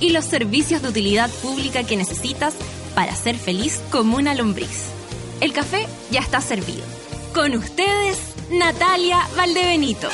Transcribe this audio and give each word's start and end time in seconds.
y 0.00 0.10
los 0.10 0.24
servicios 0.24 0.82
de 0.82 0.88
utilidad 0.88 1.30
pública 1.42 1.84
que 1.84 1.96
necesitas 1.96 2.54
para 2.94 3.14
ser 3.14 3.36
feliz 3.36 3.80
como 3.90 4.16
una 4.16 4.34
lombriz. 4.34 4.86
El 5.40 5.52
café 5.52 5.86
ya 6.10 6.20
está 6.20 6.40
servido. 6.40 6.84
Con 7.34 7.54
ustedes, 7.54 8.18
Natalia 8.50 9.18
Valdebenito. 9.36 10.08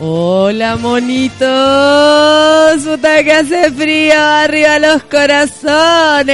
Hola 0.00 0.76
monitos, 0.76 1.40
puta 2.84 3.24
que 3.24 3.32
hace 3.32 3.72
frío, 3.72 4.14
arriba 4.16 4.78
los 4.78 5.02
corazones. 5.02 6.28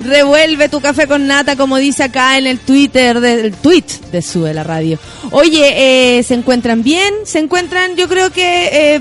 Revuelve 0.00 0.68
tu 0.68 0.80
café 0.80 1.06
con 1.06 1.26
nata, 1.26 1.56
como 1.56 1.76
dice 1.76 2.04
acá 2.04 2.38
en 2.38 2.46
el 2.46 2.58
Twitter, 2.58 3.20
del 3.20 3.52
tweet 3.52 3.84
de 4.10 4.22
Sube 4.22 4.54
la 4.54 4.64
Radio. 4.64 4.98
Oye, 5.30 6.18
eh, 6.18 6.22
¿se 6.22 6.34
encuentran 6.34 6.82
bien? 6.82 7.12
¿Se 7.24 7.38
encuentran? 7.38 7.96
Yo 7.96 8.08
creo 8.08 8.30
que 8.30 8.94
eh, 8.94 9.00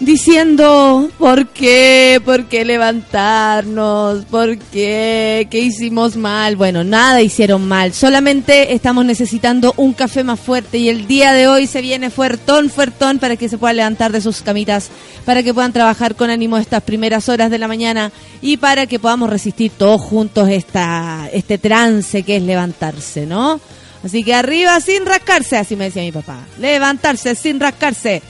diciendo 0.00 1.10
por 1.18 1.48
qué, 1.48 2.20
por 2.24 2.46
qué 2.46 2.64
levantarnos, 2.64 4.24
por 4.26 4.58
qué, 4.58 5.46
qué 5.50 5.60
hicimos 5.60 6.16
mal. 6.16 6.56
Bueno, 6.56 6.84
nada 6.84 7.22
hicieron 7.22 7.66
mal, 7.66 7.92
solamente 7.92 8.74
estamos 8.74 9.04
necesitando 9.04 9.74
un 9.76 9.92
café 9.92 10.24
más 10.24 10.40
fuerte 10.40 10.78
y 10.78 10.88
el 10.88 11.06
día 11.06 11.32
de 11.32 11.48
hoy 11.48 11.66
se 11.66 11.80
viene 11.80 12.10
fuertón, 12.10 12.70
fuertón 12.70 13.18
para 13.18 13.36
que 13.36 13.48
se 13.48 13.58
puedan 13.58 13.76
levantar 13.76 14.12
de 14.12 14.20
sus 14.20 14.42
camitas, 14.42 14.90
para 15.24 15.42
que 15.42 15.54
puedan 15.54 15.72
trabajar 15.72 16.14
con 16.14 16.30
ánimo 16.30 16.58
estas 16.58 16.82
primeras 16.82 17.28
horas 17.28 17.50
de 17.50 17.58
la 17.58 17.68
mañana 17.68 18.12
y 18.42 18.56
para 18.56 18.86
que 18.86 18.98
podamos 18.98 19.30
resistir 19.30 19.72
todos 19.76 20.00
juntos 20.00 20.48
esta, 20.48 21.28
este 21.32 21.58
trance 21.58 22.22
que 22.22 22.36
es 22.36 22.42
levantarse, 22.42 23.26
¿no? 23.26 23.60
Así 24.04 24.22
que 24.22 24.34
arriba 24.34 24.78
sin 24.80 25.06
rascarse, 25.06 25.56
así 25.56 25.76
me 25.76 25.84
decía 25.84 26.02
mi 26.02 26.12
papá. 26.12 26.40
Levantarse 26.58 27.34
sin 27.34 27.58
rascarse 27.58 28.22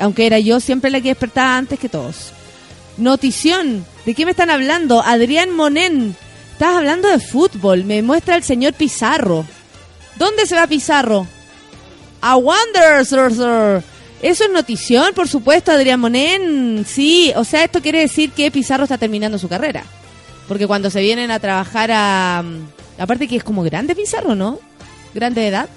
aunque 0.00 0.26
era 0.26 0.38
yo 0.38 0.58
siempre 0.60 0.90
la 0.90 1.00
que 1.00 1.10
despertaba 1.10 1.56
antes 1.56 1.78
que 1.78 1.88
todos. 1.88 2.32
Notición, 2.96 3.84
¿de 4.04 4.14
qué 4.14 4.24
me 4.24 4.32
están 4.32 4.50
hablando? 4.50 5.02
Adrián 5.02 5.54
Monen, 5.54 6.16
estás 6.52 6.76
hablando 6.76 7.08
de 7.08 7.18
fútbol, 7.18 7.84
me 7.84 8.02
muestra 8.02 8.36
el 8.36 8.42
señor 8.42 8.74
Pizarro. 8.74 9.46
¿Dónde 10.16 10.46
se 10.46 10.56
va 10.56 10.66
Pizarro? 10.66 11.26
A 12.20 12.36
Wanderers, 12.36 13.12
Eso 13.12 14.44
es 14.44 14.50
notición, 14.52 15.14
por 15.14 15.28
supuesto, 15.28 15.72
Adrián 15.72 16.00
Monen. 16.00 16.84
Sí, 16.86 17.32
o 17.36 17.44
sea, 17.44 17.64
esto 17.64 17.80
quiere 17.80 18.00
decir 18.00 18.32
que 18.32 18.50
Pizarro 18.50 18.84
está 18.84 18.98
terminando 18.98 19.38
su 19.38 19.48
carrera. 19.48 19.84
Porque 20.48 20.66
cuando 20.66 20.90
se 20.90 21.00
vienen 21.00 21.30
a 21.30 21.38
trabajar 21.38 21.90
a... 21.92 22.44
Aparte 22.98 23.28
que 23.28 23.36
es 23.36 23.44
como 23.44 23.62
grande 23.62 23.94
Pizarro, 23.94 24.34
¿no? 24.34 24.58
Grande 25.14 25.40
de 25.40 25.48
edad. 25.48 25.68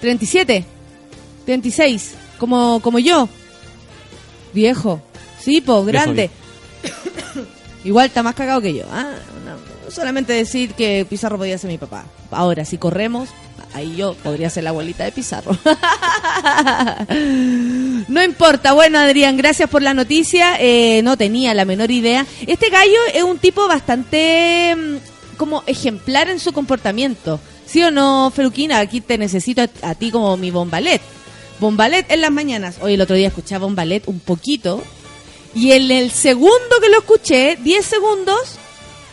37. 0.00 0.64
36 1.50 2.12
como, 2.38 2.78
como 2.80 3.00
yo. 3.00 3.28
Viejo. 4.52 5.02
Sí, 5.40 5.60
po, 5.60 5.84
grande. 5.84 6.30
Igual 7.84 8.06
está 8.06 8.22
más 8.22 8.36
cagado 8.36 8.60
que 8.60 8.72
yo. 8.72 8.84
¿ah? 8.92 9.10
No, 9.44 9.90
solamente 9.90 10.32
decir 10.32 10.74
que 10.74 11.04
Pizarro 11.08 11.38
podía 11.38 11.58
ser 11.58 11.70
mi 11.70 11.78
papá. 11.78 12.04
Ahora, 12.30 12.64
si 12.64 12.78
corremos, 12.78 13.30
ahí 13.74 13.96
yo 13.96 14.14
podría 14.14 14.48
ser 14.48 14.62
la 14.62 14.70
abuelita 14.70 15.04
de 15.04 15.10
Pizarro. 15.10 15.50
no 18.08 18.22
importa. 18.22 18.72
Bueno, 18.72 19.00
Adrián, 19.00 19.36
gracias 19.36 19.68
por 19.68 19.82
la 19.82 19.92
noticia. 19.92 20.54
Eh, 20.60 21.02
no 21.02 21.16
tenía 21.16 21.52
la 21.52 21.64
menor 21.64 21.90
idea. 21.90 22.24
Este 22.46 22.70
gallo 22.70 22.98
es 23.12 23.24
un 23.24 23.38
tipo 23.38 23.66
bastante 23.66 24.76
mm, 24.76 25.36
como 25.36 25.64
ejemplar 25.66 26.28
en 26.28 26.38
su 26.38 26.52
comportamiento. 26.52 27.40
¿Sí 27.66 27.82
o 27.82 27.90
no, 27.90 28.32
Feruquina? 28.34 28.78
Aquí 28.78 29.00
te 29.00 29.18
necesito 29.18 29.62
a 29.82 29.94
ti 29.96 30.12
como 30.12 30.36
mi 30.36 30.52
bombalet. 30.52 31.02
Bombalet 31.60 32.10
en 32.10 32.22
las 32.22 32.32
mañanas. 32.32 32.78
Hoy 32.80 32.94
el 32.94 33.00
otro 33.00 33.14
día 33.14 33.28
escuchaba 33.28 33.66
Bombalet 33.66 34.08
un 34.08 34.18
poquito. 34.18 34.82
Y 35.54 35.72
en 35.72 35.90
el 35.90 36.10
segundo 36.10 36.80
que 36.80 36.88
lo 36.88 36.98
escuché, 36.98 37.56
10 37.56 37.84
segundos, 37.84 38.58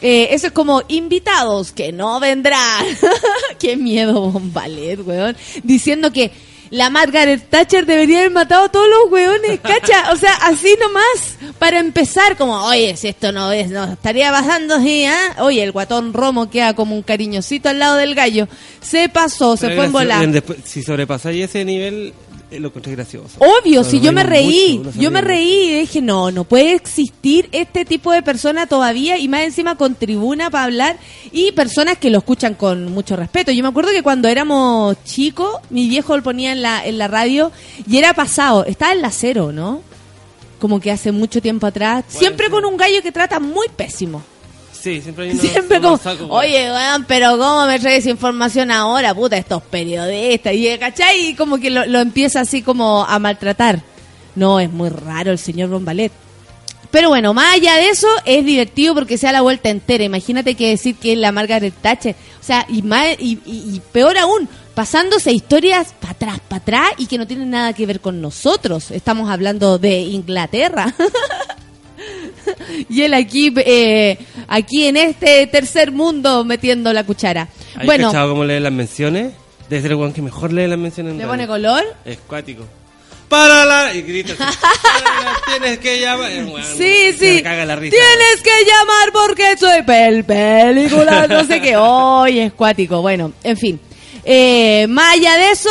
eh, 0.02 0.30
eso 0.31 0.47
es 0.47 0.53
como 0.53 0.81
invitados 0.88 1.72
que 1.74 1.91
no 1.91 2.19
vendrán. 2.19 2.86
Qué 3.59 3.75
miedo, 3.75 4.31
Bombalet, 4.31 5.06
weón. 5.06 5.36
Diciendo 5.63 6.12
que 6.12 6.31
la 6.69 6.90
Margaret 6.90 7.50
Thatcher 7.50 7.86
debería 7.86 8.19
haber 8.19 8.31
matado 8.31 8.66
a 8.66 8.69
todos 8.69 8.88
los 8.88 9.12
weones, 9.12 9.59
cacha. 9.62 10.12
O 10.12 10.16
sea, 10.16 10.34
así 10.44 10.75
nomás, 10.80 11.53
para 11.57 11.80
empezar, 11.80 12.38
como, 12.38 12.66
oye, 12.66 12.96
si 12.97 13.07
esto 13.07 13.31
no 13.31 13.52
es, 13.52 13.69
no 13.69 13.86
estaría 13.94 14.31
pasando 14.31 14.75
así, 14.75 15.06
¿ah? 15.06 15.38
Oye, 15.40 15.63
el 15.63 15.72
guatón 15.72 16.13
Romo 16.13 16.50
queda 16.50 16.74
como 16.75 16.96
un 16.96 17.03
cariñosito 17.03 17.69
al 17.69 17.80
lado 17.80 17.96
del 17.96 18.16
gallo. 18.16 18.47
Se 18.81 19.09
pasó, 19.09 19.57
se 19.57 19.75
fue 19.75 19.86
en 19.86 19.91
volar. 19.91 20.44
Si 20.66 20.84
sobrepasáis 20.84 21.46
ese 21.46 21.66
nivel, 21.66 22.13
lo 22.52 22.68
encontré 22.68 22.94
gracioso. 22.94 23.40
Obvio, 23.40 23.84
si 23.84 24.00
yo 24.00 24.12
me 24.13 24.24
reí, 24.24 24.81
yo 24.97 25.12
me 25.12 25.22
reí 25.22 25.69
y 25.69 25.80
dije, 25.81 26.02
no, 26.02 26.31
no 26.31 26.46
puede 26.46 26.74
existir 26.74 27.50
este 27.52 27.84
tipo 27.84 28.12
de 28.12 28.22
persona 28.22 28.68
todavía 28.68 29.18
y 29.18 29.28
más 29.28 29.41
encima 29.41 29.75
con 29.75 29.96
tribuna 29.96 30.50
para 30.50 30.63
hablar 30.63 30.97
y 31.31 31.52
personas 31.52 31.97
que 31.97 32.09
lo 32.09 32.19
escuchan 32.19 32.53
con 32.53 32.91
mucho 32.91 33.16
respeto. 33.16 33.52
Yo 33.52 33.63
me 33.63 33.69
acuerdo 33.69 33.91
que 33.91 34.03
cuando 34.03 34.30
éramos 34.30 34.96
chicos, 35.03 35.57
mi 35.69 35.90
viejo 35.90 36.16
lo 36.16 36.24
ponía 36.24 36.53
en 36.53 36.62
la, 36.62 36.86
en 36.86 36.97
la 36.97 37.07
radio 37.07 37.52
y 37.88 37.97
era 37.97 38.13
pasado, 38.13 38.66
estaba 38.66 38.94
en 38.94 39.02
la 39.02 39.12
cero, 39.12 39.52
¿no? 39.52 39.81
Como 40.59 40.80
que 40.80 40.91
hace 40.91 41.12
mucho 41.12 41.41
tiempo 41.41 41.68
atrás, 41.68 42.06
siempre 42.07 42.50
con 42.50 42.66
un 42.66 42.78
gallo 42.78 43.02
que 43.03 43.12
trata 43.12 43.40
muy 43.40 43.68
pésimo. 43.75 44.24
Sí, 44.88 45.02
siempre 45.02 45.36
Siempre 45.36 45.81
como, 45.81 46.00
oye, 46.30 46.72
weón, 46.72 47.03
pero 47.06 47.38
¿cómo 47.38 47.68
me 47.68 47.78
traes 47.78 48.06
información 48.06 48.72
ahora? 48.72 49.14
Puta, 49.14 49.36
estos 49.36 49.62
periodistas. 49.64 50.53
Y, 50.53 50.78
¿cachai? 50.78 51.28
Y 51.28 51.36
como 51.36 51.58
que 51.58 51.70
lo, 51.70 52.00
empieza 52.00 52.40
así 52.40 52.62
como 52.62 53.03
a 53.03 53.20
maltratar. 53.20 53.81
No, 54.36 54.62
es 54.62 54.72
muy 54.72 54.88
raro 54.88 55.34
el 55.34 55.40
señor 55.40 55.68
Bombalet. 55.68 56.14
Pero 56.90 57.09
bueno, 57.09 57.34
más 57.34 57.56
allá 57.56 57.75
de 57.75 57.90
eso, 57.90 58.08
es 58.24 58.46
divertido 58.46 58.96
porque 58.96 59.18
se 59.18 59.25
da 59.25 59.34
la 59.34 59.42
vuelta 59.42 59.68
entera. 59.68 60.06
Imagínate 60.06 60.56
que 60.56 60.70
decir 60.70 60.96
que 60.96 61.12
es 61.12 61.18
la 61.18 61.34
Margaret 61.34 61.74
Thatcher. 61.81 62.16
O 62.40 62.44
sea, 62.44 62.66
y, 62.69 62.81
más, 62.81 63.08
y, 63.19 63.40
y 63.46 63.81
peor 63.92 64.18
aún, 64.18 64.48
pasándose 64.74 65.34
historias 65.34 65.94
para 66.00 66.14
atrás, 66.14 66.40
para 66.48 66.62
atrás 66.62 66.92
y 66.98 67.08
que 67.08 67.18
no 67.18 67.28
tienen 67.28 67.50
nada 67.50 67.74
que 67.74 67.86
ver 67.86 68.00
con 68.00 68.22
nosotros. 68.22 68.92
Estamos 68.92 69.30
hablando 69.30 69.80
de 69.80 70.00
Inglaterra. 70.00 70.96
y 72.89 73.01
él 73.01 73.13
aquí, 73.13 73.53
eh, 73.57 74.17
aquí 74.47 74.85
en 74.88 74.97
este 74.97 75.47
tercer 75.47 75.91
mundo 75.91 76.43
metiendo 76.43 76.93
la 76.93 77.03
cuchara. 77.03 77.49
¿Has 77.75 77.85
bueno, 77.85 78.11
cómo 78.11 78.43
lee 78.43 78.59
las 78.59 78.71
menciones? 78.71 79.33
Debe 79.69 79.81
ser 79.81 79.91
el 79.91 80.13
que 80.13 80.21
mejor 80.21 80.53
lee 80.53 80.67
las 80.67 80.79
menciones. 80.79 81.15
¿Le 81.15 81.25
pone 81.27 81.45
color? 81.45 81.83
Es 82.05 82.17
cuático. 82.19 82.65
¡Para 83.27 83.65
la! 83.65 83.93
Y 83.93 84.03
grita 84.03 84.33
Tienes 85.47 85.79
que 85.79 85.99
llamar. 85.99 86.31
sí, 86.63 87.11
sí. 87.11 87.43
Tienes 87.43 88.41
que 88.41 88.65
llamar 88.65 89.11
porque 89.11 89.57
soy 89.57 89.81
pel 89.83 90.23
película, 90.23 91.27
no 91.27 91.44
sé 91.44 91.59
qué. 91.59 91.75
Hoy 91.77 92.39
es 92.39 92.53
cuático. 92.53 93.01
Bueno, 93.01 93.33
en 93.44 93.57
fin. 93.57 93.80
Eh, 94.23 94.88
más 94.88 95.15
allá 95.15 95.38
de 95.38 95.51
eso, 95.51 95.69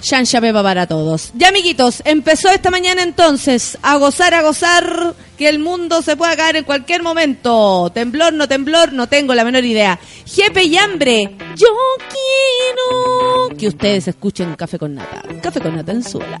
Shansha 0.00 0.40
Pepa 0.40 0.62
para 0.62 0.86
todos. 0.86 1.30
Ya, 1.34 1.48
amiguitos, 1.48 2.02
empezó 2.04 2.50
esta 2.50 2.70
mañana 2.70 3.02
entonces 3.02 3.78
a 3.82 3.96
gozar, 3.96 4.34
a 4.34 4.42
gozar, 4.42 5.14
que 5.36 5.48
el 5.48 5.58
mundo 5.58 6.02
se 6.02 6.16
pueda 6.16 6.36
caer 6.36 6.56
en 6.56 6.64
cualquier 6.64 7.02
momento. 7.02 7.90
Temblor, 7.92 8.32
no 8.32 8.48
temblor, 8.48 8.92
no 8.92 9.08
tengo 9.08 9.34
la 9.34 9.44
menor 9.44 9.64
idea. 9.64 9.98
Jepe 10.26 10.64
y 10.64 10.76
hambre, 10.76 11.36
yo 11.56 11.68
quiero 12.08 13.56
que 13.56 13.68
ustedes 13.68 14.08
escuchen 14.08 14.54
Café 14.54 14.78
con 14.78 14.94
Nata. 14.94 15.22
Café 15.42 15.60
con 15.60 15.76
Nata 15.76 15.92
en 15.92 16.02
suela. 16.02 16.40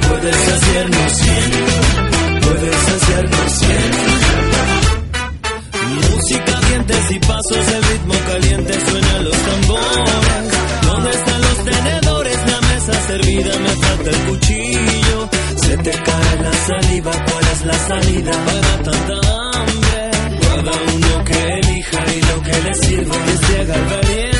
puedes 0.08 0.36
saciarnos 0.36 1.20
bien, 1.22 1.50
puedes 2.40 2.76
saciarnos 2.76 3.60
bien. 3.60 3.92
Música, 6.10 6.60
dientes 6.68 7.10
y 7.10 7.18
pasos, 7.20 7.68
el 7.68 7.82
ritmo 7.84 8.14
caliente 8.26 8.72
suenan 8.88 9.24
los 9.24 9.36
tambores. 9.36 10.52
¿Dónde 10.82 11.10
están 11.10 11.40
los 11.40 11.64
tenedores? 11.64 12.38
La 12.46 12.60
mesa 12.60 13.06
servida, 13.06 13.58
me 13.58 13.70
falta 13.70 14.10
el 14.10 14.18
cuchillo. 14.28 15.28
Se 15.56 15.76
te 15.78 15.90
cae 15.90 16.42
la 16.42 16.52
saliva, 16.52 17.12
¿cuál 17.12 17.44
es 17.52 17.64
la 17.64 17.78
salida 17.78 18.32
para 18.44 18.82
tanta 18.82 19.14
hambre? 19.54 20.10
Cada 20.40 20.72
uno 20.94 21.24
que 21.24 21.58
elija 21.58 22.04
y 22.14 22.20
lo 22.20 22.42
que 22.42 22.62
le 22.62 22.74
sirva 22.74 23.16
es 23.26 23.48
llegar 23.48 23.90
valiente. 23.90 24.31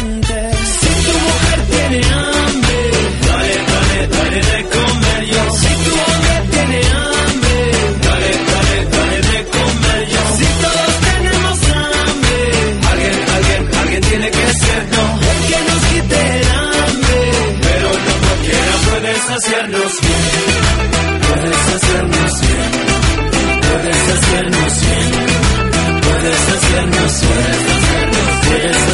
Tiene 1.93 2.07
hambre, 2.07 2.91
dale, 3.27 3.55
dale, 3.71 4.07
dale 4.09 4.41
de 4.41 4.61
comer 4.65 5.23
yo. 5.27 5.43
Si 5.61 5.73
tu 5.85 5.93
hombre 5.93 6.35
tiene 6.51 6.81
hambre, 6.89 7.57
dale, 8.01 8.31
dale, 8.51 8.77
dale 8.97 9.19
de 9.21 9.39
comer 9.53 10.01
yo. 10.09 10.23
Si 10.39 10.47
todos 10.65 10.95
tenemos 11.05 11.59
hambre, 11.77 12.39
alguien, 12.89 13.17
alguien, 13.37 13.63
alguien 13.77 14.01
tiene 14.09 14.31
que 14.31 14.47
ser, 14.61 14.81
no. 14.89 15.05
El 15.33 15.39
que 15.49 15.59
nos 15.69 15.83
quite 15.93 16.17
el 16.33 16.47
hambre, 16.49 17.21
pero 17.61 17.89
no 18.07 18.15
cualquiera 18.25 18.75
puede 18.89 19.13
saciarnos 19.29 19.93
bien. 20.01 20.63
Puedes 21.29 21.63
hacernos 21.77 22.33
bien, 22.41 22.73
puedes 23.69 24.03
hacernos 24.17 24.73
bien, 24.81 25.11
puedes 26.01 26.43
hacernos 26.57 27.13
bien, 27.21 27.61
puedes 27.71 28.73
hacernos 28.73 28.92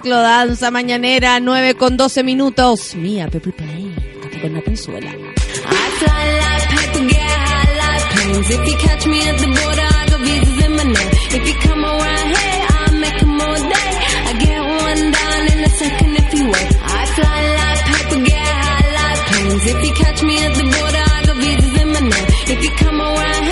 esta 0.00 0.08
ciclodanza 0.08 0.70
mañanera, 0.70 1.40
9 1.40 1.74
con 1.74 1.96
12 1.96 2.22
minutos. 2.22 2.94
Mía, 2.94 3.28
Pepper 3.28 3.52
Play, 3.52 3.94
café 4.22 4.40
con 4.40 4.54
la. 4.54 4.60
If 8.32 8.66
you 8.66 8.78
catch 8.78 9.06
me 9.06 9.20
at 9.22 9.38
the 9.38 9.46
border, 9.46 9.82
I 9.82 10.10
in. 22.00 22.12
If 22.48 22.64
you 22.64 22.70
come 22.76 23.00
around 23.00 23.49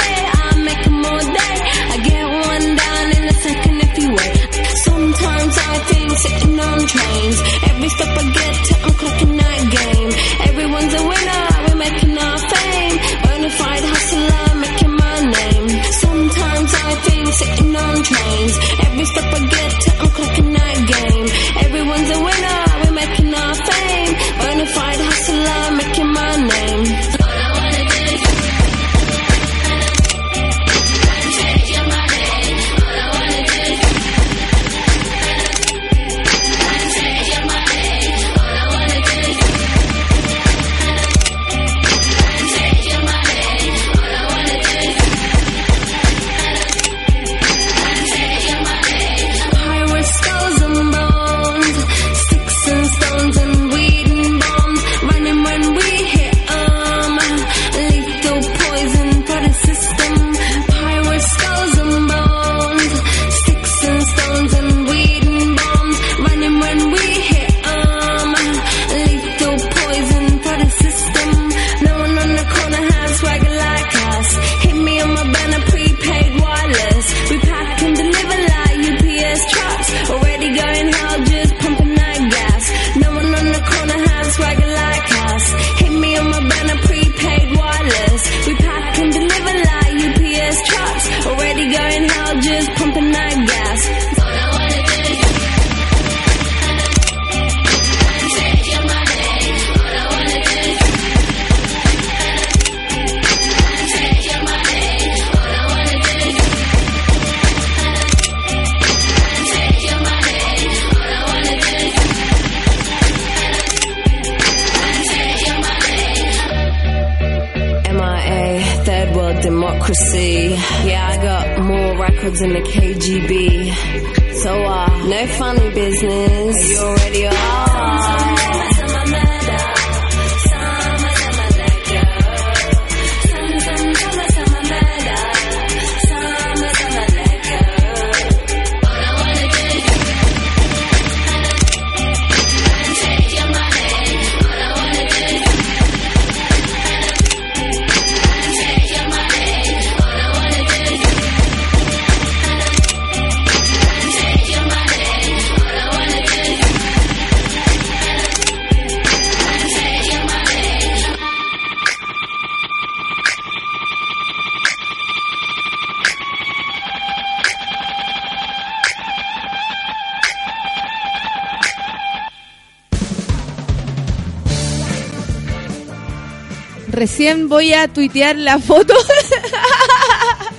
voy 177.59 177.75
a 177.75 177.89
tuitear 177.89 178.37
la 178.37 178.61
foto. 178.61 178.95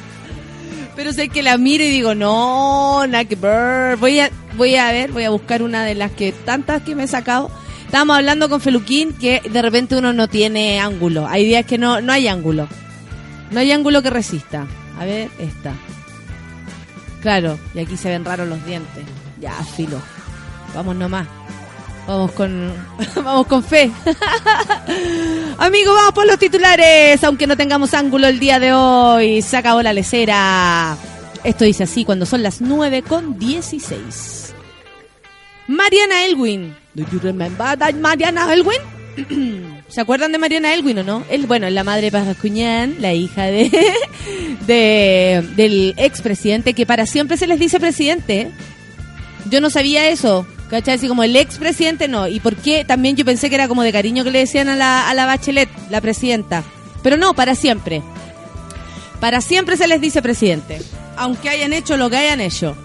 Pero 0.98 1.14
sé 1.14 1.30
que 1.30 1.42
la 1.42 1.58
miro 1.58 1.82
y 1.82 1.90
digo, 1.90 2.14
no, 2.14 3.08
nada 3.08 3.24
que 3.24 3.38
ver. 3.38 3.96
Voy 3.96 4.20
a, 4.20 4.30
voy 4.58 4.76
a 4.76 4.92
ver, 4.92 5.14
voy 5.14 5.24
a 5.24 5.30
buscar 5.30 5.64
una 5.64 5.86
de 5.86 5.96
las 5.96 6.12
que 6.12 6.34
tantas 6.34 6.82
que 6.82 6.96
me 6.96 7.04
he 7.04 7.08
sacado. 7.08 7.50
Estábamos 7.86 8.18
hablando 8.18 8.50
con 8.50 8.60
Feluquín 8.60 9.14
que 9.14 9.42
de 9.50 9.62
repente 9.62 9.96
uno 9.96 10.12
no 10.12 10.28
tiene 10.28 10.82
ángulo. 10.82 11.26
Hay 11.26 11.46
días 11.46 11.66
que 11.66 11.78
no, 11.78 12.02
no 12.02 12.12
hay 12.12 12.28
ángulo. 12.28 12.68
No 13.50 13.62
hay 13.62 13.72
ángulo 13.72 14.02
que 14.02 14.10
resista. 14.10 14.68
A 15.00 15.06
ver, 15.06 15.30
esta. 15.40 15.72
Claro, 17.22 17.58
y 17.74 17.80
aquí 17.80 17.96
se 17.96 18.10
ven 18.10 18.26
raros 18.26 18.50
los 18.50 18.66
dientes. 18.66 19.06
Ya, 19.40 19.54
filo. 19.64 20.02
Vamos 20.76 20.98
nomás. 20.98 21.30
Vamos 22.10 22.32
con, 22.32 22.74
vamos 23.24 23.46
con 23.46 23.64
fe. 23.64 23.92
Amigos, 25.60 25.94
vamos 25.94 26.14
por 26.14 26.26
los 26.26 26.40
titulares. 26.40 27.24
Aunque 27.24 27.46
no 27.46 27.56
tengamos 27.56 27.94
ángulo 27.94 28.26
el 28.26 28.40
día 28.40 28.58
de 28.58 28.74
hoy, 28.74 29.44
se 29.44 29.56
acabó 29.56 29.84
la 29.84 29.94
lecera. 29.94 30.98
Esto 31.44 31.66
dice 31.66 31.84
así 31.84 32.06
cuando 32.06 32.26
son 32.26 32.42
las 32.42 32.62
9 32.62 33.04
con 33.04 33.38
16. 33.38 34.56
Mariana 35.68 36.26
Elwin. 36.26 36.76
Do 36.96 37.06
you 37.12 37.20
remember 37.20 37.78
Mariana 38.02 38.52
Elwin? 38.52 39.84
¿Se 39.88 40.02
acuerdan 40.02 40.32
de 40.32 40.40
Mariana 40.40 40.74
Elwin 40.74 40.98
o 40.98 41.04
no? 41.04 41.24
Él, 41.30 41.46
bueno, 41.46 41.68
es 41.68 41.74
la 41.74 41.84
madre 41.84 42.10
de 42.10 42.12
Pascuñán, 42.12 42.96
la 43.00 43.14
hija 43.14 43.44
de, 43.44 43.70
de 44.66 45.48
del 45.56 45.94
expresidente, 45.98 46.74
que 46.74 46.88
para 46.88 47.06
siempre 47.06 47.38
se 47.38 47.46
les 47.46 47.60
dice 47.60 47.80
presidente. 47.80 48.50
Yo 49.52 49.62
no 49.62 49.70
sabía 49.70 50.10
eso. 50.10 50.48
¿Cachai? 50.70 50.96
Así 50.96 51.08
como 51.08 51.24
el 51.24 51.36
expresidente 51.36 52.08
no. 52.08 52.28
¿Y 52.28 52.40
por 52.40 52.56
qué? 52.56 52.86
También 52.86 53.16
yo 53.16 53.26
pensé 53.26 53.50
que 53.50 53.56
era 53.56 53.68
como 53.68 53.84
de 53.84 53.92
cariño 53.92 54.24
que 54.24 54.32
le 54.32 54.40
decían 54.40 54.70
a 54.70 54.76
la, 54.76 55.10
a 55.10 55.14
la 55.14 55.26
Bachelet, 55.26 55.70
la 55.90 56.00
presidenta. 56.02 56.64
Pero 57.02 57.18
no, 57.18 57.34
para 57.34 57.56
siempre. 57.56 58.04
Para 59.20 59.42
siempre 59.42 59.78
se 59.78 59.88
les 59.88 60.00
dice 60.00 60.22
presidente. 60.22 60.82
Aunque 61.18 61.50
hayan 61.50 61.74
hecho 61.74 61.98
lo 61.98 62.10
que 62.10 62.18
hayan 62.18 62.40
hecho. 62.40 62.76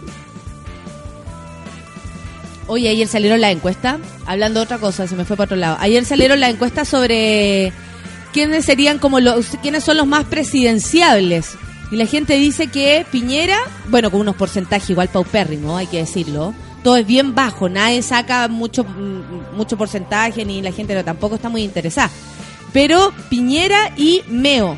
Oye, 2.67 2.89
ayer 2.89 3.07
salieron 3.07 3.41
la 3.41 3.51
encuesta, 3.51 3.99
hablando 4.25 4.61
de 4.61 4.65
otra 4.65 4.79
cosa, 4.79 5.07
se 5.07 5.15
me 5.15 5.27
fue 5.27 5.37
para 5.37 5.45
otro 5.45 5.57
lado. 5.57 5.77
Ayer 5.81 6.05
salieron 6.07 6.41
la 6.41 6.49
encuesta 6.49 6.87
sobre 6.87 7.73
quiénes 8.33 8.65
serían 8.65 8.99
como 8.99 9.21
los, 9.21 9.47
quiénes 9.61 9.85
son 9.85 9.99
los 9.99 10.07
más 10.07 10.25
presidenciables. 10.25 11.57
Y 11.91 11.97
la 11.97 12.07
gente 12.07 12.35
dice 12.35 12.69
que 12.69 13.05
Piñera, 13.13 13.59
bueno, 13.89 14.11
con 14.11 14.21
unos 14.21 14.37
porcentajes 14.37 14.89
igual 14.89 15.09
paupérrimo, 15.09 15.77
hay 15.77 15.87
que 15.87 15.99
decirlo. 15.99 16.55
Todo 16.85 16.99
es 16.99 17.07
bien 17.07 17.35
bajo, 17.35 17.71
nadie 17.71 18.03
saca 18.03 18.47
mucho, 18.47 18.85
mm, 18.85 19.57
mucho 19.57 19.79
porcentaje, 19.79 20.45
ni 20.45 20.61
la 20.61 20.71
gente 20.71 20.95
no, 20.95 21.03
tampoco 21.03 21.37
está 21.37 21.49
muy 21.49 21.63
interesada. 21.63 22.11
Pero 22.75 23.13
Piñera 23.31 23.93
y 23.97 24.23
Meo 24.29 24.77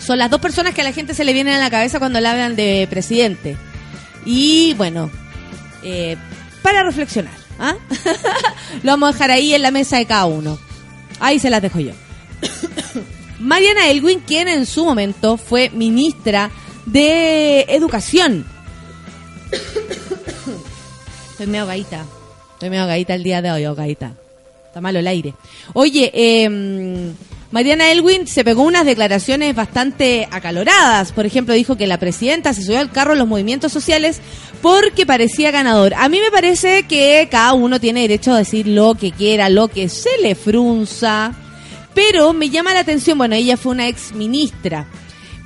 son 0.00 0.18
las 0.18 0.30
dos 0.30 0.40
personas 0.40 0.74
que 0.74 0.80
a 0.80 0.84
la 0.84 0.92
gente 0.92 1.14
se 1.14 1.24
le 1.24 1.32
vienen 1.32 1.54
a 1.54 1.58
la 1.58 1.70
cabeza 1.70 1.98
cuando 1.98 2.20
le 2.20 2.28
hablan 2.28 2.54
de 2.54 2.86
presidente. 2.88 3.56
Y 4.24 4.74
bueno, 4.74 5.10
eh, 5.82 6.16
para 6.62 6.84
reflexionar. 6.84 7.34
¿ah? 7.58 7.74
Lo 8.84 8.92
vamos 8.92 9.08
a 9.08 9.12
dejar 9.12 9.32
ahí 9.32 9.54
en 9.54 9.62
la 9.62 9.72
mesa 9.72 9.96
de 9.96 10.06
cada 10.06 10.26
uno. 10.26 10.56
Ahí 11.18 11.40
se 11.40 11.50
las 11.50 11.60
dejo 11.62 11.80
yo. 11.80 11.92
Mariana 13.40 13.88
Elwin, 13.88 14.20
quien 14.20 14.46
en 14.46 14.66
su 14.66 14.84
momento 14.84 15.36
fue 15.36 15.70
ministra 15.70 16.50
de 16.86 17.62
Educación. 17.62 18.44
Estoy 21.38 21.52
medio 21.52 21.66
gaita. 21.66 22.04
Estoy 22.54 22.68
medio 22.68 22.88
gaita 22.88 23.14
el 23.14 23.22
día 23.22 23.40
de 23.40 23.52
hoy, 23.52 23.62
gaita. 23.76 24.10
Está 24.66 24.80
malo 24.80 24.98
el 24.98 25.06
aire. 25.06 25.34
Oye, 25.72 26.10
eh, 26.12 26.48
Mariana 27.52 27.92
Elwin 27.92 28.26
se 28.26 28.42
pegó 28.42 28.64
unas 28.64 28.84
declaraciones 28.84 29.54
bastante 29.54 30.26
acaloradas. 30.32 31.12
Por 31.12 31.26
ejemplo, 31.26 31.54
dijo 31.54 31.76
que 31.76 31.86
la 31.86 32.00
presidenta 32.00 32.52
se 32.54 32.64
subió 32.64 32.80
al 32.80 32.90
carro 32.90 33.12
en 33.12 33.20
los 33.20 33.28
movimientos 33.28 33.70
sociales 33.70 34.20
porque 34.62 35.06
parecía 35.06 35.52
ganador. 35.52 35.94
A 35.94 36.08
mí 36.08 36.18
me 36.18 36.32
parece 36.32 36.88
que 36.88 37.28
cada 37.30 37.52
uno 37.52 37.78
tiene 37.78 38.00
derecho 38.00 38.32
a 38.32 38.38
decir 38.38 38.66
lo 38.66 38.96
que 38.96 39.12
quiera, 39.12 39.48
lo 39.48 39.68
que 39.68 39.88
se 39.88 40.10
le 40.20 40.34
frunza. 40.34 41.32
Pero 41.94 42.32
me 42.32 42.50
llama 42.50 42.74
la 42.74 42.80
atención, 42.80 43.16
bueno, 43.16 43.36
ella 43.36 43.56
fue 43.56 43.70
una 43.70 43.86
ex 43.86 44.12
ministra. 44.12 44.86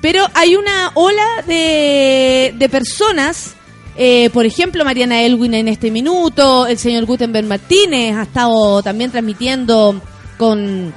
Pero 0.01 0.25
hay 0.33 0.55
una 0.55 0.89
ola 0.95 1.43
de, 1.45 2.55
de 2.57 2.67
personas, 2.67 3.53
eh, 3.95 4.29
por 4.31 4.45
ejemplo, 4.45 4.83
Mariana 4.83 5.21
Elwin 5.21 5.53
en 5.53 5.67
este 5.67 5.91
minuto, 5.91 6.65
el 6.65 6.77
señor 6.77 7.05
Gutenberg 7.05 7.45
Martínez 7.45 8.15
ha 8.15 8.23
estado 8.23 8.81
también 8.81 9.11
transmitiendo 9.11 10.01
con, 10.37 10.93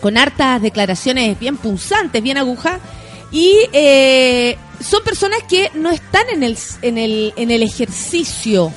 con 0.00 0.18
hartas 0.18 0.60
declaraciones 0.60 1.38
bien 1.38 1.56
punzantes, 1.56 2.22
bien 2.22 2.36
agujas. 2.36 2.80
Y 3.32 3.52
eh, 3.72 4.56
son 4.80 5.02
personas 5.02 5.42
que 5.48 5.70
no 5.74 5.90
están 5.90 6.28
en 6.32 6.42
el, 6.42 6.56
en 6.82 6.98
el, 6.98 7.32
en 7.36 7.50
el 7.50 7.62
ejercicio 7.62 8.72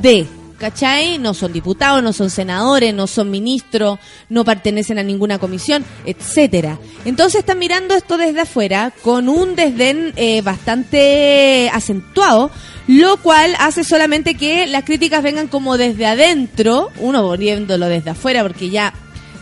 de, 0.00 0.26
¿cachai? 0.58 1.18
No 1.18 1.34
son 1.34 1.52
diputados, 1.52 2.02
no 2.02 2.12
son 2.12 2.30
senadores, 2.30 2.94
no 2.94 3.06
son 3.06 3.30
ministros, 3.30 3.98
no 4.28 4.44
pertenecen 4.44 4.98
a 4.98 5.02
ninguna 5.02 5.38
comisión, 5.38 5.84
etcétera. 6.06 6.78
Entonces 7.04 7.40
están 7.40 7.58
mirando 7.58 7.94
esto 7.94 8.16
desde 8.16 8.40
afuera 8.40 8.92
con 9.02 9.28
un 9.28 9.54
desdén 9.54 10.12
eh, 10.16 10.40
bastante 10.40 11.68
acentuado, 11.72 12.50
lo 12.86 13.16
cual 13.18 13.54
hace 13.58 13.84
solamente 13.84 14.34
que 14.34 14.66
las 14.66 14.84
críticas 14.84 15.22
vengan 15.22 15.48
como 15.48 15.78
desde 15.78 16.06
adentro, 16.06 16.90
uno 16.98 17.22
volviéndolo 17.22 17.88
desde 17.88 18.10
afuera, 18.10 18.42
porque 18.42 18.70
ya 18.70 18.92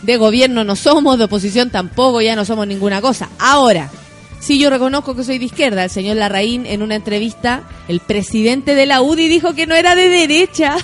de 0.03 0.17
gobierno 0.17 0.63
no 0.63 0.75
somos, 0.75 1.17
de 1.17 1.25
oposición 1.25 1.69
tampoco, 1.69 2.21
ya 2.21 2.35
no 2.35 2.45
somos 2.45 2.67
ninguna 2.67 3.01
cosa. 3.01 3.29
Ahora, 3.39 3.89
Sí, 4.41 4.57
yo 4.57 4.71
reconozco 4.71 5.15
que 5.15 5.23
soy 5.23 5.37
de 5.37 5.45
izquierda. 5.45 5.83
El 5.83 5.91
señor 5.91 6.17
Larraín, 6.17 6.65
en 6.65 6.81
una 6.81 6.95
entrevista, 6.95 7.61
el 7.87 7.99
presidente 7.99 8.73
de 8.73 8.87
la 8.87 9.03
UDI 9.03 9.27
dijo 9.27 9.53
que 9.53 9.67
no 9.67 9.75
era 9.75 9.93
de 9.93 10.09
derecha. 10.09 10.77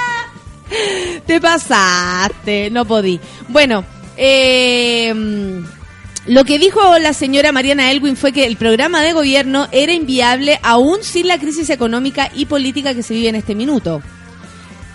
Te 1.26 1.40
pasaste, 1.40 2.68
no 2.70 2.84
podí. 2.84 3.18
Bueno, 3.48 3.82
eh, 4.14 5.14
lo 6.26 6.44
que 6.44 6.58
dijo 6.58 6.98
la 6.98 7.12
señora 7.12 7.52
Mariana 7.52 7.90
Elwin 7.90 8.16
fue 8.16 8.32
que 8.32 8.44
el 8.46 8.56
programa 8.56 9.02
de 9.02 9.12
gobierno 9.12 9.68
era 9.72 9.92
inviable 9.92 10.60
aún 10.62 11.02
sin 11.02 11.28
la 11.28 11.38
crisis 11.38 11.70
económica 11.70 12.30
y 12.34 12.46
política 12.46 12.94
que 12.94 13.02
se 13.02 13.14
vive 13.14 13.28
en 13.28 13.36
este 13.36 13.54
minuto. 13.54 14.02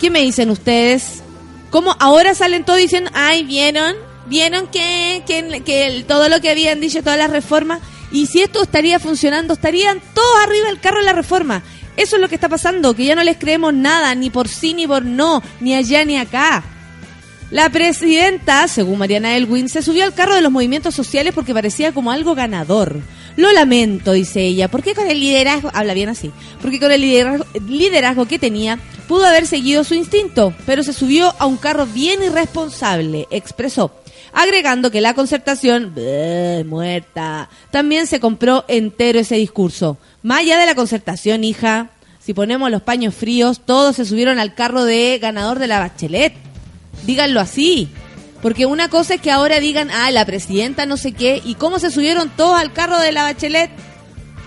¿Qué 0.00 0.10
me 0.10 0.22
dicen 0.22 0.50
ustedes? 0.50 1.22
¿Cómo 1.70 1.96
ahora 1.98 2.34
salen 2.34 2.64
todos 2.64 2.78
diciendo, 2.78 3.10
ay, 3.12 3.42
vieron? 3.44 3.96
¿Vieron 4.26 4.66
que, 4.68 5.22
que, 5.26 5.62
que 5.64 6.04
todo 6.06 6.28
lo 6.28 6.40
que 6.40 6.50
habían 6.50 6.80
dicho, 6.80 7.02
todas 7.02 7.18
las 7.18 7.30
reformas? 7.30 7.80
Y 8.12 8.26
si 8.26 8.40
esto 8.42 8.62
estaría 8.62 8.98
funcionando, 8.98 9.54
estarían 9.54 10.00
todos 10.14 10.44
arriba 10.44 10.68
del 10.68 10.80
carro 10.80 10.98
de 10.98 11.06
la 11.06 11.12
reforma. 11.12 11.62
Eso 11.96 12.16
es 12.16 12.22
lo 12.22 12.28
que 12.28 12.34
está 12.34 12.48
pasando, 12.48 12.94
que 12.94 13.04
ya 13.04 13.14
no 13.14 13.24
les 13.24 13.38
creemos 13.38 13.74
nada, 13.74 14.14
ni 14.14 14.30
por 14.30 14.48
sí 14.48 14.74
ni 14.74 14.86
por 14.86 15.04
no, 15.04 15.42
ni 15.60 15.74
allá 15.74 16.04
ni 16.04 16.18
acá. 16.18 16.62
La 17.50 17.70
presidenta, 17.70 18.66
según 18.66 18.98
Mariana 18.98 19.36
Elwin, 19.36 19.68
se 19.68 19.80
subió 19.80 20.02
al 20.02 20.14
carro 20.14 20.34
de 20.34 20.40
los 20.40 20.50
movimientos 20.50 20.96
sociales 20.96 21.32
porque 21.32 21.54
parecía 21.54 21.92
como 21.92 22.10
algo 22.10 22.34
ganador. 22.34 23.00
Lo 23.36 23.52
lamento, 23.52 24.12
dice 24.12 24.42
ella, 24.42 24.66
porque 24.66 24.94
con 24.94 25.08
el 25.08 25.20
liderazgo, 25.20 25.70
habla 25.72 25.94
bien 25.94 26.08
así, 26.08 26.32
porque 26.60 26.80
con 26.80 26.90
el 26.90 27.02
liderazgo, 27.68 28.26
que 28.26 28.40
tenía, 28.40 28.80
pudo 29.06 29.26
haber 29.26 29.46
seguido 29.46 29.84
su 29.84 29.94
instinto, 29.94 30.54
pero 30.64 30.82
se 30.82 30.92
subió 30.92 31.34
a 31.38 31.46
un 31.46 31.56
carro 31.56 31.86
bien 31.86 32.20
irresponsable, 32.22 33.28
expresó. 33.30 33.92
agregando 34.32 34.90
que 34.90 35.00
la 35.00 35.14
concertación, 35.14 35.94
muerta, 36.66 37.48
también 37.70 38.08
se 38.08 38.18
compró 38.18 38.64
entero 38.66 39.20
ese 39.20 39.36
discurso. 39.36 39.98
Más 40.22 40.40
allá 40.40 40.58
de 40.58 40.66
la 40.66 40.74
concertación, 40.74 41.44
hija, 41.44 41.90
si 42.18 42.34
ponemos 42.34 42.72
los 42.72 42.82
paños 42.82 43.14
fríos, 43.14 43.60
todos 43.64 43.94
se 43.96 44.04
subieron 44.04 44.40
al 44.40 44.54
carro 44.54 44.84
de 44.84 45.18
ganador 45.22 45.60
de 45.60 45.68
la 45.68 45.78
Bachelet. 45.78 46.45
Díganlo 47.04 47.40
así. 47.40 47.88
Porque 48.42 48.66
una 48.66 48.88
cosa 48.88 49.14
es 49.14 49.20
que 49.20 49.30
ahora 49.30 49.60
digan, 49.60 49.90
ah, 49.90 50.10
la 50.10 50.24
presidenta 50.24 50.86
no 50.86 50.96
sé 50.96 51.12
qué, 51.12 51.40
y 51.44 51.54
cómo 51.54 51.78
se 51.78 51.90
subieron 51.90 52.30
todos 52.30 52.58
al 52.60 52.72
carro 52.72 52.98
de 52.98 53.10
la 53.12 53.22
Bachelet, 53.24 53.70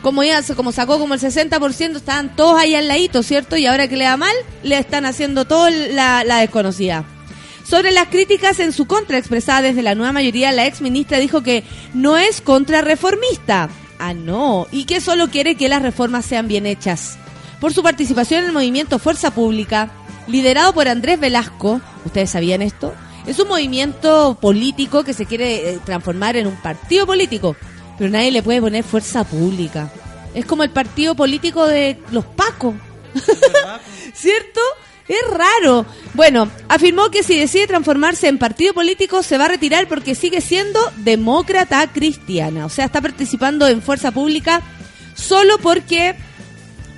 como 0.02 0.22
se- 0.24 0.56
como 0.56 0.72
sacó 0.72 1.00
como 1.00 1.16
el 1.16 1.20
60%, 1.20 1.98
estaban 1.98 2.36
todos 2.36 2.60
ahí 2.60 2.76
al 2.76 2.88
ladito, 2.88 3.24
¿cierto? 3.24 3.58
Y 3.58 3.66
ahora 3.66 3.88
que 3.88 3.98
le 3.98 4.06
da 4.06 4.16
mal, 4.16 4.34
le 4.64 4.78
están 4.78 5.06
haciendo 5.06 5.46
todo 5.46 5.70
la, 5.70 6.24
la 6.24 6.38
desconocida. 6.40 7.04
Sobre 7.68 7.92
las 7.92 8.08
críticas 8.08 8.60
en 8.60 8.72
su 8.72 8.86
contra 8.86 9.18
expresadas 9.18 9.64
desde 9.64 9.82
la 9.84 9.96
nueva 9.96 10.14
mayoría, 10.14 10.52
la 10.52 10.66
ex 10.66 10.82
ministra 10.82 11.18
dijo 11.20 11.44
que 11.44 11.64
no 11.94 12.18
es 12.18 12.42
contrarreformista. 12.42 13.70
Ah, 14.00 14.14
no. 14.14 14.68
Y 14.72 14.86
que 14.86 15.02
solo 15.02 15.30
quiere 15.30 15.56
que 15.56 15.70
las 15.70 15.82
reformas 15.82 16.26
sean 16.26 16.48
bien 16.48 16.66
hechas. 16.66 17.18
Por 17.60 17.74
su 17.74 17.84
participación 17.84 18.40
en 18.42 18.46
el 18.48 18.54
movimiento 18.54 18.98
Fuerza 19.00 19.32
Pública, 19.32 19.92
liderado 20.30 20.74
por 20.74 20.88
Andrés 20.88 21.20
Velasco, 21.20 21.82
¿ustedes 22.06 22.30
sabían 22.30 22.62
esto? 22.62 22.94
Es 23.28 23.40
un 23.40 23.48
movimiento 23.48 24.38
político 24.40 25.04
que 25.04 25.14
se 25.14 25.26
quiere 25.26 25.72
eh, 25.72 25.80
transformar 25.84 26.36
en 26.38 26.48
un 26.48 26.56
partido 26.56 27.06
político, 27.06 27.56
pero 27.98 28.10
nadie 28.10 28.32
le 28.32 28.44
puede 28.44 28.62
poner 28.62 28.84
Fuerza 28.84 29.24
Pública. 29.24 29.92
Es 30.34 30.46
como 30.46 30.64
el 30.64 30.70
partido 30.70 31.16
político 31.16 31.66
de 31.68 32.00
los 32.12 32.26
Pacos. 32.26 32.76
¿Cierto? 34.14 34.62
Es 35.08 35.22
raro. 35.32 35.86
Bueno, 36.14 36.50
afirmó 36.68 37.10
que 37.10 37.24
si 37.24 37.38
decide 37.38 37.66
transformarse 37.66 38.28
en 38.28 38.38
partido 38.38 38.76
político 38.76 39.24
se 39.24 39.40
va 39.40 39.46
a 39.46 39.50
retirar 39.50 39.88
porque 39.88 40.14
sigue 40.14 40.40
siendo 40.40 40.80
demócrata 40.98 41.92
cristiana. 41.92 42.68
O 42.68 42.70
sea, 42.70 42.86
está 42.86 43.02
participando 43.02 43.68
en 43.68 43.82
fuerza 43.82 44.12
pública 44.12 44.62
solo 45.16 45.58
porque 45.58 46.16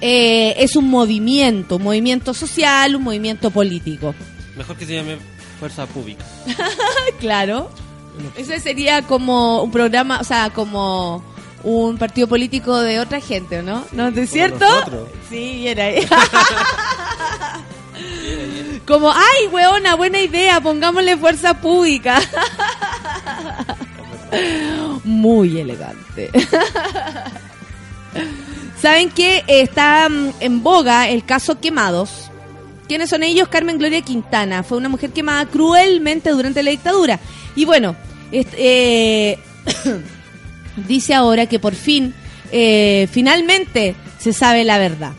eh, 0.01 0.55
es 0.57 0.75
un 0.75 0.89
movimiento, 0.89 1.77
un 1.77 1.83
movimiento 1.83 2.33
social, 2.33 2.95
un 2.95 3.03
movimiento 3.03 3.51
político. 3.51 4.13
Mejor 4.57 4.75
que 4.75 4.85
se 4.85 4.95
llame 4.95 5.17
Fuerza 5.59 5.85
Pública. 5.85 6.25
Claro. 7.19 7.69
Ese 8.35 8.59
sería 8.59 9.03
como 9.03 9.63
un 9.63 9.71
programa, 9.71 10.19
o 10.19 10.23
sea, 10.23 10.49
como 10.49 11.23
un 11.63 11.97
partido 11.97 12.27
político 12.27 12.79
de 12.79 12.99
otra 12.99 13.21
gente, 13.21 13.61
¿no? 13.63 13.85
¿No 13.91 14.07
es 14.07 14.29
cierto? 14.29 14.65
nosotros. 14.67 15.09
Sí, 15.29 15.67
era 15.67 15.85
ahí. 15.85 16.05
Como, 18.85 19.11
ay, 19.11 19.47
weona, 19.51 19.95
buena 19.95 20.19
idea, 20.19 20.59
pongámosle 20.59 21.15
fuerza 21.17 21.53
pública. 21.53 22.19
Muy 25.03 25.59
elegante. 25.59 26.31
¿Saben 28.81 29.09
qué? 29.11 29.43
Está 29.47 30.09
mm, 30.09 30.29
en 30.39 30.63
boga 30.63 31.07
el 31.09 31.23
caso 31.25 31.59
Quemados. 31.59 32.29
¿Quiénes 32.87 33.09
son 33.09 33.23
ellos? 33.23 33.47
Carmen 33.47 33.77
Gloria 33.77 34.01
Quintana. 34.01 34.63
Fue 34.63 34.77
una 34.77 34.89
mujer 34.89 35.11
quemada 35.11 35.45
cruelmente 35.45 36.29
durante 36.31 36.63
la 36.63 36.71
dictadura. 36.71 37.19
Y 37.55 37.65
bueno, 37.65 37.95
est- 38.31 38.53
eh, 38.57 39.37
dice 40.87 41.13
ahora 41.13 41.45
que 41.45 41.59
por 41.59 41.75
fin, 41.75 42.13
eh, 42.51 43.07
finalmente, 43.11 43.95
se 44.19 44.33
sabe 44.33 44.63
la 44.63 44.77
verdad. 44.77 45.13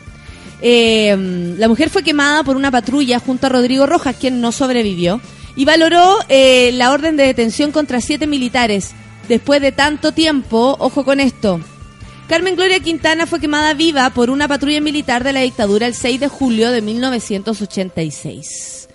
Eh, 0.61 1.55
la 1.59 1.69
mujer 1.69 1.89
fue 1.91 2.03
quemada 2.03 2.43
por 2.45 2.57
una 2.57 2.71
patrulla 2.71 3.19
junto 3.21 3.47
a 3.47 3.51
Rodrigo 3.51 3.87
Rojas, 3.87 4.17
quien 4.19 4.41
no 4.41 4.53
sobrevivió, 4.53 5.21
y 5.57 5.65
valoró 5.65 6.19
la 6.29 6.93
orden 6.93 7.17
de 7.17 7.25
detención 7.25 7.73
contra 7.73 8.01
siete 8.01 8.27
militares. 8.27 8.93
Después 9.29 9.61
de 9.63 9.73
tanto 9.73 10.13
tiempo, 10.13 10.77
ojo 10.79 11.05
con 11.05 11.21
esto, 11.21 11.61
Carmen 12.33 12.57
Gloria 12.57 12.81
Quintana 12.81 13.27
fue 13.27 13.41
quemada 13.41 13.75
viva 13.75 14.09
por 14.09 14.31
una 14.31 14.49
patrulla 14.49 14.81
militar 14.81 15.23
de 15.23 15.35
la 15.35 15.41
dictadura 15.41 15.87
el 15.87 15.93
6 15.93 16.19
de 16.19 16.29
julio 16.29 16.71
de 16.71 16.81
1986. 16.81 18.89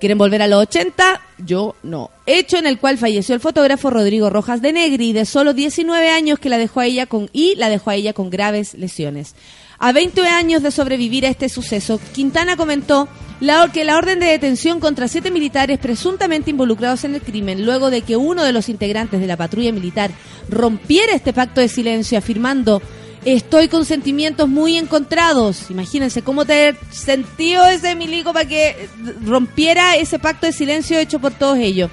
¿Quieren 0.00 0.16
volver 0.16 0.40
a 0.40 0.46
los 0.46 0.62
80? 0.62 1.20
Yo 1.44 1.76
no. 1.82 2.10
Hecho 2.24 2.56
en 2.56 2.66
el 2.66 2.78
cual 2.78 2.96
falleció 2.96 3.34
el 3.34 3.42
fotógrafo 3.42 3.90
Rodrigo 3.90 4.30
Rojas 4.30 4.62
de 4.62 4.72
Negri, 4.72 5.12
de 5.12 5.26
solo 5.26 5.52
19 5.52 6.08
años, 6.08 6.38
que 6.38 6.48
la 6.48 6.56
dejó 6.56 6.80
a 6.80 6.86
ella 6.86 7.04
con 7.04 7.28
y 7.34 7.54
la 7.56 7.68
dejó 7.68 7.90
a 7.90 7.96
ella 7.96 8.14
con 8.14 8.30
graves 8.30 8.72
lesiones. 8.72 9.34
A 9.78 9.92
20 9.92 10.22
años 10.22 10.62
de 10.62 10.70
sobrevivir 10.70 11.26
a 11.26 11.28
este 11.28 11.50
suceso, 11.50 12.00
Quintana 12.14 12.56
comentó 12.56 13.08
la, 13.40 13.68
que 13.72 13.84
la 13.84 13.96
orden 13.96 14.20
de 14.20 14.26
detención 14.26 14.80
contra 14.80 15.08
siete 15.08 15.30
militares 15.30 15.78
presuntamente 15.78 16.50
involucrados 16.50 17.04
en 17.04 17.14
el 17.14 17.22
crimen, 17.22 17.64
luego 17.64 17.90
de 17.90 18.02
que 18.02 18.16
uno 18.16 18.44
de 18.44 18.52
los 18.52 18.68
integrantes 18.68 19.20
de 19.20 19.26
la 19.26 19.36
patrulla 19.36 19.72
militar 19.72 20.10
rompiera 20.48 21.14
este 21.14 21.32
pacto 21.32 21.60
de 21.60 21.68
silencio 21.68 22.18
afirmando 22.18 22.82
Estoy 23.22 23.68
con 23.68 23.84
sentimientos 23.84 24.48
muy 24.48 24.78
encontrados. 24.78 25.70
Imagínense 25.70 26.22
cómo 26.22 26.46
te 26.46 26.74
sentió 26.90 27.66
ese 27.66 27.94
milico 27.94 28.32
para 28.32 28.48
que 28.48 28.88
rompiera 29.26 29.94
ese 29.96 30.18
pacto 30.18 30.46
de 30.46 30.52
silencio 30.54 30.98
hecho 30.98 31.18
por 31.18 31.32
todos 31.34 31.58
ellos. 31.58 31.90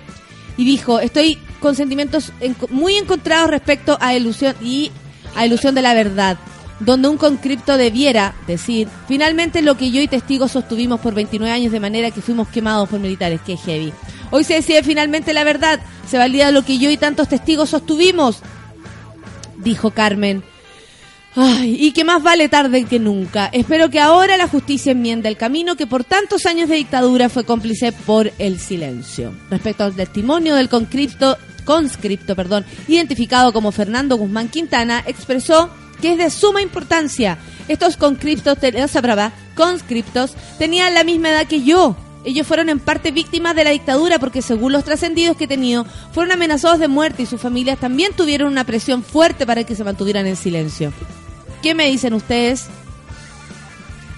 Y 0.56 0.64
dijo, 0.64 1.02
estoy 1.02 1.38
con 1.60 1.76
sentimientos 1.76 2.32
en- 2.40 2.56
muy 2.70 2.96
encontrados 2.96 3.50
respecto 3.50 3.98
a 4.00 4.16
ilusión 4.16 4.56
y 4.62 4.90
a 5.36 5.46
ilusión 5.46 5.76
de 5.76 5.82
la 5.82 5.94
verdad, 5.94 6.38
donde 6.80 7.08
un 7.08 7.18
conscripto 7.18 7.78
debiera 7.78 8.36
decir, 8.46 8.88
finalmente 9.08 9.62
lo 9.62 9.78
que 9.78 9.92
yo 9.92 10.02
y 10.02 10.08
testigos 10.08 10.52
sostuvimos 10.52 11.00
por 11.00 11.14
29 11.14 11.52
años 11.52 11.72
de 11.72 11.80
manera 11.80 12.12
que 12.12 12.22
fuimos 12.22 12.48
quemados 12.50 12.88
por 12.90 13.00
militares, 13.00 13.42
que 13.46 13.58
heavy. 13.58 13.92
Hoy 14.32 14.44
se 14.44 14.56
decide 14.56 14.84
finalmente 14.84 15.34
la 15.34 15.44
verdad, 15.44 15.80
se 16.08 16.18
valida 16.18 16.52
lo 16.52 16.64
que 16.64 16.78
yo 16.78 16.90
y 16.90 16.98
tantos 16.98 17.30
testigos 17.30 17.70
sostuvimos, 17.70 18.42
dijo 19.58 19.92
Carmen. 19.92 20.44
Ay, 21.40 21.78
y 21.80 21.92
que 21.92 22.04
más 22.04 22.24
vale 22.24 22.50
tarde 22.50 22.86
que 22.86 22.98
nunca. 22.98 23.46
Espero 23.54 23.92
que 23.92 24.00
ahora 24.00 24.38
la 24.38 24.48
justicia 24.48 24.94
enmiende 24.94 25.30
el 25.30 25.38
camino 25.38 25.76
que 25.76 25.86
por 25.86 26.04
tantos 26.04 26.48
años 26.48 26.68
de 26.68 26.76
dictadura 26.76 27.30
fue 27.30 27.44
cómplice 27.44 27.92
por 27.92 28.32
el 28.40 28.60
silencio. 28.60 29.34
Respecto 29.52 29.84
al 29.84 29.96
testimonio 29.96 30.56
del 30.56 30.68
conscripto, 30.68 31.38
conscripto, 31.64 32.36
perdón, 32.36 32.66
identificado 32.88 33.54
como 33.54 33.72
Fernando 33.72 34.18
Guzmán 34.18 34.48
Quintana, 34.48 35.04
expresó 35.06 35.70
que 36.02 36.14
es 36.14 36.18
de 36.18 36.30
suma 36.30 36.62
importancia. 36.62 37.38
Estos 37.68 37.98
conscriptos, 37.98 38.58
brava, 39.02 39.32
conscriptos 39.56 40.36
tenían 40.58 40.94
la 40.94 41.04
misma 41.04 41.30
edad 41.30 41.48
que 41.48 41.64
yo. 41.64 41.96
Ellos 42.24 42.46
fueron 42.46 42.70
en 42.70 42.80
parte 42.80 43.12
víctimas 43.12 43.56
de 43.56 43.64
la 43.64 43.70
dictadura 43.70 44.20
porque 44.20 44.42
según 44.42 44.74
los 44.74 44.84
trascendidos 44.84 45.38
que 45.38 45.46
he 45.46 45.48
tenido, 45.48 45.86
fueron 46.12 46.34
amenazados 46.34 46.80
de 46.80 46.88
muerte 46.88 47.24
y 47.24 47.26
sus 47.26 47.40
familias 47.40 47.80
también 47.80 48.12
tuvieron 48.14 48.52
una 48.52 48.66
presión 48.66 49.04
fuerte 49.04 49.46
para 49.46 49.64
que 49.64 49.76
se 49.76 49.84
mantuvieran 49.84 50.28
en 50.28 50.36
silencio. 50.36 50.92
¿Qué 51.62 51.74
me 51.74 51.88
dicen 51.88 52.14
ustedes? 52.14 52.66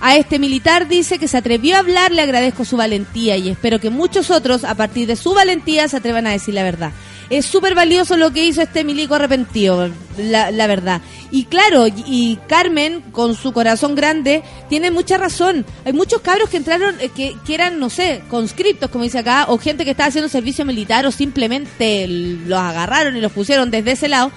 A 0.01 0.15
este 0.15 0.39
militar 0.39 0.87
dice 0.87 1.19
que 1.19 1.27
se 1.27 1.37
atrevió 1.37 1.75
a 1.75 1.79
hablar, 1.79 2.11
le 2.11 2.21
agradezco 2.21 2.63
su 2.63 2.77
valentía 2.77 3.35
y 3.35 3.49
espero 3.49 3.79
que 3.79 3.89
muchos 3.89 4.31
otros, 4.31 4.63
a 4.63 4.75
partir 4.75 5.07
de 5.07 5.17
su 5.17 5.33
valentía, 5.33 5.87
se 5.87 5.97
atrevan 5.97 6.25
a 6.25 6.31
decir 6.31 6.53
la 6.53 6.63
verdad. 6.63 6.91
Es 7.29 7.45
súper 7.45 7.75
valioso 7.75 8.17
lo 8.17 8.31
que 8.31 8.43
hizo 8.43 8.61
este 8.61 8.83
milico 8.83 9.15
arrepentido, 9.15 9.89
la, 10.17 10.49
la 10.49 10.67
verdad. 10.67 11.01
Y 11.31 11.45
claro, 11.45 11.85
y, 11.87 12.39
Carmen, 12.47 13.01
con 13.11 13.35
su 13.35 13.53
corazón 13.53 13.93
grande, 13.93 14.41
tiene 14.67 14.89
mucha 14.89 15.17
razón. 15.17 15.63
Hay 15.85 15.93
muchos 15.93 16.21
cabros 16.21 16.49
que 16.49 16.57
entraron, 16.57 16.95
eh, 16.99 17.09
que, 17.09 17.35
que 17.45 17.53
eran, 17.53 17.79
no 17.79 17.91
sé, 17.91 18.23
conscriptos, 18.29 18.89
como 18.89 19.03
dice 19.03 19.19
acá, 19.19 19.45
o 19.47 19.59
gente 19.59 19.85
que 19.85 19.91
estaba 19.91 20.07
haciendo 20.07 20.27
servicio 20.27 20.65
militar, 20.65 21.05
o 21.05 21.11
simplemente 21.11 22.07
los 22.07 22.59
agarraron 22.59 23.15
y 23.15 23.21
los 23.21 23.31
pusieron 23.31 23.69
desde 23.69 23.91
ese 23.91 24.07
lado, 24.07 24.31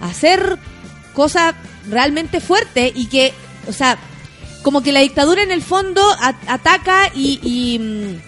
a 0.00 0.06
hacer 0.06 0.58
cosas 1.12 1.54
realmente 1.90 2.40
fuertes 2.40 2.92
y 2.94 3.06
que, 3.06 3.34
o 3.68 3.72
sea, 3.72 3.98
como 4.62 4.82
que 4.82 4.92
la 4.92 5.00
dictadura 5.00 5.42
en 5.42 5.50
el 5.50 5.62
fondo 5.62 6.02
ataca 6.46 7.10
y, 7.14 7.40
y, 7.42 7.78
mm, 7.78 8.27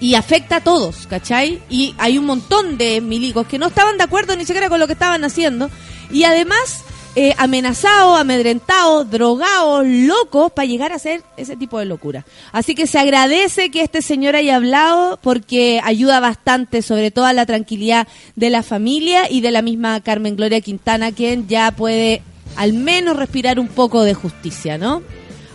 y 0.00 0.14
afecta 0.14 0.56
a 0.56 0.60
todos, 0.64 1.06
¿cachai? 1.06 1.60
Y 1.68 1.94
hay 1.98 2.18
un 2.18 2.26
montón 2.26 2.78
de 2.78 3.00
milicos 3.00 3.46
que 3.46 3.58
no 3.58 3.66
estaban 3.66 3.98
de 3.98 4.04
acuerdo 4.04 4.36
ni 4.36 4.44
siquiera 4.44 4.68
con 4.68 4.80
lo 4.80 4.86
que 4.86 4.92
estaban 4.92 5.24
haciendo 5.24 5.70
y 6.10 6.24
además 6.24 6.84
eh, 7.16 7.34
amenazados, 7.36 8.20
amedrentados, 8.20 9.10
drogados, 9.10 9.84
locos 9.84 10.52
para 10.52 10.66
llegar 10.66 10.92
a 10.92 10.96
hacer 10.96 11.22
ese 11.36 11.56
tipo 11.56 11.78
de 11.78 11.84
locura. 11.84 12.24
Así 12.52 12.76
que 12.76 12.86
se 12.86 12.98
agradece 12.98 13.70
que 13.70 13.82
este 13.82 14.02
señor 14.02 14.36
haya 14.36 14.54
hablado 14.54 15.18
porque 15.20 15.80
ayuda 15.82 16.20
bastante, 16.20 16.80
sobre 16.80 17.10
todo 17.10 17.24
a 17.24 17.32
la 17.32 17.44
tranquilidad 17.44 18.06
de 18.36 18.50
la 18.50 18.62
familia 18.62 19.28
y 19.28 19.40
de 19.40 19.50
la 19.50 19.62
misma 19.62 20.00
Carmen 20.00 20.36
Gloria 20.36 20.60
Quintana, 20.60 21.10
quien 21.10 21.48
ya 21.48 21.72
puede 21.72 22.22
al 22.54 22.72
menos 22.72 23.16
respirar 23.16 23.58
un 23.58 23.68
poco 23.68 24.04
de 24.04 24.14
justicia, 24.14 24.78
¿no? 24.78 25.02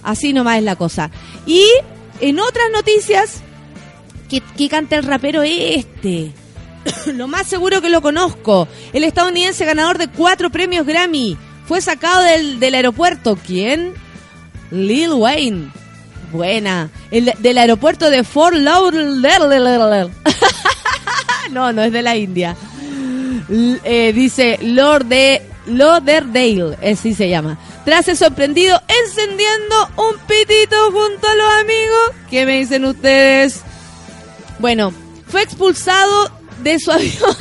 Así 0.04 0.34
nomás 0.34 0.58
es 0.58 0.64
la 0.64 0.76
cosa. 0.76 1.12
Y 1.46 1.66
en 2.20 2.40
otras 2.40 2.66
noticias, 2.74 3.42
¿qué, 4.42 4.70
canta 4.70 4.96
el 4.96 5.04
rapero 5.04 5.44
este? 5.44 6.32
lo 7.14 7.28
más 7.28 7.48
seguro 7.48 7.82
que 7.82 7.90
lo 7.90 8.02
conozco. 8.02 8.68
El 8.94 9.04
estadounidense 9.04 9.66
ganador 9.66 9.98
de 9.98 10.08
cuatro 10.08 10.50
premios 10.50 10.86
Grammy. 10.86 11.38
Fue 11.66 11.82
sacado 11.82 12.22
del, 12.24 12.60
del 12.60 12.76
aeropuerto. 12.76 13.38
¿Quién? 13.46 13.94
Lil 14.72 15.14
Wayne. 15.14 15.72
Buena. 16.32 16.90
El, 17.12 17.32
del 17.40 17.58
aeropuerto 17.58 18.10
de 18.10 18.24
Fort 18.24 18.56
Lauderdale. 18.56 20.12
no, 21.52 21.72
no 21.72 21.84
es 21.84 21.92
de 21.92 22.02
la 22.02 22.16
India. 22.16 22.56
Eh, 23.50 24.12
dice 24.14 24.58
Lord 24.62 25.06
de 25.06 25.42
Lauderdale, 25.68 26.78
así 26.92 27.14
se 27.14 27.30
llama. 27.30 27.58
Tras 27.86 28.06
sorprendido 28.18 28.82
encendiendo 28.88 29.90
un 29.98 30.18
pitito 30.26 30.92
junto 30.92 31.28
a 31.28 31.36
los 31.36 31.48
amigos. 31.62 32.12
¿Qué 32.30 32.46
me 32.46 32.60
dicen 32.60 32.86
ustedes? 32.86 33.62
Bueno, 34.60 34.94
fue 35.28 35.42
expulsado 35.42 36.32
de 36.64 36.80
su 36.80 36.92
avión, 36.92 37.36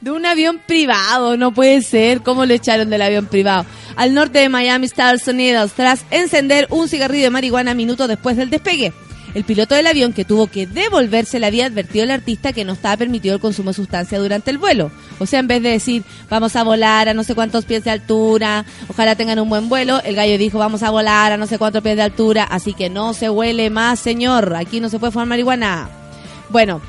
de 0.00 0.10
un 0.10 0.26
avión 0.26 0.60
privado, 0.66 1.36
no 1.36 1.52
puede 1.52 1.82
ser, 1.82 2.22
¿cómo 2.22 2.46
lo 2.46 2.54
echaron 2.54 2.90
del 2.90 3.02
avión 3.02 3.26
privado? 3.26 3.66
Al 3.96 4.14
norte 4.14 4.38
de 4.38 4.48
Miami, 4.48 4.86
Estados 4.86 5.26
Unidos, 5.28 5.72
tras 5.76 6.04
encender 6.10 6.66
un 6.70 6.88
cigarrillo 6.88 7.24
de 7.24 7.30
marihuana 7.30 7.74
minutos 7.74 8.08
después 8.08 8.36
del 8.36 8.50
despegue. 8.50 8.92
El 9.34 9.44
piloto 9.44 9.76
del 9.76 9.86
avión 9.86 10.12
que 10.12 10.24
tuvo 10.24 10.48
que 10.48 10.66
devolverse 10.66 11.38
le 11.38 11.46
había 11.46 11.66
advertido 11.66 12.02
al 12.02 12.10
artista 12.10 12.52
que 12.52 12.64
no 12.64 12.72
estaba 12.72 12.96
permitido 12.96 13.36
el 13.36 13.40
consumo 13.40 13.70
de 13.70 13.74
sustancia 13.74 14.18
durante 14.18 14.50
el 14.50 14.58
vuelo. 14.58 14.90
O 15.20 15.26
sea, 15.26 15.38
en 15.38 15.46
vez 15.46 15.62
de 15.62 15.70
decir, 15.70 16.02
vamos 16.28 16.56
a 16.56 16.64
volar 16.64 17.08
a 17.08 17.14
no 17.14 17.22
sé 17.22 17.36
cuántos 17.36 17.64
pies 17.64 17.84
de 17.84 17.90
altura, 17.90 18.64
ojalá 18.88 19.14
tengan 19.14 19.38
un 19.38 19.48
buen 19.48 19.68
vuelo, 19.68 20.00
el 20.02 20.16
gallo 20.16 20.36
dijo, 20.36 20.58
vamos 20.58 20.82
a 20.82 20.90
volar 20.90 21.30
a 21.30 21.36
no 21.36 21.46
sé 21.46 21.58
cuántos 21.58 21.82
pies 21.82 21.96
de 21.96 22.02
altura, 22.02 22.42
así 22.42 22.72
que 22.72 22.90
no 22.90 23.14
se 23.14 23.30
huele 23.30 23.70
más, 23.70 24.00
señor, 24.00 24.56
aquí 24.56 24.80
no 24.80 24.88
se 24.88 24.98
puede 24.98 25.12
fumar 25.12 25.28
marihuana. 25.28 25.99
Bueno, 26.50 26.80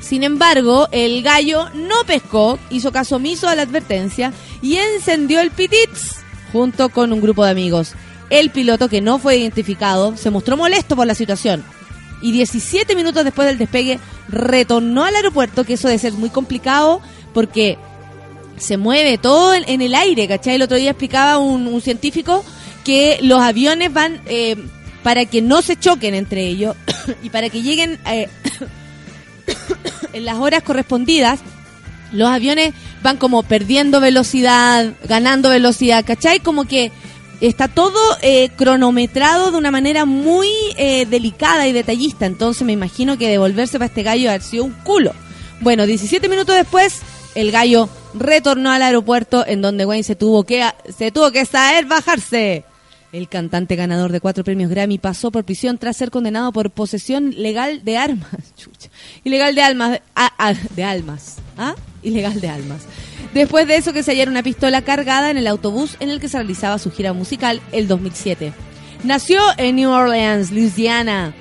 sin 0.00 0.22
embargo, 0.22 0.88
el 0.92 1.22
gallo 1.22 1.68
no 1.74 2.04
pescó, 2.06 2.58
hizo 2.70 2.92
caso 2.92 3.16
omiso 3.16 3.48
a 3.48 3.54
la 3.54 3.62
advertencia 3.62 4.32
y 4.60 4.76
encendió 4.76 5.40
el 5.40 5.50
pitits 5.50 6.16
junto 6.52 6.88
con 6.88 7.12
un 7.12 7.20
grupo 7.20 7.44
de 7.44 7.50
amigos. 7.50 7.94
El 8.30 8.50
piloto, 8.50 8.88
que 8.88 9.00
no 9.00 9.18
fue 9.18 9.36
identificado, 9.36 10.16
se 10.16 10.30
mostró 10.30 10.56
molesto 10.56 10.96
por 10.96 11.06
la 11.06 11.14
situación 11.14 11.64
y 12.22 12.32
17 12.32 12.94
minutos 12.94 13.24
después 13.24 13.46
del 13.46 13.58
despegue 13.58 13.98
retornó 14.28 15.04
al 15.04 15.16
aeropuerto, 15.16 15.64
que 15.64 15.74
eso 15.74 15.88
debe 15.88 15.98
ser 15.98 16.12
muy 16.12 16.30
complicado 16.30 17.02
porque 17.34 17.76
se 18.56 18.76
mueve 18.76 19.18
todo 19.18 19.54
en, 19.54 19.64
en 19.66 19.82
el 19.82 19.94
aire, 19.94 20.28
¿cachai? 20.28 20.54
El 20.54 20.62
otro 20.62 20.76
día 20.76 20.90
explicaba 20.90 21.38
un, 21.38 21.66
un 21.66 21.80
científico 21.80 22.44
que 22.84 23.18
los 23.22 23.40
aviones 23.40 23.92
van 23.92 24.20
eh, 24.26 24.56
para 25.02 25.26
que 25.26 25.42
no 25.42 25.62
se 25.62 25.76
choquen 25.76 26.14
entre 26.14 26.46
ellos 26.46 26.76
y 27.22 27.30
para 27.30 27.50
que 27.50 27.62
lleguen 27.62 27.98
eh, 28.06 28.28
en 30.12 30.24
las 30.24 30.38
horas 30.38 30.62
correspondidas, 30.62 31.40
los 32.12 32.28
aviones 32.28 32.74
van 33.02 33.16
como 33.16 33.42
perdiendo 33.42 34.00
velocidad, 34.00 34.92
ganando 35.04 35.48
velocidad, 35.48 36.04
¿cachai? 36.04 36.40
Como 36.40 36.64
que 36.64 36.92
está 37.40 37.68
todo 37.68 37.98
eh, 38.22 38.50
cronometrado 38.56 39.50
de 39.50 39.58
una 39.58 39.70
manera 39.70 40.04
muy 40.04 40.48
eh, 40.76 41.06
delicada 41.06 41.66
y 41.66 41.72
detallista. 41.72 42.26
Entonces 42.26 42.64
me 42.64 42.72
imagino 42.72 43.18
que 43.18 43.28
devolverse 43.28 43.78
para 43.78 43.86
este 43.86 44.02
gallo 44.02 44.30
ha 44.30 44.38
sido 44.40 44.64
un 44.64 44.72
culo. 44.72 45.12
Bueno, 45.60 45.86
17 45.86 46.28
minutos 46.28 46.54
después, 46.54 47.00
el 47.34 47.50
gallo 47.50 47.88
retornó 48.14 48.70
al 48.70 48.82
aeropuerto 48.82 49.44
en 49.46 49.62
donde 49.62 49.86
Wayne 49.86 50.04
se 50.04 50.16
tuvo 50.16 50.44
que, 50.44 50.64
se 50.96 51.10
tuvo 51.10 51.30
que 51.32 51.46
saber 51.46 51.86
bajarse. 51.86 52.64
El 53.12 53.28
cantante 53.28 53.76
ganador 53.76 54.10
de 54.10 54.20
cuatro 54.20 54.42
premios 54.42 54.70
Grammy 54.70 54.96
pasó 54.96 55.30
por 55.30 55.44
prisión 55.44 55.76
tras 55.76 55.98
ser 55.98 56.10
condenado 56.10 56.50
por 56.50 56.70
posesión 56.70 57.34
legal 57.36 57.84
de 57.84 57.98
armas. 57.98 58.30
Chucha. 58.56 58.88
Ilegal 59.22 59.54
de 59.54 59.62
almas. 59.62 60.00
ah, 60.14 60.32
ah, 60.38 60.54
de 60.74 60.82
almas. 60.82 61.36
¿Ah? 61.58 61.74
Ilegal 62.02 62.40
de 62.40 62.48
almas. 62.48 62.84
Después 63.34 63.68
de 63.68 63.76
eso 63.76 63.92
que 63.92 64.02
se 64.02 64.12
hallara 64.12 64.30
una 64.30 64.42
pistola 64.42 64.80
cargada 64.80 65.30
en 65.30 65.36
el 65.36 65.46
autobús 65.46 65.96
en 66.00 66.08
el 66.08 66.20
que 66.20 66.28
se 66.28 66.38
realizaba 66.38 66.78
su 66.78 66.90
gira 66.90 67.12
musical 67.12 67.60
el 67.72 67.86
2007. 67.86 68.54
Nació 69.04 69.40
en 69.58 69.76
New 69.76 69.90
Orleans, 69.90 70.50
Louisiana, 70.50 71.34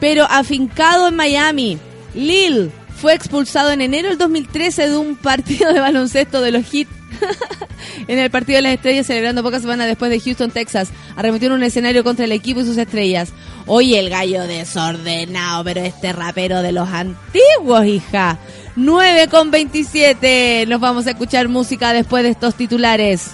pero 0.00 0.24
afincado 0.24 1.08
en 1.08 1.16
Miami. 1.16 1.78
Lil 2.14 2.70
fue 3.04 3.12
expulsado 3.12 3.70
en 3.70 3.82
enero 3.82 4.08
del 4.08 4.16
2013 4.16 4.88
de 4.88 4.96
un 4.96 5.14
partido 5.14 5.70
de 5.74 5.78
baloncesto 5.78 6.40
de 6.40 6.50
los 6.50 6.64
Heat 6.64 6.88
en 8.08 8.18
el 8.18 8.30
partido 8.30 8.56
de 8.56 8.62
las 8.62 8.72
estrellas, 8.72 9.06
celebrando 9.06 9.42
pocas 9.42 9.60
semanas 9.60 9.88
después 9.88 10.10
de 10.10 10.20
Houston, 10.20 10.50
Texas, 10.50 10.88
arremetió 11.14 11.48
en 11.48 11.52
un 11.52 11.62
escenario 11.64 12.02
contra 12.02 12.24
el 12.24 12.32
equipo 12.32 12.60
y 12.60 12.64
sus 12.64 12.78
estrellas. 12.78 13.34
Oye, 13.66 13.98
el 13.98 14.08
gallo 14.08 14.44
desordenado, 14.44 15.64
pero 15.64 15.82
este 15.82 16.14
rapero 16.14 16.62
de 16.62 16.72
los 16.72 16.88
antiguos, 16.88 17.84
hija. 17.84 18.38
9 18.74 19.28
con 19.28 19.50
27. 19.50 20.64
Nos 20.66 20.80
vamos 20.80 21.06
a 21.06 21.10
escuchar 21.10 21.48
música 21.48 21.92
después 21.92 22.22
de 22.22 22.30
estos 22.30 22.54
titulares. 22.54 23.32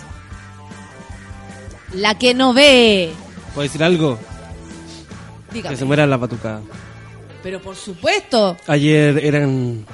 La 1.94 2.18
que 2.18 2.34
no 2.34 2.54
ve. 2.54 3.12
¿Puedo 3.54 3.68
decir 3.68 3.84
algo? 3.84 4.18
Dígame. 5.52 5.74
Que 5.74 5.78
se 5.78 5.84
muera 5.84 6.08
la 6.08 6.16
batucada. 6.16 6.60
Pero 7.42 7.60
por 7.60 7.76
supuesto. 7.76 8.56
Ayer 8.66 9.18
eran 9.24 9.84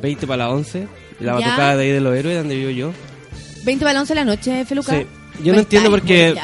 20 0.00 0.26
para 0.26 0.44
las 0.44 0.52
11. 0.54 0.88
Y 1.20 1.24
la 1.24 1.32
Ya. 1.40 1.46
batucada 1.46 1.76
de 1.76 1.84
ahí 1.84 1.90
de 1.90 2.00
los 2.00 2.16
héroes, 2.16 2.36
donde 2.38 2.56
vivo 2.56 2.70
yo. 2.70 2.92
20 3.64 3.84
para 3.84 3.94
las 3.94 4.02
11 4.02 4.14
de 4.14 4.20
la 4.20 4.24
noche, 4.24 4.64
Feluca. 4.64 4.92
Sí. 4.92 5.06
Yo 5.42 5.52
no 5.52 5.58
entiendo 5.60 5.90
por 5.90 6.02
qué-. 6.02 6.34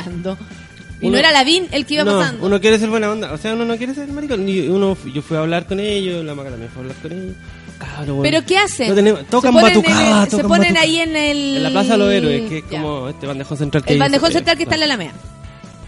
Y 1.00 1.06
Uno- 1.08 1.12
no 1.12 1.18
era 1.18 1.32
Lavín 1.32 1.66
el 1.72 1.84
que 1.86 1.94
iba 1.94 2.04
no, 2.04 2.18
pasando. 2.18 2.46
uno 2.46 2.60
quiere 2.60 2.78
ser 2.78 2.88
buena 2.88 3.10
onda. 3.10 3.32
O 3.32 3.38
sea, 3.38 3.52
uno 3.54 3.64
no 3.64 3.76
quiere 3.76 3.94
ser 3.94 4.08
maricón. 4.08 4.40
Uno, 4.70 4.96
yo 5.12 5.22
fui 5.22 5.36
a 5.36 5.40
hablar 5.40 5.66
con 5.66 5.80
ellos, 5.80 6.24
la 6.24 6.34
Maca 6.34 6.50
también 6.50 6.70
fue 6.70 6.80
a 6.80 6.82
hablar 6.84 6.96
con 7.02 7.12
ellos. 7.12 7.36
Cabrón, 7.78 8.16
bueno. 8.16 8.22
¿Pero 8.22 8.46
qué 8.46 8.56
hacen? 8.58 8.88
No 8.88 8.94
tenemos- 8.94 9.26
tocan 9.26 9.52
se 9.52 9.60
ponen, 9.60 9.76
en 9.76 9.82
batucada, 9.82 10.24
el- 10.24 10.30
se 10.30 10.36
ponen 10.38 10.48
batucada. 10.74 10.80
ahí 10.80 10.98
en 11.00 11.16
el... 11.16 11.56
En 11.56 11.62
la 11.64 11.70
Plaza 11.70 11.92
de 11.92 11.98
los 11.98 12.12
Héroes, 12.12 12.48
que 12.48 12.58
es 12.58 12.64
Ya. 12.70 12.80
como 12.80 13.08
este 13.08 13.26
bandejón 13.26 13.58
central 13.58 13.84
que 13.84 13.92
El 13.92 13.98
bandejón 13.98 14.32
central 14.32 14.56
que 14.56 14.62
está 14.62 14.74
en 14.76 14.80
la 14.80 14.84
Alameda. 14.86 15.12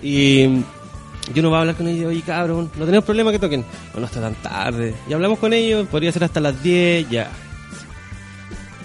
Y 0.02 0.48
yo 1.34 1.42
no 1.42 1.48
voy 1.50 1.56
a 1.56 1.60
hablar 1.60 1.74
con 1.76 1.88
ellos, 1.88 2.08
oye 2.08 2.22
cabrón, 2.22 2.70
no 2.78 2.84
tenemos 2.84 3.04
problema 3.04 3.32
que 3.32 3.38
toquen. 3.38 3.64
No, 3.94 4.00
no 4.00 4.06
está 4.06 4.20
tan 4.20 4.34
tarde. 4.36 4.94
Y 5.08 5.12
hablamos 5.12 5.38
con 5.38 5.52
ellos, 5.52 5.86
podría 5.88 6.12
ser 6.12 6.24
hasta 6.24 6.40
las 6.40 6.62
10, 6.62 7.08
ya. 7.10 7.30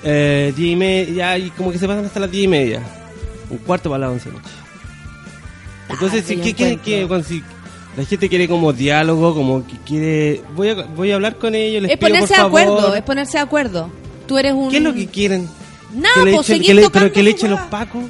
Eh, 0.03 0.51
10 0.55 0.71
y 0.71 0.75
media, 0.75 1.13
ya, 1.13 1.37
y 1.37 1.49
como 1.51 1.71
que 1.71 1.77
se 1.77 1.87
pasan 1.87 2.05
hasta 2.05 2.19
las 2.19 2.31
10 2.31 2.45
y 2.45 2.47
media. 2.47 2.81
Un 3.49 3.57
cuarto 3.59 3.89
para 3.89 3.99
las 4.07 4.11
11 4.11 4.29
de 4.29 4.35
la 4.35 4.41
noche. 4.41 4.53
Entonces, 5.89 6.21
Tarde, 6.23 6.35
si, 6.35 6.41
¿qué, 6.41 6.53
qué, 6.53 6.63
encuentro. 6.71 6.83
qué- 6.85 7.07
cuando 7.07 7.27
si 7.27 7.43
la 7.97 8.05
gente 8.05 8.29
quiere 8.29 8.47
como 8.47 8.71
diálogo, 8.73 9.35
como 9.35 9.67
que 9.67 9.77
quiere... 9.85 10.41
Voy 10.55 10.69
a, 10.69 10.73
voy 10.75 11.11
a 11.11 11.15
hablar 11.15 11.35
con 11.35 11.53
ellos, 11.53 11.81
les 11.83 11.91
Es 11.91 11.97
pido 11.97 12.09
ponerse 12.09 12.27
por 12.27 12.35
de 12.35 12.41
favor. 12.43 12.61
acuerdo, 12.61 12.95
es 12.95 13.01
ponerse 13.03 13.37
de 13.37 13.43
acuerdo. 13.43 13.89
Tú 14.27 14.37
eres 14.37 14.53
un... 14.53 14.69
¿Qué 14.71 14.77
es 14.77 14.83
lo 14.83 14.93
que 14.93 15.07
quieren? 15.07 15.47
Nada, 15.93 16.15
que 16.15 16.25
le 16.25 16.35
pues 16.35 16.49
echen- 16.49 16.65
que 16.65 16.73
le- 16.73 16.89
pero 16.89 17.11
que 17.11 17.29
echen 17.29 17.51
los 17.51 17.59
pacos, 17.61 18.05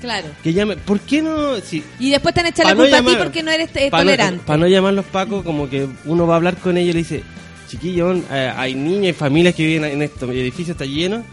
Claro. 0.00 0.28
que 0.42 0.52
llamen... 0.52 0.78
¿Por 0.80 1.00
qué 1.00 1.22
no...? 1.22 1.56
Si, 1.60 1.82
Y 1.98 2.10
después 2.10 2.34
te 2.34 2.40
han 2.40 2.46
echado 2.46 2.68
la 2.68 2.74
no 2.74 2.82
culpa 2.82 2.98
a 2.98 3.02
ti 3.04 3.16
porque 3.18 3.42
no 3.42 3.50
eres 3.50 3.70
eh, 3.74 3.90
para 3.90 4.04
tolerante. 4.04 4.36
no, 4.38 4.42
pa' 4.44 4.56
no 4.56 4.66
llamar 4.66 4.94
los 4.94 5.04
pacos, 5.06 5.44
como 5.44 5.68
que 5.68 5.86
uno 6.04 6.26
va 6.26 6.34
a 6.34 6.36
hablar 6.36 6.56
con 6.56 6.76
ellos 6.76 6.90
y 6.90 6.92
le 6.92 6.98
dice, 7.00 7.22
chiquillos, 7.68 8.18
eh, 8.30 8.52
hay 8.56 8.74
niños 8.74 9.08
y 9.08 9.12
familias 9.12 9.54
que 9.54 9.64
viven 9.66 9.84
en 9.90 10.02
estos 10.02 10.30
edificios, 10.30 10.70
está 10.70 10.84
lleno, 10.84 11.24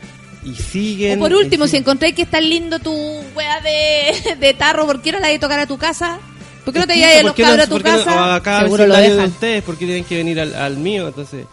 y 0.43 0.53
siguen... 0.55 1.19
O 1.19 1.23
por 1.23 1.33
último, 1.33 1.67
si 1.67 1.77
encontráis 1.77 2.15
que 2.15 2.21
está 2.23 2.39
lindo 2.41 2.79
tu 2.79 2.91
wea 3.35 3.61
de, 3.61 4.35
de 4.39 4.53
tarro, 4.53 4.85
¿por 4.85 5.01
qué 5.01 5.11
no 5.11 5.19
la 5.19 5.27
de 5.29 5.39
tocar 5.39 5.59
a 5.59 5.67
tu 5.67 5.77
casa? 5.77 6.19
¿Por 6.63 6.73
qué 6.73 6.79
no 6.79 6.87
te 6.87 6.93
a 7.05 7.21
los 7.21 7.31
¿por 7.31 7.35
qué 7.35 7.43
no- 7.43 7.49
cabros 7.49 7.65
a 7.65 7.69
tu 7.69 7.77
no- 7.77 7.83
casa? 7.83 8.15
o 8.15 8.31
a 8.31 8.41
cada 8.43 8.61
Seguro 8.61 8.87
lo 8.87 8.93
vecindario 8.95 9.09
de 9.11 9.15
dejan. 9.21 9.29
ustedes, 9.31 9.63
¿por 9.63 9.77
qué 9.77 9.85
tienen 9.85 10.03
que 10.03 10.17
venir 10.17 10.39
al, 10.39 10.55
al 10.55 10.77
mío? 10.77 11.07
Entonces, 11.07 11.45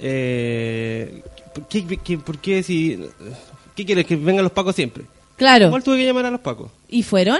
eh, 0.00 1.22
¿por, 1.54 1.66
qué, 1.68 1.98
qué- 2.02 2.18
por 2.18 2.38
qué 2.38 2.62
si... 2.62 2.98
¿Qué 3.76 3.86
quieres? 3.86 4.04
¿Que 4.06 4.16
vengan 4.16 4.42
los 4.42 4.52
pacos 4.52 4.74
siempre? 4.74 5.04
Claro. 5.40 5.66
Igual 5.68 5.82
tuve 5.82 5.96
que 5.96 6.04
llamar 6.04 6.26
a 6.26 6.30
los 6.30 6.40
pacos. 6.40 6.70
¿Y 6.88 7.02
fueron? 7.02 7.38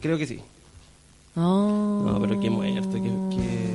Creo 0.00 0.18
que 0.18 0.26
sí. 0.26 0.40
Oh. 1.36 2.02
No, 2.06 2.20
pero 2.20 2.38
qué 2.38 2.50
muerto, 2.50 2.92
qué... 2.92 3.10
qué- 3.36 3.70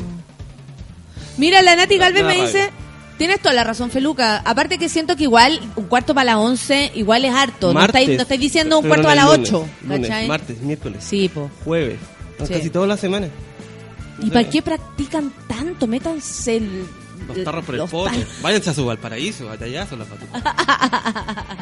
Mira, 1.38 1.62
la 1.64 1.76
Nati 1.76 1.98
Galvez 1.98 2.24
me 2.24 2.30
rabia. 2.30 2.46
dice... 2.46 2.70
Tienes 3.18 3.40
toda 3.40 3.54
la 3.56 3.64
razón, 3.64 3.90
Feluca. 3.92 4.38
Aparte 4.46 4.78
que 4.78 4.88
siento 4.90 5.16
que 5.16 5.24
igual 5.24 5.60
un 5.78 5.86
cuarto 5.86 6.14
para 6.14 6.26
las 6.26 6.36
11 6.36 6.92
igual 6.96 7.24
es 7.26 7.34
harto. 7.34 7.68
no 7.70 7.74
Martes, 7.80 8.02
estáis, 8.02 8.18
no 8.18 8.22
estáis 8.24 8.42
diciendo 8.42 8.78
un 8.80 8.86
cuarto 8.88 9.04
no 9.04 9.10
para 9.10 9.22
las 9.24 9.32
lunes, 9.38 9.50
8. 9.54 9.68
lunes, 9.88 10.28
martes, 10.28 10.60
miércoles, 10.62 11.02
Sí, 11.04 11.30
po. 11.30 11.50
jueves, 11.64 11.98
no, 12.38 12.46
Sí. 12.46 12.54
casi 12.54 12.70
toda 12.70 12.86
la 12.88 12.98
semana. 12.98 13.30
¿Y 14.22 14.30
para 14.32 14.50
qué 14.50 14.62
practican 14.62 15.32
tanto? 15.48 15.88
Métanse 15.88 16.58
el... 16.58 16.86
Los 17.28 17.42
tarros 17.46 17.64
por 17.66 17.76
el 17.76 17.82
poto. 17.88 18.12
Váyanse 18.42 18.70
a 18.70 18.74
su 18.74 18.86
Valparaíso, 18.86 19.50
allá 19.50 19.88
son 19.88 20.00
las 20.00 20.10
batucas. 20.10 20.44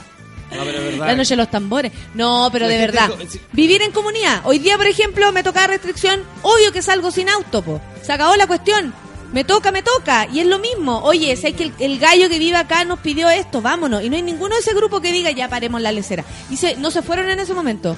No, 0.55 0.63
pero 0.63 0.81
verdad. 0.83 1.07
La 1.07 1.15
noche 1.15 1.29
de 1.31 1.37
los 1.37 1.51
tambores. 1.51 1.91
No, 2.13 2.49
pero 2.51 2.67
de 2.67 2.77
verdad. 2.77 3.09
Vivir 3.51 3.81
en 3.81 3.91
comunidad. 3.91 4.41
Hoy 4.45 4.59
día, 4.59 4.77
por 4.77 4.87
ejemplo, 4.87 5.31
me 5.31 5.43
toca 5.43 5.67
restricción. 5.67 6.21
Obvio 6.41 6.71
que 6.71 6.81
salgo 6.81 7.11
sin 7.11 7.29
auto, 7.29 7.61
po. 7.61 7.81
Se 8.01 8.11
acabó 8.11 8.35
la 8.35 8.47
cuestión. 8.47 8.93
Me 9.33 9.43
toca, 9.43 9.71
me 9.71 9.81
toca. 9.81 10.27
Y 10.31 10.39
es 10.39 10.45
lo 10.45 10.59
mismo. 10.59 10.99
Oye, 11.03 11.35
si 11.35 11.53
que 11.53 11.63
el, 11.65 11.73
el 11.79 11.99
gallo 11.99 12.29
que 12.29 12.37
vive 12.37 12.57
acá 12.57 12.85
nos 12.85 12.99
pidió 12.99 13.29
esto, 13.29 13.61
vámonos. 13.61 14.03
Y 14.03 14.09
no 14.09 14.15
hay 14.15 14.21
ninguno 14.21 14.53
de 14.53 14.61
ese 14.61 14.75
grupo 14.75 15.01
que 15.01 15.11
diga, 15.11 15.31
ya 15.31 15.49
paremos 15.49 15.81
la 15.81 15.91
lecera. 15.91 16.23
Y 16.51 16.57
se, 16.57 16.75
no 16.75 16.91
se 16.91 17.01
fueron 17.01 17.29
en 17.29 17.39
ese 17.39 17.53
momento. 17.53 17.97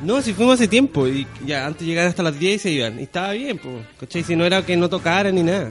No, 0.00 0.22
si 0.22 0.32
fuimos 0.32 0.54
hace 0.54 0.68
tiempo 0.68 1.08
y 1.08 1.26
ya 1.44 1.66
antes 1.66 1.80
de 1.80 1.86
llegar 1.86 2.06
hasta 2.06 2.22
las 2.22 2.38
10 2.38 2.62
se 2.62 2.70
iban. 2.70 3.00
Y 3.00 3.04
estaba 3.04 3.32
bien, 3.32 3.58
pues. 3.58 3.74
¿Cachai? 3.98 4.22
Si 4.22 4.36
no 4.36 4.44
era 4.44 4.64
que 4.64 4.76
no 4.76 4.88
tocaran 4.88 5.34
ni 5.34 5.42
nada. 5.42 5.70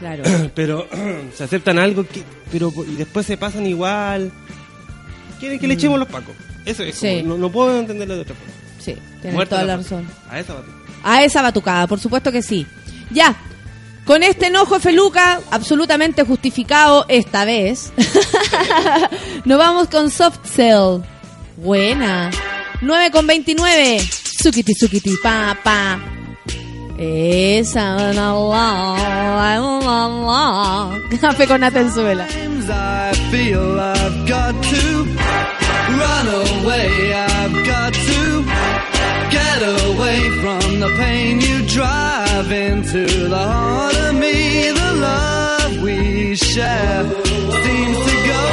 Claro. 0.00 0.24
Pero 0.54 0.88
se 1.34 1.44
aceptan 1.44 1.78
algo 1.78 2.04
que, 2.06 2.22
pero 2.50 2.72
y 2.86 2.96
después 2.96 3.26
se 3.26 3.36
pasan 3.36 3.66
igual. 3.66 4.32
Quieren 5.44 5.60
que 5.60 5.68
le 5.68 5.74
echemos 5.74 5.98
los 5.98 6.08
pacos. 6.08 6.34
Eso 6.64 6.82
es. 6.82 6.98
como-. 6.98 7.12
Sí. 7.12 7.22
no, 7.22 7.36
no 7.36 7.52
puedo 7.52 7.78
entenderlo 7.78 8.14
de 8.14 8.22
otra 8.22 8.34
forma. 8.34 8.52
Sí, 8.80 8.96
tienes 9.20 9.46
toda 9.46 9.62
la 9.64 9.76
razón. 9.76 10.08
A 10.30 10.40
esa 10.40 10.54
batuca. 10.54 10.76
A 11.02 11.22
esa 11.22 11.42
batucada, 11.42 11.86
por 11.86 12.00
supuesto 12.00 12.32
que 12.32 12.40
sí. 12.40 12.66
Ya. 13.10 13.36
Con 14.06 14.22
este 14.22 14.46
enojo 14.46 14.80
Feluca, 14.80 15.42
absolutamente 15.50 16.24
justificado 16.24 17.04
esta 17.08 17.44
vez, 17.44 17.92
nos 19.44 19.58
vamos 19.58 19.88
con 19.88 20.10
Soft 20.10 20.38
Cell. 20.46 21.02
Buena. 21.58 22.30
9 22.80 23.10
con 23.10 23.26
29. 23.26 24.00
Sukiti, 24.42 24.72
sukiti, 24.74 25.14
pa, 25.22 25.58
pa. 25.62 26.13
Esa, 26.96 28.12
la, 28.12 28.32
la, 28.32 29.58
la, 29.80 30.08
la. 30.08 31.00
Café 31.20 31.46
con 31.46 31.62
Atenzuela. 31.64 32.26
I 32.66 33.12
feel 33.30 33.80
I've 33.80 34.26
got 34.26 34.54
to 34.62 35.04
run 36.00 36.26
away. 36.28 37.12
I've 37.12 37.66
got 37.66 37.92
to 37.92 38.44
get 39.30 39.60
away 39.62 40.20
from 40.40 40.80
the 40.80 40.88
pain 40.96 41.40
you 41.40 41.66
drive 41.66 42.50
into 42.52 43.06
the 43.28 43.36
heart 43.36 43.96
of 43.96 44.14
me. 44.14 44.70
The 44.70 44.92
love 44.94 45.82
we 45.82 46.36
share 46.36 47.04
seems 47.64 47.98
to 48.08 48.14
go 48.32 48.44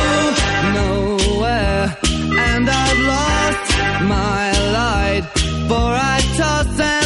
nowhere, 0.79 1.97
and 2.37 2.69
I've 2.69 2.99
lost 3.13 3.71
my 4.15 4.51
light. 4.77 5.23
For 5.69 5.89
I 5.93 6.19
toss 6.37 6.79
and 6.79 7.00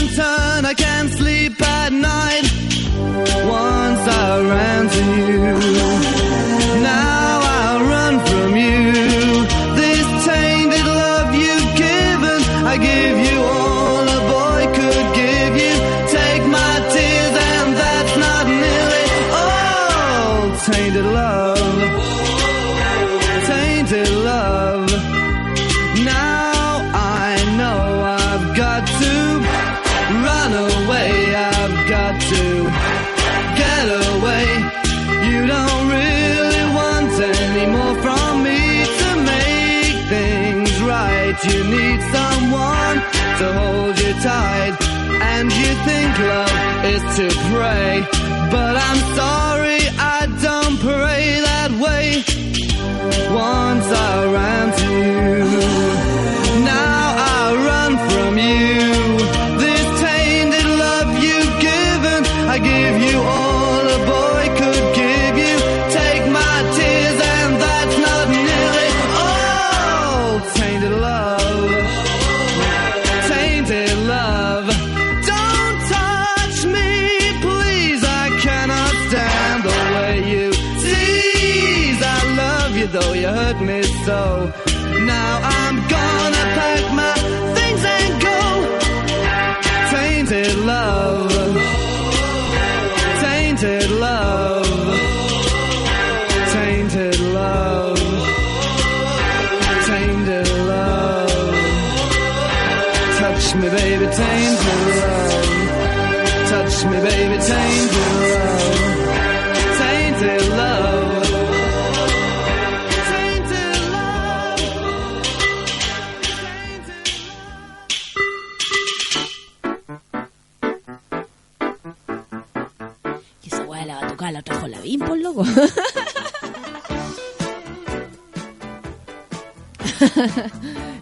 turn, 0.65 0.71
I 0.71 0.73
can't 0.73 1.11
sleep 1.11 1.61
at 1.61 1.91
night. 1.91 2.43
Once 3.45 4.07
I 4.07 4.41
ran 4.41 4.89
to 4.89 6.11
you. 6.11 6.14
Right. 41.35 41.53
You 41.53 41.63
need 41.63 42.01
someone 42.01 42.95
to 43.39 43.53
hold 43.53 43.99
you 43.99 44.13
tight. 44.21 44.77
And 45.21 45.51
you 45.51 45.73
think 45.85 46.19
love 46.19 46.85
is 46.85 47.01
to 47.17 47.27
pray. 47.51 48.07
But 48.51 48.75
I'm 48.75 49.15
sorry, 49.15 49.79
I 49.97 50.27
don't 50.41 50.79
pray 50.79 51.39
that 51.41 51.71
way. 51.71 52.23
Once 53.33 53.85
I 53.91 54.25
ran 54.33 54.77
to 54.77 55.89
you. 55.89 55.94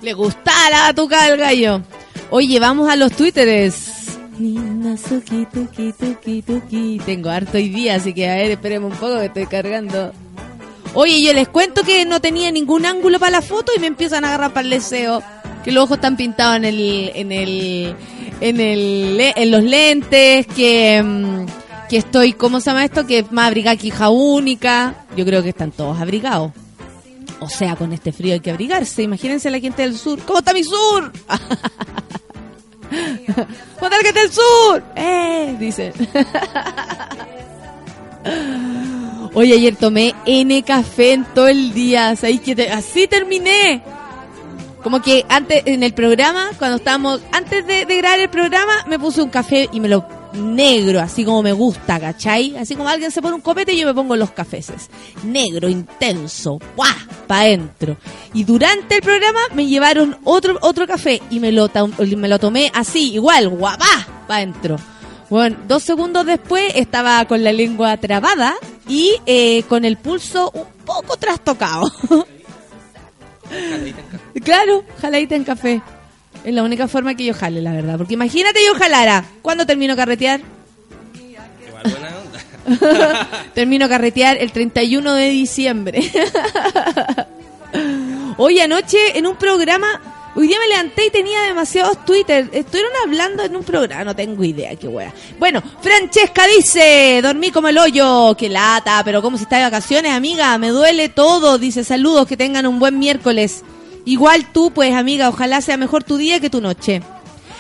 Le 0.04 0.14
gustaba 0.14 0.70
la 0.70 0.82
batuca 0.82 1.26
del 1.26 1.40
gallo. 1.40 1.82
Oye, 2.30 2.60
vamos 2.60 2.90
a 2.90 2.98
los 2.98 3.14
twitteres. 3.14 4.18
Tengo 7.06 7.30
harto 7.30 7.58
hoy 7.58 7.70
día, 7.70 7.96
así 7.96 8.14
que 8.14 8.30
a 8.30 8.36
ver, 8.36 8.52
esperemos 8.52 8.92
un 8.92 8.98
poco 8.98 9.20
que 9.20 9.26
estoy 9.28 9.46
cargando. 9.46 10.12
Oye, 10.94 11.22
yo 11.22 11.32
les 11.32 11.48
cuento 11.48 11.84
que 11.84 12.04
no 12.04 12.20
tenía 12.20 12.52
ningún 12.52 12.86
ángulo 12.86 13.18
para 13.18 13.32
la 13.32 13.42
foto 13.42 13.72
y 13.76 13.80
me 13.80 13.88
empiezan 13.88 14.26
a 14.26 14.28
agarrar 14.28 14.52
para 14.52 14.66
el 14.66 14.72
deseo. 14.72 15.24
Que 15.64 15.72
los 15.72 15.86
ojos 15.86 15.96
están 15.98 16.18
pintados 16.18 16.58
en 16.58 16.66
el, 16.66 17.12
en 17.16 17.32
el, 17.32 17.96
en 18.42 18.60
el, 18.60 19.18
en 19.20 19.52
los 19.52 19.64
lentes, 19.64 20.46
que, 20.48 21.02
mm, 21.02 21.88
que 21.88 21.98
estoy, 21.98 22.34
¿cómo 22.34 22.60
se 22.60 22.72
llama 22.72 22.84
esto? 22.84 23.08
Que 23.08 23.26
más 23.32 23.48
abrigada 23.48 23.78
que 23.78 23.88
hija 23.88 24.10
única. 24.10 25.06
Yo 25.16 25.24
creo 25.24 25.42
que 25.42 25.50
están 25.50 25.72
todos 25.72 26.02
abrigados. 26.02 26.52
O 27.44 27.50
sea, 27.50 27.76
con 27.76 27.94
este 27.94 28.12
frío 28.12 28.34
hay 28.34 28.40
que 28.40 28.50
abrigarse. 28.52 29.04
Imagínense 29.04 29.50
la 29.52 29.60
gente 29.60 29.82
del 29.84 29.96
sur. 29.98 30.20
¿Cómo 30.26 30.40
está 30.40 30.54
mi 30.54 30.64
sur? 30.64 31.12
¿Cómo 32.90 33.48
está 33.82 33.90
la 33.90 33.98
gente 34.04 34.20
del 34.22 34.32
sur? 34.32 34.84
¡Eh! 34.96 35.56
Dicen. 35.60 35.94
Oye, 39.36 39.54
ayer 39.56 39.76
tomé 39.76 40.14
N 40.26 40.62
café 40.64 41.14
en 41.14 41.26
todo 41.26 41.48
el 41.48 41.74
día. 41.74 42.16
¿Sabéis 42.16 42.42
que 42.42 42.56
te- 42.56 42.72
así 42.72 43.08
terminé? 43.08 43.82
Como 44.84 45.02
que 45.02 45.26
antes, 45.30 45.64
en 45.66 45.82
el 45.82 45.94
programa, 45.94 46.50
cuando 46.60 46.78
estábamos, 46.78 47.22
antes 47.32 47.66
de, 47.66 47.86
de 47.86 47.98
grabar 47.98 48.20
el 48.20 48.30
programa, 48.30 48.74
me 48.88 49.00
puse 49.00 49.22
un 49.22 49.30
café 49.30 49.70
y 49.72 49.80
me 49.80 49.88
lo 49.88 50.06
negro, 50.34 51.00
así 51.00 51.24
como 51.24 51.44
me 51.44 51.54
gusta, 51.54 52.00
¿cachai? 52.00 52.56
Así 52.58 52.76
como 52.76 52.90
alguien 52.90 53.12
se 53.12 53.22
pone 53.22 53.36
un 53.36 53.42
copete 53.42 53.74
y 53.74 53.80
yo 53.80 53.88
me 53.88 53.94
pongo 53.94 54.16
los 54.16 54.32
cafeses. 54.32 54.90
Negro, 55.24 55.70
intenso, 55.70 56.60
¡guau! 56.76 56.92
Pa' 57.28 57.42
adentro. 57.42 57.98
Y 58.34 58.44
durante 58.44 58.96
el 58.96 59.02
programa 59.02 59.40
me 59.54 59.68
llevaron 59.68 60.18
otro, 60.24 60.58
otro 60.62 60.86
café 60.88 61.22
y 61.30 61.40
me 61.40 61.52
lo, 61.52 61.70
me 62.18 62.28
lo 62.28 62.40
tomé 62.40 62.72
así, 62.74 63.14
igual, 63.14 63.50
guapá, 63.50 64.08
pa' 64.28 64.38
adentro. 64.38 64.78
Bueno, 65.30 65.58
dos 65.68 65.84
segundos 65.84 66.26
después 66.26 66.74
estaba 66.76 67.26
con 67.26 67.44
la 67.44 67.52
lengua 67.52 67.98
trabada 67.98 68.56
y 68.88 69.16
eh, 69.26 69.64
con 69.64 69.86
el 69.86 69.98
pulso 69.98 70.52
un 70.54 70.66
poco 70.86 71.18
trastocado. 71.18 71.92
claro, 74.44 74.84
jaladita 75.02 75.36
en 75.36 75.44
café. 75.44 75.82
Es 76.44 76.54
la 76.54 76.64
única 76.64 76.88
forma 76.88 77.16
que 77.16 77.26
yo 77.26 77.34
jale, 77.34 77.62
la 77.62 77.72
verdad. 77.72 77.98
Porque 77.98 78.16
imagínate 78.16 78.60
yo 78.66 78.76
jalara. 78.76 79.24
¿Cuándo 79.42 79.66
termino 79.66 79.96
carretear? 79.96 80.42
Igual 81.68 81.84
buena 81.84 82.10
onda. 82.20 83.30
Termino 83.54 83.90
carretear 83.90 84.38
el 84.38 84.52
31 84.52 85.14
de 85.14 85.30
diciembre. 85.30 86.12
Hoy 88.38 88.60
anoche 88.60 89.18
en 89.18 89.28
un 89.28 89.36
programa, 89.36 90.02
hoy 90.36 90.48
día 90.48 90.58
me 90.60 90.68
levanté 90.68 91.08
y 91.08 91.12
tenía 91.12 91.42
demasiados 91.44 92.04
Twitter. 92.06 92.50
Estuvieron 92.52 92.92
hablando 93.04 93.44
en 93.44 93.56
un 93.56 93.64
programa, 93.64 94.04
no 94.04 94.16
tengo 94.16 94.44
idea, 94.44 94.76
qué 94.76 94.88
wea. 94.88 95.14
Bueno, 95.40 95.62
Francesca 95.82 96.48
dice, 96.48 97.20
dormí 97.22 97.52
como 97.52 97.68
el 97.68 97.78
hoyo, 97.78 98.36
qué 98.38 98.50
lata, 98.50 99.02
pero 99.06 99.22
como 99.22 99.38
si 99.38 99.44
está 99.44 99.58
de 99.58 99.64
vacaciones, 99.64 100.12
amiga, 100.14 100.58
me 100.58 100.70
duele 100.70 101.10
todo. 101.10 101.58
Dice, 101.58 101.84
saludos, 101.84 102.28
que 102.28 102.38
tengan 102.38 102.66
un 102.66 102.80
buen 102.80 102.98
miércoles. 102.98 103.64
Igual 104.06 104.52
tú, 104.52 104.72
pues, 104.72 104.94
amiga, 104.94 105.30
ojalá 105.30 105.62
sea 105.62 105.78
mejor 105.78 106.04
tu 106.04 106.18
día 106.18 106.40
que 106.40 106.50
tu 106.50 106.62
noche. 106.62 107.02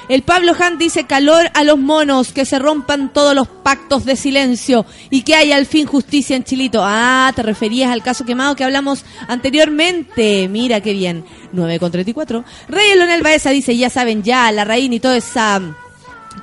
El 0.10 0.21
Pablo 0.21 0.53
Han 0.60 0.77
dice 0.77 1.06
calor 1.06 1.49
a 1.53 1.63
los 1.63 1.79
monos, 1.79 2.34
que 2.34 2.45
se 2.45 2.60
rompan 2.60 3.13
todos 3.13 3.34
los 3.34 3.47
pactos 3.47 4.03
de 4.03 4.17
silencio 4.17 4.86
y 5.10 5.21
que 5.21 5.36
haya 5.36 5.56
al 5.56 5.65
fin 5.65 5.86
justicia 5.86 6.36
en 6.36 6.43
Chilito. 6.43 6.82
Ah, 6.84 7.32
te 7.34 7.41
referías 7.41 7.89
al 7.89 8.03
caso 8.03 8.25
quemado 8.25 8.56
que 8.56 8.65
hablamos 8.65 9.06
anteriormente. 9.29 10.49
Mira 10.49 10.82
qué 10.82 10.91
bien. 10.91 11.23
9 11.53 11.79
con 11.79 11.91
34. 11.91 12.43
Rey 12.67 12.95
Leonel 12.95 13.23
Baeza 13.23 13.51
dice, 13.51 13.77
ya 13.77 13.89
saben, 13.89 14.23
ya, 14.23 14.51
la 14.51 14.65
reina 14.65 14.95
y 14.95 14.99
toda 14.99 15.15
esa 15.15 15.62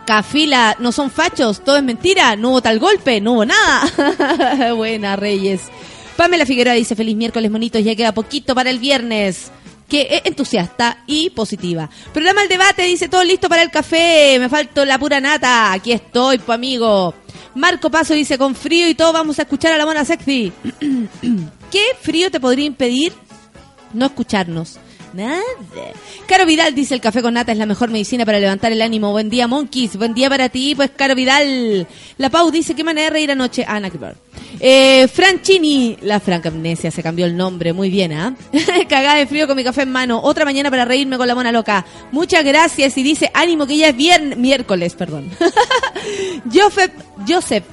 Cafila, 0.06 0.76
no 0.78 0.92
son 0.92 1.10
fachos, 1.10 1.62
todo 1.62 1.76
es 1.76 1.82
mentira, 1.82 2.36
no 2.36 2.50
hubo 2.50 2.62
tal 2.62 2.78
golpe, 2.78 3.20
no 3.20 3.34
hubo 3.34 3.44
nada. 3.44 4.72
Buena, 4.74 5.16
Reyes. 5.16 5.62
Pamela 6.16 6.46
Figueroa 6.46 6.74
dice, 6.74 6.96
feliz 6.96 7.16
miércoles, 7.16 7.50
monitos, 7.50 7.84
ya 7.84 7.94
queda 7.94 8.12
poquito 8.12 8.54
para 8.54 8.70
el 8.70 8.78
viernes. 8.78 9.50
Que 9.90 10.06
es 10.08 10.22
entusiasta 10.24 11.02
y 11.06 11.30
positiva. 11.30 11.90
Programa 12.12 12.44
el 12.44 12.48
debate, 12.48 12.82
dice, 12.82 13.08
todo 13.08 13.24
listo 13.24 13.48
para 13.48 13.62
el 13.62 13.70
café, 13.70 14.38
me 14.38 14.48
falta 14.48 14.86
la 14.86 14.98
pura 14.98 15.20
nata, 15.20 15.72
aquí 15.72 15.92
estoy, 15.92 16.38
pues 16.38 16.54
amigo. 16.54 17.12
Marco 17.54 17.90
Paso 17.90 18.14
dice, 18.14 18.38
con 18.38 18.54
frío 18.54 18.88
y 18.88 18.94
todo 18.94 19.12
vamos 19.12 19.38
a 19.38 19.42
escuchar 19.42 19.72
a 19.72 19.78
la 19.78 19.84
mona 19.84 20.04
sexy. 20.04 20.52
¿Qué 21.70 21.82
frío 22.00 22.30
te 22.30 22.40
podría 22.40 22.66
impedir 22.66 23.12
no 23.92 24.06
escucharnos? 24.06 24.78
Nada. 25.12 25.40
Caro 26.26 26.46
Vidal 26.46 26.74
dice 26.74 26.94
el 26.94 27.00
café 27.00 27.22
con 27.22 27.34
nata 27.34 27.52
es 27.52 27.58
la 27.58 27.66
mejor 27.66 27.90
medicina 27.90 28.24
para 28.24 28.38
levantar 28.38 28.72
el 28.72 28.82
ánimo. 28.82 29.10
Buen 29.10 29.28
día, 29.28 29.48
Monkeys. 29.48 29.96
Buen 29.96 30.14
día 30.14 30.28
para 30.28 30.48
ti, 30.48 30.74
pues, 30.74 30.90
Caro 30.94 31.14
Vidal. 31.14 31.86
La 32.18 32.30
Pau 32.30 32.50
dice 32.50 32.74
qué 32.74 32.84
manera 32.84 33.06
de 33.06 33.10
reír 33.10 33.30
anoche. 33.30 33.64
Ana 33.66 33.90
ah, 34.02 34.12
eh, 34.60 35.08
Franchini, 35.08 35.96
la 36.02 36.20
franca 36.20 36.48
amnesia, 36.48 36.90
se 36.90 37.02
cambió 37.02 37.26
el 37.26 37.36
nombre. 37.36 37.72
Muy 37.72 37.90
bien, 37.90 38.12
¿ah? 38.12 38.34
Cagada 38.88 39.16
de 39.16 39.26
frío 39.26 39.46
con 39.46 39.56
mi 39.56 39.64
café 39.64 39.82
en 39.82 39.92
mano. 39.92 40.20
Otra 40.22 40.44
mañana 40.44 40.70
para 40.70 40.84
reírme 40.84 41.16
con 41.16 41.26
la 41.26 41.34
mona 41.34 41.50
loca. 41.50 41.84
Muchas 42.12 42.44
gracias. 42.44 42.96
Y 42.96 43.02
dice 43.02 43.30
ánimo 43.34 43.66
que 43.66 43.76
ya 43.76 43.88
es 43.88 43.96
viernes, 43.96 44.38
miércoles, 44.38 44.94
perdón. 44.94 45.30
Joseph, 46.52 46.92
Joseph. 47.26 47.64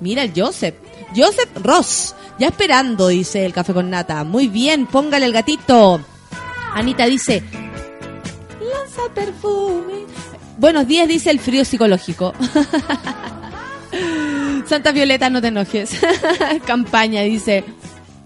Mira 0.00 0.22
el 0.24 0.32
Joseph. 0.34 0.74
Joseph 1.14 1.50
Ross. 1.62 2.14
Ya 2.38 2.48
esperando, 2.48 3.08
dice 3.08 3.44
el 3.44 3.52
café 3.52 3.72
con 3.72 3.90
nata. 3.90 4.24
Muy 4.24 4.48
bien, 4.48 4.86
póngale 4.86 5.26
el 5.26 5.32
gatito. 5.32 6.00
Anita 6.74 7.06
dice, 7.06 7.42
lanza 8.60 9.02
perfume. 9.14 10.06
Buenos 10.58 10.86
días, 10.86 11.08
dice 11.08 11.30
el 11.30 11.38
frío 11.38 11.64
psicológico. 11.64 12.34
Santa 14.66 14.92
Violeta, 14.92 15.28
no 15.28 15.42
te 15.42 15.48
enojes. 15.48 15.98
Campaña, 16.66 17.22
dice. 17.22 17.64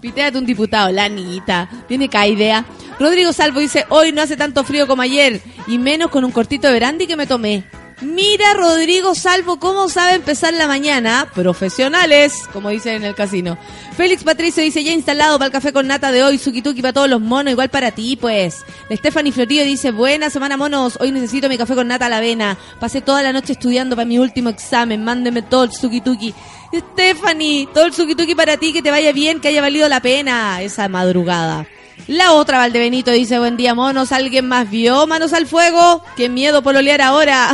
Piteate 0.01 0.39
un 0.39 0.47
diputado, 0.47 0.93
la 0.93 1.05
Anita. 1.05 1.69
Tiene 1.89 2.09
cada 2.09 2.27
idea. 2.27 2.65
Rodrigo 3.01 3.33
Salvo 3.33 3.61
dice, 3.61 3.87
hoy 3.89 4.13
no 4.13 4.23
hace 4.23 4.37
tanto 4.37 4.63
frío 4.63 4.87
como 4.87 5.03
ayer. 5.03 5.41
Y 5.67 5.79
menos 5.79 6.11
con 6.11 6.25
un 6.25 6.31
cortito 6.31 6.69
de 6.69 6.79
brandy 6.79 7.07
que 7.07 7.17
me 7.17 7.27
tomé. 7.27 7.65
Mira 8.03 8.53
Rodrigo 8.53 9.15
Salvo 9.15 9.59
cómo 9.59 9.89
sabe 9.89 10.17
empezar 10.17 10.53
la 10.53 10.67
mañana. 10.67 11.31
Profesionales, 11.35 12.43
como 12.53 12.69
dicen 12.69 12.97
en 12.97 13.05
el 13.05 13.15
casino. 13.15 13.57
Félix 13.97 14.23
Patricio 14.23 14.63
dice, 14.63 14.85
ya 14.85 14.93
instalado 14.93 15.39
para 15.39 15.47
el 15.47 15.53
café 15.53 15.73
con 15.73 15.87
nata 15.87 16.13
de 16.13 16.23
hoy, 16.23 16.37
Sukituki 16.37 16.83
para 16.83 16.93
todos 16.93 17.09
los 17.09 17.23
monos, 17.23 17.53
igual 17.53 17.71
para 17.71 17.93
ti, 17.93 18.17
pues. 18.17 18.67
Stephanie 18.91 19.33
Florillo 19.33 19.65
dice, 19.65 19.93
buena 19.93 20.29
semana 20.29 20.59
monos, 20.59 20.99
hoy 21.01 21.11
necesito 21.11 21.49
mi 21.49 21.57
café 21.57 21.75
con 21.75 21.89
nata 21.89 22.07
a 22.07 22.11
la 22.11 22.19
avena. 22.19 22.59
Pasé 22.79 23.01
toda 23.01 23.23
la 23.23 23.33
noche 23.33 23.55
estudiando 23.55 23.97
para 23.97 24.05
mi 24.05 24.19
último 24.19 24.51
examen, 24.51 25.03
mándeme 25.03 25.41
todo 25.41 25.65
el 25.65 25.73
Sukituki. 25.73 26.35
Stephanie, 26.75 27.67
todo 27.73 27.87
el 27.87 27.95
Sukituki 27.95 28.35
para 28.35 28.59
ti, 28.59 28.75
que 28.75 28.83
te 28.83 28.91
vaya 28.91 29.13
bien, 29.13 29.41
que 29.41 29.49
haya 29.49 29.63
valido 29.63 29.89
la 29.89 30.01
pena 30.01 30.61
esa 30.61 30.87
madrugada. 30.89 31.67
La 32.09 32.35
otra 32.35 32.59
Valdebenito 32.59 33.11
dice, 33.11 33.39
buen 33.39 33.57
día 33.57 33.75
monos, 33.75 34.13
¿alguien 34.13 34.47
más 34.47 34.71
vio 34.71 35.09
Manos 35.09 35.33
al 35.33 35.47
Fuego? 35.47 36.05
Qué 36.17 36.29
miedo 36.29 36.63
pololear 36.63 37.01
ahora. 37.03 37.53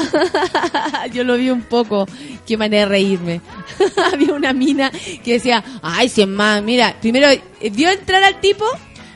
Yo 1.12 1.24
lo 1.24 1.38
vi 1.38 1.48
un 1.48 1.62
poco, 1.62 2.06
qué 2.46 2.58
manera 2.58 2.82
de 2.82 2.90
reírme. 2.90 3.40
Había 4.12 4.34
una 4.34 4.52
mina 4.52 4.90
que 5.24 5.34
decía, 5.34 5.64
ay, 5.80 6.10
si 6.10 6.22
es 6.22 6.28
más, 6.28 6.62
mira, 6.62 6.94
primero 7.00 7.28
eh, 7.30 7.42
vio 7.70 7.88
entrar 7.88 8.22
al 8.24 8.40
tipo, 8.40 8.66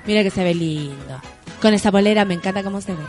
mira 0.07 0.23
que 0.23 0.31
se 0.31 0.43
ve 0.43 0.55
lindo. 0.55 1.21
Con 1.61 1.75
esa 1.75 1.93
polera 1.93 2.25
me 2.25 2.35
encanta 2.35 2.63
cómo 2.63 2.81
se 2.81 2.93
ve. 2.93 3.03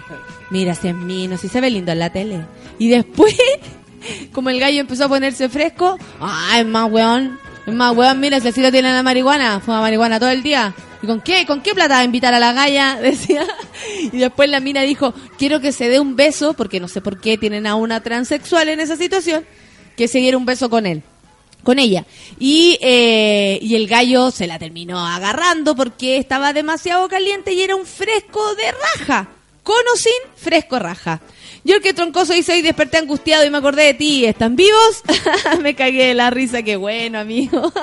Mira, 0.50 0.76
si 0.76 0.90
es 0.90 0.96
mino, 0.96 1.38
si 1.38 1.48
se 1.48 1.62
ve 1.62 1.70
lindo 1.70 1.94
en 1.94 2.00
la 2.00 2.10
tele. 2.10 2.46
Y 2.78 2.90
después, 2.90 3.38
como 4.34 4.50
el 4.50 4.60
gallo 4.60 4.82
empezó 4.82 5.06
a 5.06 5.10
ponerse 5.10 5.48
fresco, 5.48 5.98
ay, 6.20 6.66
más 6.66 6.92
weón, 6.92 7.40
es 7.68 7.74
más 7.74 7.96
weón, 7.98 8.22
mira, 8.22 8.40
si 8.40 8.48
así 8.48 8.62
lo 8.62 8.72
tiene 8.72 8.94
la 8.94 9.04
marihuana, 9.04 9.60
fuma 9.60 9.82
marihuana 9.82 10.22
todo 10.22 10.30
el 10.30 10.42
día. 10.42 10.74
¿Y 11.02 11.06
con 11.06 11.20
qué? 11.20 11.46
¿Con 11.46 11.62
qué 11.62 11.76
plata 11.76 11.96
va 11.96 12.00
a 12.00 12.06
invitar 12.06 12.34
a 12.34 12.40
la 12.40 12.54
galla? 12.54 12.96
Decía. 13.02 13.46
Y 14.14 14.18
después 14.18 14.50
la 14.50 14.62
mina 14.62 14.84
dijo, 14.84 15.14
quiero 15.38 15.60
que 15.60 15.74
se 15.74 15.90
dé 15.90 16.00
un 16.00 16.16
beso, 16.16 16.54
porque 16.54 16.80
no 16.80 16.88
sé 16.88 17.02
por 17.02 17.20
qué 17.20 17.38
tienen 17.38 17.68
a 17.68 17.76
una 17.76 18.02
transexual 18.02 18.70
en 18.70 18.80
esa 18.80 18.96
situación, 18.96 19.46
que 19.98 20.08
se 20.08 20.20
diera 20.20 20.38
un 20.38 20.46
beso 20.46 20.70
con 20.70 20.86
él. 20.86 21.04
Con 21.62 21.78
ella. 21.78 22.06
Y, 22.40 22.78
eh, 22.80 23.60
y 23.62 23.76
el 23.76 23.88
gallo 23.88 24.32
se 24.32 24.48
la 24.48 24.58
terminó 24.58 25.06
agarrando 25.06 25.76
porque 25.76 26.16
estaba 26.16 26.54
demasiado 26.54 27.10
caliente 27.10 27.52
y 27.52 27.62
era 27.62 27.76
un 27.76 27.86
fresco 27.86 28.56
de 28.56 28.72
raja. 28.72 29.28
Con 29.62 29.76
o 29.94 29.98
sin 29.98 30.14
fresco 30.38 30.80
raja. 30.80 31.20
Yo 31.68 31.76
el 31.76 31.82
que 31.82 31.94
troncoso 31.94 32.32
dice 32.32 32.54
hoy 32.54 32.62
desperté 32.62 32.98
angustiado 32.98 33.46
y 33.46 33.50
me 33.50 33.58
acordé 33.58 33.84
de 33.84 33.94
ti. 33.94 34.24
¿Están 34.24 34.56
vivos? 34.56 35.04
me 35.62 35.76
cagué 35.76 36.06
de 36.06 36.14
la 36.14 36.30
risa. 36.30 36.64
Qué 36.64 36.78
bueno, 36.78 37.20
amigo. 37.20 37.74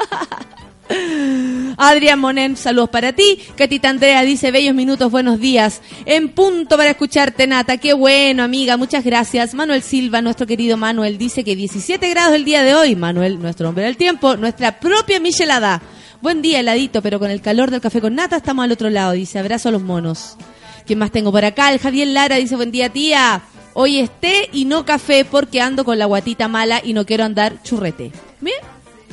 Adrián 1.76 2.18
Monen, 2.18 2.56
saludos 2.56 2.88
para 2.88 3.12
ti. 3.12 3.40
Catita 3.56 3.90
Andrea 3.90 4.22
dice, 4.22 4.50
bellos 4.50 4.74
minutos, 4.74 5.10
buenos 5.10 5.38
días. 5.38 5.82
En 6.06 6.30
punto 6.30 6.78
para 6.78 6.88
escucharte, 6.88 7.46
Nata. 7.46 7.76
Qué 7.76 7.92
bueno, 7.92 8.42
amiga, 8.42 8.78
muchas 8.78 9.04
gracias. 9.04 9.52
Manuel 9.52 9.82
Silva, 9.82 10.22
nuestro 10.22 10.46
querido 10.46 10.78
Manuel, 10.78 11.18
dice 11.18 11.44
que 11.44 11.54
17 11.54 12.08
grados 12.08 12.34
el 12.34 12.46
día 12.46 12.62
de 12.62 12.74
hoy. 12.74 12.96
Manuel, 12.96 13.38
nuestro 13.38 13.68
hombre 13.68 13.84
del 13.84 13.98
tiempo, 13.98 14.38
nuestra 14.38 14.80
propia 14.80 15.20
Michelada. 15.20 15.82
Buen 16.22 16.40
día, 16.40 16.60
heladito, 16.60 17.02
pero 17.02 17.18
con 17.18 17.30
el 17.30 17.42
calor 17.42 17.70
del 17.70 17.82
café 17.82 18.00
con 18.00 18.14
nata 18.14 18.36
estamos 18.36 18.64
al 18.64 18.72
otro 18.72 18.88
lado. 18.88 19.12
Dice, 19.12 19.38
abrazo 19.38 19.68
a 19.68 19.72
los 19.72 19.82
monos. 19.82 20.38
¿Quién 20.86 20.98
más 20.98 21.10
tengo 21.10 21.30
por 21.30 21.44
acá? 21.44 21.70
El 21.70 21.80
Javier 21.80 22.08
Lara 22.08 22.36
dice, 22.36 22.56
buen 22.56 22.70
día, 22.70 22.88
tía. 22.88 23.42
Hoy 23.74 23.98
esté 23.98 24.48
y 24.52 24.64
no 24.64 24.84
café 24.86 25.24
porque 25.24 25.60
ando 25.60 25.84
con 25.84 25.98
la 25.98 26.06
guatita 26.06 26.48
mala 26.48 26.80
y 26.82 26.92
no 26.92 27.04
quiero 27.04 27.24
andar 27.24 27.62
churrete. 27.62 28.12
¿Bien? 28.40 28.56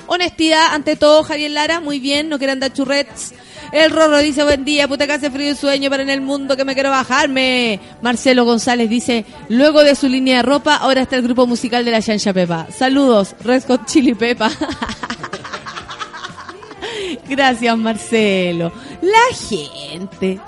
Honestidad 0.08 0.74
ante 0.74 0.95
todo, 0.95 1.24
Javier 1.24 1.52
Lara, 1.52 1.80
muy 1.80 2.00
bien, 2.00 2.30
no 2.30 2.38
quiere 2.38 2.54
andar 2.54 2.71
churrets. 2.71 3.34
El 3.71 3.89
Rorro 3.89 4.19
dice, 4.19 4.43
buen 4.43 4.65
día, 4.65 4.88
puta 4.88 5.08
que 5.08 5.13
hace 5.13 5.32
frío 5.32 5.52
y 5.52 5.56
sueño, 5.56 5.89
para 5.89 6.04
en 6.04 6.10
el 6.10 6.21
mundo 6.21 6.58
que 6.58 6.65
me 6.65 6.74
quiero 6.74 6.89
bajarme. 6.89 7.80
Marcelo 8.02 8.43
González 8.43 8.89
dice, 8.89 9.26
luego 9.50 9.84
de 9.84 9.95
su 9.95 10.10
línea 10.10 10.38
de 10.38 10.43
ropa, 10.43 10.76
ahora 10.76 11.02
está 11.02 11.15
el 11.15 11.21
grupo 11.21 11.47
musical 11.47 11.86
de 11.86 11.91
la 11.91 12.02
Chancha 12.02 12.34
Pepa. 12.34 12.67
Saludos, 12.78 13.36
Red 13.43 13.63
Hot 13.67 13.86
Chili 13.86 14.13
Pepa. 14.13 14.52
Gracias, 17.29 17.77
Marcelo. 17.77 18.71
La 19.01 19.35
gente. 19.35 20.39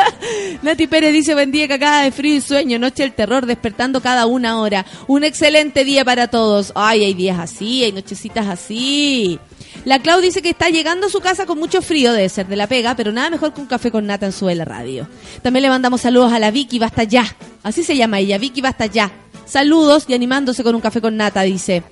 Nati 0.62 0.86
Pérez 0.86 1.12
dice, 1.12 1.34
buen 1.34 1.50
día, 1.50 1.68
cagada 1.68 2.02
de 2.02 2.12
frío 2.12 2.36
y 2.36 2.40
sueño, 2.40 2.78
noche 2.78 3.02
del 3.02 3.12
terror, 3.12 3.46
despertando 3.46 4.00
cada 4.00 4.26
una 4.26 4.60
hora. 4.60 4.86
Un 5.06 5.24
excelente 5.24 5.84
día 5.84 6.04
para 6.04 6.28
todos. 6.28 6.72
Ay, 6.74 7.04
hay 7.04 7.14
días 7.14 7.38
así, 7.38 7.84
hay 7.84 7.92
nochecitas 7.92 8.46
así. 8.46 9.38
La 9.84 9.98
Clau 9.98 10.20
dice 10.20 10.42
que 10.42 10.50
está 10.50 10.68
llegando 10.68 11.06
a 11.06 11.10
su 11.10 11.20
casa 11.20 11.46
con 11.46 11.58
mucho 11.58 11.82
frío, 11.82 12.12
debe 12.12 12.28
ser 12.28 12.46
de 12.46 12.56
la 12.56 12.66
pega, 12.66 12.94
pero 12.94 13.10
nada 13.10 13.30
mejor 13.30 13.52
que 13.52 13.60
un 13.60 13.66
café 13.66 13.90
con 13.90 14.06
nata 14.06 14.26
en 14.26 14.32
su 14.32 14.48
la 14.48 14.64
radio. 14.64 15.08
También 15.42 15.62
le 15.62 15.68
mandamos 15.70 16.02
saludos 16.02 16.32
a 16.32 16.38
la 16.38 16.50
Vicky 16.50 16.78
Basta 16.78 17.04
Ya. 17.04 17.24
Así 17.62 17.82
se 17.82 17.96
llama 17.96 18.20
ella, 18.20 18.38
Vicky 18.38 18.60
Basta 18.60 18.86
Ya. 18.86 19.10
Saludos 19.44 20.04
y 20.08 20.14
animándose 20.14 20.62
con 20.62 20.74
un 20.74 20.80
café 20.80 21.00
con 21.00 21.16
nata, 21.16 21.42
dice. 21.42 21.82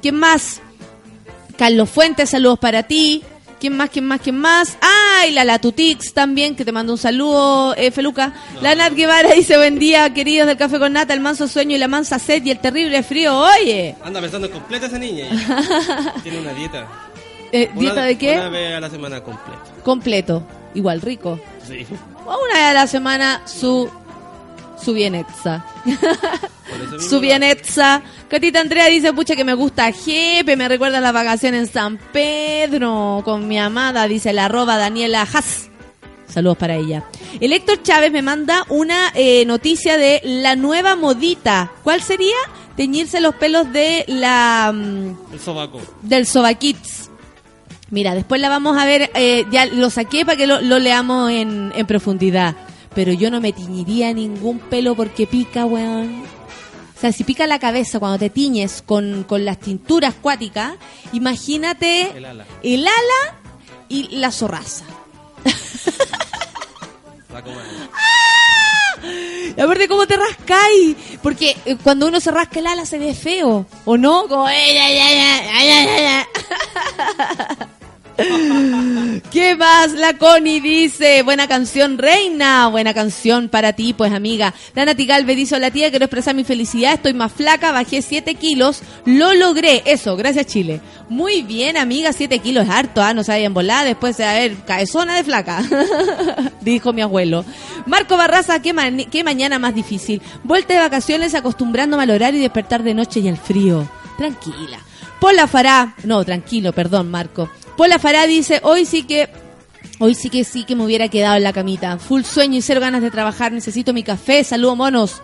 ¿Quién 0.00 0.16
más? 0.16 0.60
Carlos 1.56 1.90
Fuentes, 1.90 2.30
saludos 2.30 2.58
para 2.58 2.84
ti. 2.84 3.22
¿Quién 3.62 3.76
más? 3.76 3.90
¿Quién 3.90 4.06
más? 4.06 4.20
¿Quién 4.20 4.38
más? 4.40 4.76
¡Ay! 4.80 5.30
la 5.30 5.44
Latutix 5.44 6.12
también, 6.12 6.56
que 6.56 6.64
te 6.64 6.72
mando 6.72 6.94
un 6.94 6.98
saludo, 6.98 7.76
eh, 7.76 7.92
Feluca. 7.92 8.32
La 8.60 8.74
Nat 8.74 8.92
Guevara 8.92 9.34
dice, 9.34 9.56
buen 9.56 9.78
día, 9.78 10.12
queridos 10.12 10.48
del 10.48 10.56
Café 10.56 10.80
con 10.80 10.92
Nata, 10.92 11.14
el 11.14 11.20
manso 11.20 11.46
sueño 11.46 11.76
y 11.76 11.78
la 11.78 11.86
mansa 11.86 12.18
sed 12.18 12.44
y 12.44 12.50
el 12.50 12.58
terrible 12.58 13.04
frío. 13.04 13.38
Oye. 13.38 13.94
Anda 14.02 14.20
pensando 14.20 14.48
en 14.48 14.52
completa 14.52 14.86
esa 14.86 14.98
niña. 14.98 15.26
Tiene 16.24 16.40
una 16.40 16.52
dieta. 16.54 16.88
Eh, 17.52 17.70
¿Dieta 17.76 18.02
de 18.02 18.18
qué? 18.18 18.32
Una 18.32 18.48
vez 18.48 18.74
a 18.74 18.80
la 18.80 18.90
semana 18.90 19.20
completa. 19.22 19.62
Completo. 19.84 20.42
Igual, 20.74 21.00
rico. 21.00 21.38
Sí. 21.64 21.86
Una 22.24 22.54
vez 22.54 22.64
a 22.64 22.74
la 22.74 22.86
semana 22.88 23.42
su 23.46 23.88
su 24.84 24.92
bienetza. 24.92 25.64
su 27.08 27.20
bienetza. 27.20 28.02
Catita 28.28 28.60
Andrea 28.60 28.86
dice, 28.86 29.12
pucha 29.12 29.36
que 29.36 29.44
me 29.44 29.54
gusta 29.54 29.92
Jepe, 29.92 30.56
me 30.56 30.68
recuerda 30.68 31.00
las 31.00 31.12
vacaciones 31.12 31.68
en 31.68 31.72
San 31.72 31.98
Pedro 32.12 33.22
con 33.24 33.46
mi 33.46 33.58
amada, 33.58 34.06
dice 34.08 34.32
la 34.32 34.46
arroba 34.46 34.76
Daniela 34.76 35.22
Haas. 35.22 35.68
Saludos 36.28 36.56
para 36.56 36.76
ella. 36.76 37.04
El 37.40 37.52
Héctor 37.52 37.82
Chávez 37.82 38.10
me 38.10 38.22
manda 38.22 38.64
una 38.70 39.12
eh, 39.14 39.44
noticia 39.44 39.98
de 39.98 40.20
la 40.24 40.56
nueva 40.56 40.96
modita. 40.96 41.70
¿Cuál 41.84 42.00
sería? 42.02 42.36
Teñirse 42.74 43.20
los 43.20 43.34
pelos 43.34 43.70
de 43.70 44.04
la... 44.08 44.72
El 45.32 45.40
sobaco. 45.40 45.80
Del 46.00 46.26
sobaquits. 46.26 47.10
Mira, 47.90 48.14
después 48.14 48.40
la 48.40 48.48
vamos 48.48 48.78
a 48.78 48.86
ver, 48.86 49.10
eh, 49.14 49.44
ya 49.50 49.66
lo 49.66 49.90
saqué 49.90 50.24
para 50.24 50.38
que 50.38 50.46
lo, 50.46 50.62
lo 50.62 50.78
leamos 50.78 51.30
en, 51.30 51.70
en 51.76 51.86
profundidad 51.86 52.56
pero 52.94 53.12
yo 53.12 53.30
no 53.30 53.40
me 53.40 53.52
tiñiría 53.52 54.12
ningún 54.12 54.58
pelo 54.58 54.94
porque 54.94 55.26
pica, 55.26 55.64
weón. 55.66 56.22
O 56.96 57.00
sea, 57.00 57.12
si 57.12 57.24
pica 57.24 57.46
la 57.48 57.58
cabeza 57.58 57.98
cuando 57.98 58.18
te 58.18 58.30
tiñes 58.30 58.82
con, 58.86 59.24
con 59.24 59.44
las 59.44 59.58
tinturas 59.58 60.14
cuáticas, 60.14 60.74
imagínate 61.12 62.12
El 62.16 62.24
ala. 62.24 62.46
el 62.62 62.86
ala 62.86 63.38
y 63.88 64.16
la 64.16 64.30
zorraza. 64.30 64.84
La 67.32 67.42
coma. 67.42 67.62
Aparte, 69.60 69.88
¿cómo 69.88 70.06
te 70.06 70.16
rascáis? 70.16 70.96
Porque 71.22 71.56
eh, 71.64 71.76
cuando 71.82 72.06
uno 72.06 72.20
se 72.20 72.30
rasca 72.30 72.60
el 72.60 72.66
ala 72.68 72.86
se 72.86 72.98
ve 72.98 73.14
feo, 73.14 73.66
¿o 73.84 73.96
no? 73.96 74.28
Como, 74.28 74.46
¿Qué 79.30 79.56
más? 79.56 79.92
La 79.92 80.16
Connie 80.18 80.60
dice, 80.60 81.22
buena 81.22 81.46
canción, 81.48 81.98
reina, 81.98 82.68
buena 82.68 82.92
canción 82.94 83.48
para 83.48 83.72
ti, 83.72 83.92
pues 83.94 84.12
amiga. 84.12 84.52
La 84.74 84.84
Nati 84.84 85.06
Galvez 85.06 85.36
dice, 85.36 85.56
hola 85.56 85.70
tía, 85.70 85.90
quiero 85.90 86.04
expresar 86.06 86.34
mi 86.34 86.44
felicidad, 86.44 86.94
estoy 86.94 87.14
más 87.14 87.32
flaca, 87.32 87.72
bajé 87.72 88.02
7 88.02 88.34
kilos, 88.34 88.82
lo 89.06 89.32
logré, 89.34 89.82
eso, 89.86 90.16
gracias 90.16 90.46
Chile. 90.46 90.80
Muy 91.08 91.42
bien, 91.42 91.76
amiga, 91.76 92.12
7 92.12 92.38
kilos 92.40 92.68
harto, 92.68 93.02
ah, 93.02 93.14
no 93.14 93.24
se 93.24 93.32
vayan 93.32 93.54
volar, 93.54 93.86
después 93.86 94.16
de 94.16 94.24
haber 94.24 94.56
cabezona 94.64 95.16
de 95.16 95.24
flaca, 95.24 95.62
dijo 96.60 96.92
mi 96.92 97.02
abuelo. 97.02 97.44
Marco 97.86 98.16
Barraza, 98.16 98.60
¿qué, 98.62 98.72
ma- 98.72 98.90
qué 99.10 99.24
mañana 99.24 99.58
más 99.58 99.74
difícil. 99.74 100.20
Vuelta 100.44 100.74
de 100.74 100.80
vacaciones 100.80 101.34
acostumbrándome 101.34 102.02
al 102.04 102.10
horario 102.10 102.38
y 102.40 102.42
despertar 102.42 102.82
de 102.82 102.94
noche 102.94 103.20
y 103.20 103.28
al 103.28 103.36
frío. 103.38 103.88
Tranquila. 104.18 104.78
Pola 105.22 105.46
Fará, 105.46 105.94
no, 106.02 106.24
tranquilo, 106.24 106.72
perdón, 106.72 107.08
Marco. 107.08 107.48
Pola 107.76 108.00
Fará 108.00 108.26
dice, 108.26 108.58
hoy 108.64 108.84
sí 108.84 109.04
que 109.04 109.30
Hoy 110.00 110.16
sí 110.16 110.30
que 110.30 110.42
sí 110.42 110.64
que 110.64 110.74
me 110.74 110.84
hubiera 110.84 111.06
quedado 111.06 111.36
en 111.36 111.44
la 111.44 111.52
camita. 111.52 111.96
Full 111.96 112.22
sueño 112.22 112.58
y 112.58 112.62
cero 112.62 112.80
ganas 112.80 113.02
de 113.02 113.10
trabajar. 113.12 113.52
Necesito 113.52 113.92
mi 113.92 114.02
café. 114.02 114.42
Saludos, 114.42 114.76
monos. 114.76 115.22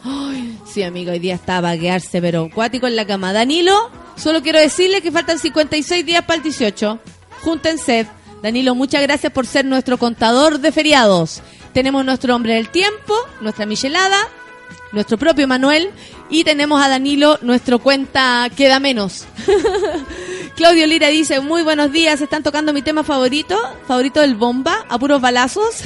Sí, 0.64 0.84
amigo, 0.84 1.10
hoy 1.10 1.18
día 1.18 1.34
está 1.34 1.58
a 1.58 2.00
pero 2.12 2.48
cuático 2.54 2.86
en 2.86 2.94
la 2.94 3.04
cama. 3.04 3.32
Danilo, 3.32 3.90
solo 4.16 4.40
quiero 4.40 4.60
decirle 4.60 5.00
que 5.00 5.10
faltan 5.10 5.40
56 5.40 6.06
días 6.06 6.22
para 6.22 6.36
el 6.36 6.42
18. 6.44 7.00
Júntense. 7.42 8.06
Danilo, 8.40 8.76
muchas 8.76 9.02
gracias 9.02 9.32
por 9.32 9.46
ser 9.46 9.64
nuestro 9.64 9.98
contador 9.98 10.60
de 10.60 10.70
feriados. 10.70 11.42
Tenemos 11.72 12.04
nuestro 12.04 12.36
hombre 12.36 12.54
del 12.54 12.68
tiempo, 12.68 13.14
nuestra 13.40 13.66
michelada, 13.66 14.28
nuestro 14.92 15.18
propio 15.18 15.46
Manuel 15.46 15.90
y 16.30 16.44
tenemos 16.44 16.82
a 16.82 16.88
Danilo, 16.88 17.38
nuestro 17.42 17.78
cuenta 17.78 18.48
queda 18.56 18.80
menos. 18.80 19.26
Claudio 20.56 20.86
Lira 20.86 21.08
dice, 21.08 21.40
muy 21.40 21.62
buenos 21.62 21.92
días, 21.92 22.20
están 22.20 22.42
tocando 22.42 22.72
mi 22.72 22.82
tema 22.82 23.04
favorito, 23.04 23.56
favorito 23.86 24.20
del 24.20 24.34
bomba, 24.34 24.84
a 24.88 24.98
puros 24.98 25.20
balazos. 25.20 25.82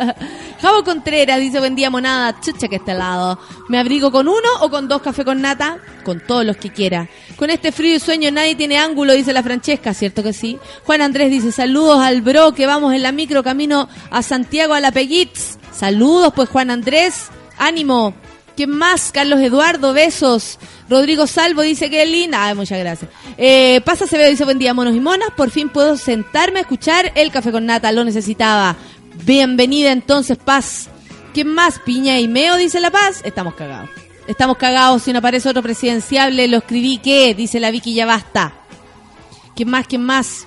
Javo 0.62 0.84
Contreras 0.84 1.38
dice, 1.38 1.58
buen 1.58 1.74
día 1.74 1.90
monada, 1.90 2.40
chucha 2.40 2.68
que 2.68 2.80
lado. 2.86 3.38
¿Me 3.68 3.78
abrigo 3.78 4.10
con 4.10 4.26
uno 4.26 4.48
o 4.60 4.70
con 4.70 4.88
dos 4.88 5.02
café 5.02 5.22
con 5.22 5.42
nata? 5.42 5.78
Con 6.02 6.20
todos 6.20 6.46
los 6.46 6.56
que 6.56 6.70
quiera. 6.70 7.08
Con 7.36 7.50
este 7.50 7.72
frío 7.72 7.96
y 7.96 8.00
sueño 8.00 8.30
nadie 8.30 8.54
tiene 8.54 8.78
ángulo, 8.78 9.12
dice 9.12 9.34
la 9.34 9.42
Francesca, 9.42 9.92
¿cierto 9.92 10.22
que 10.22 10.32
sí? 10.32 10.58
Juan 10.84 11.02
Andrés 11.02 11.30
dice, 11.30 11.52
saludos 11.52 12.00
al 12.00 12.22
bro 12.22 12.52
que 12.54 12.66
vamos 12.66 12.94
en 12.94 13.02
la 13.02 13.12
micro 13.12 13.42
camino 13.42 13.86
a 14.10 14.22
Santiago 14.22 14.72
a 14.72 14.80
la 14.80 14.92
Peguitz. 14.92 15.58
Saludos 15.72 16.32
pues 16.34 16.48
Juan 16.48 16.70
Andrés, 16.70 17.26
ánimo. 17.58 18.14
¿Quién 18.56 18.70
más? 18.70 19.12
Carlos 19.12 19.40
Eduardo, 19.40 19.92
besos. 19.92 20.58
Rodrigo 20.88 21.26
Salvo 21.26 21.62
dice 21.62 21.90
que 21.90 22.06
linda. 22.06 22.46
Ay, 22.46 22.54
muchas 22.54 22.78
gracias. 22.78 23.10
Eh, 23.36 23.82
Pasa 23.84 24.04
Acevedo 24.04 24.30
dice 24.30 24.44
buen 24.44 24.58
día, 24.58 24.72
monos 24.72 24.94
y 24.94 25.00
monas. 25.00 25.28
Por 25.36 25.50
fin 25.50 25.68
puedo 25.68 25.96
sentarme 25.96 26.58
a 26.58 26.62
escuchar 26.62 27.12
el 27.14 27.30
café 27.30 27.52
con 27.52 27.66
nata. 27.66 27.92
Lo 27.92 28.04
necesitaba. 28.04 28.76
Bienvenida 29.24 29.92
entonces, 29.92 30.38
Paz. 30.38 30.88
¿Quién 31.34 31.48
más? 31.48 31.78
Piña 31.80 32.18
y 32.18 32.28
Meo, 32.28 32.56
dice 32.56 32.80
La 32.80 32.90
Paz. 32.90 33.20
Estamos 33.24 33.54
cagados. 33.54 33.90
Estamos 34.26 34.56
cagados. 34.56 35.02
Si 35.02 35.12
no 35.12 35.18
aparece 35.18 35.48
otro 35.50 35.62
presidenciable, 35.62 36.48
lo 36.48 36.58
escribí. 36.58 36.96
¿Qué? 36.98 37.34
Dice 37.34 37.60
la 37.60 37.70
Vicky, 37.70 37.92
ya 37.94 38.06
basta. 38.06 38.54
¿Quién 39.54 39.68
más? 39.68 39.86
¿Quién 39.86 40.02
más? 40.02 40.46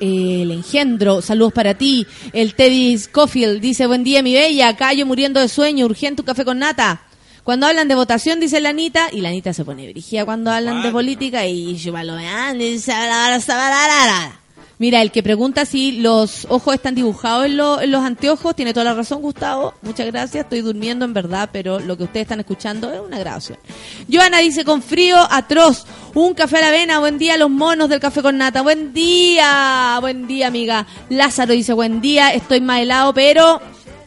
Eh, 0.00 0.42
el 0.42 0.50
engendro, 0.50 1.22
saludos 1.22 1.52
para 1.52 1.74
ti. 1.74 2.06
El 2.32 2.54
Teddy 2.54 2.98
Scofield 2.98 3.60
dice, 3.60 3.86
buen 3.86 4.04
día 4.04 4.22
mi 4.22 4.34
bella, 4.34 4.76
yo 4.92 5.06
muriendo 5.06 5.40
de 5.40 5.48
sueño, 5.48 5.86
urgente 5.86 6.22
un 6.22 6.26
café 6.26 6.44
con 6.44 6.58
nata. 6.58 7.02
Cuando 7.44 7.66
hablan 7.66 7.88
de 7.88 7.94
votación, 7.94 8.40
dice 8.40 8.60
la 8.60 8.68
Anita, 8.68 9.08
y 9.10 9.22
la 9.22 9.30
Anita 9.30 9.54
se 9.54 9.64
pone 9.64 9.90
brígida 9.90 10.26
cuando 10.26 10.50
hablan 10.50 10.82
de 10.82 10.90
política, 10.90 11.46
y 11.46 11.76
yo 11.76 11.94
ah, 11.96 12.52
Mira, 14.80 15.02
el 15.02 15.10
que 15.10 15.24
pregunta 15.24 15.64
si 15.64 15.92
los 16.00 16.46
ojos 16.48 16.74
están 16.74 16.94
dibujados 16.94 17.46
en, 17.46 17.56
lo- 17.56 17.80
en 17.80 17.90
los 17.90 18.04
anteojos, 18.04 18.54
tiene 18.54 18.72
toda 18.72 18.84
la 18.84 18.94
razón, 18.94 19.20
Gustavo. 19.20 19.74
Muchas 19.82 20.06
gracias, 20.06 20.44
estoy 20.44 20.60
durmiendo 20.60 21.04
en 21.04 21.12
verdad, 21.12 21.50
pero 21.52 21.80
lo 21.80 21.96
que 21.96 22.04
ustedes 22.04 22.26
están 22.26 22.38
escuchando 22.38 22.92
es 22.92 23.00
una 23.00 23.18
grabación. 23.18 23.58
Joana 24.12 24.38
dice, 24.38 24.64
con 24.64 24.80
frío 24.80 25.16
atroz, 25.30 25.84
un 26.14 26.32
café 26.34 26.58
a 26.58 26.60
la 26.60 26.68
avena, 26.68 27.00
buen 27.00 27.18
día 27.18 27.36
los 27.36 27.50
monos 27.50 27.88
del 27.88 27.98
café 27.98 28.22
con 28.22 28.38
nata, 28.38 28.62
buen 28.62 28.92
día, 28.92 29.98
buen 30.00 30.28
día 30.28 30.46
amiga. 30.46 30.86
Lázaro 31.08 31.54
dice, 31.54 31.72
buen 31.72 32.00
día, 32.00 32.32
estoy 32.32 32.60
más 32.60 32.80
helado, 32.80 33.12
pero 33.12 33.60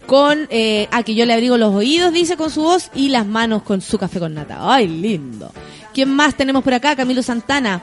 con, 0.08 0.48
eh, 0.50 0.88
que 1.06 1.16
yo 1.16 1.26
le 1.26 1.34
abrigo 1.34 1.58
los 1.58 1.76
oídos, 1.76 2.14
dice 2.14 2.38
con 2.38 2.50
su 2.50 2.62
voz, 2.62 2.92
y 2.96 3.10
las 3.10 3.26
manos 3.26 3.64
con 3.64 3.82
su 3.82 3.98
café 3.98 4.20
con 4.20 4.34
nata. 4.34 4.58
Ay, 4.62 4.88
lindo. 4.88 5.52
¿Quién 5.94 6.10
más 6.10 6.36
tenemos 6.36 6.64
por 6.64 6.74
acá? 6.74 6.96
Camilo 6.96 7.22
Santana. 7.22 7.82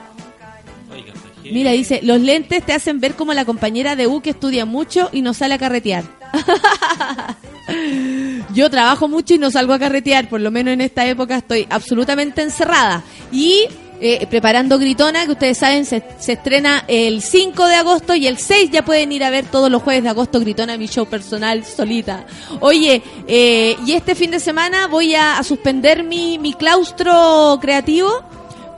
Mira, 1.51 1.71
dice, 1.71 1.99
los 2.03 2.19
lentes 2.19 2.65
te 2.65 2.73
hacen 2.73 2.99
ver 2.99 3.15
como 3.15 3.33
la 3.33 3.45
compañera 3.45 3.95
de 3.95 4.07
U 4.07 4.21
que 4.21 4.31
estudia 4.31 4.65
mucho 4.65 5.09
y 5.11 5.21
no 5.21 5.33
sale 5.33 5.55
a 5.55 5.57
carretear. 5.57 6.03
Yo 8.53 8.69
trabajo 8.69 9.07
mucho 9.07 9.35
y 9.35 9.37
no 9.37 9.51
salgo 9.51 9.73
a 9.73 9.79
carretear, 9.79 10.29
por 10.29 10.41
lo 10.41 10.51
menos 10.51 10.73
en 10.73 10.81
esta 10.81 11.07
época 11.07 11.37
estoy 11.37 11.67
absolutamente 11.69 12.41
encerrada. 12.41 13.03
Y 13.31 13.65
eh, 14.01 14.25
preparando 14.27 14.79
Gritona, 14.79 15.25
que 15.25 15.33
ustedes 15.33 15.57
saben, 15.57 15.85
se, 15.85 16.03
se 16.19 16.33
estrena 16.33 16.85
el 16.87 17.21
5 17.21 17.67
de 17.67 17.75
agosto 17.75 18.15
y 18.15 18.27
el 18.27 18.37
6 18.37 18.71
ya 18.71 18.85
pueden 18.85 19.11
ir 19.11 19.23
a 19.23 19.29
ver 19.29 19.45
todos 19.45 19.69
los 19.69 19.83
jueves 19.83 20.03
de 20.03 20.09
agosto 20.09 20.39
Gritona, 20.39 20.77
mi 20.77 20.87
show 20.87 21.05
personal 21.05 21.65
solita. 21.65 22.25
Oye, 22.61 23.03
eh, 23.27 23.75
y 23.85 23.91
este 23.91 24.15
fin 24.15 24.31
de 24.31 24.39
semana 24.39 24.87
voy 24.87 25.15
a, 25.15 25.37
a 25.37 25.43
suspender 25.43 26.03
mi, 26.03 26.39
mi 26.39 26.53
claustro 26.53 27.59
creativo 27.61 28.09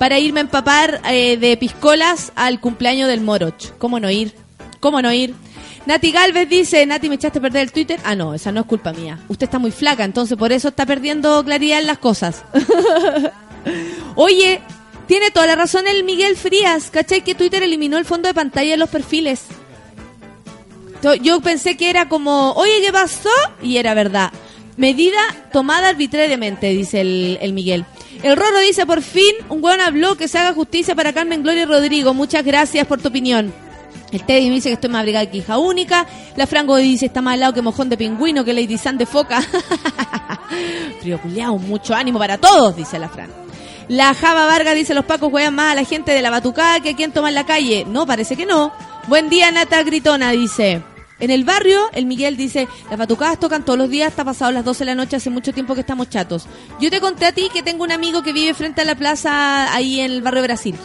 para 0.01 0.17
irme 0.17 0.39
a 0.39 0.41
empapar 0.41 0.99
eh, 1.11 1.37
de 1.37 1.55
piscolas 1.57 2.31
al 2.33 2.59
cumpleaños 2.59 3.07
del 3.07 3.21
Moroch. 3.21 3.77
¿Cómo 3.77 3.99
no 3.99 4.09
ir? 4.09 4.33
¿Cómo 4.79 4.99
no 4.99 5.13
ir? 5.13 5.35
Nati 5.85 6.11
Galvez 6.11 6.49
dice, 6.49 6.83
Nati, 6.87 7.07
¿me 7.07 7.13
echaste 7.13 7.37
a 7.37 7.41
perder 7.43 7.61
el 7.61 7.71
Twitter? 7.71 7.99
Ah, 8.03 8.15
no, 8.15 8.33
esa 8.33 8.51
no 8.51 8.61
es 8.61 8.65
culpa 8.65 8.93
mía. 8.93 9.19
Usted 9.27 9.43
está 9.43 9.59
muy 9.59 9.69
flaca, 9.69 10.03
entonces 10.03 10.39
por 10.39 10.51
eso 10.51 10.69
está 10.69 10.87
perdiendo 10.87 11.45
claridad 11.45 11.81
en 11.81 11.85
las 11.85 11.99
cosas. 11.99 12.43
Oye, 14.15 14.61
tiene 15.05 15.29
toda 15.29 15.45
la 15.45 15.55
razón 15.55 15.85
el 15.85 16.03
Miguel 16.03 16.35
Frías, 16.35 16.89
¿cachai? 16.89 17.23
Que 17.23 17.35
Twitter 17.35 17.61
eliminó 17.61 17.99
el 17.99 18.05
fondo 18.05 18.27
de 18.27 18.33
pantalla 18.33 18.71
de 18.71 18.77
los 18.77 18.89
perfiles. 18.89 19.43
Yo 21.21 21.41
pensé 21.41 21.77
que 21.77 21.91
era 21.91 22.09
como, 22.09 22.53
oye, 22.53 22.81
¿qué 22.83 22.91
pasó? 22.91 23.29
Y 23.61 23.77
era 23.77 23.93
verdad. 23.93 24.31
Medida 24.77 25.19
tomada 25.53 25.89
arbitrariamente, 25.89 26.69
dice 26.69 27.01
el, 27.01 27.37
el 27.39 27.53
Miguel. 27.53 27.85
El 28.23 28.35
Rorro 28.35 28.59
dice, 28.59 28.85
por 28.85 29.01
fin, 29.01 29.33
un 29.49 29.63
hueón 29.63 29.81
habló 29.81 30.15
que 30.15 30.27
se 30.27 30.37
haga 30.37 30.53
justicia 30.53 30.95
para 30.95 31.13
Carmen 31.13 31.41
Gloria 31.41 31.63
y 31.63 31.65
Rodrigo. 31.65 32.13
Muchas 32.13 32.45
gracias 32.45 32.85
por 32.85 33.01
tu 33.01 33.07
opinión. 33.07 33.53
El 34.11 34.23
Teddy 34.23 34.49
me 34.49 34.55
dice 34.55 34.69
que 34.69 34.73
estoy 34.73 34.89
más 34.89 34.99
abrigada 34.99 35.25
que 35.25 35.37
hija 35.37 35.57
única. 35.57 36.05
La 36.35 36.45
Franco 36.45 36.75
dice, 36.75 37.05
está 37.05 37.21
más 37.21 37.35
al 37.35 37.39
lado 37.39 37.53
que 37.53 37.61
mojón 37.61 37.89
de 37.89 37.97
pingüino, 37.97 38.43
que 38.43 38.53
Lady 38.53 38.77
San 38.77 38.97
de 38.97 39.05
foca. 39.05 39.41
Frío 41.01 41.19
culiao, 41.21 41.57
mucho 41.57 41.95
ánimo 41.95 42.19
para 42.19 42.37
todos, 42.37 42.75
dice 42.75 42.99
la 42.99 43.09
Fran. 43.09 43.29
La 43.87 44.13
Java 44.13 44.45
Vargas 44.45 44.75
dice, 44.75 44.93
los 44.93 45.05
pacos 45.05 45.31
juegan 45.31 45.55
más 45.55 45.71
a 45.71 45.75
la 45.75 45.83
gente 45.85 46.11
de 46.11 46.21
la 46.21 46.29
batucada 46.29 46.79
que 46.81 46.89
a 46.89 46.95
quien 46.95 47.11
toma 47.11 47.29
en 47.29 47.35
la 47.35 47.45
calle. 47.45 47.85
No, 47.87 48.05
parece 48.05 48.35
que 48.35 48.45
no. 48.45 48.71
Buen 49.07 49.29
día, 49.29 49.51
Nata 49.51 49.81
Gritona, 49.83 50.31
dice. 50.31 50.81
En 51.21 51.29
el 51.29 51.43
barrio, 51.43 51.79
el 51.93 52.07
Miguel 52.07 52.35
dice, 52.35 52.67
las 52.89 52.97
batucadas 52.97 53.39
tocan 53.39 53.63
todos 53.63 53.77
los 53.77 53.89
días 53.89 54.09
hasta 54.09 54.25
pasado 54.25 54.51
las 54.51 54.65
12 54.65 54.79
de 54.79 54.85
la 54.85 54.95
noche, 54.95 55.15
hace 55.15 55.29
mucho 55.29 55.53
tiempo 55.53 55.75
que 55.75 55.81
estamos 55.81 56.09
chatos. 56.09 56.47
Yo 56.79 56.89
te 56.89 56.99
conté 56.99 57.27
a 57.27 57.31
ti 57.31 57.49
que 57.53 57.61
tengo 57.61 57.83
un 57.83 57.91
amigo 57.91 58.23
que 58.23 58.33
vive 58.33 58.55
frente 58.55 58.81
a 58.81 58.85
la 58.85 58.95
plaza 58.95 59.73
ahí 59.73 59.99
en 59.99 60.11
el 60.11 60.21
barrio 60.23 60.41
de 60.41 60.47
Brasil. 60.47 60.75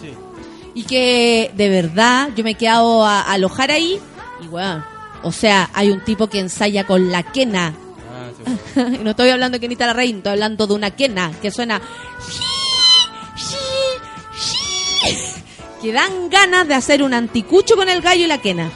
Y 0.74 0.84
que 0.84 1.50
de 1.56 1.70
verdad 1.70 2.28
yo 2.36 2.44
me 2.44 2.50
he 2.50 2.54
quedado 2.54 3.04
a, 3.04 3.22
a 3.22 3.32
alojar 3.32 3.70
ahí 3.70 3.98
y 4.42 4.46
bueno, 4.48 4.84
o 5.22 5.32
sea, 5.32 5.70
hay 5.72 5.90
un 5.90 6.04
tipo 6.04 6.28
que 6.28 6.38
ensaya 6.38 6.86
con 6.86 7.10
la 7.10 7.22
quena. 7.22 7.72
Ah, 8.12 8.28
sí. 8.74 8.98
No 9.02 9.10
estoy 9.10 9.30
hablando 9.30 9.56
de 9.56 9.60
Kenita 9.60 9.86
la 9.86 9.94
Reina, 9.94 10.18
estoy 10.18 10.32
hablando 10.32 10.66
de 10.66 10.74
una 10.74 10.90
quena 10.90 11.32
que 11.40 11.50
suena 11.50 11.80
que 15.82 15.92
dan 15.92 16.28
ganas 16.28 16.68
de 16.68 16.74
hacer 16.74 17.02
un 17.02 17.14
anticucho 17.14 17.74
con 17.74 17.88
el 17.88 18.02
gallo 18.02 18.24
y 18.24 18.28
la 18.28 18.38
quena. 18.38 18.70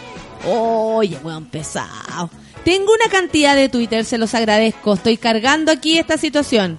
Oye, 0.47 1.19
weón, 1.23 1.47
pesado. 1.47 2.31
Tengo 2.65 2.93
una 2.93 3.11
cantidad 3.11 3.57
de 3.57 3.69
Twitter, 3.69 4.05
se 4.05 4.19
los 4.19 4.35
agradezco. 4.35 4.95
Estoy 4.95 5.17
cargando 5.17 5.73
aquí 5.73 5.99
esta 5.99 6.19
situación. 6.19 6.79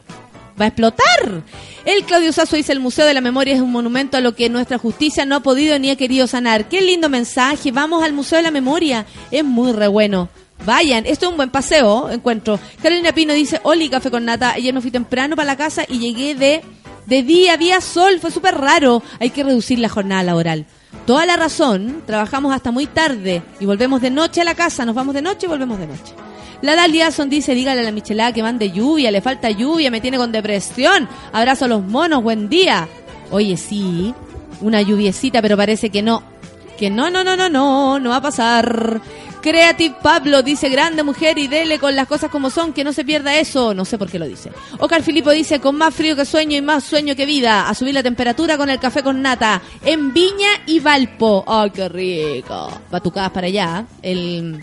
Va 0.59 0.66
a 0.66 0.68
explotar. 0.68 1.43
El 1.86 2.03
Claudio 2.03 2.32
Sasso 2.32 2.55
dice, 2.55 2.72
el 2.72 2.80
Museo 2.80 3.05
de 3.05 3.14
la 3.14 3.22
Memoria 3.22 3.55
es 3.55 3.62
un 3.62 3.72
monumento 3.72 4.18
a 4.18 4.22
lo 4.22 4.36
que 4.36 4.49
nuestra 4.49 4.78
justicia 4.78 5.26
no 5.26 5.36
ha 5.36 5.39
podido 5.39 5.78
ni 5.80 5.89
ha 5.89 5.95
querido 5.95 6.28
sanar. 6.28 6.70
Qué 6.70 6.82
lindo 6.82 7.09
mensaje. 7.09 7.72
Vamos 7.72 8.03
al 8.03 8.14
Museo 8.14 8.38
de 8.38 8.43
la 8.43 8.51
Memoria. 8.51 9.05
Es 9.32 9.43
muy 9.43 9.72
re 9.72 9.88
bueno. 9.88 10.30
Vayan, 10.66 11.07
esto 11.07 11.26
es 11.26 11.32
un 11.32 11.38
buen 11.38 11.49
paseo, 11.49 12.12
encuentro. 12.12 12.59
Carolina 12.84 13.14
Pino 13.14 13.34
dice, 13.34 13.59
Oli, 13.64 13.89
café 13.89 14.12
con 14.12 14.26
nata. 14.26 14.51
Ayer 14.51 14.74
me 14.74 14.82
fui 14.82 14.91
temprano 14.91 15.36
para 15.36 15.47
la 15.47 15.57
casa 15.57 15.84
y 15.88 15.97
llegué 15.97 16.36
de, 16.36 16.62
de 17.07 17.24
día, 17.24 17.53
había 17.53 17.82
sol, 17.82 18.20
fue 18.20 18.30
súper 18.30 18.55
raro. 18.55 19.01
Hay 19.20 19.32
que 19.32 19.43
reducir 19.43 19.80
la 19.80 19.89
jornada 19.89 20.22
laboral. 20.22 20.68
Toda 21.05 21.25
la 21.25 21.35
razón, 21.35 22.03
trabajamos 22.05 22.53
hasta 22.53 22.71
muy 22.71 22.85
tarde 22.85 23.41
y 23.59 23.65
volvemos 23.65 24.01
de 24.01 24.11
noche 24.11 24.41
a 24.41 24.43
la 24.43 24.55
casa, 24.55 24.85
nos 24.85 24.95
vamos 24.95 25.13
de 25.15 25.21
noche 25.21 25.45
y 25.45 25.49
volvemos 25.49 25.79
de 25.79 25.87
noche. 25.87 26.13
La 26.61 26.75
Daliason 26.75 27.29
dice, 27.29 27.55
dígale 27.55 27.81
a 27.81 27.83
la 27.83 27.91
Michelada 27.91 28.33
que 28.33 28.43
mande 28.43 28.71
lluvia, 28.71 29.09
le 29.09 29.21
falta 29.21 29.49
lluvia, 29.49 29.89
me 29.89 29.99
tiene 29.99 30.17
con 30.17 30.31
depresión. 30.31 31.09
Abrazo 31.33 31.65
a 31.65 31.67
los 31.67 31.83
monos, 31.83 32.21
buen 32.21 32.49
día. 32.49 32.87
Oye, 33.31 33.57
sí, 33.57 34.13
una 34.61 34.81
lluviecita, 34.81 35.41
pero 35.41 35.57
parece 35.57 35.89
que 35.89 36.03
no. 36.03 36.21
Que 36.77 36.91
no, 36.91 37.09
no, 37.09 37.23
no, 37.23 37.35
no, 37.35 37.49
no, 37.49 37.99
no 37.99 38.09
va 38.09 38.17
a 38.17 38.21
pasar. 38.21 39.01
Creative 39.41 39.95
Pablo 40.01 40.43
dice, 40.43 40.69
grande 40.69 41.03
mujer 41.03 41.37
y 41.37 41.47
dele 41.47 41.79
con 41.79 41.95
las 41.95 42.07
cosas 42.07 42.29
como 42.29 42.49
son, 42.49 42.73
que 42.73 42.83
no 42.83 42.93
se 42.93 43.03
pierda 43.03 43.35
eso. 43.35 43.73
No 43.73 43.85
sé 43.85 43.97
por 43.97 44.09
qué 44.09 44.19
lo 44.19 44.27
dice. 44.27 44.51
Oscar 44.79 45.01
Filipo 45.01 45.31
dice, 45.31 45.59
con 45.59 45.75
más 45.75 45.93
frío 45.93 46.15
que 46.15 46.25
sueño 46.25 46.57
y 46.57 46.61
más 46.61 46.83
sueño 46.83 47.15
que 47.15 47.25
vida, 47.25 47.67
a 47.67 47.73
subir 47.73 47.93
la 47.93 48.03
temperatura 48.03 48.57
con 48.57 48.69
el 48.69 48.79
café 48.79 49.01
con 49.03 49.21
nata, 49.21 49.61
en 49.83 50.13
Viña 50.13 50.49
y 50.67 50.79
Valpo. 50.79 51.43
¡Ay, 51.47 51.71
qué 51.71 51.89
rico! 51.89 52.69
Batucadas 52.91 53.31
para 53.31 53.47
allá. 53.47 53.85
El, 54.01 54.61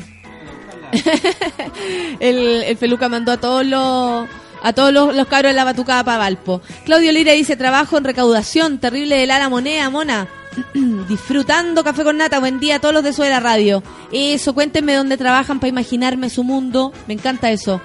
el, 2.21 2.63
el 2.63 2.77
Feluca 2.77 3.09
mandó 3.09 3.33
a 3.33 3.37
todos 3.37 3.67
los 3.67 4.29
a 4.63 4.73
todos 4.73 4.93
los, 4.93 5.15
los 5.15 5.27
cabros 5.27 5.51
de 5.51 5.57
la 5.57 5.65
batucada 5.65 6.05
para 6.05 6.19
Valpo. 6.19 6.63
Claudio 6.85 7.13
Lira 7.13 7.33
dice, 7.33 7.57
trabajo 7.57 7.97
en 7.97 8.05
recaudación, 8.05 8.79
terrible 8.79 9.17
de 9.17 9.27
la 9.27 9.49
moneda, 9.49 9.91
mona. 9.91 10.29
Disfrutando 11.09 11.85
café 11.85 12.05
con 12.05 12.17
nata, 12.17 12.39
buen 12.39 12.61
día 12.61 12.77
a 12.77 12.79
todos 12.81 12.95
los 12.95 13.05
de 13.05 13.13
Suela 13.13 13.41
Radio. 13.41 13.83
Eso, 14.13 14.55
cuéntenme 14.55 14.95
dónde 14.95 15.17
trabajan 15.17 15.61
para 15.61 15.69
imaginarme 15.69 16.31
su 16.31 16.45
mundo. 16.45 16.93
Me 17.07 17.15
encanta 17.15 17.51
eso. 17.51 17.81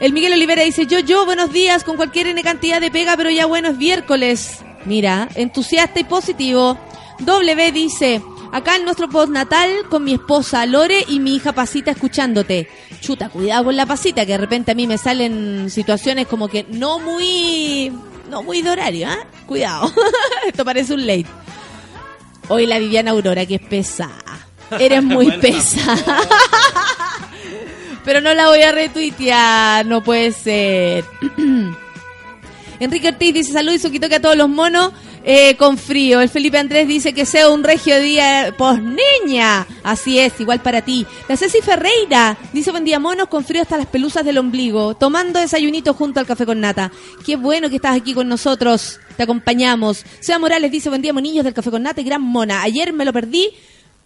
El 0.00 0.12
Miguel 0.12 0.32
Olivera 0.32 0.62
dice, 0.62 0.86
yo, 0.86 0.98
yo, 0.98 1.24
buenos 1.24 1.52
días, 1.52 1.84
con 1.84 1.96
cualquier 1.96 2.26
N 2.26 2.42
cantidad 2.42 2.80
de 2.80 2.90
pega, 2.90 3.16
pero 3.16 3.30
ya 3.30 3.46
bueno, 3.46 3.68
es 3.68 3.76
miércoles. 3.76 4.58
Mira, 4.84 5.28
entusiasta 5.34 6.00
y 6.00 6.04
positivo. 6.04 6.78
W 7.20 7.72
dice, 7.72 8.20
acá 8.52 8.76
en 8.76 8.84
nuestro 8.84 9.08
postnatal 9.08 9.70
con 9.88 10.04
mi 10.04 10.14
esposa 10.14 10.66
Lore 10.66 11.04
y 11.08 11.20
mi 11.20 11.36
hija 11.36 11.52
Pasita 11.52 11.92
escuchándote. 11.92 12.68
Chuta, 13.00 13.28
cuidado 13.28 13.64
con 13.64 13.76
la 13.76 13.86
Pasita, 13.86 14.26
que 14.26 14.32
de 14.32 14.38
repente 14.38 14.72
a 14.72 14.74
mí 14.74 14.86
me 14.86 14.98
salen 14.98 15.70
situaciones 15.70 16.26
como 16.26 16.48
que 16.48 16.66
no 16.68 16.98
muy, 16.98 17.92
no 18.28 18.42
muy 18.42 18.62
de 18.62 18.70
horario, 18.70 19.08
¿ah? 19.08 19.26
Cuidado. 19.46 19.92
Esto 20.46 20.64
parece 20.64 20.94
un 20.94 21.06
late. 21.06 21.26
Hoy 22.48 22.66
la 22.66 22.78
Viviana 22.78 23.12
Aurora, 23.12 23.46
que 23.46 23.56
es 23.56 23.60
pesada. 23.62 24.46
Eres 24.78 25.02
muy 25.02 25.26
Bueno. 25.26 25.40
pesada. 25.40 26.18
Pero 28.04 28.20
no 28.20 28.34
la 28.34 28.48
voy 28.48 28.60
a 28.62 28.72
retuitear, 28.72 29.86
no 29.86 30.02
puede 30.02 30.30
ser. 30.32 31.04
Enrique 32.84 33.08
Ortiz 33.08 33.34
dice 33.34 33.52
salud 33.52 33.72
y 33.72 33.78
suquitoque 33.78 34.16
a 34.16 34.20
todos 34.20 34.36
los 34.36 34.48
monos 34.48 34.92
eh, 35.24 35.56
con 35.56 35.78
frío. 35.78 36.20
El 36.20 36.28
Felipe 36.28 36.58
Andrés 36.58 36.86
dice 36.86 37.14
que 37.14 37.24
sea 37.24 37.48
un 37.48 37.64
regio 37.64 37.98
día 38.00 38.54
pos 38.56 38.78
niña. 38.80 39.66
Así 39.82 40.18
es, 40.18 40.38
igual 40.38 40.60
para 40.60 40.82
ti. 40.82 41.06
La 41.28 41.36
Ceci 41.36 41.60
Ferreira 41.62 42.36
dice 42.52 42.70
buen 42.70 42.84
día 42.84 42.98
monos 42.98 43.28
con 43.28 43.44
frío 43.44 43.62
hasta 43.62 43.78
las 43.78 43.86
pelusas 43.86 44.24
del 44.24 44.38
ombligo, 44.38 44.94
tomando 44.94 45.40
desayunito 45.40 45.94
junto 45.94 46.20
al 46.20 46.26
café 46.26 46.44
con 46.44 46.60
nata. 46.60 46.92
Qué 47.24 47.36
bueno 47.36 47.70
que 47.70 47.76
estás 47.76 47.96
aquí 47.96 48.12
con 48.12 48.28
nosotros. 48.28 49.00
Te 49.16 49.22
acompañamos. 49.22 50.04
Sea 50.20 50.38
Morales 50.38 50.70
dice 50.70 50.90
buen 50.90 51.00
día 51.00 51.12
monillos 51.12 51.44
del 51.44 51.54
café 51.54 51.70
con 51.70 51.82
nata 51.82 52.00
y 52.00 52.04
gran 52.04 52.22
mona. 52.22 52.62
Ayer 52.62 52.92
me 52.92 53.04
lo 53.04 53.12
perdí. 53.12 53.50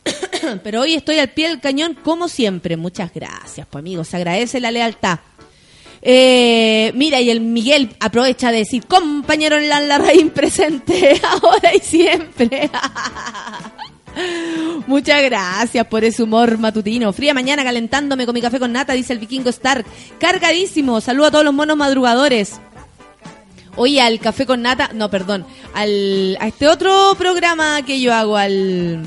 Pero 0.62 0.82
hoy 0.82 0.94
estoy 0.94 1.18
al 1.18 1.30
pie 1.30 1.48
del 1.48 1.60
cañón 1.60 1.94
como 1.94 2.28
siempre. 2.28 2.76
Muchas 2.76 3.12
gracias, 3.12 3.66
pues 3.68 3.82
amigos. 3.82 4.08
Se 4.08 4.16
agradece 4.16 4.60
la 4.60 4.70
lealtad. 4.70 5.18
Eh, 6.02 6.92
mira, 6.94 7.20
y 7.20 7.30
el 7.30 7.40
Miguel 7.40 7.96
aprovecha 8.00 8.52
de 8.52 8.58
decir, 8.58 8.86
compañero 8.86 9.56
en 9.56 9.68
la 9.68 9.80
Larraín 9.80 10.30
presente, 10.34 11.20
ahora 11.24 11.74
y 11.74 11.80
siempre. 11.80 12.70
Muchas 14.86 15.22
gracias 15.22 15.86
por 15.86 16.04
ese 16.04 16.22
humor 16.22 16.58
matutino. 16.58 17.12
Fría 17.12 17.34
mañana 17.34 17.62
calentándome 17.62 18.26
con 18.26 18.34
mi 18.34 18.40
café 18.40 18.58
con 18.58 18.72
nata, 18.72 18.92
dice 18.92 19.12
el 19.12 19.18
vikingo 19.18 19.50
Stark. 19.50 19.86
Cargadísimo. 20.18 21.00
Saludo 21.00 21.26
a 21.26 21.30
todos 21.30 21.44
los 21.44 21.54
monos 21.54 21.76
madrugadores. 21.76 22.60
Oye, 23.76 24.00
al 24.00 24.18
café 24.18 24.44
con 24.44 24.62
nata, 24.62 24.90
no, 24.92 25.08
perdón, 25.08 25.46
al, 25.72 26.36
a 26.40 26.48
este 26.48 26.66
otro 26.66 27.14
programa 27.16 27.80
que 27.82 28.00
yo 28.00 28.12
hago, 28.12 28.36
al, 28.36 29.04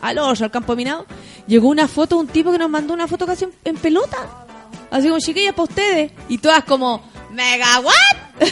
al 0.00 0.18
al 0.18 0.50
campo 0.50 0.74
minado, 0.74 1.04
llegó 1.46 1.68
una 1.68 1.86
foto, 1.86 2.16
un 2.16 2.28
tipo 2.28 2.50
que 2.50 2.56
nos 2.56 2.70
mandó 2.70 2.94
una 2.94 3.06
foto 3.06 3.26
casi 3.26 3.46
en 3.64 3.76
pelota. 3.76 4.47
Así 4.90 5.08
como 5.08 5.18
chiquillas 5.20 5.52
para 5.54 5.64
ustedes. 5.64 6.12
Y 6.28 6.38
todas 6.38 6.64
como, 6.64 7.02
mega 7.32 7.80
what? 7.80 8.38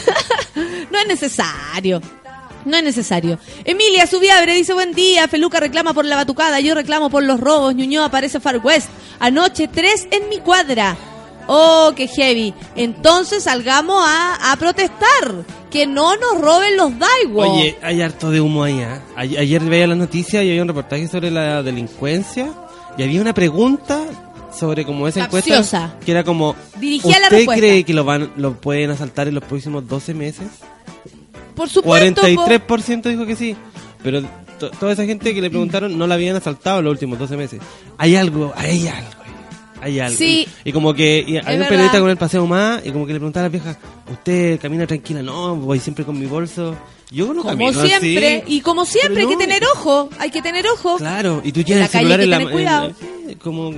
no 0.91 0.99
es 0.99 1.07
necesario. 1.07 2.01
No 2.65 2.75
es 2.77 2.83
necesario. 2.83 3.39
Emilia 3.63 4.05
Subiabre 4.07 4.53
dice 4.53 4.73
buen 4.73 4.91
día. 4.93 5.27
Feluca 5.27 5.59
reclama 5.59 5.93
por 5.93 6.05
la 6.05 6.15
batucada. 6.17 6.59
Yo 6.59 6.75
reclamo 6.75 7.09
por 7.09 7.23
los 7.23 7.39
robos. 7.39 7.73
Ñuñoa 7.75 8.05
aparece 8.05 8.39
Far 8.39 8.57
West. 8.63 8.89
Anoche 9.19 9.67
tres 9.69 10.07
en 10.11 10.27
mi 10.29 10.39
cuadra. 10.39 10.97
Oh, 11.47 11.93
qué 11.95 12.07
heavy. 12.09 12.53
Entonces 12.75 13.43
salgamos 13.43 14.03
a, 14.05 14.51
a 14.51 14.55
protestar. 14.57 15.45
Que 15.71 15.87
no 15.87 16.15
nos 16.17 16.41
roben 16.41 16.75
los 16.77 16.91
Daiwo. 16.99 17.53
Oye, 17.53 17.77
hay 17.81 18.01
harto 18.01 18.31
de 18.31 18.41
humo 18.41 18.63
ahí. 18.63 18.81
¿ah? 18.81 19.01
A- 19.15 19.21
Ayer 19.21 19.61
veía 19.63 19.87
las 19.87 19.97
noticias 19.97 20.43
y 20.43 20.49
había 20.49 20.61
un 20.61 20.67
reportaje 20.67 21.07
sobre 21.07 21.31
la 21.31 21.63
delincuencia 21.63 22.49
y 22.97 23.03
había 23.03 23.21
una 23.21 23.33
pregunta 23.33 24.01
sobre 24.57 24.85
como 24.85 25.07
esa 25.07 25.25
encuesta 25.25 25.95
que 26.05 26.11
era 26.11 26.23
como 26.23 26.55
Dirigía 26.79 27.19
la 27.19 27.27
¿Usted 27.27 27.37
respuesta. 27.37 27.59
cree 27.61 27.83
que 27.83 27.93
lo 27.93 28.03
van 28.03 28.31
lo 28.37 28.53
pueden 28.59 28.89
asaltar 28.91 29.27
en 29.27 29.35
los 29.35 29.43
próximos 29.43 29.87
12 29.87 30.13
meses? 30.13 30.47
Por 31.55 31.69
supuesto. 31.69 32.21
po. 32.21 32.27
43% 32.27 33.09
dijo 33.09 33.25
que 33.25 33.35
sí. 33.35 33.55
Pero 34.03 34.21
to- 34.59 34.69
toda 34.71 34.93
esa 34.93 35.05
gente 35.05 35.33
que 35.33 35.41
le 35.41 35.49
preguntaron 35.49 35.97
no 35.97 36.05
la 36.07 36.15
habían 36.15 36.35
asaltado 36.35 36.79
en 36.79 36.85
los 36.85 36.91
últimos 36.91 37.17
12 37.19 37.35
meses. 37.37 37.59
Hay 37.97 38.15
algo, 38.15 38.53
hay 38.55 38.87
algo. 38.87 39.09
Hay 39.81 39.99
algo. 39.99 40.17
Sí. 40.17 40.47
Y, 40.63 40.69
y 40.69 40.73
como 40.73 40.93
que 40.93 41.19
y 41.27 41.37
había 41.37 41.41
un 41.41 41.45
verdad. 41.59 41.67
periodista 41.69 41.99
con 41.99 42.09
el 42.09 42.17
paseo 42.17 42.45
más 42.47 42.85
y 42.85 42.91
como 42.91 43.05
que 43.05 43.13
le 43.13 43.19
preguntaba 43.19 43.45
a 43.45 43.49
la 43.49 43.51
vieja, 43.51 43.77
¿usted 44.11 44.59
camina 44.59 44.85
tranquila? 44.87 45.21
No, 45.21 45.55
voy 45.55 45.79
siempre 45.79 46.03
con 46.05 46.17
mi 46.19 46.25
bolso. 46.25 46.75
Yo 47.09 47.27
no 47.27 47.41
Como 47.43 47.49
camino 47.71 47.73
siempre. 47.85 48.37
así. 48.43 48.53
Y 48.55 48.61
como 48.61 48.85
siempre, 48.85 49.15
Pero 49.15 49.29
hay 49.29 49.35
que 49.35 49.35
no. 49.35 49.39
tener 49.39 49.63
ojo. 49.75 50.09
Hay 50.19 50.29
que 50.31 50.41
tener 50.41 50.67
ojo. 50.67 50.97
Claro, 50.97 51.41
y 51.43 51.51
tú 51.51 51.59
En 51.61 51.65
tienes 51.65 51.81
la 51.81 51.85
el 51.85 51.91
calle 51.91 52.03
celular 52.03 52.19
hay 52.19 52.23
en 52.25 52.29
la 52.31 52.37
tener 52.37 52.53
cuidado. 52.53 52.91
eh, 53.29 53.35
como 53.41 53.71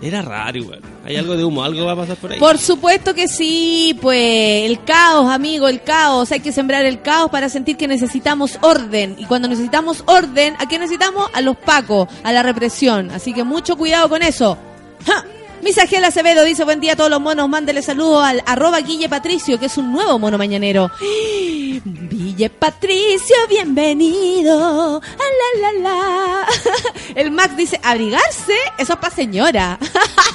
era 0.00 0.22
raro 0.22 0.58
igual. 0.58 0.80
Hay 1.04 1.16
algo 1.16 1.36
de 1.36 1.44
humo, 1.44 1.62
algo 1.62 1.84
va 1.84 1.92
a 1.92 1.96
pasar 1.96 2.16
por 2.16 2.32
ahí. 2.32 2.38
Por 2.38 2.58
supuesto 2.58 3.14
que 3.14 3.28
sí, 3.28 3.96
pues 4.00 4.68
el 4.68 4.82
caos, 4.84 5.30
amigo, 5.30 5.68
el 5.68 5.82
caos. 5.82 6.32
Hay 6.32 6.40
que 6.40 6.52
sembrar 6.52 6.84
el 6.84 7.00
caos 7.00 7.30
para 7.30 7.48
sentir 7.48 7.76
que 7.76 7.88
necesitamos 7.88 8.58
orden. 8.62 9.16
Y 9.18 9.24
cuando 9.24 9.48
necesitamos 9.48 10.02
orden, 10.06 10.54
¿a 10.58 10.66
qué 10.66 10.78
necesitamos? 10.78 11.30
A 11.32 11.40
los 11.40 11.56
pacos, 11.56 12.08
a 12.22 12.32
la 12.32 12.42
represión. 12.42 13.10
Así 13.10 13.32
que 13.32 13.44
mucho 13.44 13.76
cuidado 13.76 14.08
con 14.08 14.22
eso. 14.22 14.58
¡Ja! 15.06 15.24
Misagiel 15.66 16.04
Acevedo 16.04 16.44
dice 16.44 16.62
buen 16.62 16.78
día 16.78 16.92
a 16.92 16.96
todos 16.96 17.10
los 17.10 17.20
monos, 17.20 17.48
mándele 17.48 17.82
saludos 17.82 18.24
al 18.24 18.40
arroba 18.46 18.78
Guille 18.78 19.08
Patricio, 19.08 19.58
que 19.58 19.66
es 19.66 19.76
un 19.76 19.90
nuevo 19.90 20.16
mono 20.16 20.38
mañanero. 20.38 20.92
Guille 21.00 22.50
Patricio, 22.50 23.34
bienvenido. 23.48 25.00
Ah, 25.02 25.58
la, 25.60 25.72
la, 25.72 25.78
la. 25.80 26.46
El 27.16 27.32
Max 27.32 27.56
dice, 27.56 27.80
abrigarse, 27.82 28.54
eso 28.78 28.92
es 28.92 28.98
para 29.00 29.12
señora. 29.12 29.76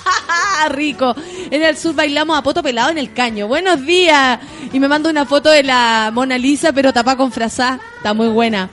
Rico. 0.69 1.15
En 1.49 1.63
el 1.63 1.77
sur 1.77 1.95
bailamos 1.95 2.38
a 2.38 2.43
poto 2.43 2.61
pelado 2.61 2.89
en 2.89 2.97
el 2.97 3.13
caño. 3.13 3.47
Buenos 3.47 3.86
días. 3.86 4.38
Y 4.73 4.82
me 4.82 4.89
manda 4.89 5.09
una 5.09 5.25
foto 5.25 5.49
de 5.49 5.63
la 5.63 6.11
Mona 6.13 6.38
Lisa, 6.38 6.73
pero 6.73 6.91
tapada 6.91 7.15
con 7.15 7.32
frazá. 7.32 7.79
Está 7.95 8.13
muy 8.13 8.27
buena. 8.27 8.69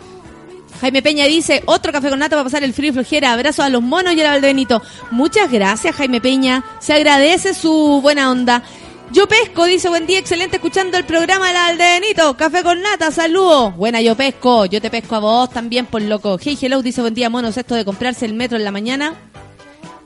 Jaime 0.80 1.02
Peña 1.02 1.24
dice, 1.26 1.62
otro 1.66 1.92
café 1.92 2.08
con 2.08 2.18
nata 2.18 2.36
para 2.36 2.44
pasar 2.44 2.64
el 2.64 2.72
frío 2.72 2.90
y 2.90 2.94
flojera. 2.94 3.32
Abrazos 3.32 3.64
a 3.64 3.68
los 3.68 3.82
monos 3.82 4.14
y 4.14 4.20
al 4.20 4.28
Valdebenito. 4.28 4.82
Muchas 5.10 5.50
gracias, 5.50 5.94
Jaime 5.96 6.20
Peña. 6.20 6.64
Se 6.80 6.92
agradece 6.92 7.54
su 7.54 8.00
buena 8.02 8.30
onda. 8.30 8.62
Yo 9.10 9.26
pesco, 9.26 9.64
dice, 9.64 9.88
buen 9.88 10.06
día, 10.06 10.18
excelente 10.18 10.56
escuchando 10.56 10.98
el 10.98 11.04
programa 11.04 11.48
del 11.48 11.56
Aldenito. 11.56 12.36
Café 12.36 12.62
con 12.62 12.82
nata, 12.82 13.10
saludos. 13.10 13.74
Buena, 13.74 14.02
yo 14.02 14.14
pesco. 14.14 14.66
Yo 14.66 14.82
te 14.82 14.90
pesco 14.90 15.16
a 15.16 15.20
vos 15.20 15.50
también, 15.50 15.86
por 15.86 16.02
loco. 16.02 16.38
Hey, 16.40 16.58
hello, 16.60 16.82
dice, 16.82 17.00
buen 17.00 17.14
día, 17.14 17.30
monos. 17.30 17.56
Esto 17.56 17.74
de 17.74 17.86
comprarse 17.86 18.26
el 18.26 18.34
metro 18.34 18.58
en 18.58 18.64
la 18.64 18.70
mañana. 18.70 19.14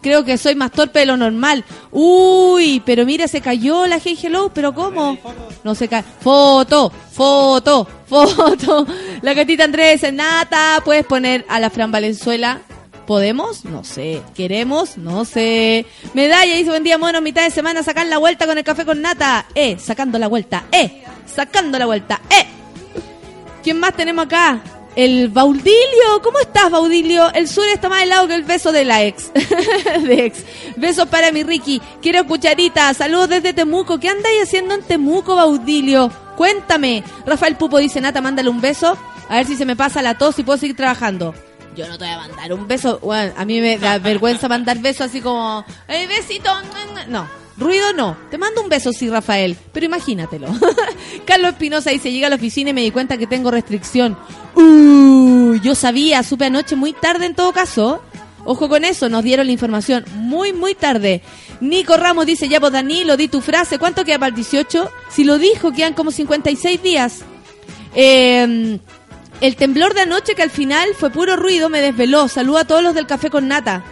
Creo 0.02 0.24
que 0.24 0.36
soy 0.36 0.56
más 0.56 0.72
torpe 0.72 0.98
de 1.00 1.06
lo 1.06 1.16
normal. 1.16 1.64
Uy, 1.92 2.82
pero 2.84 3.06
mira, 3.06 3.28
se 3.28 3.40
cayó 3.40 3.86
la 3.86 4.00
Hey 4.04 4.18
Hello, 4.20 4.50
pero 4.52 4.74
¿cómo? 4.74 5.16
No 5.62 5.74
se 5.74 5.86
cae. 5.86 6.02
Foto, 6.20 6.92
foto, 7.12 7.86
foto. 8.06 8.86
La 9.22 9.32
gatita 9.32 9.64
Andrés, 9.64 10.12
Nata, 10.12 10.82
puedes 10.84 11.06
poner 11.06 11.46
a 11.48 11.60
la 11.60 11.70
Fran 11.70 11.92
Valenzuela. 11.92 12.60
¿Podemos? 13.06 13.64
No 13.64 13.84
sé. 13.84 14.22
¿Queremos? 14.34 14.96
No 14.96 15.24
sé. 15.24 15.86
Medalla 16.14 16.56
dice 16.56 16.70
buen 16.70 16.84
día, 16.84 16.98
mono, 16.98 17.20
mitad 17.20 17.44
de 17.44 17.50
semana 17.50 17.82
sacar 17.82 18.06
la 18.06 18.18
vuelta 18.18 18.46
con 18.46 18.58
el 18.58 18.64
café 18.64 18.84
con 18.84 19.02
nata. 19.02 19.46
Eh, 19.54 19.76
sacando 19.78 20.18
la 20.18 20.28
vuelta. 20.28 20.64
Eh, 20.72 21.02
sacando 21.26 21.78
la 21.78 21.86
vuelta. 21.86 22.20
Eh. 22.30 22.46
¿Quién 23.62 23.78
más 23.78 23.94
tenemos 23.94 24.26
acá? 24.26 24.60
El 24.94 25.28
Baudilio, 25.28 26.20
¿cómo 26.22 26.38
estás, 26.38 26.70
Baudilio? 26.70 27.32
El 27.32 27.48
sur 27.48 27.64
está 27.68 27.88
más 27.88 28.02
helado 28.02 28.28
que 28.28 28.34
el 28.34 28.42
beso 28.42 28.72
de 28.72 28.84
la 28.84 29.02
ex. 29.02 29.32
de 30.02 30.26
ex. 30.26 30.44
Besos 30.76 31.08
para 31.08 31.32
mi 31.32 31.42
Ricky. 31.42 31.80
Quiero 32.02 32.26
cucharita. 32.26 32.92
Saludos 32.92 33.30
desde 33.30 33.54
Temuco. 33.54 33.98
¿Qué 33.98 34.10
andáis 34.10 34.42
haciendo 34.42 34.74
en 34.74 34.82
Temuco, 34.82 35.34
Baudilio? 35.34 36.10
Cuéntame. 36.36 37.02
Rafael 37.24 37.56
Pupo 37.56 37.78
dice, 37.78 38.02
Nata, 38.02 38.20
mándale 38.20 38.50
un 38.50 38.60
beso. 38.60 38.98
A 39.30 39.36
ver 39.36 39.46
si 39.46 39.56
se 39.56 39.64
me 39.64 39.76
pasa 39.76 40.02
la 40.02 40.18
tos 40.18 40.38
y 40.38 40.42
puedo 40.42 40.58
seguir 40.58 40.76
trabajando. 40.76 41.34
Yo 41.74 41.88
no 41.88 41.96
te 41.96 42.04
voy 42.04 42.12
a 42.12 42.18
mandar 42.18 42.52
un 42.52 42.68
beso. 42.68 42.98
Bueno, 43.00 43.32
a 43.34 43.46
mí 43.46 43.62
me 43.62 43.78
da 43.78 43.98
vergüenza 43.98 44.46
mandar 44.46 44.78
besos 44.78 45.06
así 45.06 45.22
como, 45.22 45.64
¡eh, 45.88 46.06
besito! 46.06 46.50
No, 47.08 47.26
ruido 47.56 47.92
no. 47.92 48.16
Te 48.30 48.38
mando 48.38 48.62
un 48.62 48.68
beso, 48.68 48.92
sí, 48.92 49.08
Rafael, 49.08 49.56
pero 49.72 49.86
imagínatelo. 49.86 50.48
Carlos 51.26 51.52
Espinosa 51.52 51.90
dice, 51.90 52.10
llega 52.10 52.26
a 52.26 52.30
la 52.30 52.36
oficina 52.36 52.70
y 52.70 52.74
me 52.74 52.82
di 52.82 52.90
cuenta 52.90 53.18
que 53.18 53.26
tengo 53.26 53.50
restricción. 53.50 54.16
Uh, 54.54 55.54
yo 55.62 55.74
sabía, 55.74 56.22
supe 56.22 56.46
anoche 56.46 56.76
muy 56.76 56.92
tarde 56.92 57.26
en 57.26 57.34
todo 57.34 57.52
caso. 57.52 58.02
Ojo 58.44 58.68
con 58.68 58.84
eso, 58.84 59.08
nos 59.08 59.22
dieron 59.22 59.46
la 59.46 59.52
información 59.52 60.04
muy, 60.16 60.52
muy 60.52 60.74
tarde. 60.74 61.22
Nico 61.60 61.96
Ramos 61.96 62.26
dice, 62.26 62.48
ya 62.48 62.58
vos 62.58 62.72
Danilo, 62.72 63.16
di 63.16 63.28
tu 63.28 63.40
frase, 63.40 63.78
¿cuánto 63.78 64.04
queda 64.04 64.18
para 64.18 64.30
el 64.30 64.34
18? 64.34 64.90
Si 65.10 65.22
lo 65.22 65.38
dijo, 65.38 65.72
quedan 65.72 65.94
como 65.94 66.10
56 66.10 66.82
días. 66.82 67.20
Eh, 67.94 68.78
el 69.42 69.56
temblor 69.56 69.92
de 69.92 70.02
anoche 70.02 70.36
que 70.36 70.42
al 70.42 70.50
final 70.50 70.90
fue 70.96 71.10
puro 71.10 71.34
ruido 71.34 71.68
me 71.68 71.80
desveló. 71.80 72.28
Saludo 72.28 72.58
a 72.58 72.64
todos 72.64 72.82
los 72.82 72.94
del 72.94 73.08
café 73.08 73.28
con 73.28 73.48
nata. 73.48 73.82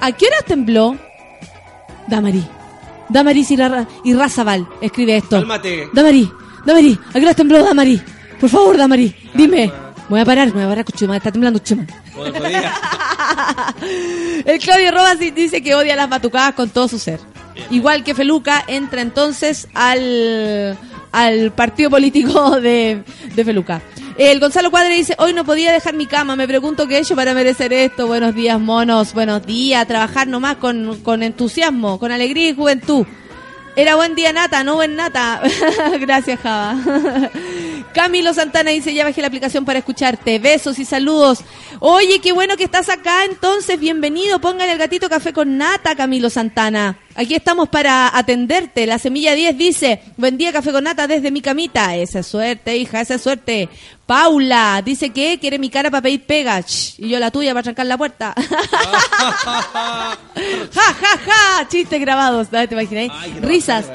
¿A 0.00 0.12
qué 0.12 0.26
hora 0.26 0.42
tembló? 0.46 0.98
Damari. 2.06 2.44
Damaris 3.10 3.50
y, 3.50 3.56
Ra- 3.56 3.86
y 4.04 4.14
Razabal 4.14 4.66
escribe 4.80 5.16
esto. 5.16 5.36
Cálmate. 5.38 5.88
Damari, 5.92 6.30
Damari, 6.64 6.98
¿a 7.08 7.12
qué 7.12 7.20
hora 7.20 7.34
tembló 7.34 7.62
Damari? 7.64 8.00
Por 8.40 8.48
favor, 8.50 8.76
Damari, 8.76 9.14
dime. 9.34 9.66
Me 9.66 10.14
voy 10.14 10.20
a 10.20 10.24
parar, 10.24 10.48
me 10.48 10.54
voy 10.54 10.62
a 10.64 10.68
parar, 10.68 10.84
Chuma, 10.86 11.16
está 11.16 11.30
temblando 11.30 11.58
Chuma. 11.60 11.84
Como 12.14 12.32
podía. 12.32 12.72
El 14.44 14.58
Claudio 14.58 14.90
Robas 14.90 15.18
dice 15.18 15.62
que 15.62 15.74
odia 15.74 15.94
las 15.96 16.08
batucadas 16.08 16.54
con 16.54 16.68
todo 16.70 16.88
su 16.88 16.98
ser. 16.98 17.20
Igual 17.70 18.02
que 18.02 18.14
Feluca, 18.14 18.64
entra 18.66 19.02
entonces 19.02 19.68
al, 19.74 20.76
al 21.12 21.52
partido 21.52 21.90
político 21.90 22.60
de, 22.60 23.02
de 23.34 23.44
Feluca. 23.44 23.82
El 24.20 24.38
Gonzalo 24.38 24.70
Cuadre 24.70 24.96
dice, 24.96 25.14
hoy 25.16 25.32
no 25.32 25.46
podía 25.46 25.72
dejar 25.72 25.94
mi 25.94 26.04
cama, 26.04 26.36
me 26.36 26.46
pregunto 26.46 26.86
qué 26.86 26.96
he 26.96 27.00
hecho 27.00 27.16
para 27.16 27.32
merecer 27.32 27.72
esto. 27.72 28.06
Buenos 28.06 28.34
días, 28.34 28.60
monos, 28.60 29.14
buenos 29.14 29.46
días, 29.46 29.86
trabajar 29.86 30.28
nomás 30.28 30.56
con, 30.56 31.00
con 31.00 31.22
entusiasmo, 31.22 31.98
con 31.98 32.12
alegría 32.12 32.50
y 32.50 32.54
juventud. 32.54 33.06
Era 33.76 33.94
buen 33.94 34.14
día, 34.14 34.30
Nata, 34.34 34.62
no 34.62 34.74
buen 34.74 34.94
Nata. 34.94 35.40
Gracias, 36.00 36.38
Java. 36.38 36.76
Camilo 37.92 38.32
Santana 38.32 38.70
dice, 38.70 38.94
ya 38.94 39.04
bajé 39.04 39.20
la 39.20 39.26
aplicación 39.26 39.64
para 39.64 39.80
escucharte. 39.80 40.38
Besos 40.38 40.78
y 40.78 40.84
saludos. 40.84 41.40
Oye, 41.80 42.20
qué 42.20 42.32
bueno 42.32 42.56
que 42.56 42.64
estás 42.64 42.88
acá, 42.88 43.24
entonces, 43.24 43.80
bienvenido. 43.80 44.40
Póngale 44.40 44.72
el 44.72 44.78
gatito 44.78 45.08
café 45.08 45.32
con 45.32 45.58
Nata, 45.58 45.96
Camilo 45.96 46.30
Santana. 46.30 46.98
Aquí 47.14 47.34
estamos 47.34 47.68
para 47.68 48.16
atenderte. 48.16 48.86
La 48.86 48.98
Semilla 48.98 49.34
10 49.34 49.58
dice, 49.58 50.00
buen 50.16 50.38
día, 50.38 50.52
café 50.52 50.70
con 50.72 50.84
Nata 50.84 51.06
desde 51.06 51.30
mi 51.30 51.40
camita. 51.40 51.96
Esa 51.96 52.20
es 52.20 52.26
suerte, 52.26 52.76
hija, 52.76 53.00
esa 53.00 53.16
es 53.16 53.22
suerte. 53.22 53.68
Paula 54.06 54.82
dice 54.84 55.10
que 55.10 55.38
quiere 55.38 55.58
mi 55.58 55.70
cara 55.70 55.90
para 55.90 56.02
pedir 56.02 56.24
pega. 56.24 56.60
Shh, 56.60 56.94
y 56.98 57.08
yo 57.08 57.18
la 57.18 57.30
tuya 57.30 57.52
para 57.52 57.64
trancar 57.64 57.86
la 57.86 57.98
puerta. 57.98 58.34
ja, 59.14 60.16
ja, 60.74 61.18
ja. 61.24 61.68
Chistes 61.68 62.00
grabados. 62.00 62.52
¿no? 62.52 62.68
¿Te 62.68 62.86
qué 62.86 63.10
Risas. 63.40 63.86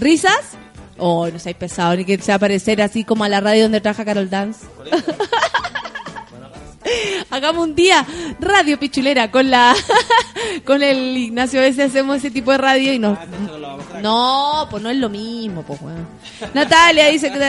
¿Risas? 0.00 0.63
Oh, 0.98 1.28
no 1.28 1.38
seáis 1.38 1.56
pesado, 1.56 1.96
ni 1.96 2.04
que 2.04 2.18
se 2.18 2.32
va 2.32 2.36
a 2.36 2.38
parecer 2.38 2.80
así 2.80 3.04
como 3.04 3.24
a 3.24 3.28
la 3.28 3.40
radio 3.40 3.64
donde 3.64 3.80
trabaja 3.80 4.04
Carol 4.04 4.30
Dance. 4.30 4.66
Hagamos 7.30 7.64
un 7.64 7.74
día 7.74 8.06
radio 8.38 8.78
pichulera 8.78 9.30
con 9.30 9.50
la 9.50 9.74
con 10.64 10.82
el 10.82 11.16
Ignacio. 11.16 11.60
A 11.60 11.62
veces 11.62 11.90
hacemos 11.90 12.18
ese 12.18 12.30
tipo 12.30 12.52
de 12.52 12.58
radio 12.58 12.92
y 12.92 12.98
nos. 12.98 13.18
No, 14.02 14.68
pues 14.70 14.82
no 14.82 14.90
es 14.90 14.96
lo 14.96 15.08
mismo, 15.08 15.62
pues 15.62 15.80
weón. 15.80 16.06
Natalia 16.52 17.08
dice 17.08 17.32
que. 17.32 17.40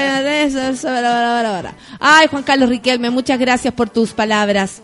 Ay, 2.00 2.28
Juan 2.28 2.44
Carlos 2.44 2.70
Riquelme, 2.70 3.10
muchas 3.10 3.38
gracias 3.38 3.74
por 3.74 3.90
tus 3.90 4.14
palabras. 4.14 4.82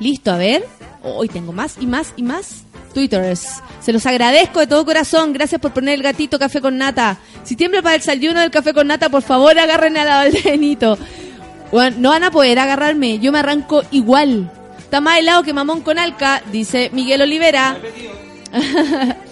Listo, 0.00 0.32
a 0.32 0.36
ver. 0.36 0.66
Hoy 1.02 1.28
tengo 1.28 1.52
más 1.52 1.76
y 1.80 1.86
más 1.86 2.12
y 2.16 2.22
más 2.22 2.64
twitters. 2.92 3.62
Se 3.80 3.92
los 3.92 4.04
agradezco 4.06 4.60
de 4.60 4.66
todo 4.66 4.84
corazón. 4.84 5.32
Gracias 5.32 5.60
por 5.60 5.72
poner 5.72 5.94
el 5.94 6.02
gatito 6.02 6.38
café 6.38 6.60
con 6.60 6.78
nata. 6.78 7.18
Si 7.44 7.56
tiembla 7.56 7.82
para 7.82 7.96
el 7.96 8.00
desayuno 8.00 8.40
del 8.40 8.50
café 8.50 8.74
con 8.74 8.86
nata, 8.86 9.08
por 9.08 9.22
favor 9.22 9.58
agarren 9.58 9.96
a 9.96 10.04
la 10.04 10.16
Valdenito. 10.16 10.98
Bueno, 11.72 11.96
no 11.98 12.10
van 12.10 12.24
a 12.24 12.30
poder 12.30 12.58
agarrarme. 12.58 13.18
Yo 13.18 13.32
me 13.32 13.38
arranco 13.38 13.82
igual. 13.90 14.50
Está 14.78 15.00
más 15.00 15.18
helado 15.18 15.42
que 15.42 15.52
mamón 15.52 15.82
con 15.82 15.98
alca, 15.98 16.42
dice 16.50 16.90
Miguel 16.92 17.22
Olivera. 17.22 17.78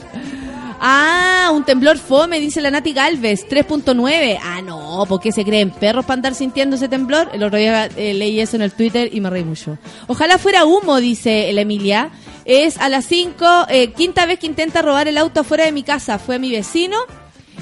Ah, 0.80 1.50
un 1.52 1.64
temblor 1.64 1.98
fome, 1.98 2.38
dice 2.38 2.60
la 2.60 2.70
Nati 2.70 2.92
Galvez, 2.92 3.48
3.9. 3.48 4.38
Ah, 4.40 4.62
no, 4.62 5.04
¿por 5.08 5.20
qué 5.20 5.32
se 5.32 5.44
creen 5.44 5.70
perros 5.70 6.04
para 6.04 6.14
andar 6.14 6.34
sintiendo 6.34 6.76
ese 6.76 6.88
temblor? 6.88 7.30
El 7.32 7.42
otro 7.42 7.58
día 7.58 7.86
eh, 7.96 8.14
leí 8.14 8.38
eso 8.38 8.56
en 8.56 8.62
el 8.62 8.72
Twitter 8.72 9.10
y 9.12 9.20
me 9.20 9.28
reí 9.28 9.42
mucho. 9.42 9.76
Ojalá 10.06 10.38
fuera 10.38 10.64
humo, 10.64 10.98
dice 11.00 11.52
la 11.52 11.62
Emilia. 11.62 12.10
Es 12.44 12.78
a 12.78 12.88
las 12.88 13.04
5, 13.06 13.66
eh, 13.68 13.92
quinta 13.92 14.24
vez 14.24 14.38
que 14.38 14.46
intenta 14.46 14.80
robar 14.80 15.08
el 15.08 15.18
auto 15.18 15.40
afuera 15.40 15.64
de 15.64 15.72
mi 15.72 15.82
casa. 15.82 16.18
Fue 16.18 16.38
mi 16.38 16.50
vecino 16.50 16.96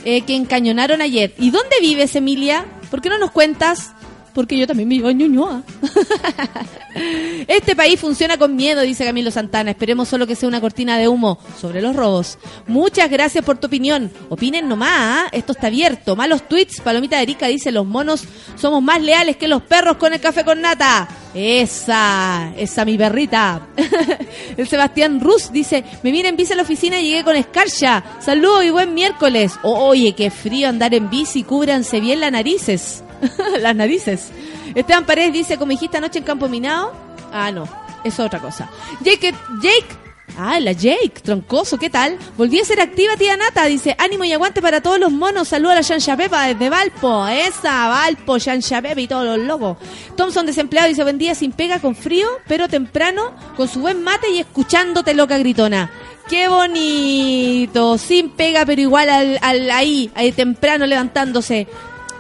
eh, 0.05 0.21
que 0.21 0.37
encañonaron 0.37 1.01
ayer. 1.01 1.35
¿Y 1.39 1.51
dónde 1.51 1.77
vives, 1.81 2.15
Emilia? 2.17 2.67
¿Por 2.91 3.01
qué 3.01 3.09
no 3.09 3.19
nos 3.19 3.31
cuentas? 3.31 3.93
Porque 4.37 4.59
yo 4.59 4.67
también 4.67 4.91
vivo 4.91 5.09
en 5.09 5.17
Ñuñoa. 5.17 5.63
Este 7.47 7.77
país 7.77 8.01
funciona 8.01 8.39
con 8.39 8.57
miedo, 8.57 8.81
dice 8.81 9.05
Camilo 9.05 9.31
Santana. 9.31 9.71
Esperemos 9.71 10.09
solo 10.09 10.27
que 10.27 10.35
sea 10.35 10.49
una 10.49 10.61
cortina 10.61 10.99
de 10.99 11.09
humo 11.09 11.39
sobre 11.59 11.81
los 11.81 11.95
robos. 11.95 12.39
Muchas 12.67 13.11
gracias 13.11 13.45
por 13.45 13.59
tu 13.59 13.67
opinión. 13.67 14.11
Opinen 14.31 14.69
nomás, 14.69 14.91
¿ah? 14.93 15.27
esto 15.33 15.53
está 15.53 15.69
abierto. 15.69 16.17
Malos 16.17 16.49
tweets. 16.49 16.81
Palomita 16.81 17.17
de 17.17 17.23
Erika 17.23 17.47
dice, 17.47 17.71
los 17.71 17.87
monos 17.87 18.25
somos 18.57 18.83
más 18.83 19.01
leales 19.01 19.37
que 19.37 19.49
los 19.49 19.63
perros 19.63 19.97
con 19.97 20.13
el 20.13 20.21
café 20.21 20.45
con 20.45 20.61
nata. 20.61 21.09
Esa, 21.35 22.53
esa 22.57 22.85
mi 22.85 22.99
perrita. 22.99 23.69
el 24.57 24.67
Sebastián 24.67 25.21
Rus 25.21 25.53
dice, 25.53 25.85
me 26.03 26.11
vine 26.11 26.29
en 26.29 26.37
bici 26.37 26.53
a 26.53 26.57
la 26.57 26.63
oficina 26.63 27.01
y 27.01 27.09
llegué 27.09 27.25
con 27.25 27.37
escarcha. 27.37 28.05
Saludos 28.21 28.65
y 28.65 28.71
buen 28.71 28.93
miércoles. 28.93 29.53
oye, 29.63 30.15
qué 30.15 30.31
frío 30.31 30.69
andar 30.69 30.95
en 30.95 31.09
bici, 31.09 31.43
cúbranse 31.43 32.01
bien 32.01 32.21
las 32.21 32.33
narices. 32.33 33.03
las 33.61 33.75
narices. 33.75 34.31
Esteban 34.75 35.07
Paredes 35.07 35.33
dice, 35.33 35.57
como 35.57 35.71
dijiste 35.73 35.97
anoche 35.97 36.19
en 36.19 36.25
Campo 36.25 36.49
Minado. 36.49 36.93
Ah, 37.33 37.51
no, 37.51 37.69
es 38.05 38.19
otra 38.21 38.41
cosa. 38.41 38.69
Jake, 39.01 39.35
Jake. 39.63 40.07
Ah, 40.39 40.61
la 40.61 40.73
Jake, 40.73 41.21
troncoso, 41.23 41.79
¿qué 41.79 41.89
tal? 41.89 42.19
Volví 42.37 42.61
a 42.61 42.65
ser 42.65 42.81
activa, 42.81 43.17
tía 43.17 43.37
Nata. 43.37 43.65
Dice, 43.67 43.97
ánimo 43.99 44.25
y 44.25 44.33
aguante 44.33 44.61
para 44.61 44.83
todos 44.83 44.99
los 44.99 45.11
monos. 45.11 45.49
Saluda 45.49 45.73
a 45.73 45.77
la 45.77 45.81
Shansha 45.81 46.17
Pepa 46.17 46.47
desde 46.47 46.69
Valpo. 46.69 47.27
Esa, 47.27 47.89
Valpo, 47.89 48.37
Shansha 48.39 48.83
Pepa 48.83 49.01
y 49.01 49.07
todos 49.07 49.25
los 49.25 49.47
locos. 49.47 49.79
Thompson, 50.15 50.45
desempleado, 50.45 50.89
dice, 50.89 51.05
buen 51.05 51.17
día 51.17 51.35
sin 51.35 51.53
pega, 51.53 51.79
con 51.79 51.95
frío, 51.95 52.29
pero 52.47 52.69
temprano, 52.69 53.33
con 53.57 53.67
su 53.69 53.81
buen 53.81 54.03
mate 54.03 54.29
y 54.31 54.41
escuchándote 54.41 55.15
loca 55.15 55.39
gritona. 55.39 55.91
Qué 56.29 56.49
bonito, 56.49 57.97
sin 57.99 58.31
pega, 58.31 58.67
pero 58.67 58.83
igual 58.83 59.09
al, 59.09 59.39
al 59.41 59.71
ahí, 59.71 60.11
ahí 60.17 60.33
temprano 60.33 60.85
levantándose. 60.85 61.69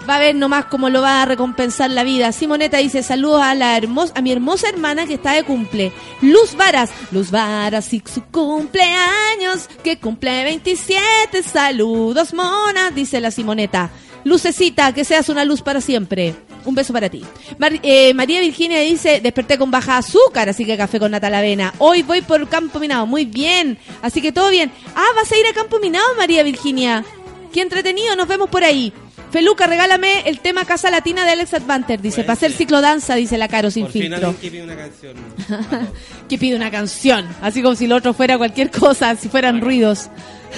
Va 0.08 0.16
a 0.16 0.20
ver 0.20 0.36
nomás 0.36 0.66
cómo 0.66 0.88
lo 0.88 1.02
va 1.02 1.22
a 1.22 1.26
recompensar 1.26 1.90
la 1.90 2.04
vida. 2.04 2.30
Simoneta 2.30 2.78
dice 2.78 3.02
saludos 3.02 3.42
a 3.42 3.54
la 3.54 3.76
hermosa, 3.76 4.12
a 4.16 4.22
mi 4.22 4.30
hermosa 4.30 4.68
hermana 4.68 5.06
que 5.06 5.14
está 5.14 5.32
de 5.32 5.42
cumple. 5.42 5.92
Luz 6.20 6.54
Varas. 6.54 6.90
Luz 7.10 7.30
Varas 7.30 7.92
y 7.92 8.02
su 8.04 8.22
cumpleaños, 8.24 9.68
que 9.82 9.98
cumple 9.98 10.44
27. 10.44 11.42
Saludos, 11.42 12.34
mona, 12.34 12.90
dice 12.90 13.20
la 13.20 13.30
Simoneta. 13.30 13.90
Lucecita, 14.22 14.92
que 14.92 15.04
seas 15.04 15.28
una 15.28 15.44
luz 15.44 15.62
para 15.62 15.80
siempre. 15.80 16.34
Un 16.64 16.74
beso 16.74 16.92
para 16.92 17.08
ti. 17.08 17.22
Eh, 17.82 18.12
María 18.14 18.40
Virginia 18.40 18.80
dice, 18.80 19.20
desperté 19.20 19.56
con 19.56 19.70
baja 19.70 19.98
azúcar, 19.98 20.48
así 20.48 20.64
que 20.64 20.76
café 20.76 20.98
con 20.98 21.12
nata 21.12 21.28
avena. 21.28 21.72
Hoy 21.78 22.02
voy 22.02 22.22
por 22.22 22.48
Campo 22.48 22.80
Minado, 22.80 23.06
muy 23.06 23.24
bien. 23.24 23.78
Así 24.02 24.20
que 24.20 24.32
todo 24.32 24.50
bien. 24.50 24.72
Ah, 24.96 25.06
vas 25.14 25.30
a 25.30 25.38
ir 25.38 25.46
a 25.46 25.52
Campo 25.52 25.78
Minado, 25.78 26.06
María 26.16 26.42
Virginia. 26.42 27.04
Qué 27.52 27.60
entretenido, 27.60 28.16
nos 28.16 28.26
vemos 28.26 28.50
por 28.50 28.64
ahí. 28.64 28.92
Feluca, 29.30 29.66
regálame 29.66 30.28
el 30.28 30.40
tema 30.40 30.64
Casa 30.64 30.90
Latina 30.90 31.24
de 31.24 31.32
Alex 31.32 31.52
Advanter. 31.54 32.00
Dice, 32.00 32.22
para 32.22 32.34
hacer 32.34 32.52
ciclo 32.52 32.80
danza, 32.80 33.14
dice 33.16 33.36
la 33.38 33.48
Caro 33.48 33.70
sin 33.70 33.84
Por 33.84 33.92
fin 33.92 34.14
alguien 34.14 34.34
que 34.40 34.50
pide 34.50 34.62
una 34.64 34.76
canción. 34.76 35.16
que 36.28 36.38
pide 36.38 36.56
una 36.56 36.70
canción, 36.70 37.26
así 37.42 37.60
como 37.62 37.74
si 37.74 37.86
lo 37.86 37.96
otro 37.96 38.14
fuera 38.14 38.38
cualquier 38.38 38.70
cosa, 38.70 39.14
si 39.16 39.28
fueran 39.28 39.60
ruidos. 39.60 40.08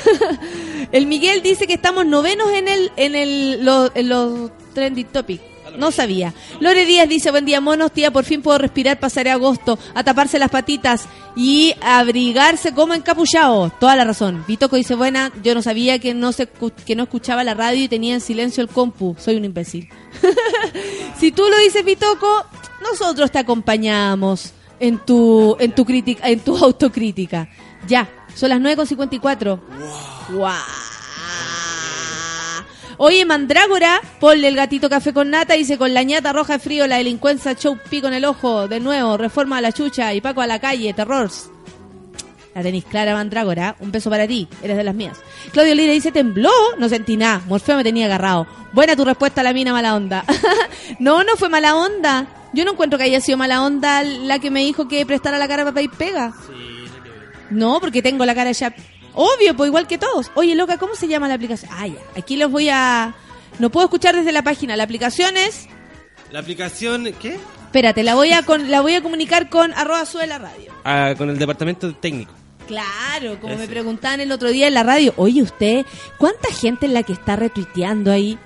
el 0.93 1.07
Miguel 1.07 1.43
dice 1.43 1.67
que 1.67 1.75
estamos 1.75 2.07
novenos 2.07 2.51
en 2.53 2.69
el 2.69 2.93
en 2.97 3.15
el 3.17 3.65
lo- 3.65 3.91
los 3.97 4.51
trending 4.75 5.07
topic. 5.07 5.41
No 5.79 5.93
sabía. 5.93 6.35
Lore 6.61 6.85
Díaz 6.85 7.09
dice, 7.09 7.31
buen 7.31 7.45
día 7.45 7.61
monos, 7.61 7.93
tía, 7.93 8.11
por 8.11 8.25
fin 8.25 8.43
puedo 8.43 8.59
respirar, 8.59 8.99
pasaré 8.99 9.31
agosto, 9.31 9.79
a 9.95 10.03
taparse 10.03 10.39
las 10.39 10.51
patitas 10.51 11.07
y 11.37 11.75
abrigarse 11.81 12.75
como 12.75 12.95
encapuchado. 12.95 13.71
Toda 13.79 13.95
la 13.95 14.05
razón. 14.05 14.45
Vitoco 14.49 14.75
dice, 14.75 14.97
buena, 14.97 15.33
yo 15.43 15.55
no 15.55 15.63
sabía 15.63 16.01
que 16.01 16.15
no, 16.15 16.33
se, 16.33 16.49
que 16.85 16.97
no 16.97 17.05
escuchaba 17.05 17.45
la 17.45 17.55
radio 17.55 17.85
y 17.85 17.89
tenía 17.89 18.15
en 18.15 18.21
silencio 18.21 18.63
el 18.63 18.69
compu. 18.69 19.15
Soy 19.19 19.37
un 19.37 19.45
imbécil. 19.45 19.89
si 21.19 21.31
tú 21.31 21.45
lo 21.49 21.57
dices, 21.59 21.85
Vitoco, 21.85 22.45
nosotros 22.83 23.31
te 23.31 23.39
acompañamos 23.39 24.53
en 24.81 24.99
tu 24.99 25.57
en 25.61 25.73
tu 25.73 25.85
crítica, 25.85 26.29
en 26.29 26.41
tu 26.41 26.57
autocrítica. 26.57 27.49
Ya, 27.87 28.09
son 28.35 28.49
las 28.51 28.61
9.54. 28.61 29.61
Wow. 30.33 30.88
Oye, 33.01 33.25
Mandrágora, 33.25 34.01
ponle 34.19 34.49
el 34.49 34.57
gatito 34.57 34.91
café 34.91 35.13
con 35.13 35.31
nata, 35.31 35.55
dice 35.55 35.79
con 35.79 35.95
la 35.95 36.03
ñata 36.03 36.33
roja 36.33 36.55
de 36.55 36.59
frío, 36.59 36.87
la 36.89 36.97
delincuencia, 36.97 37.55
show 37.55 37.79
pico 37.89 38.09
en 38.09 38.15
el 38.15 38.25
ojo, 38.25 38.67
de 38.67 38.81
nuevo, 38.81 39.17
reforma 39.17 39.59
a 39.59 39.61
la 39.61 39.71
chucha 39.73 40.13
y 40.15 40.21
Paco 40.21 40.41
a 40.41 40.49
la 40.49 40.59
calle, 40.59 40.93
terrors. 40.93 41.49
La 42.57 42.65
tenéis 42.65 42.87
clara, 42.87 43.15
Mandrágora. 43.15 43.77
Un 43.79 43.93
beso 43.93 44.11
para 44.11 44.27
ti. 44.27 44.49
Eres 44.65 44.77
de 44.77 44.83
las 44.83 44.93
mías. 44.93 45.17
Claudio 45.53 45.77
Lira 45.77 45.93
dice, 45.93 46.11
tembló. 46.11 46.51
No 46.77 46.89
sentí 46.89 47.17
nada. 47.17 47.41
Morfeo 47.47 47.77
me 47.77 47.85
tenía 47.85 48.07
agarrado. 48.07 48.49
Buena 48.73 48.97
tu 48.97 49.05
respuesta 49.05 49.43
a 49.43 49.45
la 49.45 49.53
mina 49.53 49.73
mala 49.73 49.95
onda. 49.95 50.25
no, 50.99 51.23
no 51.23 51.37
fue 51.37 51.49
mala 51.49 51.77
onda. 51.77 52.27
Yo 52.53 52.65
no 52.65 52.73
encuentro 52.73 52.99
que 52.99 53.05
haya 53.05 53.21
sido 53.21 53.39
mala 53.39 53.63
onda 53.63 54.03
la 54.03 54.41
que 54.41 54.51
me 54.51 54.65
dijo 54.65 54.89
que 54.89 55.07
prestara 55.07 55.39
la 55.39 55.47
cara 55.47 55.63
para 55.63 55.75
pedir 55.75 55.91
pega. 55.91 56.33
No, 57.51 57.79
porque 57.81 58.03
tengo 58.03 58.27
la 58.27 58.35
cara 58.35 58.51
ya... 58.51 58.75
Obvio, 59.21 59.57
pues 59.57 59.67
igual 59.67 59.89
que 59.89 59.99
todos. 59.99 60.31
Oye, 60.37 60.55
loca, 60.55 60.79
¿cómo 60.79 60.95
se 60.95 61.09
llama 61.09 61.27
la 61.27 61.35
aplicación? 61.35 61.73
Ah, 61.75 61.89
ya. 61.89 61.99
Aquí 62.17 62.37
los 62.37 62.53
voy 62.53 62.69
a... 62.69 63.17
No 63.59 63.69
puedo 63.69 63.87
escuchar 63.87 64.15
desde 64.15 64.31
la 64.31 64.45
página. 64.45 64.77
La 64.77 64.85
aplicación 64.85 65.37
es... 65.37 65.67
La 66.31 66.39
aplicación, 66.39 67.13
¿qué? 67.21 67.37
Espérate, 67.65 68.05
la 68.05 68.15
voy 68.15 68.31
a, 68.31 68.45
con... 68.45 68.71
la 68.71 68.81
voy 68.81 68.95
a 68.95 69.03
comunicar 69.03 69.51
con 69.51 69.75
arroba 69.75 70.07
sube 70.07 70.29
la 70.29 70.39
radio. 70.39 70.73
Ah, 70.85 71.15
con 71.19 71.31
el 71.31 71.37
departamento 71.37 71.93
técnico. 71.97 72.33
Claro, 72.69 73.41
como 73.41 73.57
me 73.57 73.67
preguntaban 73.67 74.21
el 74.21 74.31
otro 74.31 74.51
día 74.51 74.69
en 74.69 74.75
la 74.75 74.85
radio, 74.85 75.15
oye 75.17 75.43
usted, 75.43 75.85
¿cuánta 76.17 76.53
gente 76.53 76.87
es 76.87 76.93
la 76.93 77.03
que 77.03 77.15
está 77.15 77.35
retuiteando 77.35 78.13
ahí? 78.13 78.39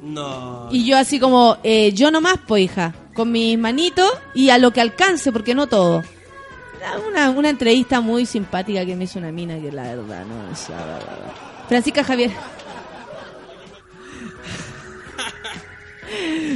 No. 0.00 0.68
Y 0.72 0.86
yo 0.86 0.96
así 0.96 1.20
como, 1.20 1.58
eh, 1.64 1.92
yo 1.92 2.10
nomás, 2.10 2.38
pues 2.46 2.64
hija, 2.64 2.94
con 3.12 3.30
mis 3.30 3.58
manitos 3.58 4.10
y 4.32 4.48
a 4.48 4.56
lo 4.56 4.72
que 4.72 4.80
alcance, 4.80 5.32
porque 5.32 5.54
no 5.54 5.66
todo. 5.66 6.02
Una, 7.08 7.30
una 7.30 7.50
entrevista 7.50 8.00
muy 8.00 8.26
simpática 8.26 8.84
que 8.84 8.96
me 8.96 9.04
hizo 9.04 9.18
una 9.18 9.32
mina 9.32 9.58
que 9.60 9.72
la 9.72 9.82
verdad, 9.82 10.24
no 10.24 10.52
es 10.52 10.68
la. 10.68 10.98
Francisca 11.68 12.04
Javier. 12.04 12.30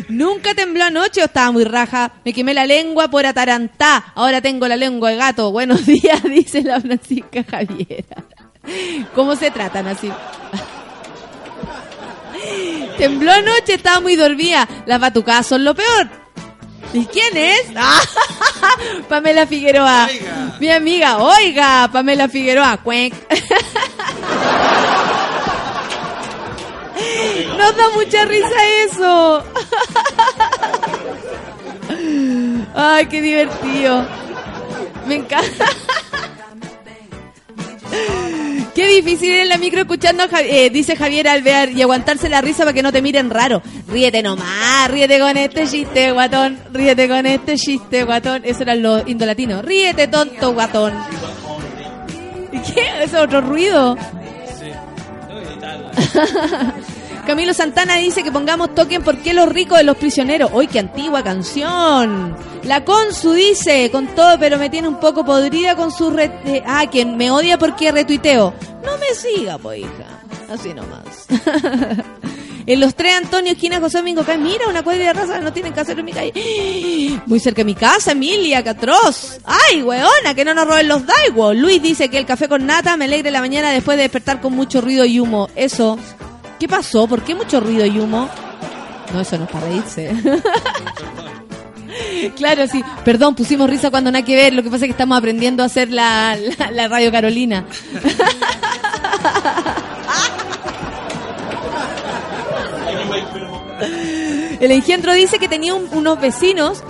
Nunca 0.09 0.55
tembló 0.55 0.85
anoche 0.85 1.21
o 1.23 1.25
estaba 1.25 1.51
muy 1.51 1.64
raja. 1.64 2.12
Me 2.25 2.33
quemé 2.33 2.55
la 2.55 2.66
lengua 2.66 3.09
por 3.09 3.27
atarantá. 3.27 4.12
Ahora 4.14 4.41
tengo 4.41 4.68
la 4.68 4.77
lengua 4.77 5.11
de 5.11 5.16
gato. 5.16 5.51
Buenos 5.51 5.85
días, 5.87 6.23
dice 6.23 6.62
la 6.62 6.81
Francisca 6.81 7.45
Javiera. 7.45 8.25
¿Cómo 9.14 9.37
se 9.37 9.51
tratan 9.51 9.89
así? 9.89 10.11
Tembló 12.99 13.33
anoche, 13.33 13.75
estaba 13.75 14.01
muy 14.01 14.16
dormida. 14.16 14.68
Las 14.87 15.01
batucadas 15.01 15.47
son 15.47 15.64
lo 15.64 15.75
peor. 15.75 16.09
¿Y 16.93 17.07
quién 17.07 17.36
es? 17.36 17.66
Ah, 18.62 18.76
Pamela 19.09 19.47
Figueroa. 19.47 20.07
Oiga. 20.11 20.57
Mi 20.61 20.70
amiga, 20.70 21.16
oiga, 21.18 21.88
Pamela 21.91 22.28
Figueroa. 22.28 22.76
Cuenc. 22.76 23.14
Nos 27.57 27.76
da 27.76 27.91
mucha 27.95 28.24
risa 28.26 28.66
eso. 28.84 29.45
Ay, 32.74 33.07
qué 33.07 33.22
divertido. 33.22 34.07
Me 35.07 35.14
encanta. 35.16 35.66
Qué 38.75 38.87
difícil 38.89 39.31
en 39.31 39.49
la 39.49 39.59
micro 39.59 39.81
escuchando, 39.81 40.25
eh, 40.45 40.71
dice 40.71 40.97
Javier 40.97 41.29
Alvear, 41.29 41.71
y 41.71 41.83
aguantarse 41.83 42.29
la 42.29 42.41
risa 42.41 42.62
para 42.62 42.73
que 42.73 42.83
no 42.83 42.93
te 42.93 43.03
miren 43.03 43.31
raro. 43.31 43.62
Ríete 43.89 44.23
nomás, 44.23 44.91
ríete 44.91 45.18
con 45.18 45.37
este 45.37 45.66
chiste, 45.66 46.12
guatón. 46.12 46.59
Ríete 46.73 47.09
con 47.09 47.27
este 47.27 47.57
chiste, 47.57 48.05
guatón. 48.05 48.43
Eso 48.45 48.62
eran 48.62 48.83
los 48.83 49.07
indolatinos. 49.09 49.64
Ríete, 49.64 50.07
tonto, 50.09 50.53
guatón. 50.53 50.95
¿Y 52.53 52.59
¿Qué? 52.59 52.83
¿Ese 53.03 53.05
es 53.05 53.14
otro 53.14 53.41
ruido? 53.41 53.97
Camilo 57.31 57.55
Santana 57.55 57.95
dice 57.95 58.24
que 58.24 58.33
pongamos 58.33 58.74
toquen 58.74 59.05
por 59.05 59.18
qué 59.18 59.33
los 59.33 59.49
ricos 59.49 59.78
de 59.78 59.85
los 59.85 59.97
prisioneros. 59.97 60.51
¡Uy, 60.53 60.66
qué 60.66 60.81
antigua 60.81 61.22
canción! 61.22 62.37
La 62.64 62.85
Consu 62.85 63.35
dice, 63.35 63.89
con 63.93 64.09
todo, 64.16 64.37
pero 64.41 64.59
me 64.59 64.68
tiene 64.68 64.89
un 64.89 64.99
poco 64.99 65.24
podrida 65.24 65.76
con 65.76 65.93
su... 65.93 66.11
Re 66.11 66.33
eh, 66.45 66.61
ah, 66.66 66.87
quien 66.91 67.16
me 67.16 67.31
odia 67.31 67.57
porque 67.57 67.93
retuiteo. 67.93 68.53
No 68.85 68.99
me 68.99 69.14
siga, 69.14 69.59
po, 69.59 69.72
hija. 69.72 70.24
Así 70.53 70.74
nomás. 70.74 71.28
en 72.66 72.81
los 72.81 72.97
tres 72.97 73.14
Antonio, 73.14 73.53
esquina 73.53 73.78
José 73.78 73.99
Domingo 73.99 74.24
Calle. 74.24 74.43
Mira, 74.43 74.66
una 74.66 74.83
cuadra 74.83 75.05
de 75.05 75.12
raza 75.12 75.41
no 75.41 75.53
tienen 75.53 75.72
que 75.72 75.78
hacer 75.78 75.97
en 76.01 76.07
mi 76.07 76.12
calle. 76.12 76.33
Muy 77.26 77.39
cerca 77.39 77.61
de 77.61 77.66
mi 77.66 77.76
casa, 77.76 78.11
Emilia, 78.11 78.64
Catroz. 78.64 79.39
¡Ay, 79.45 79.85
weona! 79.85 80.35
Que 80.35 80.45
no 80.45 80.53
nos 80.53 80.66
roben 80.66 80.89
los 80.89 81.07
Daiwo. 81.07 81.55
Luis 81.55 81.81
dice 81.81 82.09
que 82.09 82.18
el 82.18 82.26
café 82.26 82.49
con 82.49 82.66
nata 82.66 82.97
me 82.97 83.05
alegre 83.05 83.31
la 83.31 83.41
mañana 83.41 83.70
después 83.70 83.97
de 83.99 84.03
despertar 84.03 84.41
con 84.41 84.53
mucho 84.53 84.81
ruido 84.81 85.05
y 85.05 85.20
humo. 85.20 85.49
Eso. 85.55 85.97
¿Qué 86.61 86.68
pasó? 86.68 87.08
¿Por 87.08 87.22
qué 87.22 87.34
mucho 87.34 87.58
ruido 87.58 87.86
y 87.86 87.98
humo? 87.98 88.28
No, 89.12 89.20
eso 89.20 89.36
no 89.38 89.44
es 89.44 89.50
para 89.50 89.66
reírse. 89.66 90.12
claro, 92.36 92.66
sí. 92.68 92.84
Perdón, 93.04 93.34
pusimos 93.34 93.68
risa 93.68 93.90
cuando 93.90 94.12
nada 94.12 94.24
que 94.24 94.36
ver. 94.36 94.52
Lo 94.52 94.62
que 94.62 94.70
pasa 94.70 94.84
es 94.84 94.88
que 94.88 94.92
estamos 94.92 95.16
aprendiendo 95.18 95.62
a 95.62 95.66
hacer 95.66 95.90
la, 95.90 96.36
la, 96.72 96.88
radio 96.88 97.11
Carolina. 97.11 97.64
El 104.61 104.70
engendro 104.72 105.12
dice 105.14 105.38
que 105.38 105.48
tenía 105.48 105.74
un- 105.74 105.88
unos 105.92 106.20
vecinos 106.20 106.82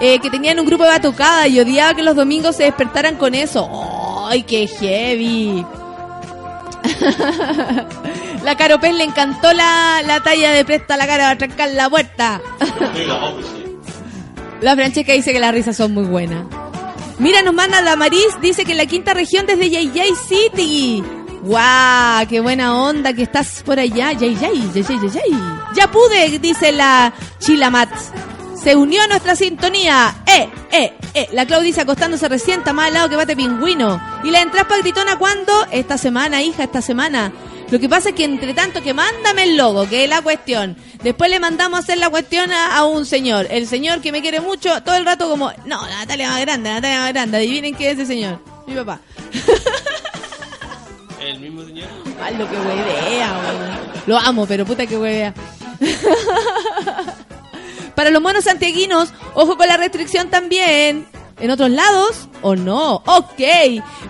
eh, 0.00 0.18
que 0.18 0.30
tenían 0.30 0.58
un 0.58 0.66
grupo 0.66 0.82
de 0.84 0.90
batucada 0.90 1.46
y 1.46 1.60
odiaba 1.60 1.94
que 1.94 2.02
los 2.02 2.16
domingos 2.16 2.56
se 2.56 2.64
despertaran 2.64 3.16
con 3.16 3.34
eso. 3.34 3.68
¡Ay, 4.28 4.42
qué 4.42 4.66
heavy! 4.66 5.64
la 8.44 8.56
Caropés 8.56 8.94
le 8.94 9.04
encantó 9.04 9.52
la, 9.52 10.02
la 10.06 10.22
talla 10.22 10.52
de 10.52 10.64
presta 10.64 10.96
la 10.96 11.06
cara 11.06 11.30
a 11.30 11.38
trancar 11.38 11.70
la 11.70 11.88
puerta. 11.88 12.40
la 14.60 14.74
Francesca 14.74 15.12
dice 15.12 15.32
que 15.32 15.40
las 15.40 15.52
risas 15.52 15.76
son 15.76 15.94
muy 15.94 16.04
buenas. 16.04 16.44
Mira, 17.18 17.42
nos 17.42 17.54
manda 17.54 17.80
la 17.82 17.96
Maris, 17.96 18.40
dice 18.40 18.64
que 18.64 18.72
en 18.72 18.78
la 18.78 18.86
quinta 18.86 19.14
región 19.14 19.46
desde 19.46 19.70
Yay 19.70 20.10
City. 20.28 21.02
¡Guau! 21.42 22.26
¡Qué 22.28 22.40
buena 22.40 22.80
onda 22.80 23.12
que 23.12 23.22
estás 23.22 23.62
por 23.64 23.78
allá! 23.78 24.12
¡Yay 24.12 24.36
Yay! 24.36 24.70
¡Yay 24.74 24.82
Yay! 24.82 24.98
Yay, 25.00 25.10
Yay. 25.10 25.38
¡Ya 25.74 25.90
pude! 25.90 26.38
Dice 26.38 26.72
la 26.72 27.12
Chilamat. 27.38 27.90
Se 28.62 28.76
unió 28.76 29.02
a 29.02 29.08
nuestra 29.08 29.34
sintonía. 29.34 30.14
¡Eh! 30.24 30.48
¡Eh! 30.70 30.92
¡Eh! 31.14 31.28
La 31.32 31.46
Clau 31.46 31.62
dice 31.62 31.80
acostándose 31.80 32.28
recién, 32.28 32.60
está 32.60 32.72
más 32.72 32.86
al 32.86 32.94
lado 32.94 33.08
que 33.08 33.16
bate 33.16 33.34
pingüino. 33.34 34.00
Y 34.22 34.30
la 34.30 34.40
entras 34.40 34.66
pa' 34.66 34.78
gritona 34.78 35.16
cuando? 35.18 35.52
Esta 35.72 35.98
semana, 35.98 36.42
hija, 36.42 36.62
esta 36.62 36.80
semana. 36.80 37.32
Lo 37.70 37.80
que 37.80 37.88
pasa 37.88 38.10
es 38.10 38.14
que 38.14 38.24
entre 38.24 38.54
tanto 38.54 38.80
que 38.80 38.94
mándame 38.94 39.44
el 39.44 39.56
logo, 39.56 39.88
que 39.88 40.04
es 40.04 40.08
la 40.10 40.22
cuestión. 40.22 40.76
Después 41.02 41.28
le 41.28 41.40
mandamos 41.40 41.80
a 41.80 41.82
hacer 41.82 41.98
la 41.98 42.08
cuestión 42.08 42.52
a, 42.52 42.76
a 42.76 42.84
un 42.84 43.04
señor. 43.04 43.48
El 43.50 43.66
señor 43.66 44.00
que 44.00 44.12
me 44.12 44.22
quiere 44.22 44.40
mucho, 44.40 44.80
todo 44.82 44.94
el 44.94 45.04
rato 45.04 45.28
como, 45.28 45.50
no, 45.66 45.84
la 45.88 45.98
Natalia 45.98 46.28
más 46.28 46.40
grande, 46.42 46.68
la 46.68 46.74
Natalia 46.76 47.00
más 47.00 47.12
grande. 47.12 47.38
Adivinen 47.38 47.74
qué 47.74 47.90
es 47.90 47.94
ese 47.94 48.06
señor. 48.06 48.38
Mi 48.66 48.74
papá. 48.74 49.00
El 51.20 51.40
mismo 51.40 51.64
señor. 51.64 51.88
Ay, 52.22 52.36
lo 52.36 52.48
que 52.48 52.56
huevea. 52.56 53.80
Lo 54.06 54.18
amo, 54.18 54.46
pero 54.46 54.64
puta 54.64 54.86
que 54.86 54.96
huevea. 54.96 55.34
Para 57.94 58.10
los 58.10 58.22
monos 58.22 58.44
santiaguinos, 58.44 59.12
ojo 59.34 59.56
con 59.56 59.66
la 59.66 59.76
restricción 59.76 60.28
también. 60.28 61.06
¿En 61.40 61.50
otros 61.50 61.70
lados 61.70 62.28
o 62.42 62.54
no? 62.54 63.02
Ok. 63.06 63.40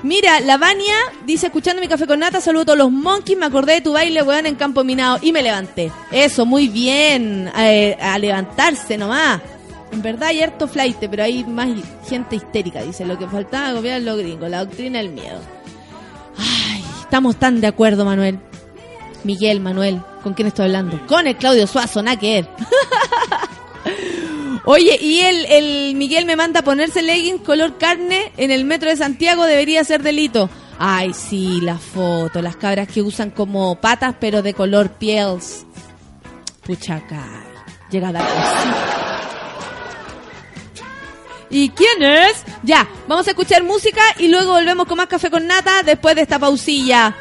Mira, 0.02 0.40
la 0.40 0.58
Vania 0.58 0.94
dice, 1.24 1.46
escuchando 1.46 1.80
mi 1.80 1.88
café 1.88 2.06
con 2.06 2.18
nata, 2.18 2.40
saludo 2.40 2.62
a 2.62 2.66
todos 2.66 2.78
los 2.78 2.90
monkeys, 2.90 3.38
me 3.38 3.46
acordé 3.46 3.74
de 3.74 3.80
tu 3.80 3.92
baile, 3.92 4.22
weón, 4.22 4.44
en 4.46 4.54
Campo 4.54 4.84
Minado. 4.84 5.18
Y 5.22 5.32
me 5.32 5.42
levanté. 5.42 5.90
Eso, 6.10 6.44
muy 6.44 6.68
bien. 6.68 7.50
Eh, 7.56 7.96
a 8.00 8.18
levantarse 8.18 8.98
nomás. 8.98 9.40
En 9.92 10.02
verdad 10.02 10.28
hay 10.28 10.42
harto 10.42 10.68
flight, 10.68 10.96
pero 11.10 11.22
hay 11.22 11.44
más 11.44 11.68
gente 12.08 12.36
histérica, 12.36 12.82
dice. 12.82 13.04
Lo 13.06 13.18
que 13.18 13.26
faltaba 13.26 13.74
copiar 13.76 14.02
los 14.02 14.18
gringos, 14.18 14.50
la 14.50 14.64
doctrina 14.64 14.98
del 14.98 15.10
miedo. 15.10 15.40
Ay, 16.36 16.84
estamos 17.00 17.36
tan 17.36 17.60
de 17.60 17.66
acuerdo, 17.66 18.04
Manuel. 18.04 18.40
Miguel, 19.24 19.60
Manuel, 19.60 20.02
¿con 20.22 20.34
quién 20.34 20.48
estoy 20.48 20.66
hablando? 20.66 21.00
Con 21.06 21.26
el 21.26 21.36
Claudio 21.36 21.66
Suazo, 21.66 22.02
nada 22.02 22.18
que. 22.18 22.46
Oye, 24.64 24.96
y 25.00 25.20
el, 25.20 25.46
el 25.46 25.94
Miguel 25.96 26.24
me 26.24 26.36
manda 26.36 26.60
a 26.60 26.64
ponerse 26.64 27.02
leggings 27.02 27.42
color 27.42 27.78
carne 27.78 28.32
en 28.36 28.50
el 28.50 28.64
metro 28.64 28.90
de 28.90 28.96
Santiago, 28.96 29.44
debería 29.44 29.82
ser 29.82 30.02
delito. 30.02 30.48
Ay, 30.78 31.12
sí, 31.14 31.60
la 31.60 31.78
foto, 31.78 32.42
las 32.42 32.56
cabras 32.56 32.88
que 32.88 33.02
usan 33.02 33.30
como 33.30 33.80
patas, 33.80 34.16
pero 34.20 34.42
de 34.42 34.54
color 34.54 34.90
piels. 34.90 35.66
Pucha, 36.64 36.96
acá. 36.96 37.44
Llega 37.90 38.08
a 38.08 38.12
dar. 38.12 38.26
¿Y 41.50 41.68
quién 41.70 42.02
es? 42.02 42.44
Ya, 42.62 42.88
vamos 43.06 43.26
a 43.26 43.30
escuchar 43.30 43.62
música 43.62 44.00
y 44.18 44.28
luego 44.28 44.52
volvemos 44.52 44.86
con 44.86 44.96
más 44.96 45.06
café 45.06 45.30
con 45.30 45.46
nata 45.46 45.82
después 45.82 46.16
de 46.16 46.22
esta 46.22 46.38
pausilla. 46.38 47.14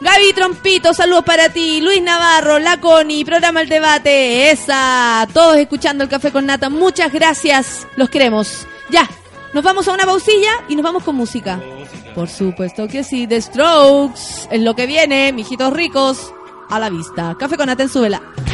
Gaby 0.00 0.32
Trompito, 0.34 0.92
saludos 0.92 1.24
para 1.24 1.48
ti. 1.48 1.80
Luis 1.80 2.02
Navarro, 2.02 2.58
La 2.58 2.80
Coni, 2.80 3.24
programa 3.24 3.62
El 3.62 3.68
Debate. 3.68 4.50
Esa, 4.50 5.26
todos 5.32 5.56
escuchando 5.56 6.04
el 6.04 6.10
café 6.10 6.30
con 6.30 6.46
nata. 6.46 6.68
Muchas 6.68 7.12
gracias, 7.12 7.86
los 7.96 8.10
queremos. 8.10 8.66
Ya, 8.90 9.08
nos 9.52 9.64
vamos 9.64 9.88
a 9.88 9.92
una 9.92 10.04
pausilla 10.04 10.50
y 10.68 10.76
nos 10.76 10.84
vamos 10.84 11.04
con 11.04 11.16
música. 11.16 11.60
Por 12.14 12.28
supuesto 12.28 12.86
que 12.86 13.02
sí, 13.02 13.26
The 13.26 13.40
Strokes 13.40 14.48
es 14.50 14.60
lo 14.60 14.74
que 14.74 14.86
viene, 14.86 15.32
mijitos 15.32 15.72
ricos. 15.72 16.32
a 16.70 16.78
la 16.78 16.88
vista. 16.90 17.36
Café 17.38 17.56
con 17.56 17.66
Nata 17.66 17.82
en 17.82 17.88
Súbela. 17.88 18.20
Vamos 18.36 18.53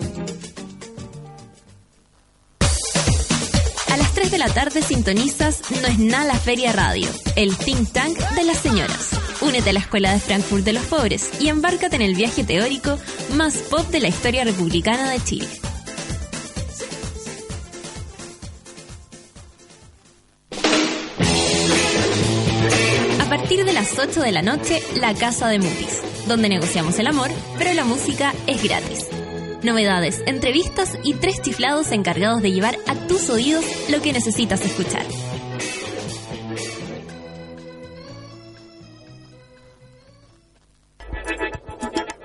La 4.41 4.51
tarde 4.51 4.81
sintonizas 4.81 5.61
No 5.69 5.87
es 5.87 5.99
nada 5.99 6.33
la 6.33 6.33
Feria 6.33 6.73
Radio, 6.73 7.07
el 7.35 7.55
think 7.55 7.91
tank 7.91 8.17
de 8.17 8.43
las 8.43 8.57
señoras. 8.57 9.09
Únete 9.39 9.69
a 9.69 9.73
la 9.73 9.79
Escuela 9.79 10.11
de 10.13 10.19
Frankfurt 10.19 10.63
de 10.63 10.73
los 10.73 10.83
Pobres 10.85 11.29
y 11.39 11.49
embárcate 11.49 11.97
en 11.97 12.01
el 12.01 12.15
viaje 12.15 12.43
teórico 12.43 12.97
más 13.35 13.57
pop 13.57 13.87
de 13.89 13.99
la 13.99 14.07
historia 14.07 14.43
republicana 14.43 15.11
de 15.11 15.23
Chile. 15.23 15.47
A 23.19 23.29
partir 23.29 23.63
de 23.63 23.73
las 23.73 23.99
8 23.99 24.21
de 24.21 24.31
la 24.31 24.41
noche, 24.41 24.81
La 24.95 25.13
Casa 25.13 25.49
de 25.49 25.59
Mutis, 25.59 26.01
donde 26.27 26.49
negociamos 26.49 26.97
el 26.97 27.05
amor, 27.05 27.29
pero 27.59 27.73
la 27.73 27.83
música 27.83 28.33
es 28.47 28.63
gratis. 28.63 29.05
Novedades, 29.63 30.23
entrevistas 30.25 30.97
y 31.03 31.13
tres 31.13 31.41
chiflados 31.41 31.91
encargados 31.91 32.41
de 32.41 32.51
llevar 32.51 32.77
a 32.87 32.95
tus 33.07 33.29
oídos 33.29 33.63
lo 33.89 34.01
que 34.01 34.11
necesitas 34.11 34.65
escuchar. 34.65 35.05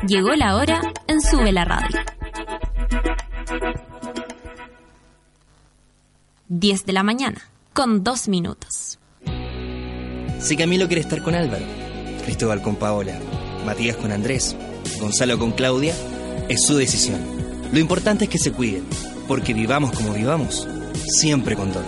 Llegó 0.06 0.30
la 0.34 0.56
hora 0.56 0.80
en 1.08 1.20
Sube 1.20 1.52
la 1.52 1.64
Radio. 1.64 1.98
10 6.48 6.86
de 6.86 6.92
la 6.92 7.02
mañana, 7.02 7.50
con 7.72 8.02
dos 8.04 8.28
minutos. 8.28 8.98
Si 10.38 10.56
Camilo 10.56 10.86
quiere 10.86 11.00
estar 11.00 11.22
con 11.22 11.34
Álvaro, 11.34 11.64
Cristóbal 12.24 12.62
con 12.62 12.76
Paola, 12.76 13.18
Matías 13.66 13.96
con 13.96 14.12
Andrés, 14.12 14.56
Gonzalo 15.00 15.38
con 15.38 15.50
Claudia, 15.50 15.92
es 16.48 16.62
su 16.62 16.76
decisión. 16.76 17.20
Lo 17.72 17.78
importante 17.78 18.24
es 18.24 18.30
que 18.30 18.38
se 18.38 18.52
cuiden, 18.52 18.84
porque 19.28 19.54
vivamos 19.54 19.92
como 19.92 20.12
vivamos, 20.12 20.66
siempre 21.20 21.56
con 21.56 21.72
Don. 21.72 21.84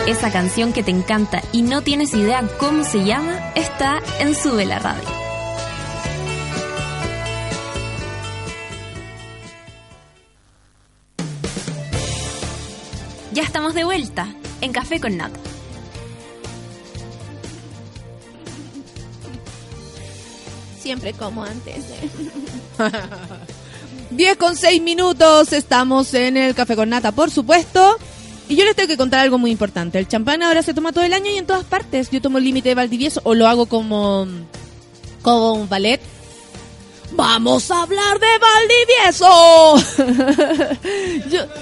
Esa 0.08 0.32
canción 0.32 0.74
que 0.74 0.82
te 0.82 0.89
encanta 0.89 1.43
y 1.52 1.62
no 1.62 1.84
tienes 1.84 2.14
idea 2.16 2.41
cómo 2.60 2.84
se 2.84 3.06
llama 3.06 3.52
está 3.54 3.99
en 4.20 4.34
Sube 4.34 4.66
la 4.66 4.80
Radio. 4.80 5.04
Ya 13.32 13.43
estamos 13.43 13.76
de 13.76 13.84
vuelta 13.84 14.28
en 14.62 14.74
Café 14.74 14.99
con 14.99 15.18
Nata. 15.18 15.39
Siempre 20.82 21.14
como 21.14 21.43
antes. 21.43 21.78
¿eh? 21.78 22.10
10 24.10 24.38
con 24.38 24.58
6 24.58 24.82
minutos, 24.82 25.54
estamos 25.54 26.14
en 26.16 26.38
el 26.38 26.56
Café 26.56 26.76
con 26.76 26.89
Nata, 26.89 27.12
por 27.12 27.30
supuesto. 27.30 27.97
Y 28.52 28.58
yo 28.58 28.66
les 28.66 28.76
tengo 28.76 28.89
que 28.89 28.97
contar 28.97 29.22
algo 29.22 29.38
muy 29.38 29.49
importante. 29.49 29.97
El 29.97 30.10
champán 30.10 30.43
ahora 30.43 30.62
se 30.62 30.74
toma 30.74 30.91
todo 30.91 31.06
el 31.06 31.14
año 31.14 31.32
y 31.32 31.38
en 31.38 31.45
todas 31.45 31.64
partes. 31.64 32.12
Yo 32.12 32.22
tomo 32.22 32.38
el 32.38 32.43
límite 32.43 32.68
de 32.68 32.76
Valdivieso 32.76 33.22
o 33.24 33.34
lo 33.34 33.47
hago 33.47 33.66
como, 33.66 34.28
como 35.22 35.54
un 35.54 35.70
ballet. 35.70 36.02
¡Vamos 37.14 37.72
a 37.72 37.84
hablar 37.84 38.20
de 38.20 38.28
Valdivieso! 39.08 39.76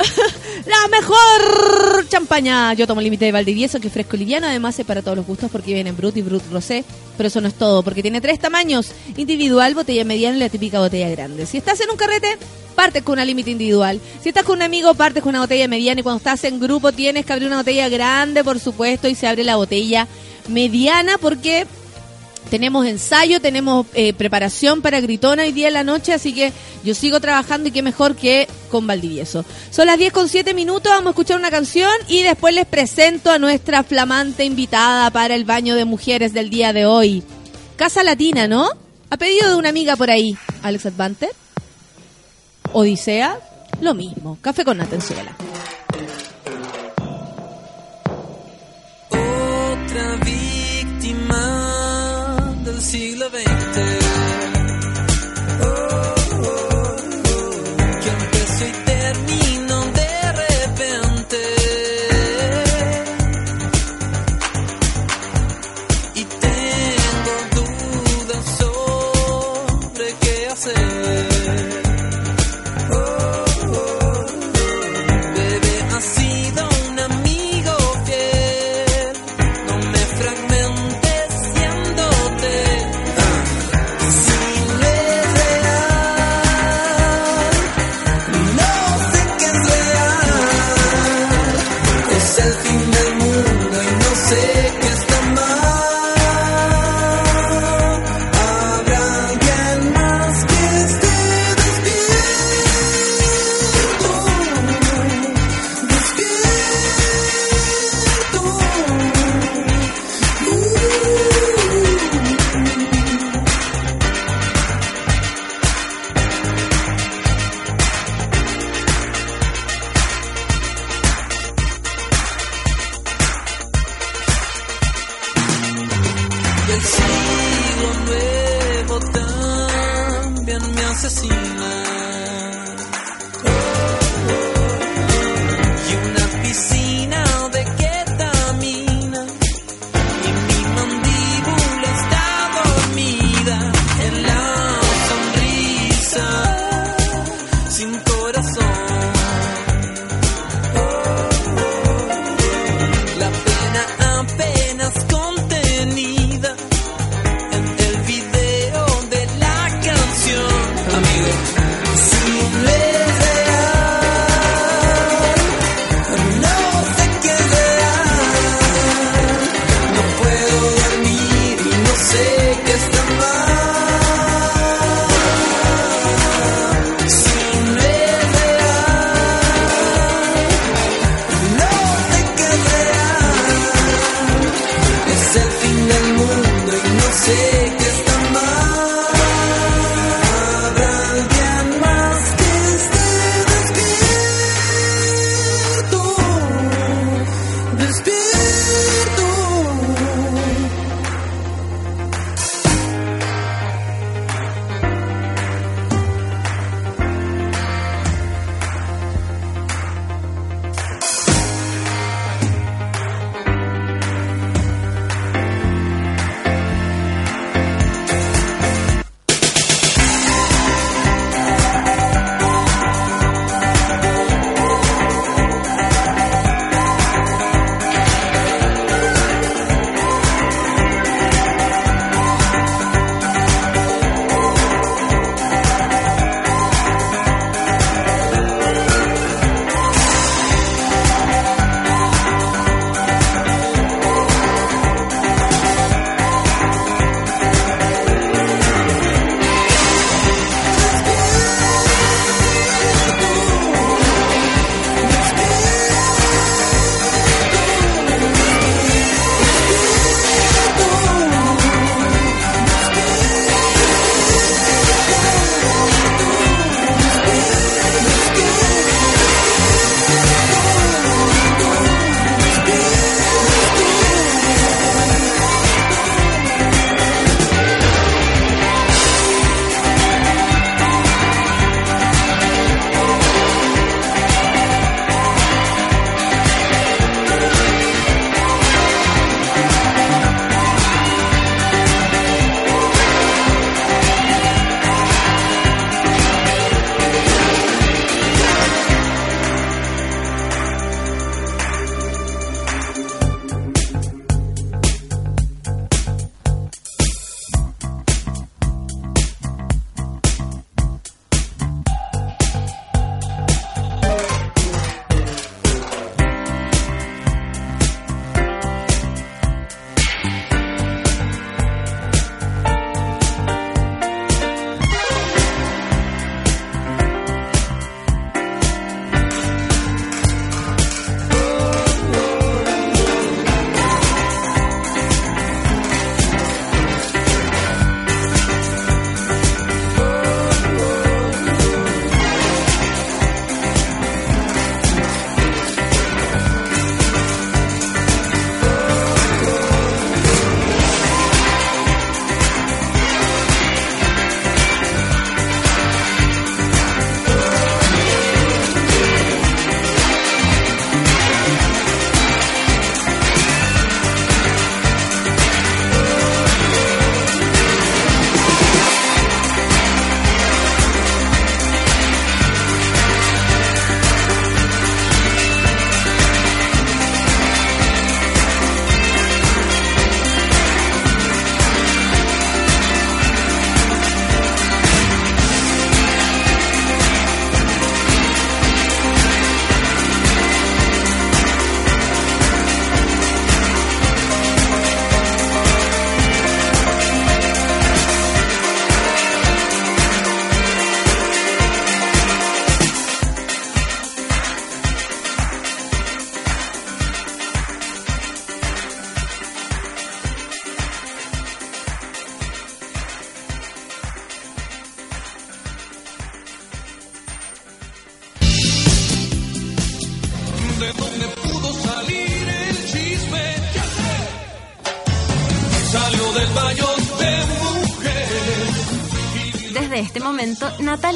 La 0.66 0.88
mejor 0.88 2.08
champaña. 2.08 2.72
Yo 2.74 2.86
tomo 2.86 3.00
el 3.00 3.04
límite 3.04 3.24
de 3.24 3.32
Valdivieso, 3.32 3.80
que 3.80 3.88
es 3.88 3.92
fresco 3.92 4.16
liviano. 4.16 4.46
Además, 4.46 4.78
es 4.78 4.86
para 4.86 5.02
todos 5.02 5.16
los 5.16 5.26
gustos 5.26 5.50
porque 5.50 5.74
viene 5.74 5.90
en 5.90 5.96
Brut 5.96 6.16
y 6.16 6.22
Brut 6.22 6.42
Rosé. 6.50 6.84
Pero 7.16 7.26
eso 7.26 7.40
no 7.40 7.48
es 7.48 7.54
todo, 7.54 7.82
porque 7.82 8.02
tiene 8.02 8.20
tres 8.20 8.38
tamaños: 8.38 8.92
individual, 9.16 9.74
botella 9.74 10.04
mediana 10.04 10.36
y 10.36 10.40
la 10.40 10.48
típica 10.48 10.78
botella 10.78 11.08
grande. 11.10 11.46
Si 11.46 11.58
estás 11.58 11.80
en 11.80 11.90
un 11.90 11.96
carrete, 11.96 12.38
partes 12.80 13.02
con 13.02 13.12
una 13.12 13.26
límite 13.26 13.50
individual. 13.50 14.00
Si 14.22 14.30
estás 14.30 14.42
con 14.42 14.56
un 14.56 14.62
amigo, 14.62 14.94
partes 14.94 15.22
con 15.22 15.28
una 15.30 15.40
botella 15.40 15.68
mediana. 15.68 16.00
Y 16.00 16.02
cuando 16.02 16.16
estás 16.16 16.44
en 16.44 16.58
grupo, 16.58 16.92
tienes 16.92 17.26
que 17.26 17.32
abrir 17.34 17.46
una 17.46 17.58
botella 17.58 17.90
grande, 17.90 18.42
por 18.42 18.58
supuesto, 18.58 19.06
y 19.06 19.14
se 19.14 19.26
abre 19.26 19.44
la 19.44 19.56
botella 19.56 20.08
mediana 20.48 21.18
porque 21.18 21.66
tenemos 22.48 22.86
ensayo, 22.86 23.38
tenemos 23.38 23.84
eh, 23.92 24.14
preparación 24.14 24.80
para 24.80 24.98
Gritona 24.98 25.42
hoy 25.42 25.52
día 25.52 25.68
en 25.68 25.74
la 25.74 25.84
noche, 25.84 26.14
así 26.14 26.32
que 26.32 26.54
yo 26.82 26.94
sigo 26.94 27.20
trabajando 27.20 27.68
y 27.68 27.70
qué 27.70 27.82
mejor 27.82 28.16
que 28.16 28.48
con 28.70 28.86
Valdivieso. 28.86 29.44
Son 29.70 29.86
las 29.86 29.98
10 29.98 30.14
con 30.14 30.30
7 30.30 30.54
minutos, 30.54 30.90
vamos 30.90 31.08
a 31.08 31.10
escuchar 31.10 31.36
una 31.36 31.50
canción 31.50 31.92
y 32.08 32.22
después 32.22 32.54
les 32.54 32.64
presento 32.64 33.30
a 33.30 33.38
nuestra 33.38 33.84
flamante 33.84 34.46
invitada 34.46 35.10
para 35.10 35.34
el 35.34 35.44
baño 35.44 35.74
de 35.74 35.84
mujeres 35.84 36.32
del 36.32 36.48
día 36.48 36.72
de 36.72 36.86
hoy. 36.86 37.22
Casa 37.76 38.02
Latina, 38.02 38.48
¿no? 38.48 38.70
A 39.10 39.18
pedido 39.18 39.50
de 39.50 39.56
una 39.56 39.68
amiga 39.68 39.96
por 39.96 40.10
ahí, 40.10 40.34
Alex 40.62 40.86
Advanter. 40.86 41.28
Odisea, 42.72 43.38
lo 43.80 43.94
mismo. 43.94 44.38
Café 44.40 44.64
con 44.64 44.78
Natenzuela. 44.78 45.32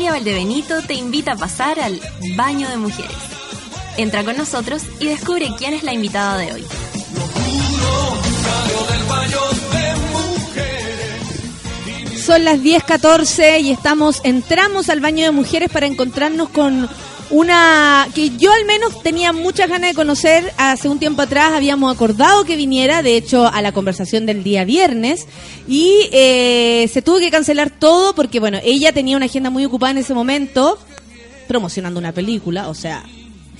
Natalia 0.04 0.20
Valdebenito 0.20 0.82
te 0.82 0.92
invita 0.92 1.32
a 1.32 1.36
pasar 1.36 1.80
al 1.80 1.98
baño 2.36 2.68
de 2.68 2.76
mujeres. 2.76 3.16
Entra 3.96 4.22
con 4.22 4.36
nosotros 4.36 4.82
y 5.00 5.06
descubre 5.06 5.48
quién 5.56 5.72
es 5.72 5.82
la 5.82 5.94
invitada 5.94 6.36
de 6.36 6.52
hoy. 6.52 6.64
Son 12.22 12.44
las 12.44 12.58
10:14 12.58 13.60
y 13.60 13.70
estamos 13.70 14.20
entramos 14.24 14.90
al 14.90 15.00
baño 15.00 15.24
de 15.24 15.30
mujeres 15.30 15.70
para 15.70 15.86
encontrarnos 15.86 16.50
con 16.50 16.86
una 17.34 18.06
que 18.14 18.30
yo 18.36 18.52
al 18.52 18.64
menos 18.64 19.02
tenía 19.02 19.32
muchas 19.32 19.68
ganas 19.68 19.90
de 19.90 19.94
conocer. 19.94 20.52
Hace 20.56 20.88
un 20.88 21.00
tiempo 21.00 21.22
atrás 21.22 21.52
habíamos 21.52 21.92
acordado 21.92 22.44
que 22.44 22.56
viniera, 22.56 23.02
de 23.02 23.16
hecho, 23.16 23.48
a 23.48 23.60
la 23.60 23.72
conversación 23.72 24.24
del 24.24 24.44
día 24.44 24.64
viernes 24.64 25.26
y 25.66 26.08
eh, 26.12 26.88
se 26.92 27.02
tuvo 27.02 27.18
que 27.18 27.32
cancelar 27.32 27.70
todo 27.70 28.14
porque, 28.14 28.38
bueno, 28.38 28.58
ella 28.62 28.92
tenía 28.92 29.16
una 29.16 29.26
agenda 29.26 29.50
muy 29.50 29.64
ocupada 29.64 29.90
en 29.90 29.98
ese 29.98 30.14
momento 30.14 30.78
promocionando 31.48 31.98
una 31.98 32.12
película, 32.12 32.68
o 32.68 32.74
sea, 32.74 33.04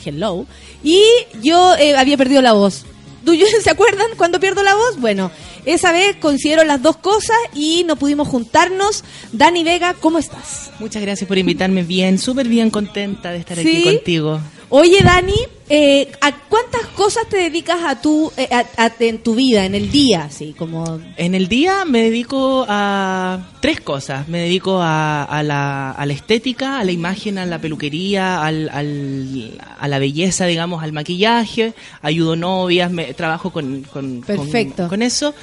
hello, 0.05 0.47
y 0.83 1.03
yo 1.43 1.75
eh, 1.77 1.97
había 1.97 2.17
perdido 2.17 2.43
la 2.43 2.53
voz. 2.53 2.85
¿Tú- 3.25 3.35
¿Se 3.63 3.71
acuerdan 3.71 4.09
cuando 4.17 4.41
pierdo 4.41 4.63
la 4.63 4.75
voz? 4.75 4.99
Bueno, 4.99 5.31
esa 5.65 5.93
vez 5.93 6.17
considero 6.17 6.65
las 6.65 6.83
dos 6.83 6.97
cosas 6.97 7.37
y 7.55 7.85
no 7.87 7.97
pudimos 7.97 8.29
juntarnos. 8.29 9.05
Dani 9.33 9.65
Vega, 9.65 9.95
¿cómo 9.95 10.19
estás? 10.19 10.71
Muchas 10.79 11.03
gracias 11.03 11.27
por 11.29 11.39
invitarme 11.39 11.83
bien, 11.83 12.19
súper 12.19 12.49
bien 12.49 12.71
contenta 12.71 13.31
de 13.33 13.39
estar 13.39 13.57
¿Sí? 13.57 13.63
aquí 13.69 13.83
contigo. 13.85 14.41
Oye, 14.71 15.03
Dani, 15.05 15.35
eh, 15.69 16.11
¿a 16.21 16.33
cuántas 16.33 16.87
cosas 16.97 17.29
te 17.29 17.37
dedicas 17.37 17.79
a 17.85 18.01
tu, 18.01 18.33
eh, 18.37 18.49
a- 18.51 18.65
a- 18.87 18.93
en 18.99 19.19
tu 19.23 19.35
vida, 19.35 19.65
en 19.65 19.75
el 19.75 19.91
día? 19.91 20.25
Así 20.25 20.53
como... 20.59 21.01
En 21.17 21.35
el 21.35 21.49
día 21.49 21.85
me 21.85 22.03
dedico 22.03 22.65
a 22.69 23.51
tres 23.61 23.81
cosas. 23.81 24.27
Me 24.29 24.41
dedico 24.41 24.81
a, 24.81 25.23
a 25.25 25.43
la, 25.43 25.91
a 25.93 26.07
la 26.07 26.13
estética, 26.13 26.79
a 26.81 26.85
la 26.85 26.93
imagen, 26.93 27.39
a 27.39 27.47
la 27.47 27.61
peluquería, 27.61 28.43
al, 28.45 28.69
al- 28.71 29.59
a 29.79 29.87
la 29.87 29.99
belleza, 29.99 30.47
digamos, 30.47 30.83
al 30.83 30.93
maquillaje. 30.93 31.75
Ayudo 32.03 32.35
novias, 32.35 32.91
me, 32.91 33.15
trabajo 33.15 33.51
con, 33.51 33.83
con, 33.83 34.23
Perfecto. 34.23 34.89
con 34.89 35.03
eso. 35.03 35.35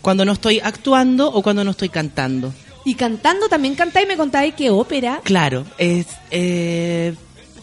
Cuando 0.00 0.24
no 0.24 0.32
estoy 0.32 0.60
actuando 0.60 1.30
o 1.30 1.42
cuando 1.42 1.62
no 1.64 1.72
estoy 1.72 1.88
cantando. 1.90 2.54
Y 2.84 2.94
cantando, 2.94 3.48
también 3.48 3.74
cantáis, 3.74 4.08
me 4.08 4.16
contáis 4.16 4.54
que 4.54 4.70
ópera. 4.70 5.20
Claro, 5.24 5.66
es, 5.76 6.06
eh, 6.30 7.14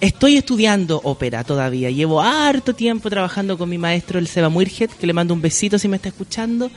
estoy 0.01 0.37
estudiando 0.37 0.99
ópera 1.03 1.43
todavía. 1.43 1.89
Llevo 1.89 2.21
harto 2.21 2.73
tiempo 2.73 3.09
trabajando 3.09 3.57
con 3.57 3.69
mi 3.69 3.77
maestro, 3.77 4.19
el 4.19 4.27
Seba 4.27 4.49
Muirget, 4.49 4.91
que 4.91 5.07
le 5.07 5.13
mando 5.13 5.33
un 5.33 5.41
besito 5.41 5.77
si 5.79 5.87
me 5.87 5.97
está 5.97 6.09
escuchando. 6.09 6.69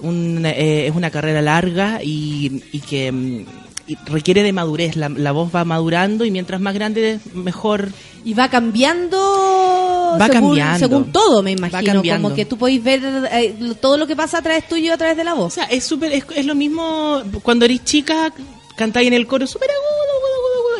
Un, 0.00 0.44
eh, 0.44 0.86
es 0.88 0.94
una 0.94 1.10
carrera 1.10 1.40
larga 1.40 2.00
y, 2.02 2.62
y 2.72 2.80
que 2.80 3.10
mm, 3.12 3.44
y 3.86 3.96
requiere 4.06 4.42
de 4.42 4.52
madurez. 4.52 4.96
La, 4.96 5.08
la 5.08 5.32
voz 5.32 5.54
va 5.54 5.64
madurando 5.64 6.24
y 6.24 6.30
mientras 6.30 6.60
más 6.60 6.74
grande, 6.74 7.20
mejor. 7.34 7.90
Y 8.24 8.32
va 8.34 8.48
cambiando 8.48 10.16
Va 10.20 10.26
según, 10.26 10.48
cambiando. 10.48 10.78
según 10.78 11.12
todo, 11.12 11.42
me 11.42 11.52
imagino. 11.52 11.92
cambiando. 11.92 12.22
Como 12.28 12.34
que 12.34 12.44
tú 12.46 12.56
podéis 12.56 12.82
ver 12.82 13.02
eh, 13.32 13.54
todo 13.80 13.96
lo 13.98 14.06
que 14.06 14.16
pasa 14.16 14.38
a 14.38 14.42
través 14.42 14.66
tuyo 14.68 14.94
a 14.94 14.96
través 14.96 15.16
de 15.16 15.24
la 15.24 15.34
O 15.34 15.36
voz. 15.36 15.54
sea, 15.54 15.64
es, 15.64 15.84
súper 15.84 16.12
es, 16.12 16.24
es 16.34 16.46
lo 16.46 16.54
mismo 16.54 17.22
cuando 17.42 17.64
eres 17.66 17.84
chica, 17.84 18.32
cantáis 18.76 19.08
en 19.08 19.14
el 19.14 19.26
coro 19.26 19.46
súper 19.46 19.68
agudo, 19.70 20.13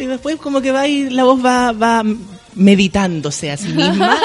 y 0.00 0.06
después 0.06 0.36
como 0.36 0.60
que 0.60 0.72
va 0.72 0.86
y 0.88 1.10
la 1.10 1.24
voz 1.24 1.44
va, 1.44 1.72
va 1.72 2.02
meditándose 2.54 3.50
a 3.50 3.56
sí 3.56 3.68
misma 3.68 4.16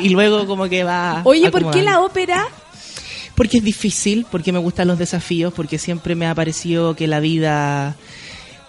y, 0.00 0.04
y- 0.04 0.06
y 0.06 0.08
luego 0.10 0.46
como 0.46 0.68
que 0.68 0.84
va... 0.84 1.22
Oye, 1.24 1.50
¿por 1.50 1.60
qué 1.72 1.82
la 1.82 2.00
ópera? 2.00 2.46
Porque 3.34 3.58
es 3.58 3.64
difícil, 3.64 4.26
porque 4.30 4.52
me 4.52 4.58
gustan 4.58 4.88
los 4.88 4.98
desafíos, 4.98 5.52
porque 5.54 5.78
siempre 5.78 6.14
me 6.14 6.26
ha 6.26 6.34
parecido 6.34 6.94
que 6.96 7.06
la 7.06 7.20
vida 7.20 7.96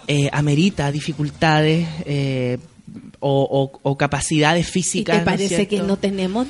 eh, 0.06 0.28
amerita 0.32 0.90
dificultades 0.92 1.86
eh, 2.06 2.58
o, 3.26 3.70
o- 3.72 3.78
o 3.82 3.96
capacidades 3.96 4.68
¿Y 4.68 4.70
físicas. 4.70 5.12
te 5.18 5.24
¿no 5.24 5.30
es 5.30 5.36
parece 5.38 5.66
que 5.68 5.78
no 5.80 5.96
tenemos 5.96 6.46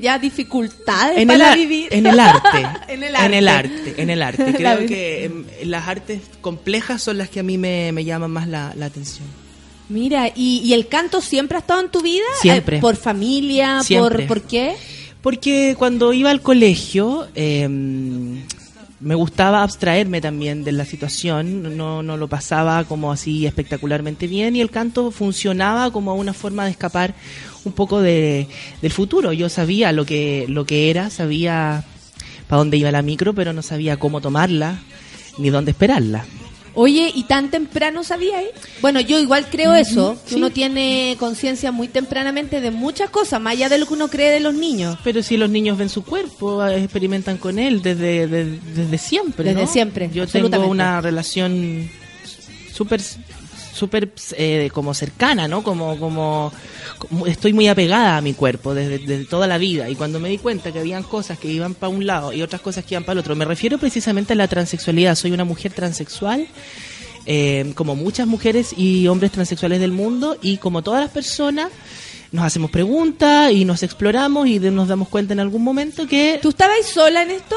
ya 0.00 0.18
dificultades 0.18 1.18
en 1.18 1.28
para 1.28 1.52
ar- 1.52 1.58
vivir? 1.58 1.88
en 1.92 2.06
el 2.06 2.18
arte. 2.18 2.66
En 2.88 3.02
el 3.02 3.14
En 3.14 3.34
el 3.34 3.48
arte. 3.48 3.94
en 3.98 4.10
el 4.10 4.22
arte. 4.22 4.54
Creo 4.56 4.86
que 4.86 5.24
em, 5.24 5.44
las 5.64 5.86
artes 5.86 6.20
complejas 6.40 7.02
son 7.02 7.18
las 7.18 7.28
que 7.28 7.40
a 7.40 7.42
mí 7.42 7.58
me, 7.58 7.92
me 7.92 8.04
llaman 8.04 8.30
más 8.30 8.48
la, 8.48 8.72
la 8.76 8.86
atención. 8.86 9.26
Mira, 9.90 10.28
¿y, 10.34 10.62
y 10.64 10.72
el 10.72 10.88
canto 10.88 11.20
siempre 11.20 11.56
ha 11.58 11.60
estado 11.60 11.80
en 11.82 11.90
tu 11.90 12.00
vida? 12.00 12.24
Siempre. 12.40 12.78
Eh, 12.78 12.80
¿Por 12.80 12.96
familia? 12.96 13.82
Siempre. 13.82 14.24
¿Por, 14.26 14.40
¿Por 14.40 14.48
qué? 14.48 14.74
Porque 15.20 15.74
cuando 15.78 16.12
iba 16.14 16.30
al 16.30 16.40
colegio 16.40 17.28
em, 17.34 18.42
me 19.04 19.14
gustaba 19.14 19.62
abstraerme 19.62 20.22
también 20.22 20.64
de 20.64 20.72
la 20.72 20.86
situación, 20.86 21.76
no, 21.76 22.02
no 22.02 22.16
lo 22.16 22.26
pasaba 22.26 22.84
como 22.84 23.12
así 23.12 23.44
espectacularmente 23.44 24.26
bien 24.26 24.56
y 24.56 24.62
el 24.62 24.70
canto 24.70 25.10
funcionaba 25.10 25.90
como 25.90 26.14
una 26.14 26.32
forma 26.32 26.64
de 26.64 26.70
escapar 26.70 27.14
un 27.64 27.72
poco 27.72 28.00
de, 28.00 28.48
del 28.80 28.92
futuro. 28.92 29.34
Yo 29.34 29.50
sabía 29.50 29.92
lo 29.92 30.06
que, 30.06 30.46
lo 30.48 30.64
que 30.64 30.90
era, 30.90 31.10
sabía 31.10 31.84
para 32.48 32.58
dónde 32.58 32.78
iba 32.78 32.90
la 32.90 33.02
micro, 33.02 33.34
pero 33.34 33.52
no 33.52 33.60
sabía 33.60 33.98
cómo 33.98 34.22
tomarla 34.22 34.78
ni 35.36 35.50
dónde 35.50 35.72
esperarla. 35.72 36.24
Oye, 36.76 37.10
¿y 37.14 37.22
tan 37.24 37.50
temprano 37.50 38.02
sabíais? 38.02 38.48
Bueno, 38.82 39.00
yo 39.00 39.18
igual 39.20 39.46
creo 39.50 39.74
eso, 39.74 40.16
que 40.24 40.30
sí. 40.30 40.34
uno 40.36 40.50
tiene 40.50 41.16
conciencia 41.20 41.70
muy 41.70 41.86
tempranamente 41.88 42.60
de 42.60 42.70
muchas 42.72 43.10
cosas, 43.10 43.40
más 43.40 43.52
allá 43.52 43.68
de 43.68 43.78
lo 43.78 43.86
que 43.86 43.94
uno 43.94 44.08
cree 44.08 44.30
de 44.32 44.40
los 44.40 44.54
niños. 44.54 44.98
Pero 45.04 45.22
si 45.22 45.36
los 45.36 45.48
niños 45.50 45.78
ven 45.78 45.88
su 45.88 46.02
cuerpo, 46.04 46.64
eh, 46.66 46.82
experimentan 46.82 47.38
con 47.38 47.58
él 47.58 47.80
desde, 47.80 48.26
de- 48.26 48.58
desde 48.74 48.98
siempre. 48.98 49.44
Desde 49.50 49.62
¿no? 49.62 49.66
siempre, 49.72 50.10
Yo 50.12 50.26
tengo 50.26 50.66
una 50.66 51.00
relación 51.00 51.88
súper 52.72 53.00
súper 53.74 54.10
eh, 54.36 54.70
como 54.72 54.94
cercana, 54.94 55.48
¿no? 55.48 55.62
Como, 55.62 55.98
como, 55.98 56.52
como 56.98 57.26
estoy 57.26 57.52
muy 57.52 57.66
apegada 57.68 58.16
a 58.16 58.20
mi 58.20 58.32
cuerpo 58.32 58.72
desde, 58.74 58.98
desde 58.98 59.24
toda 59.24 59.46
la 59.46 59.58
vida 59.58 59.90
y 59.90 59.96
cuando 59.96 60.20
me 60.20 60.28
di 60.28 60.38
cuenta 60.38 60.72
que 60.72 60.78
habían 60.78 61.02
cosas 61.02 61.38
que 61.38 61.48
iban 61.48 61.74
para 61.74 61.90
un 61.90 62.06
lado 62.06 62.32
y 62.32 62.40
otras 62.42 62.60
cosas 62.62 62.84
que 62.84 62.94
iban 62.94 63.04
para 63.04 63.14
el 63.14 63.18
otro, 63.18 63.34
me 63.36 63.44
refiero 63.44 63.76
precisamente 63.78 64.32
a 64.32 64.36
la 64.36 64.48
transexualidad. 64.48 65.16
Soy 65.16 65.32
una 65.32 65.44
mujer 65.44 65.72
transexual, 65.72 66.46
eh, 67.26 67.72
como 67.74 67.96
muchas 67.96 68.26
mujeres 68.26 68.74
y 68.76 69.06
hombres 69.08 69.32
transexuales 69.32 69.80
del 69.80 69.92
mundo 69.92 70.36
y 70.42 70.58
como 70.58 70.82
todas 70.82 71.00
las 71.00 71.10
personas 71.10 71.70
nos 72.32 72.44
hacemos 72.44 72.70
preguntas 72.70 73.52
y 73.52 73.64
nos 73.64 73.82
exploramos 73.82 74.46
y 74.48 74.58
de- 74.58 74.70
nos 74.70 74.88
damos 74.88 75.08
cuenta 75.08 75.32
en 75.34 75.40
algún 75.40 75.62
momento 75.62 76.06
que 76.06 76.38
¿Tú 76.42 76.50
estabas 76.50 76.84
sola 76.86 77.22
en 77.22 77.30
esto? 77.30 77.56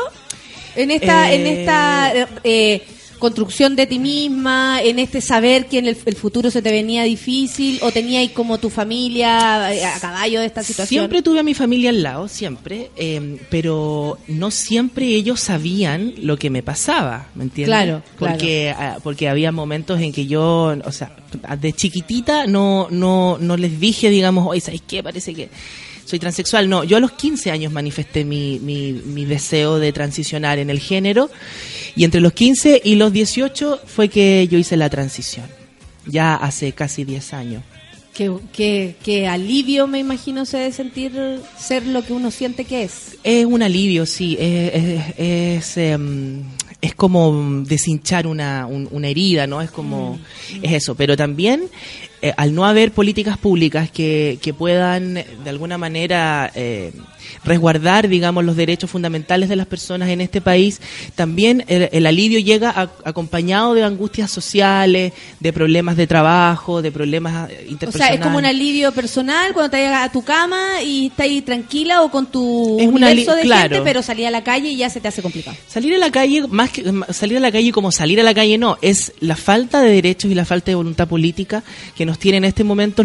En 0.75 0.91
esta, 0.91 1.31
Eh, 1.31 1.35
en 1.35 1.47
esta 1.47 2.11
eh, 2.15 2.27
eh, 2.43 2.87
construcción 3.17 3.75
de 3.75 3.87
ti 3.87 3.99
misma, 3.99 4.81
en 4.81 4.99
este 4.99 5.21
saber 5.21 5.67
que 5.67 5.79
en 5.79 5.87
el, 5.87 5.97
el 6.05 6.15
futuro 6.15 6.51
se 6.51 6.61
te 6.61 6.71
venía 6.71 7.03
difícil, 7.03 7.79
o 7.81 7.91
teníais 7.91 8.31
como 8.31 8.57
tu 8.57 8.69
familia 8.69 9.73
eh, 9.73 9.85
a 9.85 9.99
caballo 9.99 10.39
de 10.39 10.45
esta 10.45 10.63
situación. 10.63 11.01
Siempre 11.01 11.21
tuve 11.21 11.39
a 11.39 11.43
mi 11.43 11.53
familia 11.53 11.89
al 11.89 12.03
lado, 12.03 12.27
siempre, 12.27 12.91
eh, 12.95 13.39
pero 13.49 14.17
no 14.27 14.51
siempre 14.51 15.05
ellos 15.07 15.39
sabían 15.39 16.13
lo 16.17 16.37
que 16.37 16.49
me 16.49 16.63
pasaba, 16.63 17.29
¿me 17.35 17.43
entiendes? 17.43 17.75
Claro, 17.75 18.03
claro. 18.17 18.33
Porque, 18.33 18.69
ah, 18.77 18.97
porque 19.03 19.29
había 19.29 19.51
momentos 19.51 19.99
en 20.01 20.11
que 20.11 20.27
yo, 20.27 20.75
o 20.83 20.91
sea, 20.91 21.15
de 21.59 21.73
chiquitita 21.73 22.47
no, 22.47 22.87
no, 22.91 23.37
no 23.39 23.57
les 23.57 23.79
dije, 23.79 24.09
digamos, 24.09 24.47
oye, 24.47 24.61
¿sabes 24.61 24.81
qué? 24.87 25.03
Parece 25.03 25.33
que 25.33 25.49
soy 26.05 26.19
transexual. 26.19 26.69
No, 26.69 26.83
yo 26.83 26.97
a 26.97 26.99
los 26.99 27.11
15 27.11 27.51
años 27.51 27.71
manifesté 27.71 28.23
mi, 28.23 28.59
mi, 28.59 28.93
mi 28.93 29.25
deseo 29.25 29.77
de 29.77 29.91
transicionar 29.91 30.57
en 30.57 30.69
el 30.69 30.79
género 30.79 31.29
y 31.97 32.03
entre 32.05 32.21
los 32.21 32.31
15 32.33 32.81
y 32.85 32.95
los 32.95 33.11
18 33.11 33.81
fue 33.85 34.07
que 34.07 34.47
yo 34.49 34.57
hice 34.57 34.77
la 34.77 34.89
transición, 34.89 35.45
ya 36.05 36.35
hace 36.35 36.71
casi 36.71 37.03
10 37.03 37.33
años. 37.33 37.63
Qué, 38.13 38.31
qué- 38.51 38.95
qué 39.03 39.27
alivio 39.27 39.85
me 39.85 39.99
imagino 39.99 40.45
se 40.45 40.57
debe 40.57 40.71
sentir 40.71 41.13
ser 41.59 41.85
lo 41.85 42.03
que 42.03 42.13
uno 42.13 42.31
siente 42.31 42.65
que 42.65 42.83
es. 42.83 43.15
Es 43.23 43.45
un 43.45 43.61
alivio, 43.61 44.05
sí. 44.07 44.35
Es, 44.39 44.73
es, 44.73 45.03
es, 45.17 45.77
em, 45.77 46.43
es 46.81 46.95
como 46.95 47.61
deshinchar 47.63 48.25
una, 48.25 48.65
un- 48.65 48.87
una 48.91 49.07
herida, 49.07 49.45
¿no? 49.45 49.61
Es 49.61 49.69
como, 49.69 50.17
es 50.63 50.71
eso. 50.73 50.95
Pero 50.95 51.15
también, 51.15 51.63
eh, 52.21 52.33
al 52.37 52.53
no 52.55 52.65
haber 52.65 52.91
políticas 52.91 53.37
públicas 53.37 53.91
que, 53.91 54.39
que 54.41 54.53
puedan, 54.53 55.13
de 55.15 55.49
alguna 55.49 55.77
manera, 55.77 56.51
eh, 56.55 56.91
resguardar, 57.43 58.07
digamos, 58.07 58.43
los 58.45 58.55
derechos 58.55 58.89
fundamentales 58.89 59.49
de 59.49 59.55
las 59.55 59.67
personas 59.67 60.09
en 60.09 60.21
este 60.21 60.41
país, 60.41 60.81
también 61.15 61.63
el, 61.67 61.89
el 61.91 62.05
alivio 62.05 62.39
llega 62.39 62.69
a- 62.69 62.89
acompañado 63.05 63.73
de 63.73 63.83
angustias 63.83 64.31
sociales, 64.31 65.13
de 65.39 65.53
problemas 65.53 65.97
de 65.97 66.07
trabajo, 66.07 66.81
de 66.81 66.91
problemas 66.91 67.49
eh, 67.51 67.65
O 67.67 67.71
interpersonales. 67.71 68.07
sea, 68.07 68.15
es 68.15 68.21
como 68.21 68.37
un 68.37 68.45
alivio 68.45 68.91
personal 68.93 69.53
cuando 69.53 69.71
te 69.71 69.77
llegas 69.77 70.07
a 70.07 70.11
tu 70.11 70.23
cama 70.23 70.81
y 70.83 71.07
estás 71.07 71.25
ahí 71.25 71.41
tranquila 71.41 72.01
o 72.01 72.09
con 72.09 72.25
tu 72.27 72.77
Es 72.79 72.87
un 72.87 72.95
universo 72.95 73.35
de 73.35 73.41
claro. 73.43 73.75
gente, 73.75 73.81
pero 73.83 74.01
salí 74.01 74.25
a 74.25 74.31
la 74.31 74.43
calle 74.43 74.69
y 74.69 74.77
ya 74.77 74.89
se 74.89 75.01
te 75.01 75.07
hace 75.07 75.21
complicado. 75.21 75.55
Salir 75.67 75.93
a 75.95 75.97
la 75.99 76.11
calle, 76.11 76.47
más 76.47 76.69
que 76.71 76.83
salir 77.11 77.37
a 77.37 77.41
la 77.41 77.51
calle 77.51 77.71
como 77.71 77.91
salir 77.91 78.19
a 78.19 78.23
la 78.23 78.33
calle, 78.33 78.57
no, 78.57 78.77
es 78.81 79.13
la 79.19 79.35
falta 79.35 79.81
de 79.81 79.91
derechos 79.91 80.31
y 80.31 80.35
la 80.35 80.45
falta 80.45 80.71
de 80.71 80.75
voluntad 80.75 81.07
política 81.07 81.63
que 81.95 82.05
nos 82.07 82.17
tiene 82.17 82.37
en 82.37 82.45
este 82.45 82.63
momento 82.63 83.03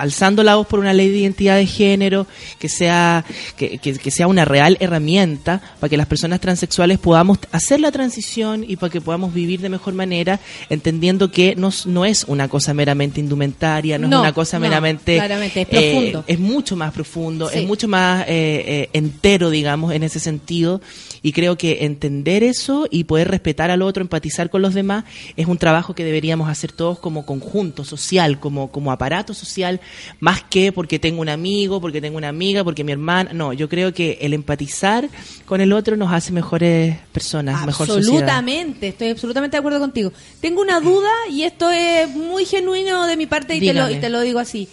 alzando 0.00 0.42
la 0.42 0.56
voz 0.56 0.66
por 0.66 0.78
una 0.80 0.92
ley 0.92 1.08
de 1.10 1.18
identidad 1.18 1.56
de 1.56 1.66
género 1.66 2.26
que 2.58 2.68
sea 2.68 3.24
que, 3.56 3.78
que- 3.78 3.94
que 3.98 4.10
sea 4.10 4.26
una 4.26 4.44
real 4.44 4.76
herramienta 4.80 5.60
para 5.78 5.88
que 5.90 5.96
las 5.96 6.06
personas 6.06 6.40
transexuales 6.40 6.98
podamos 6.98 7.38
hacer 7.52 7.80
la 7.80 7.90
transición 7.92 8.64
y 8.66 8.76
para 8.76 8.90
que 8.90 9.00
podamos 9.00 9.32
vivir 9.34 9.60
de 9.60 9.68
mejor 9.68 9.94
manera 9.94 10.40
entendiendo 10.68 11.30
que 11.30 11.54
no, 11.56 11.70
no 11.86 12.04
es 12.04 12.24
una 12.24 12.48
cosa 12.48 12.74
meramente 12.74 13.20
indumentaria 13.20 13.98
no, 13.98 14.08
No, 14.08 14.16
es 14.16 14.20
una 14.22 14.32
cosa 14.32 14.58
no, 14.58 14.62
meramente 14.62 15.16
claramente, 15.16 15.62
es 15.62 15.68
eh, 15.70 15.90
profundo. 15.92 16.24
es 16.26 16.38
mucho 16.38 16.76
más 16.76 16.92
profundo 16.92 17.48
Sí. 17.50 17.58
es 17.58 17.66
mucho 17.66 17.88
más 17.88 18.22
eh, 18.28 18.64
eh, 18.66 18.90
entero 18.92 19.50
digamos 19.50 19.92
en 19.92 20.02
ese 20.02 20.20
sentido 20.20 20.80
y 21.22 21.32
creo 21.32 21.56
que 21.58 21.84
entender 21.84 22.42
eso 22.42 22.86
y 22.90 23.04
poder 23.04 23.28
respetar 23.28 23.70
al 23.70 23.82
otro 23.82 24.02
empatizar 24.02 24.48
con 24.50 24.62
los 24.62 24.74
demás 24.74 25.04
es 25.36 25.46
un 25.46 25.58
trabajo 25.58 25.94
que 25.94 26.04
deberíamos 26.04 26.48
hacer 26.48 26.72
todos 26.72 26.98
como 26.98 27.26
conjunto 27.26 27.84
social 27.84 28.38
como 28.40 28.70
como 28.70 28.92
aparato 28.92 29.34
social 29.34 29.80
más 30.20 30.42
que 30.42 30.72
porque 30.72 30.98
tengo 30.98 31.20
un 31.20 31.28
amigo 31.28 31.80
porque 31.80 32.00
tengo 32.00 32.16
una 32.18 32.28
amiga 32.28 32.64
porque 32.64 32.84
mi 32.84 32.92
hermana 32.92 33.32
no 33.32 33.52
yo 33.52 33.68
creo 33.68 33.92
que 33.94 34.18
el 34.20 34.32
empatizar 34.34 35.08
con 35.46 35.60
el 35.60 35.72
otro 35.72 35.96
nos 35.96 36.12
hace 36.12 36.32
mejores 36.32 36.96
personas 37.12 37.66
mejor 37.66 37.86
sociedad 37.86 38.08
Absolutamente, 38.10 38.88
estoy 38.88 39.08
absolutamente 39.10 39.56
de 39.56 39.58
acuerdo 39.58 39.80
contigo. 39.80 40.12
Tengo 40.40 40.60
una 40.62 40.80
duda 40.80 41.10
y 41.30 41.42
esto 41.42 41.70
es 41.70 42.08
muy 42.10 42.44
genuino 42.44 43.06
de 43.06 43.16
mi 43.16 43.26
parte 43.26 43.54
y 43.56 43.60
te, 43.60 43.72
lo, 43.74 43.90
y 43.90 43.96
te 44.00 44.08
lo 44.10 44.20
digo 44.20 44.38
así. 44.38 44.68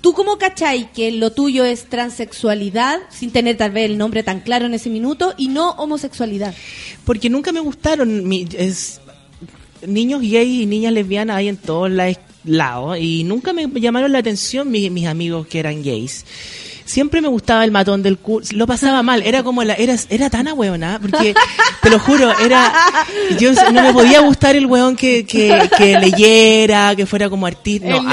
¿Tú 0.00 0.12
cómo 0.12 0.38
cachai 0.38 0.92
que 0.92 1.10
lo 1.10 1.32
tuyo 1.32 1.64
es 1.64 1.86
transexualidad, 1.86 2.98
sin 3.10 3.30
tener 3.32 3.56
tal 3.56 3.72
vez 3.72 3.86
el 3.90 3.98
nombre 3.98 4.22
tan 4.22 4.40
claro 4.40 4.66
en 4.66 4.74
ese 4.74 4.88
minuto, 4.90 5.34
y 5.36 5.48
no 5.48 5.70
homosexualidad? 5.72 6.54
porque 7.04 7.28
nunca 7.30 7.50
me 7.52 7.60
gustaron 7.60 8.26
mi- 8.28 8.46
es, 8.56 9.00
niños 9.86 10.20
gays 10.22 10.62
y 10.62 10.66
niñas 10.66 10.92
lesbianas 10.92 11.36
hay 11.36 11.48
en 11.48 11.56
todos 11.56 11.90
la- 11.90 12.16
lados 12.46 12.98
y 12.98 13.24
nunca 13.24 13.52
me 13.52 13.68
llamaron 13.80 14.12
la 14.12 14.18
atención 14.18 14.70
mis, 14.70 14.90
mis 14.90 15.06
amigos 15.06 15.46
que 15.46 15.58
eran 15.58 15.82
gays. 15.82 16.24
Siempre 16.86 17.20
me 17.20 17.28
gustaba 17.28 17.64
el 17.64 17.70
matón 17.72 18.02
del 18.02 18.16
culo, 18.16 18.46
lo 18.52 18.66
pasaba 18.66 19.02
mal, 19.02 19.22
era 19.22 19.42
como 19.42 19.62
la, 19.64 19.74
era, 19.74 19.96
era 20.08 20.30
tan 20.30 20.46
ahueonada, 20.48 20.98
porque 21.00 21.34
te 21.82 21.90
lo 21.90 21.98
juro, 21.98 22.30
era, 22.38 22.72
yo 23.38 23.52
no 23.72 23.82
me 23.82 23.92
podía 23.92 24.20
gustar 24.20 24.54
el 24.56 24.66
weón 24.66 24.94
que, 24.96 25.26
que, 25.26 25.68
que 25.76 25.98
leyera, 25.98 26.94
que 26.94 27.04
fuera 27.04 27.28
como 27.28 27.46
artista, 27.46 27.88
no, 27.88 27.96
a 27.98 28.02
mí, 28.02 28.08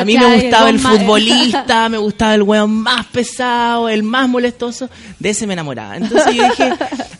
a 0.00 0.04
mí 0.04 0.14
me 0.18 0.20
gustaba 0.42 0.68
El 0.68 0.78
futbolista, 0.98 1.88
me 1.88 1.98
gustaba 1.98 2.34
el 2.34 2.42
weón 2.42 2.70
más 2.70 3.06
pesado, 3.06 3.88
el 3.88 4.02
más 4.02 4.28
molestoso, 4.28 4.88
de 5.18 5.30
ese 5.30 5.46
me 5.46 5.54
enamoraba. 5.54 5.96
Entonces 5.96 6.34
yo 6.34 6.44
dije, 6.44 6.72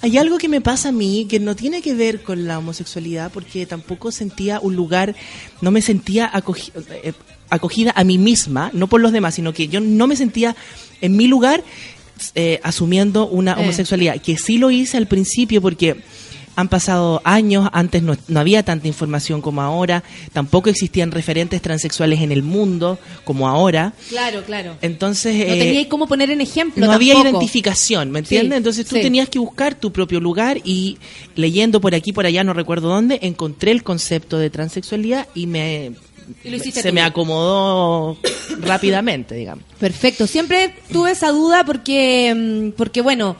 hay 0.02 0.18
algo 0.18 0.36
que 0.38 0.48
me 0.48 0.60
pasa 0.60 0.90
a 0.90 0.92
mí 0.92 1.26
que 1.28 1.40
no 1.40 1.56
tiene 1.56 1.80
que 1.80 1.94
ver 1.94 2.22
con 2.22 2.46
la 2.46 2.58
homosexualidad, 2.58 3.30
porque 3.32 3.64
tampoco 3.64 4.12
sentía 4.12 4.60
un 4.60 4.76
lugar, 4.76 5.14
no 5.62 5.70
me 5.70 5.80
sentía 5.80 6.30
acogi- 6.30 6.72
eh, 7.02 7.14
acogida 7.50 7.92
a 7.94 8.04
mí 8.04 8.18
misma, 8.18 8.70
no 8.72 8.86
por 8.88 9.00
los 9.00 9.12
demás, 9.12 9.34
sino 9.34 9.52
que 9.52 9.68
yo 9.68 9.80
no 9.80 10.06
me 10.06 10.16
sentía 10.16 10.56
en 11.00 11.16
mi 11.16 11.26
lugar 11.28 11.62
eh, 12.34 12.60
asumiendo 12.62 13.26
una 13.26 13.52
Eh. 13.52 13.56
homosexualidad, 13.62 14.20
que 14.20 14.36
sí 14.36 14.58
lo 14.58 14.70
hice 14.70 14.96
al 14.96 15.06
principio 15.08 15.60
porque 15.60 15.96
han 16.56 16.68
pasado 16.68 17.20
años, 17.24 17.68
antes 17.72 18.00
no, 18.04 18.16
no 18.28 18.38
había 18.38 18.62
tanta 18.62 18.86
información 18.86 19.40
como 19.42 19.60
ahora, 19.60 20.04
tampoco 20.32 20.70
existían 20.70 21.10
referentes 21.10 21.60
transexuales 21.60 22.20
en 22.20 22.30
el 22.30 22.44
mundo 22.44 22.96
como 23.24 23.48
ahora. 23.48 23.92
Claro, 24.08 24.44
claro. 24.44 24.76
Entonces, 24.80 25.34
No 25.34 25.52
eh, 25.54 25.58
teníais 25.58 25.86
cómo 25.88 26.06
poner 26.06 26.30
en 26.30 26.40
ejemplo 26.40 26.86
no 26.86 26.92
había 26.92 27.20
identificación, 27.20 28.12
¿me 28.12 28.20
entiendes? 28.20 28.52
Sí, 28.52 28.56
Entonces 28.58 28.86
tú 28.86 28.94
sí. 28.94 29.02
tenías 29.02 29.28
que 29.28 29.40
buscar 29.40 29.74
tu 29.74 29.92
propio 29.92 30.20
lugar 30.20 30.60
y 30.62 30.98
leyendo 31.34 31.80
por 31.80 31.92
aquí, 31.96 32.12
por 32.12 32.24
allá, 32.24 32.44
no 32.44 32.52
recuerdo 32.52 32.88
dónde, 32.88 33.18
encontré 33.22 33.72
el 33.72 33.82
concepto 33.82 34.38
de 34.38 34.48
transexualidad 34.50 35.26
y 35.34 35.48
me 35.48 35.92
Y 36.42 36.50
lo 36.50 36.56
hiciste 36.56 36.82
se 36.82 36.92
me 36.92 37.02
acomodó 37.02 38.18
rápidamente, 38.60 39.34
digamos. 39.34 39.64
Perfecto. 39.78 40.26
Siempre 40.26 40.74
tuve 40.92 41.12
esa 41.12 41.30
duda 41.30 41.64
porque, 41.64 42.34
mm, 42.34 42.76
porque 42.76 43.00
bueno, 43.00 43.36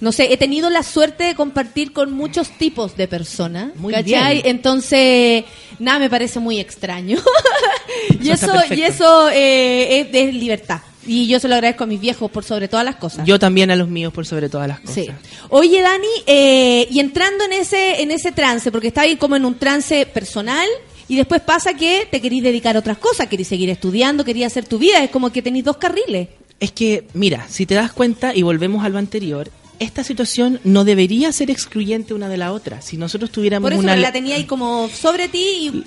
no 0.00 0.12
sé, 0.12 0.32
he 0.32 0.36
tenido 0.36 0.70
la 0.70 0.82
suerte 0.82 1.24
de 1.24 1.34
compartir 1.34 1.92
con 1.92 2.12
muchos 2.12 2.50
tipos 2.50 2.96
de 2.96 3.08
personas. 3.08 3.74
Muy 3.76 3.94
¿cachai? 3.94 4.42
bien. 4.42 4.46
Entonces, 4.46 5.44
nada 5.78 5.98
me 5.98 6.10
parece 6.10 6.40
muy 6.40 6.60
extraño. 6.60 7.18
y 8.20 8.30
Eso 8.30 8.52
y 8.70 8.82
eso 8.82 9.30
eh, 9.30 10.00
es 10.00 10.12
de 10.12 10.32
libertad. 10.32 10.80
Y 11.06 11.26
yo 11.26 11.38
se 11.38 11.48
lo 11.48 11.54
agradezco 11.54 11.84
a 11.84 11.86
mis 11.86 12.00
viejos 12.00 12.30
por 12.30 12.44
sobre 12.44 12.68
todas 12.68 12.84
las 12.84 12.96
cosas. 12.96 13.26
Yo 13.26 13.38
también 13.38 13.70
a 13.70 13.76
los 13.76 13.88
míos 13.88 14.12
por 14.12 14.26
sobre 14.26 14.48
todas 14.48 14.68
las 14.68 14.80
cosas. 14.80 14.94
Sí. 14.94 15.10
Oye, 15.50 15.82
Dani, 15.82 16.06
eh, 16.26 16.86
y 16.90 17.00
entrando 17.00 17.44
en 17.44 17.52
ese, 17.52 18.02
en 18.02 18.10
ese 18.10 18.32
trance, 18.32 18.70
porque 18.72 18.88
está 18.88 19.02
ahí 19.02 19.16
como 19.16 19.36
en 19.36 19.44
un 19.44 19.58
trance 19.58 20.06
personal, 20.06 20.66
y 21.14 21.16
después 21.16 21.42
pasa 21.42 21.74
que 21.74 22.08
te 22.10 22.20
querís 22.20 22.42
dedicar 22.42 22.74
a 22.74 22.80
otras 22.80 22.98
cosas, 22.98 23.28
querís 23.28 23.46
seguir 23.46 23.70
estudiando, 23.70 24.24
querís 24.24 24.46
hacer 24.46 24.66
tu 24.66 24.80
vida, 24.80 25.04
es 25.04 25.10
como 25.10 25.30
que 25.30 25.42
tenéis 25.42 25.64
dos 25.64 25.76
carriles. 25.76 26.26
Es 26.58 26.72
que, 26.72 27.06
mira, 27.14 27.46
si 27.48 27.66
te 27.66 27.76
das 27.76 27.92
cuenta 27.92 28.34
y 28.34 28.42
volvemos 28.42 28.84
a 28.84 28.88
lo 28.88 28.98
anterior, 28.98 29.48
esta 29.78 30.02
situación 30.02 30.58
no 30.64 30.84
debería 30.84 31.30
ser 31.30 31.52
excluyente 31.52 32.14
una 32.14 32.28
de 32.28 32.36
la 32.36 32.52
otra. 32.52 32.82
Si 32.82 32.96
nosotros 32.96 33.30
tuviéramos 33.30 33.62
Por 33.62 33.74
eso 33.74 33.82
una 33.82 33.94
la 33.94 34.10
tenía 34.10 34.34
ahí 34.34 34.44
como 34.44 34.88
sobre 34.88 35.28
ti 35.28 35.38
y 35.38 35.84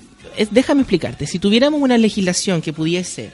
déjame 0.50 0.84
explicarte, 0.84 1.28
si 1.28 1.40
tuviéramos 1.40 1.82
una 1.82 1.98
legislación 1.98 2.62
que 2.62 2.72
pudiese 2.72 3.34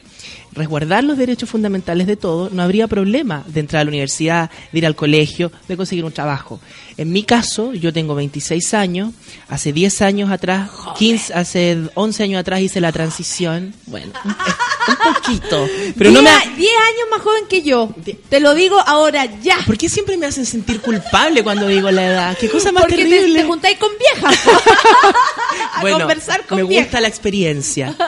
resguardar 0.53 1.03
los 1.03 1.17
derechos 1.17 1.49
fundamentales 1.49 2.05
de 2.07 2.15
todos, 2.15 2.51
no 2.51 2.61
habría 2.63 2.87
problema 2.87 3.43
de 3.47 3.59
entrar 3.59 3.81
a 3.81 3.83
la 3.85 3.89
universidad, 3.89 4.49
de 4.71 4.77
ir 4.77 4.85
al 4.85 4.95
colegio, 4.95 5.51
de 5.67 5.77
conseguir 5.77 6.05
un 6.05 6.11
trabajo. 6.11 6.59
En 6.97 7.11
mi 7.11 7.23
caso, 7.23 7.73
yo 7.73 7.91
tengo 7.91 8.13
26 8.13 8.73
años, 8.75 9.11
hace 9.49 9.73
10 9.73 10.01
años 10.03 10.31
atrás, 10.31 10.69
15, 10.97 11.33
hace 11.33 11.77
11 11.95 12.23
años 12.23 12.39
atrás 12.39 12.61
hice 12.61 12.79
la 12.81 12.91
transición, 12.91 13.73
bueno, 13.87 14.11
un, 14.23 14.31
un 14.31 15.13
poquito, 15.15 15.67
pero 15.97 16.11
no 16.11 16.21
me... 16.21 16.29
ha- 16.29 16.39
10 16.39 16.49
años 16.59 17.07
más 17.09 17.21
joven 17.21 17.43
que 17.49 17.61
yo. 17.63 17.89
Te 18.29 18.39
lo 18.39 18.53
digo 18.53 18.79
ahora 18.85 19.25
ya. 19.41 19.57
¿Por 19.65 19.77
qué 19.77 19.89
siempre 19.89 20.17
me 20.17 20.27
hacen 20.27 20.45
sentir 20.45 20.81
culpable 20.81 21.43
cuando 21.43 21.67
digo 21.67 21.89
la 21.89 22.05
edad? 22.05 22.37
¿Qué 22.39 22.47
cosa 22.49 22.71
más 22.71 22.83
Porque 22.83 22.97
te, 22.97 23.09
terrible? 23.09 23.39
te 23.41 23.45
juntáis 23.47 23.77
con 23.79 23.89
viejas. 23.97 24.39
a 25.73 25.81
bueno, 25.81 25.99
conversar 25.99 26.45
con 26.45 26.57
me 26.57 26.63
viejas. 26.63 26.85
gusta 26.87 27.01
la 27.01 27.07
experiencia. 27.07 27.95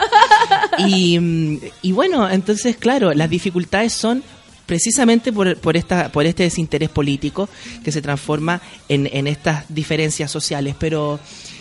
Y, 0.78 1.18
mm, 1.18 1.60
y 1.84 1.92
bueno, 1.94 2.15
entonces, 2.30 2.78
claro, 2.78 3.14
las 3.14 3.30
dificultades 3.30 3.94
son 3.94 4.24
precisamente 4.66 5.32
por, 5.32 5.58
por, 5.58 5.78
esta, 5.78 6.10
por 6.12 6.26
este 6.26 6.44
desinterés 6.44 6.90
político 6.90 7.48
que 7.84 7.92
se 7.92 8.02
transforma 8.02 8.62
en, 8.90 9.08
en 9.12 9.28
estas 9.28 9.66
diferencias 9.70 10.32
sociales. 10.32 10.76
Pero, 10.80 11.20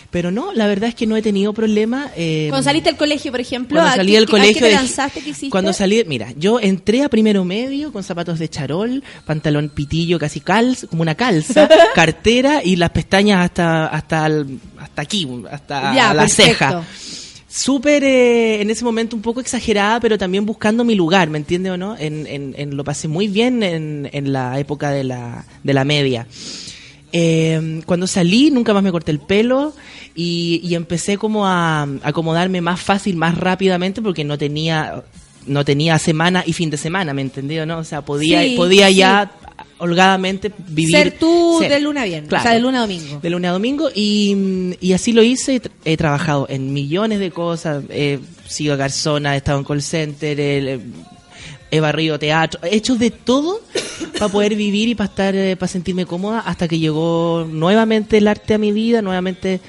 pero 0.09 0.31
no, 0.31 0.53
la 0.53 0.65
verdad 0.65 0.89
es 0.89 0.95
que 0.95 1.05
no 1.05 1.15
he 1.15 1.21
tenido 1.21 1.53
problema. 1.53 2.09
eh, 2.15 2.47
Cuando 2.49 2.63
saliste 2.63 2.89
del 2.89 2.97
colegio, 2.97 3.29
por 3.31 3.41
ejemplo, 3.41 3.75
cuando 3.75 3.91
¿a 3.91 3.95
salí 3.97 4.13
del 4.13 4.23
a 4.23 4.27
colegio 4.27 4.53
qué 4.55 4.59
te 4.61 4.65
dejé- 4.71 4.75
lanzaste? 4.75 5.21
¿Qué 5.21 5.29
hiciste? 5.29 5.49
cuando 5.51 5.71
salí 5.73 6.03
mira 6.07 6.29
yo 6.37 6.59
entré 6.59 7.03
a 7.03 7.09
primero 7.09 7.45
medio 7.45 7.91
con 7.91 8.01
zapatos 8.03 8.39
de 8.39 8.49
charol 8.49 9.03
pantalón 9.25 9.69
pitillo 9.69 10.17
casi 10.17 10.39
calza 10.39 10.87
como 10.87 11.01
una 11.03 11.13
calza 11.15 11.69
cartera 11.93 12.61
y 12.63 12.75
las 12.77 12.89
pestañas 12.89 13.43
hasta 13.45 13.85
hasta 13.87 14.25
hasta 14.79 15.01
aquí 15.01 15.27
hasta 15.51 15.93
Ya, 15.95 16.13
la 16.13 16.21
perfecto. 16.23 16.53
ceja 16.53 16.83
súper 17.57 18.03
eh, 18.03 18.61
en 18.61 18.69
ese 18.69 18.83
momento 18.83 19.15
un 19.15 19.21
poco 19.21 19.39
exagerada 19.39 19.99
pero 20.01 20.17
también 20.17 20.45
buscando 20.45 20.83
mi 20.83 20.93
lugar 20.95 21.29
me 21.29 21.37
entiende 21.37 21.71
o 21.71 21.77
no 21.77 21.95
en, 21.97 22.27
en- 22.27 22.53
en- 22.57 22.75
lo 22.75 22.83
pasé 22.83 23.07
muy 23.07 23.27
bien 23.29 23.63
en, 23.63 24.09
en 24.11 24.33
la 24.33 24.59
época 24.59 24.91
de 24.91 25.03
la 25.05 25.45
de 25.63 25.73
la 25.73 25.85
media 25.85 26.27
eh, 27.13 27.81
cuando 27.85 28.07
salí 28.07 28.51
nunca 28.51 28.73
más 28.73 28.83
me 28.83 28.91
corté 28.91 29.11
el 29.11 29.19
pelo 29.19 29.73
y, 30.15 30.59
y 30.63 30.75
empecé 30.75 31.17
como 31.17 31.45
a, 31.47 31.83
a 31.83 31.87
acomodarme 32.03 32.59
más 32.61 32.81
fácil, 32.81 33.15
más 33.15 33.37
rápidamente 33.37 34.01
porque 34.01 34.23
no 34.25 34.37
tenía 34.37 35.03
no 35.47 35.63
tenía 35.63 35.97
semana 35.99 36.43
y 36.45 36.53
fin 36.53 36.69
de 36.71 36.77
semana, 36.77 37.13
¿me 37.13 37.21
entendió? 37.21 37.65
¿no? 37.67 37.77
O 37.77 37.83
sea, 37.83 38.01
podía 38.03 38.41
Sí, 38.43 38.55
podía 38.57 38.87
sí. 38.87 38.95
ya 38.95 39.31
holgadamente 39.77 40.51
vivir 40.69 40.95
Ser 40.95 41.11
tú 41.17 41.57
ser. 41.59 41.71
de 41.71 41.79
luna 41.81 42.03
a 42.03 42.05
viernes, 42.05 42.29
Claro. 42.29 42.41
o 42.41 42.43
sea, 42.43 42.53
de 42.53 42.59
luna 42.61 42.77
a 42.79 42.81
domingo. 42.81 43.19
De 43.21 43.29
lunes 43.29 43.49
a 43.49 43.51
domingo 43.53 43.89
y, 43.93 44.75
y 44.79 44.93
así 44.93 45.11
lo 45.11 45.21
hice. 45.23 45.61
He, 45.83 45.93
he 45.93 45.97
trabajado 45.97 46.47
en 46.49 46.71
millones 46.73 47.19
de 47.19 47.31
cosas. 47.31 47.83
He 47.89 48.19
sido 48.47 48.77
garzona, 48.77 49.33
he 49.33 49.37
estado 49.37 49.59
en 49.59 49.65
call 49.65 49.81
center, 49.81 50.39
he, 50.39 50.79
he 51.71 51.79
barrido 51.79 52.17
teatro. 52.19 52.59
He 52.63 52.75
hecho 52.75 52.95
de 52.95 53.11
todo 53.11 53.59
para 54.19 54.29
poder 54.31 54.55
vivir 54.55 54.87
y 54.89 54.95
para 54.95 55.09
estar, 55.09 55.35
eh, 55.35 55.55
para 55.57 55.67
sentirme 55.67 56.05
cómoda 56.05 56.39
hasta 56.39 56.67
que 56.67 56.79
llegó 56.79 57.45
nuevamente 57.49 58.17
el 58.17 58.27
arte 58.27 58.53
a 58.53 58.57
mi 58.57 58.71
vida, 58.71 59.01
nuevamente. 59.01 59.59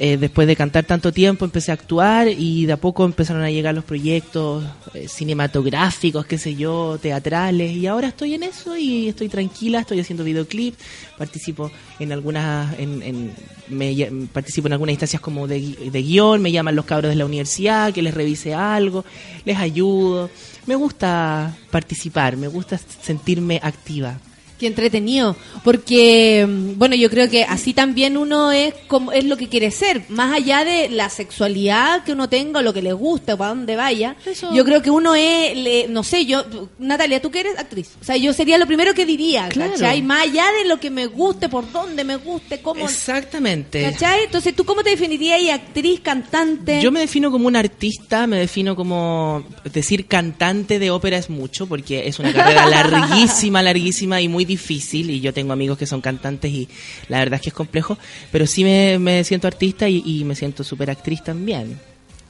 Eh, 0.00 0.16
después 0.16 0.48
de 0.48 0.56
cantar 0.56 0.84
tanto 0.84 1.12
tiempo 1.12 1.44
empecé 1.44 1.70
a 1.70 1.74
actuar 1.74 2.26
y 2.28 2.66
de 2.66 2.72
a 2.72 2.76
poco 2.78 3.04
empezaron 3.04 3.42
a 3.42 3.50
llegar 3.50 3.74
los 3.74 3.84
proyectos 3.84 4.64
eh, 4.94 5.06
cinematográficos, 5.06 6.24
qué 6.26 6.38
sé 6.38 6.56
yo, 6.56 6.98
teatrales 7.00 7.76
y 7.76 7.86
ahora 7.86 8.08
estoy 8.08 8.34
en 8.34 8.42
eso 8.42 8.76
y 8.76 9.08
estoy 9.08 9.28
tranquila, 9.28 9.80
estoy 9.80 10.00
haciendo 10.00 10.24
videoclip, 10.24 10.74
participo 11.18 11.70
en 11.98 12.12
algunas, 12.12 12.78
en, 12.78 13.02
en- 13.02 13.32
me 13.68 13.94
participo 14.32 14.66
en 14.66 14.72
algunas 14.72 14.94
instancias 14.94 15.20
como 15.22 15.46
de, 15.46 15.60
de 15.92 16.02
guion, 16.02 16.42
me 16.42 16.50
llaman 16.50 16.74
los 16.74 16.86
cabros 16.86 17.10
de 17.10 17.16
la 17.16 17.24
universidad, 17.26 17.92
que 17.92 18.02
les 18.02 18.14
revise 18.14 18.52
algo, 18.54 19.04
les 19.44 19.58
ayudo, 19.58 20.28
me 20.66 20.74
gusta 20.74 21.56
participar, 21.70 22.36
me 22.36 22.48
gusta 22.48 22.78
sentirme 23.02 23.60
activa. 23.62 24.18
Qué 24.60 24.66
entretenido, 24.66 25.36
porque 25.64 26.46
mm, 26.46 26.78
bueno, 26.78 26.94
yo 26.94 27.08
creo 27.08 27.30
que 27.30 27.44
así 27.44 27.72
también 27.72 28.18
uno 28.18 28.52
es 28.52 28.74
como 28.88 29.10
es 29.10 29.24
lo 29.24 29.38
que 29.38 29.48
quiere 29.48 29.70
ser, 29.70 30.02
más 30.10 30.34
allá 30.34 30.64
de 30.64 30.90
la 30.90 31.08
sexualidad 31.08 32.04
que 32.04 32.12
uno 32.12 32.28
tenga, 32.28 32.60
o 32.60 32.62
lo 32.62 32.74
que 32.74 32.82
le 32.82 32.92
guste 32.92 33.32
o 33.32 33.38
para 33.38 33.54
dónde 33.54 33.74
vaya. 33.76 34.16
Eso. 34.26 34.52
Yo 34.54 34.62
creo 34.66 34.82
que 34.82 34.90
uno 34.90 35.14
es, 35.14 35.56
le- 35.56 35.88
no 35.88 36.04
sé, 36.04 36.26
yo 36.26 36.44
Natalia, 36.78 37.22
tú 37.22 37.30
que 37.30 37.40
eres 37.40 37.58
actriz, 37.58 37.92
o 38.00 38.04
sea, 38.04 38.18
yo 38.18 38.34
sería 38.34 38.58
lo 38.58 38.66
primero 38.66 38.92
que 38.92 39.06
diría, 39.06 39.48
Claro. 39.48 39.72
¿cachai? 39.72 40.02
Más 40.02 40.24
allá 40.24 40.44
de 40.62 40.68
lo 40.68 40.78
que 40.78 40.90
me 40.90 41.06
guste, 41.06 41.48
por 41.48 41.72
dónde 41.72 42.04
me 42.04 42.16
guste, 42.16 42.60
cómo, 42.60 42.84
Exactamente. 42.84 43.82
¿cachai? 43.82 44.24
Entonces, 44.24 44.54
¿tú 44.54 44.64
cómo 44.66 44.82
te 44.82 44.90
definirías 44.90 45.36
ahí, 45.38 45.48
actriz, 45.50 46.00
cantante? 46.00 46.82
Yo 46.82 46.92
me 46.92 47.00
defino 47.00 47.30
como 47.30 47.46
un 47.48 47.56
artista, 47.56 48.26
me 48.26 48.36
defino 48.38 48.76
como 48.76 49.42
decir 49.72 50.06
cantante 50.06 50.78
de 50.78 50.90
ópera 50.90 51.16
es 51.16 51.30
mucho, 51.30 51.66
porque 51.66 52.06
es 52.06 52.18
una 52.18 52.32
carrera 52.32 52.66
larguísima, 52.70 53.62
larguísima 53.62 54.20
y 54.20 54.28
muy 54.28 54.44
difícil. 54.50 55.10
Y 55.10 55.20
yo 55.20 55.32
tengo 55.32 55.52
amigos 55.52 55.78
que 55.78 55.86
son 55.86 56.00
cantantes 56.00 56.50
y 56.52 56.68
la 57.08 57.18
verdad 57.18 57.36
es 57.36 57.42
que 57.42 57.48
es 57.50 57.54
complejo. 57.54 57.96
Pero 58.32 58.46
sí 58.46 58.62
me, 58.64 58.98
me 58.98 59.24
siento 59.24 59.46
artista 59.48 59.88
y, 59.88 60.02
y 60.04 60.24
me 60.24 60.34
siento 60.34 60.62
súper 60.64 60.90
actriz 60.90 61.24
también. 61.24 61.78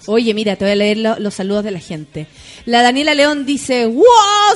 Oye, 0.07 0.33
mira, 0.33 0.57
te 0.57 0.65
voy 0.65 0.73
a 0.73 0.77
leer 0.77 0.97
lo- 0.97 1.19
los 1.19 1.35
saludos 1.35 1.63
de 1.63 1.71
la 1.73 1.79
gente. 1.79 2.27
La 2.65 2.81
Daniela 2.83 3.13
León 3.15 3.45
dice, 3.45 3.85
wow, 3.85 4.05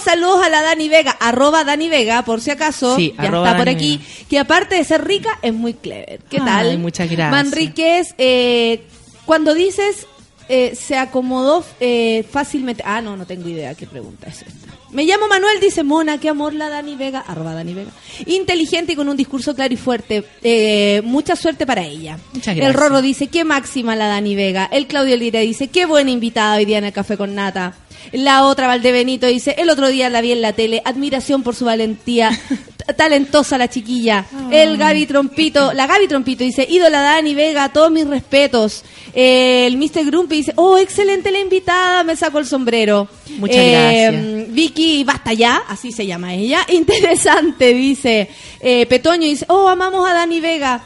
saludos 0.03 0.43
a 0.43 0.49
la 0.49 0.62
Dani 0.62 0.89
Vega, 0.89 1.11
arroba 1.20 1.65
Dani 1.65 1.91
Vega, 1.91 2.24
por 2.24 2.41
si 2.41 2.51
acaso, 2.51 2.97
Sí, 2.97 3.12
ya 3.19 3.24
está 3.24 3.55
por 3.57 3.69
aquí, 3.69 4.01
que 4.31 4.39
aparte 4.39 4.74
de 4.77 4.85
ser 4.85 5.05
rica, 5.05 5.39
es 5.43 5.53
muy 5.53 5.74
clever. 5.74 6.20
¿Qué 6.31 6.39
Ay, 6.39 6.45
tal? 6.47 6.78
muchas 6.78 7.11
gracias. 7.11 7.31
Manríquez, 7.31 8.15
eh, 8.16 8.85
cuando 9.27 9.53
dices, 9.53 10.07
eh, 10.49 10.74
se 10.74 10.97
acomodó 10.97 11.62
eh, 11.78 12.24
fácilmente, 12.31 12.82
ah, 12.86 13.03
no, 13.03 13.15
no 13.15 13.27
tengo 13.27 13.47
idea 13.47 13.74
qué 13.74 13.86
pregunta 13.86 14.28
es 14.28 14.43
esta. 14.43 14.64
Me 14.94 15.04
llamo 15.04 15.26
Manuel, 15.26 15.58
dice 15.58 15.82
Mona, 15.82 16.18
qué 16.18 16.28
amor 16.28 16.54
la 16.54 16.68
Dani 16.68 16.94
Vega, 16.94 17.18
arroba 17.26 17.52
Dani 17.52 17.74
Vega. 17.74 17.90
Inteligente 18.26 18.92
y 18.92 18.96
con 18.96 19.08
un 19.08 19.16
discurso 19.16 19.52
claro 19.52 19.74
y 19.74 19.76
fuerte. 19.76 20.24
Eh, 20.40 21.02
mucha 21.04 21.34
suerte 21.34 21.66
para 21.66 21.82
ella. 21.82 22.16
Muchas 22.32 22.56
El. 22.56 22.72
Rorro 22.72 23.02
dice, 23.02 23.26
qué 23.26 23.42
máxima 23.42 23.96
la 23.96 24.06
Dani 24.06 24.36
Vega. 24.36 24.68
El 24.70 24.86
Claudio 24.86 25.16
Lira 25.16 25.40
dice, 25.40 25.66
qué 25.66 25.84
buena 25.84 26.12
invitada 26.12 26.56
hoy 26.58 26.64
día 26.64 26.78
en 26.78 26.84
el 26.84 26.92
Café 26.92 27.16
con 27.16 27.34
Nata. 27.34 27.74
La 28.12 28.44
otra, 28.44 28.66
Valdebenito, 28.66 29.26
dice, 29.26 29.55
el 29.59 29.70
otro 29.70 29.89
día 29.89 30.10
la 30.10 30.20
vi 30.20 30.32
en 30.32 30.43
la 30.43 30.52
tele, 30.52 30.82
admiración 30.85 31.43
por 31.43 31.55
su 31.55 31.64
valentía, 31.64 32.31
talentosa 32.97 33.59
la 33.59 33.68
chiquilla. 33.68 34.26
El 34.51 34.76
Gaby 34.76 35.06
Trompito, 35.06 35.72
la 35.72 35.86
Gaby 35.86 36.09
Trompito 36.09 36.44
dice, 36.44 36.66
ídola 36.68 37.01
Dani 37.01 37.35
Vega, 37.35 37.68
todos 37.70 37.90
mis 37.90 38.06
respetos. 38.06 38.85
Eh, 39.14 39.66
el 39.66 39.76
Mr. 39.76 40.05
Grumpy 40.06 40.36
dice, 40.36 40.52
oh, 40.56 40.76
excelente 40.76 41.31
la 41.31 41.40
invitada, 41.40 42.02
me 42.02 42.16
saco 42.16 42.39
el 42.39 42.47
sombrero. 42.47 43.09
Muchas 43.39 43.56
Eh, 43.56 44.10
gracias. 44.10 44.55
Vicky 44.55 45.05
Basta 45.05 45.32
Ya, 45.32 45.62
así 45.68 45.93
se 45.93 46.06
llama 46.06 46.35
ella. 46.35 46.66
Interesante, 46.68 47.74
dice. 47.74 48.28
Eh, 48.60 48.86
Petoño 48.86 49.26
dice, 49.26 49.44
oh, 49.48 49.68
amamos 49.68 50.09
a 50.09 50.14
Dani 50.14 50.40
Vega. 50.40 50.82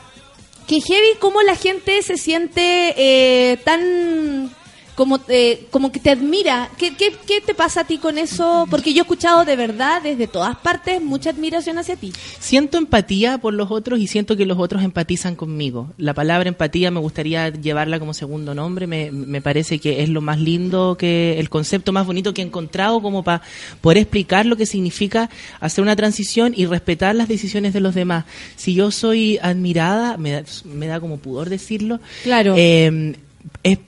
Que 0.67 0.81
heavy 0.83 1.17
cómo 1.19 1.41
la 1.43 1.57
gente 1.57 2.03
se 2.03 2.19
siente 2.19 2.95
eh, 2.99 3.57
tan 3.65 4.51
como 4.99 5.21
eh, 5.29 5.69
como 5.71 5.93
que 5.93 6.01
te 6.01 6.11
admira. 6.11 6.71
¿Qué, 6.77 6.97
qué, 6.97 7.13
qué 7.25 7.41
te 7.41 7.55
pasa 7.55 7.83
a 7.83 7.85
ti 7.85 7.99
con 7.99 8.19
eso? 8.19 8.67
Porque 8.69 8.93
yo 8.93 8.99
he 8.99 9.03
escuchado 9.03 9.45
de 9.45 9.55
verdad 9.55 10.03
desde 10.03 10.27
todas 10.27 10.57
partes 10.57 11.01
mucha 11.01 11.31
admiración 11.31 11.79
hacia 11.79 11.95
ti. 11.95 12.13
Siento 12.41 12.79
empatía 12.79 13.39
por 13.39 13.55
los 13.55 13.71
otros 13.71 14.01
y 14.01 14.09
siento 14.09 14.37
que 14.37 14.45
los 14.45 14.59
otros 14.59 14.83
empatizan 14.83 15.37
conmigo. 15.37 15.93
La 15.99 16.15
palabra 16.15 16.49
empatía 16.49 16.91
me 16.91 16.99
gustaría 16.99 17.49
llevarla 17.51 18.01
como 18.01 18.13
segundo 18.13 18.57
nombre. 18.57 18.89
Me, 18.89 19.13
me 19.13 19.41
parece 19.41 19.79
que 19.79 20.03
es 20.03 20.09
lo 20.09 20.21
más 20.21 20.41
lindo, 20.41 20.97
que 20.99 21.39
el 21.39 21.49
concepto 21.49 21.93
más 21.93 22.05
bonito 22.05 22.35
que 22.35 22.43
he 22.43 22.45
encontrado 22.45 23.01
como 23.01 23.23
para 23.23 23.43
poder 23.81 23.99
explicar 23.99 24.47
lo 24.47 24.57
que 24.57 24.67
significa 24.67 25.31
hacer 25.61 25.83
una 25.83 25.95
transición 25.95 26.55
y 26.57 26.67
respetar 26.67 27.15
las 27.15 27.29
decisiones 27.29 27.73
de 27.73 27.79
los 27.79 27.95
demás. 27.95 28.25
Si 28.57 28.75
yo 28.75 28.91
soy 28.91 29.39
admirada, 29.43 30.17
me 30.17 30.33
da, 30.33 30.43
me 30.65 30.89
da 30.89 30.99
como 30.99 31.19
pudor 31.19 31.51
decirlo. 31.51 32.01
Claro. 32.25 32.57
Eh, 32.59 33.15
es, 33.63 33.79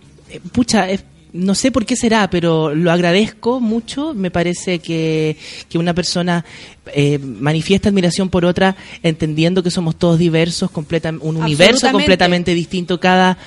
pucha, 0.53 0.91
es- 0.91 1.05
no 1.33 1.55
sé 1.55 1.71
por 1.71 1.87
qué 1.87 1.95
será, 1.95 2.29
pero 2.29 2.75
lo 2.75 2.91
agradezco 2.91 3.61
mucho. 3.61 4.15
Me 4.15 4.33
parece 4.33 4.81
que, 4.81 5.37
que 5.69 5.79
una 5.79 5.95
persona 5.95 6.45
eh, 6.93 7.19
manifiesta 7.19 7.89
admiración 7.89 8.29
por 8.31 8.45
otra, 8.45 8.75
entendiendo 9.05 9.63
que 9.63 9.71
somos 9.71 9.95
todos 9.97 10.19
diversos, 10.19 10.73
completa, 10.73 11.11
un 11.11 11.37
universo 11.37 11.87
completamente 11.93 12.53
distinto. 12.53 12.99
Cada 12.99 13.39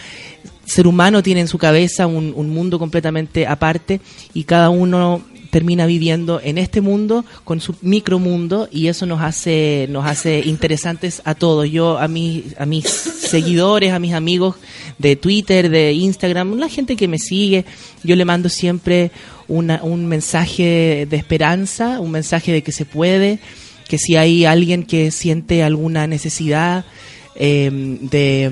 ser 0.66 0.88
humano 0.88 1.22
tiene 1.22 1.42
en 1.42 1.50
su 1.50 1.58
cabeza 1.58 2.08
un, 2.08 2.32
un 2.38 2.50
mundo 2.52 2.80
completamente 2.80 3.46
aparte 3.48 4.00
y 4.34 4.46
cada 4.46 4.70
uno 4.70 5.22
termina 5.54 5.86
viviendo 5.86 6.42
en 6.44 6.58
este 6.58 6.82
mundo 6.82 7.24
con 7.44 7.62
su 7.62 7.76
micromundo 7.84 8.68
y 8.72 8.88
eso 8.88 9.06
nos 9.06 9.22
hace 9.22 9.86
nos 9.90 10.04
hace 10.06 10.42
interesantes 10.46 11.22
a 11.26 11.36
todos. 11.36 11.70
Yo 11.70 12.00
a 12.00 12.08
mis 12.08 12.44
a 12.58 12.66
mis 12.66 12.86
seguidores, 12.86 13.94
a 13.94 14.00
mis 14.00 14.14
amigos 14.14 14.56
de 14.98 15.16
Twitter, 15.16 15.70
de 15.70 15.94
Instagram, 15.94 16.56
la 16.58 16.70
gente 16.70 16.96
que 16.96 17.08
me 17.08 17.20
sigue, 17.20 17.66
yo 18.04 18.16
le 18.16 18.26
mando 18.26 18.50
siempre 18.50 19.12
una- 19.48 19.82
un 19.84 20.08
mensaje 20.08 21.06
de 21.10 21.18
esperanza, 21.18 22.00
un 22.00 22.10
mensaje 22.12 22.52
de 22.52 22.64
que 22.64 22.72
se 22.72 22.86
puede, 22.86 23.38
que 23.88 23.98
si 24.00 24.16
hay 24.16 24.46
alguien 24.46 24.84
que 24.84 25.12
siente 25.12 25.62
alguna 25.64 26.08
necesidad 26.08 26.84
eh, 27.36 27.70
de 28.02 28.50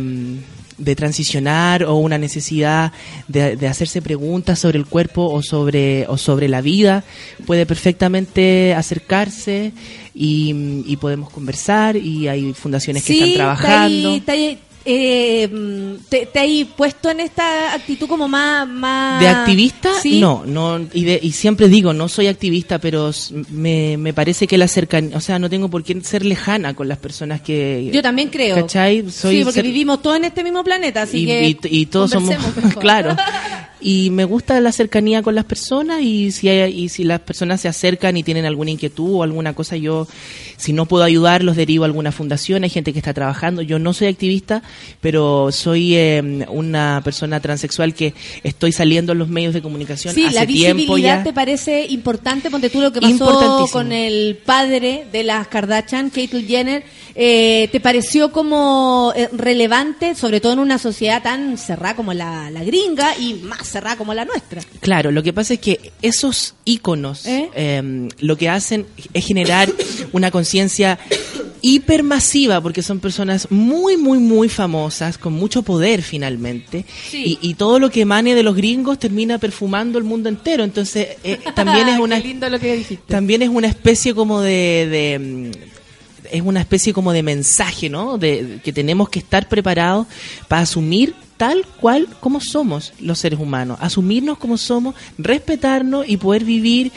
de 0.84 0.96
transicionar 0.96 1.84
o 1.84 1.96
una 1.96 2.18
necesidad 2.18 2.92
de, 3.28 3.56
de 3.56 3.68
hacerse 3.68 4.02
preguntas 4.02 4.60
sobre 4.60 4.78
el 4.80 4.86
cuerpo 4.86 5.26
o 5.30 5.42
sobre 5.44 6.06
o 6.08 6.18
sobre 6.18 6.48
la 6.48 6.62
vida 6.62 7.04
puede 7.46 7.66
perfectamente 7.66 8.74
acercarse 8.74 9.74
y, 10.14 10.84
y 10.86 10.98
podemos 10.98 11.30
conversar 11.30 11.96
y 11.96 12.28
hay 12.28 12.54
fundaciones 12.54 13.04
que 13.04 13.14
están 13.14 13.30
está 13.30 13.38
trabajando. 13.44 14.10
ahí- 14.10 14.18
está 14.18 14.32
ahí, 14.34 14.60
eh, 14.86 15.48
mm, 15.48 16.04
te, 16.10 16.26
te 16.26 16.40
hay 16.40 16.66
puesto 16.66 17.10
en 17.12 17.20
esta 17.20 17.74
actitud 17.74 18.08
como 18.08 18.28
más... 18.28 18.68
más 18.68 19.20
de 19.22 19.28
activista 19.28 19.90
Sí. 20.02 20.20
no 20.20 20.44
no 20.46 20.80
y, 20.94 21.04
de- 21.04 21.20
y 21.22 21.32
siempre 21.34 21.68
digo 21.68 21.94
no 21.94 22.10
soy 22.10 22.28
activista 22.28 22.80
pero 22.80 23.12
me, 23.52 23.98
me 23.98 24.14
parece 24.14 24.48
que 24.48 24.58
la 24.58 24.68
cercanía 24.68 25.16
o 25.16 25.20
sea 25.22 25.38
no 25.38 25.50
tengo 25.50 25.70
por 25.70 25.84
qué 25.84 26.00
ser 26.02 26.26
lejana 26.26 26.74
con 26.74 26.88
las 26.88 26.98
personas 26.98 27.42
que 27.42 27.90
Yo 27.94 28.02
también 28.02 28.30
creo. 28.30 28.56
¿cachai? 28.56 29.10
Soy 29.12 29.38
sí, 29.40 29.44
porque 29.44 29.62
vivimos 29.62 30.02
todos 30.02 30.18
en 30.18 30.26
este 30.26 30.44
mismo 30.44 30.64
planeta, 30.64 31.04
así 31.04 31.24
y, 31.24 31.26
que 31.28 31.48
y- 31.50 31.82
y 31.82 31.86
todos 31.86 32.12
somos 32.12 32.36
claro 32.80 33.16
y 33.82 34.10
me 34.12 34.26
gusta 34.26 34.60
la 34.62 34.72
cercanía 34.72 35.22
con 35.22 35.36
las 35.36 35.46
personas 35.46 36.02
y 36.02 36.32
si 36.32 36.50
hay, 36.50 36.74
y 36.74 36.90
si 36.90 37.04
las 37.04 37.20
personas 37.20 37.62
se 37.62 37.68
acercan 37.68 38.18
y 38.18 38.24
tienen 38.24 38.46
alguna 38.46 38.72
inquietud 38.72 39.16
o 39.16 39.24
alguna 39.24 39.54
cosa 39.54 39.76
yo 39.76 40.08
si 40.58 40.74
no 40.74 40.86
puedo 40.86 41.04
ayudar 41.04 41.44
los 41.44 41.56
derivo 41.56 41.84
a 41.84 41.88
alguna 41.88 42.12
fundación. 42.12 42.64
Hay 42.64 42.70
gente 42.70 42.94
que 42.94 43.00
está 43.00 43.14
trabajando. 43.14 43.62
Yo 43.62 43.80
no 43.80 43.94
soy 43.94 44.08
activista 44.08 44.62
pero 45.00 45.52
soy 45.52 45.96
eh, 45.96 46.46
una 46.50 47.02
persona 47.04 47.40
transexual 47.40 47.94
que 47.94 48.14
estoy 48.44 48.72
saliendo 48.72 49.12
en 49.14 49.20
los 49.20 49.30
medios 49.30 49.54
de 49.54 49.62
comunicación 49.62 50.14
Sí, 50.14 50.26
hace 50.26 50.36
la 50.36 50.46
visibilidad 50.46 51.18
ya 51.20 51.24
te 51.24 51.34
parece 51.34 51.86
importante, 51.88 52.50
ponte 52.50 52.70
tú 52.70 52.82
lo 52.82 52.92
que 52.92 53.02
pasó 53.02 53.68
con 53.72 53.92
el 53.92 54.38
padre 54.46 55.06
de 55.12 55.24
las 55.24 55.48
Kardashian, 55.48 56.10
Caitlyn 56.10 56.48
Jenner, 56.48 56.84
eh, 57.24 57.70
¿te 57.72 57.80
pareció 57.80 58.32
como 58.32 59.14
eh, 59.16 59.30
relevante, 59.32 60.16
sobre 60.16 60.42
todo 60.42 60.54
en 60.54 60.60
una 60.60 60.80
sociedad 60.80 61.22
tan 61.22 61.56
cerrada 61.60 61.96
como 61.96 62.14
la, 62.14 62.50
la 62.50 62.64
gringa 62.64 63.16
y 63.16 63.36
más 63.36 63.68
cerrada 63.68 63.96
como 63.96 64.16
la 64.16 64.26
nuestra? 64.26 64.62
Claro, 64.80 65.12
lo 65.12 65.22
que 65.22 65.32
pasa 65.32 65.54
es 65.54 65.60
que 65.60 65.92
esos 66.02 66.56
íconos 66.66 67.28
¿Eh? 67.28 67.50
eh, 67.54 68.10
lo 68.22 68.36
que 68.38 68.50
hacen 68.50 68.88
es 69.14 69.24
generar 69.24 69.72
una 70.14 70.32
conciencia 70.32 70.98
hipermasiva, 71.62 72.60
porque 72.60 72.82
son 72.82 73.00
personas 73.00 73.52
muy, 73.52 73.96
muy, 73.96 74.18
muy 74.18 74.50
famosas, 74.50 75.20
con 75.20 75.34
mucho 75.34 75.62
poder 75.62 76.02
finalmente, 76.02 76.86
Sí. 77.12 77.38
y, 77.40 77.50
y 77.50 77.54
todo 77.54 77.78
lo 77.78 77.92
que 77.92 78.02
emane 78.02 78.34
de 78.34 78.42
los 78.42 78.56
gringos 78.56 78.98
termina 78.98 79.38
perfumando 79.38 80.00
el 80.00 80.04
mundo 80.04 80.28
entero. 80.28 80.64
Entonces, 80.64 81.10
eh, 81.24 81.38
también 81.54 81.88
es 81.88 82.00
una 82.00 82.20
Qué 82.20 82.28
lindo 82.30 82.50
lo 82.50 82.60
que 82.60 82.76
dijiste. 82.78 83.04
también 83.08 83.44
es 83.44 83.50
una 83.50 83.68
especie 83.68 84.16
como 84.16 84.42
de, 84.42 84.88
de, 84.90 85.20
mm, 85.20 85.52
es 86.32 86.42
una 86.42 86.62
especie 86.62 86.94
como 86.94 87.14
de 87.14 87.24
mensaje, 87.24 87.90
¿no? 87.90 88.18
De, 88.18 88.60
que 88.64 88.74
tenemos 88.74 89.10
que 89.10 89.20
estar 89.20 89.48
preparados 89.48 90.08
para 90.48 90.64
asumir 90.64 91.16
tal 91.42 91.66
cual 91.80 92.08
como 92.20 92.40
somos 92.40 92.94
los 93.00 93.18
seres 93.18 93.40
humanos, 93.40 93.80
asumirnos 93.82 94.38
como 94.38 94.60
somos, 94.60 94.94
respetarnos 95.18 96.08
y 96.08 96.18
poder 96.18 96.44
vivir 96.44 96.92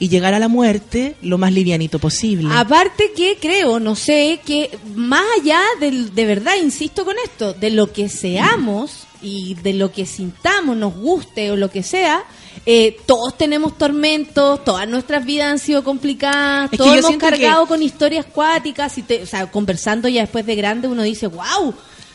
y 0.00 0.08
llegar 0.08 0.34
a 0.34 0.40
la 0.40 0.48
muerte 0.48 1.14
lo 1.22 1.38
más 1.38 1.52
livianito 1.52 2.00
posible. 2.00 2.48
Aparte 2.52 3.12
que 3.16 3.38
creo, 3.40 3.78
no 3.78 3.94
sé, 3.94 4.40
que 4.44 4.76
más 4.96 5.22
allá 5.40 5.60
del, 5.78 6.12
de 6.12 6.24
verdad, 6.26 6.54
insisto 6.60 7.04
con 7.04 7.14
esto, 7.24 7.52
de 7.52 7.70
lo 7.70 7.92
que 7.92 8.08
seamos 8.08 9.06
y 9.22 9.54
de 9.62 9.74
lo 9.74 9.92
que 9.92 10.06
sintamos, 10.06 10.76
nos 10.76 10.92
guste 10.96 11.52
o 11.52 11.56
lo 11.56 11.70
que 11.70 11.84
sea, 11.84 12.24
eh, 12.66 12.96
todos 13.06 13.38
tenemos 13.38 13.78
tormentos, 13.78 14.64
todas 14.64 14.88
nuestras 14.88 15.24
vidas 15.24 15.52
han 15.52 15.58
sido 15.60 15.84
complicadas, 15.84 16.68
Es 16.72 16.78
todos 16.78 16.96
hemos 16.98 17.16
cargado 17.18 17.62
que- 17.62 17.68
con 17.68 17.80
historias 17.82 18.26
cuáticas, 18.26 18.98
y 18.98 19.02
te- 19.02 19.22
o 19.22 19.26
sea, 19.26 19.48
conversando 19.52 20.08
ya 20.08 20.22
después 20.22 20.44
de 20.46 20.56
grande 20.56 20.88
uno 20.88 21.02
dice, 21.04 21.28
wow, 21.28 21.72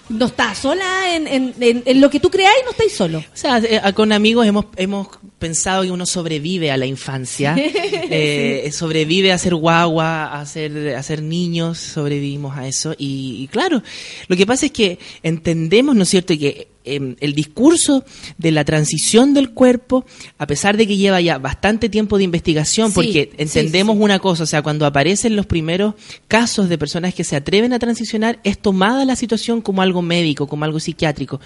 no 0.10 0.26
estás 0.26 0.58
sola 0.58 1.16
en, 1.16 1.28
en, 1.28 1.54
en- 1.60 1.84
en 1.86 2.02
lo 2.02 2.10
que 2.10 2.20
tú 2.20 2.30
creáis, 2.30 2.58
no 2.66 2.72
estáis 2.72 2.94
solo. 2.94 3.20
O 3.20 3.24
sea, 3.38 3.60
eh, 3.60 3.82
con 3.94 4.12
amigos 4.12 4.46
hemos, 4.48 4.66
hemos 4.76 5.08
pensado 5.38 5.84
que 5.84 5.92
uno 5.92 6.06
sobrevive 6.06 6.72
a 6.72 6.78
la 6.78 6.86
infancia, 6.86 7.56
eh, 7.58 8.70
sobrevive 8.74 9.32
a 9.32 9.38
ser 9.38 9.56
guagua, 9.56 10.40
a 10.40 10.46
ser, 10.46 10.96
a 10.96 11.04
ser 11.04 11.22
niños, 11.22 11.78
sobrevivimos 11.78 12.58
a 12.58 12.68
eso. 12.68 12.94
Y, 12.98 13.44
y 13.44 13.48
claro, 13.48 13.84
lo 14.28 14.36
que 14.36 14.46
pasa 14.46 14.66
es 14.68 14.72
que 14.72 14.98
entendemos, 15.24 15.96
¿no 15.96 16.04
es 16.04 16.10
cierto?, 16.10 16.34
que 16.38 16.69
em, 16.84 17.16
el 17.20 17.34
discurso 17.34 18.04
de 18.38 18.52
la 18.52 18.64
transición 18.66 19.34
del 19.34 19.52
cuerpo, 19.52 20.06
a 20.38 20.48
pesar 20.48 20.78
de 20.78 20.88
que 20.88 20.98
lleva 20.98 21.22
ya 21.22 21.38
bastante 21.38 21.90
tiempo 21.90 22.18
de 22.18 22.24
investigación, 22.24 22.90
Sí, 22.90 22.96
porque 22.96 23.32
entendemos 23.38 23.96
sí, 23.96 24.00
sí. 24.00 24.04
una 24.04 24.20
cosa, 24.20 24.44
o 24.44 24.48
sea, 24.48 24.62
cuando 24.62 24.86
aparecen 24.86 25.36
los 25.36 25.46
primeros 25.46 25.96
casos 26.28 26.70
de 26.70 26.78
personas 26.78 27.14
que 27.14 27.24
se 27.24 27.36
atreven 27.36 27.74
a 27.74 27.80
transicionar, 27.80 28.40
es 28.44 28.58
tomada 28.60 29.06
la 29.06 29.16
situación 29.16 29.62
como 29.62 29.82
algo 29.82 30.02
médico, 30.02 30.48
como 30.48 30.66
algo 30.66 30.80
psiquiátrico. 30.80 31.40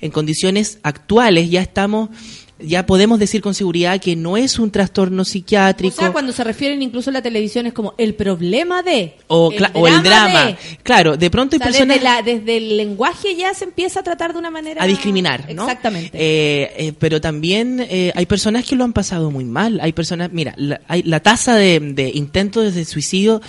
En 0.00 0.10
condiciones 0.10 0.78
actuales 0.82 1.50
ya 1.50 1.60
estamos, 1.60 2.08
ya 2.60 2.84
podemos 2.86 3.18
decir 3.18 3.40
con 3.40 3.54
seguridad 3.54 4.00
que 4.00 4.16
no 4.16 4.36
es 4.36 4.58
un 4.58 4.70
trastorno 4.70 5.22
O 5.22 5.24
psiquiátrico. 5.24 5.96
sea, 5.96 6.12
cuando 6.12 6.32
se 6.32 6.42
refieren 6.44 6.82
incluso 6.82 7.10
en 7.10 7.14
la 7.14 7.22
televisión 7.22 7.66
es 7.66 7.72
como 7.72 7.94
el 7.98 8.14
problema 8.14 8.82
de... 8.82 9.14
o, 9.28 9.52
o 9.74 9.86
el 9.88 10.02
drama. 10.02 10.44
de. 10.46 10.56
Claro, 10.82 11.16
de 11.16 11.30
pronto 11.30 11.54
hay 11.54 11.58
O 11.58 11.62
sea, 11.62 11.66
personas 11.72 11.96
desde, 11.96 12.04
la- 12.04 12.22
desde 12.22 12.56
el 12.56 12.76
lenguaje 12.76 13.36
ya 13.36 13.54
se 13.54 13.64
empieza 13.64 14.00
a 14.00 14.02
tratar 14.02 14.32
de 14.32 14.38
una 14.38 14.50
manera... 14.50 14.82
a 14.82 14.86
discriminar, 14.86 15.52
¿no? 15.54 15.62
Exactamente. 15.62 16.10
Eh, 16.18 16.72
eh, 16.76 16.92
pero 16.98 17.20
también 17.20 17.84
eh, 17.88 18.12
hay 18.14 18.26
personas 18.26 18.64
que 18.64 18.74
lo 18.76 18.84
han 18.84 18.92
pasado 18.92 19.30
muy 19.30 19.44
mal. 19.44 19.78
Hay 19.80 19.92
personas, 19.92 20.32
mira, 20.32 20.54
la, 20.56 20.80
hay, 20.88 21.02
la 21.04 21.20
tasa 21.20 21.54
de, 21.54 21.78
de 21.80 22.10
intentos 22.14 22.74
de 22.74 22.84
suicidio 22.84 23.40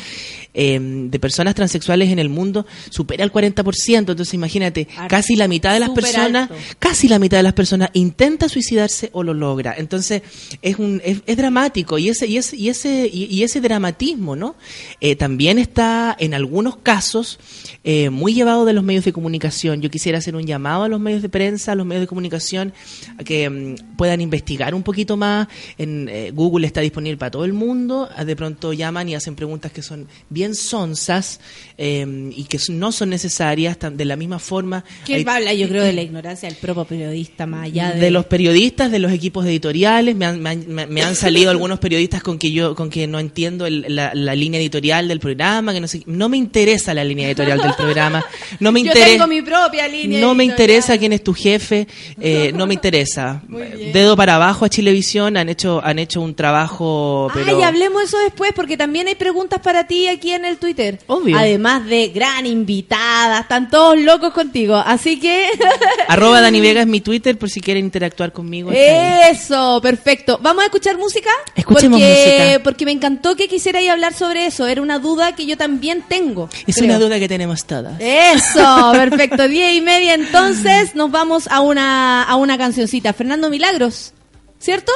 eh, 0.54 0.80
de 0.80 1.20
personas 1.20 1.56
transexuales 1.56 2.10
en 2.10 2.20
el 2.20 2.30
mundo 2.30 2.66
supera 2.90 3.24
el 3.24 3.32
40%. 3.32 3.98
Entonces, 3.98 4.34
imagínate, 4.34 4.88
casi 5.08 5.36
la 5.36 5.48
mitad 5.48 5.74
de 5.74 5.80
las 5.80 5.92
personas, 5.92 6.50
alto. 6.50 6.56
casi 6.80 7.08
la 7.08 7.20
mitad 7.20 7.38
de 7.38 7.44
las 7.44 7.54
personas 7.54 7.90
intenta 7.94 8.50
suicidarse 8.50 9.10
o 9.14 9.24
lo 9.24 9.34
logra. 9.34 9.76
Entonces, 9.78 10.22
es 10.62 10.78
un 10.80 11.02
es, 11.04 11.22
es 11.26 11.38
dramático 11.38 11.98
y 11.98 12.10
ese 12.10 12.28
y 12.28 12.38
ese 12.38 12.56
y 12.56 12.70
ese 12.70 13.10
y, 13.12 13.26
y 13.26 13.44
ese 13.44 13.62
dramatismo, 13.62 14.36
¿no? 14.36 14.56
Eh, 15.02 15.16
también 15.16 15.60
está 15.60 16.16
en 16.20 16.34
algunos 16.34 16.78
casos 16.78 17.40
eh, 17.84 18.10
muy 18.10 18.34
llevado 18.34 18.66
de 18.66 18.74
los 18.74 18.84
medios 18.84 19.06
de 19.06 19.14
comunicación. 19.14 19.82
Yo 19.82 19.90
quisiera 19.90 20.18
hacer 20.18 20.36
un 20.36 20.46
llamado 20.46 20.84
a 20.84 20.90
los 20.90 21.00
medios 21.00 21.22
de 21.22 21.30
prensa, 21.30 21.72
a 21.72 21.76
los 21.76 21.86
medios 21.86 22.02
de 22.02 22.08
comunicación 22.08 22.74
a 23.18 23.24
que 23.24 23.50
mm, 23.50 23.96
puedan 23.96 24.22
investigar 24.22 24.76
un 24.76 24.84
poquito 24.84 25.18
más. 25.18 25.48
En 25.78 26.08
eh, 26.10 26.32
Google 26.32 26.68
está 26.68 26.82
disponible 26.82 27.18
para 27.18 27.32
todo 27.32 27.46
el 27.46 27.54
mundo. 27.54 28.10
Ah, 28.16 28.26
De 28.26 28.36
pronto 28.36 28.74
llaman 28.74 29.10
y 29.10 29.16
hacen 29.16 29.36
preguntas 29.36 29.72
que 29.72 29.82
son 29.82 30.08
bien 30.30 30.49
sonsas 30.56 31.40
eh, 31.78 32.06
y 32.36 32.44
que 32.46 32.60
no 32.70 32.92
son 32.92 33.10
necesarias 33.10 33.78
tan- 33.78 33.96
de 33.96 34.06
la 34.06 34.16
misma 34.16 34.40
forma. 34.40 34.84
¿Quién 35.06 35.20
hay- 35.20 35.24
va 35.24 35.34
a 35.34 35.36
hablar, 35.38 35.56
yo 35.56 35.68
creo, 35.70 35.84
de 35.84 35.94
la 35.94 36.02
ignorancia 36.10 36.50
del 36.50 36.58
propio 36.58 36.86
periodista, 36.86 37.46
más 37.46 37.66
allá 37.66 37.92
de... 37.92 38.00
de 38.02 38.12
los 38.12 38.26
periodistas, 38.26 38.92
de 38.92 39.00
los 39.00 39.12
equipos 39.12 39.46
editoriales, 39.46 40.16
me 40.16 40.26
han, 40.26 40.42
me 40.42 40.50
han- 40.50 40.66
me- 40.68 40.88
me 40.88 41.02
han 41.02 41.16
salido 41.16 41.52
algunos 41.52 41.80
periodistas 41.80 42.22
con 42.22 42.38
que 42.38 42.52
yo 42.52 42.76
con 42.76 42.90
que 42.90 43.08
no 43.08 43.20
entiendo 43.20 43.66
el- 43.66 43.86
la, 43.88 44.12
la 44.14 44.36
línea 44.36 44.60
editorial 44.60 45.08
del 45.08 45.20
programa, 45.20 45.74
que 45.74 45.80
no 45.82 45.88
sé, 45.88 46.04
no 46.06 46.28
me 46.30 46.38
interesa 46.38 46.94
la 46.94 47.04
línea 47.04 47.28
editorial 47.28 47.60
del 47.62 47.74
programa, 47.76 48.26
no 48.60 48.72
me 48.72 48.80
Yo 48.84 48.88
interesa 48.88 49.10
tengo 49.12 49.28
mi 49.28 49.42
propia 49.42 49.88
línea 49.88 50.20
no 50.22 50.36
me 50.36 50.44
interesa 50.44 50.98
quién 50.98 51.14
es 51.14 51.24
tu 51.24 51.34
jefe, 51.34 51.88
eh, 52.20 52.52
no 52.54 52.66
me 52.68 52.74
interesa. 52.74 53.42
Dedo 53.94 54.16
para 54.18 54.36
abajo 54.36 54.66
a 54.66 54.70
Chilevisión, 54.70 55.38
han 55.38 55.50
hecho 55.50 55.82
han 55.84 55.98
hecho 56.00 56.22
un 56.22 56.36
trabajo, 56.36 57.30
pero 57.34 57.58
Ay, 57.58 57.64
hablemos 57.64 58.04
eso 58.04 58.18
después, 58.20 58.52
porque 58.54 58.76
también 58.78 59.08
hay 59.08 59.16
preguntas 59.16 59.60
para 59.62 59.88
ti 59.88 60.08
aquí 60.08 60.29
en 60.34 60.46
el 60.46 60.58
Twitter. 60.58 61.00
Obvio. 61.08 61.38
Además 61.38 61.86
de 61.86 62.10
gran 62.10 62.46
invitada, 62.46 63.42
están 63.42 63.70
todos 63.70 64.00
locos 64.00 64.34
contigo. 64.34 64.76
Así 64.76 65.20
que... 65.20 65.48
arroba 66.08 66.42
Dani 66.42 66.62
Vega 66.62 66.82
es 66.82 66.88
mi 66.88 67.02
Twitter 67.02 67.38
por 67.38 67.50
si 67.50 67.62
quieren 67.62 67.86
interactuar 67.86 68.32
conmigo. 68.32 68.72
Eso, 68.74 69.80
perfecto. 69.82 70.40
¿Vamos 70.42 70.64
a 70.64 70.66
escuchar 70.66 70.98
música? 70.98 71.30
Escuchemos 71.56 72.00
porque, 72.00 72.16
música. 72.16 72.64
Porque 72.64 72.86
me 72.86 72.92
encantó 72.92 73.36
que 73.36 73.48
quisierais 73.48 73.90
hablar 73.90 74.14
sobre 74.14 74.46
eso. 74.46 74.68
Era 74.68 74.82
una 74.82 75.00
duda 75.00 75.36
que 75.36 75.46
yo 75.46 75.58
también 75.58 76.04
tengo. 76.08 76.50
Es 76.68 76.76
creo. 76.76 76.86
una 76.86 77.00
duda 77.00 77.20
que 77.20 77.28
tenemos 77.28 77.66
todas. 77.66 78.00
Eso, 78.00 78.92
perfecto. 78.94 79.48
Diez 79.48 79.76
y 79.76 79.82
media 79.82 80.14
entonces 80.14 80.96
nos 80.96 81.12
vamos 81.12 81.48
a 81.48 81.62
una, 81.62 82.24
a 82.24 82.36
una 82.36 82.58
cancioncita. 82.58 83.14
Fernando 83.14 83.50
Milagros, 83.50 84.14
¿cierto? 84.60 84.92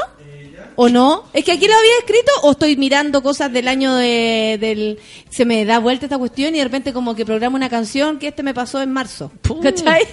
¿O 0.75 0.89
no? 0.89 1.25
Es 1.33 1.43
que 1.43 1.51
aquí 1.51 1.67
lo 1.67 1.75
había 1.75 1.97
escrito 1.99 2.31
o 2.43 2.51
estoy 2.51 2.75
mirando 2.77 3.21
cosas 3.21 3.51
del 3.51 3.67
año 3.67 3.95
de, 3.95 4.57
del... 4.59 4.99
Se 5.29 5.45
me 5.45 5.65
da 5.65 5.79
vuelta 5.79 6.05
esta 6.05 6.17
cuestión 6.17 6.55
y 6.55 6.57
de 6.57 6.63
repente 6.63 6.93
como 6.93 7.15
que 7.15 7.25
programa 7.25 7.55
una 7.55 7.69
canción 7.69 8.19
que 8.19 8.29
este 8.29 8.43
me 8.43 8.53
pasó 8.53 8.81
en 8.81 8.91
marzo. 8.91 9.31
¿Cachai? 9.61 10.07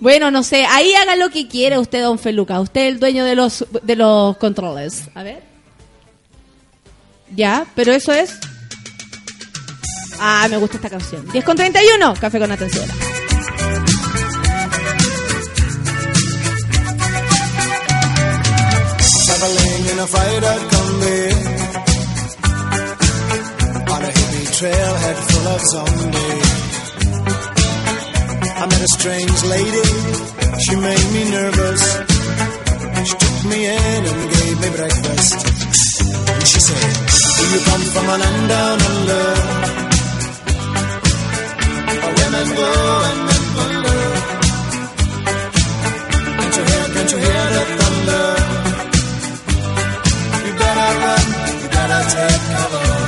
bueno, 0.00 0.30
no 0.30 0.42
sé. 0.42 0.64
Ahí 0.68 0.92
haga 0.94 1.16
lo 1.16 1.30
que 1.30 1.48
quiera 1.48 1.80
usted, 1.80 2.02
don 2.02 2.18
Feluca. 2.18 2.60
Usted 2.60 2.82
es 2.82 2.92
el 2.94 3.00
dueño 3.00 3.24
de 3.24 3.34
los, 3.34 3.64
de 3.82 3.96
los 3.96 4.36
controles. 4.36 5.04
A 5.14 5.22
ver. 5.22 5.42
Ya, 7.34 7.66
pero 7.74 7.92
eso 7.92 8.12
es... 8.12 8.38
Ah, 10.20 10.46
me 10.48 10.56
gusta 10.56 10.76
esta 10.76 10.90
canción. 10.90 11.26
10 11.32 11.44
con 11.44 11.56
31, 11.56 12.14
Café 12.20 12.38
con 12.38 12.52
Atención. 12.52 13.11
Traveling 19.42 19.84
in 19.90 19.98
a 19.98 20.06
freighter 20.06 20.58
combi. 20.70 21.20
On 23.92 24.02
a 24.08 24.10
hippie 24.16 24.48
trailhead 24.56 25.18
full 25.28 25.46
of 25.54 25.60
zombies. 25.72 26.50
I 28.54 28.64
met 28.70 28.82
a 28.82 28.90
strange 28.98 29.38
lady, 29.54 29.88
she 30.62 30.74
made 30.76 31.08
me 31.14 31.22
nervous. 31.34 31.82
She 33.08 33.14
took 33.18 33.38
me 33.50 33.58
in 33.66 34.00
and 34.10 34.20
gave 34.30 34.56
me 34.62 34.68
breakfast. 34.78 35.38
And 36.30 36.46
she 36.46 36.60
said, 36.60 36.92
do 37.36 37.42
you 37.52 37.60
come 37.66 37.84
from 37.94 38.06
a 38.14 38.16
land 38.22 38.48
down 38.48 38.78
under 38.92 39.24
Where 41.98 42.14
women 42.14 42.48
go 42.54 42.70
and 43.10 43.31
take 52.08 52.40
cover. 52.56 53.01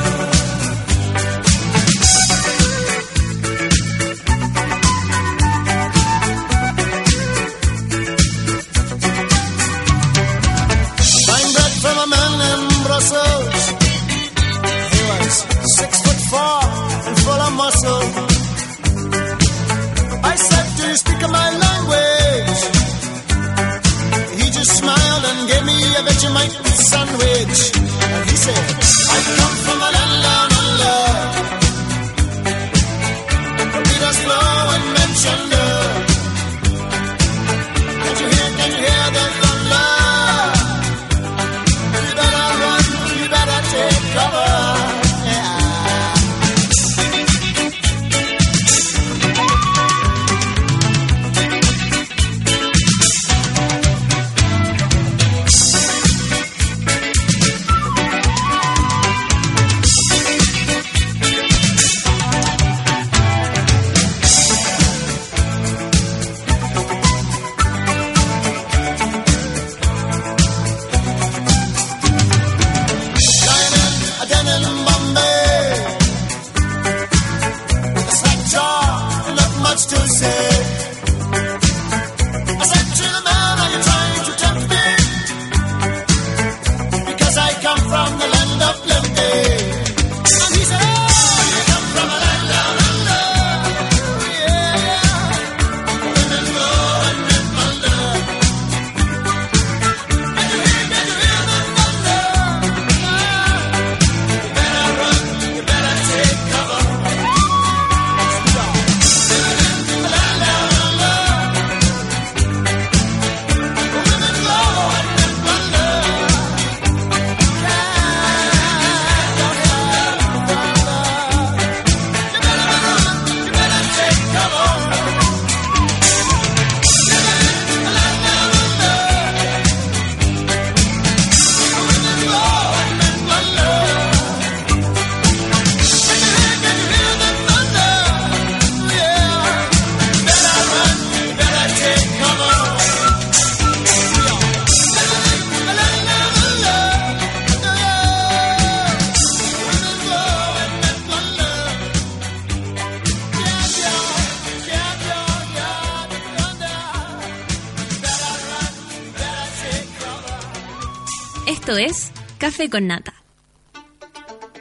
Café 162.65 162.71
con 162.71 162.87
Nata. 162.87 163.13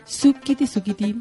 Sukiti, 0.05 0.67
sukiti. 0.67 1.15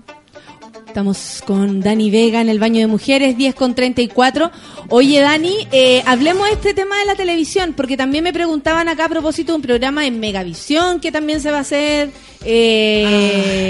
Estamos 0.86 1.42
con 1.46 1.80
Dani 1.80 2.10
Vega 2.10 2.40
en 2.40 2.48
el 2.48 2.58
baño 2.58 2.80
de 2.80 2.86
mujeres, 2.88 3.36
10 3.36 3.54
con 3.54 3.74
34. 3.74 4.50
Oye, 4.88 5.20
Dani, 5.20 5.68
eh, 5.70 6.02
hablemos 6.06 6.46
de 6.48 6.54
este 6.54 6.74
tema 6.74 6.98
de 6.98 7.06
la 7.06 7.14
televisión, 7.14 7.72
porque 7.76 7.96
también 7.96 8.24
me 8.24 8.32
preguntaban 8.32 8.88
acá 8.88 9.04
a 9.04 9.08
propósito 9.08 9.52
de 9.52 9.56
un 9.56 9.62
programa 9.62 10.06
en 10.06 10.18
Megavisión 10.18 10.98
que 10.98 11.12
también 11.12 11.40
se 11.40 11.50
va 11.52 11.58
a 11.58 11.60
hacer. 11.60 12.10
eh, 12.44 13.04
mira. 13.06 13.61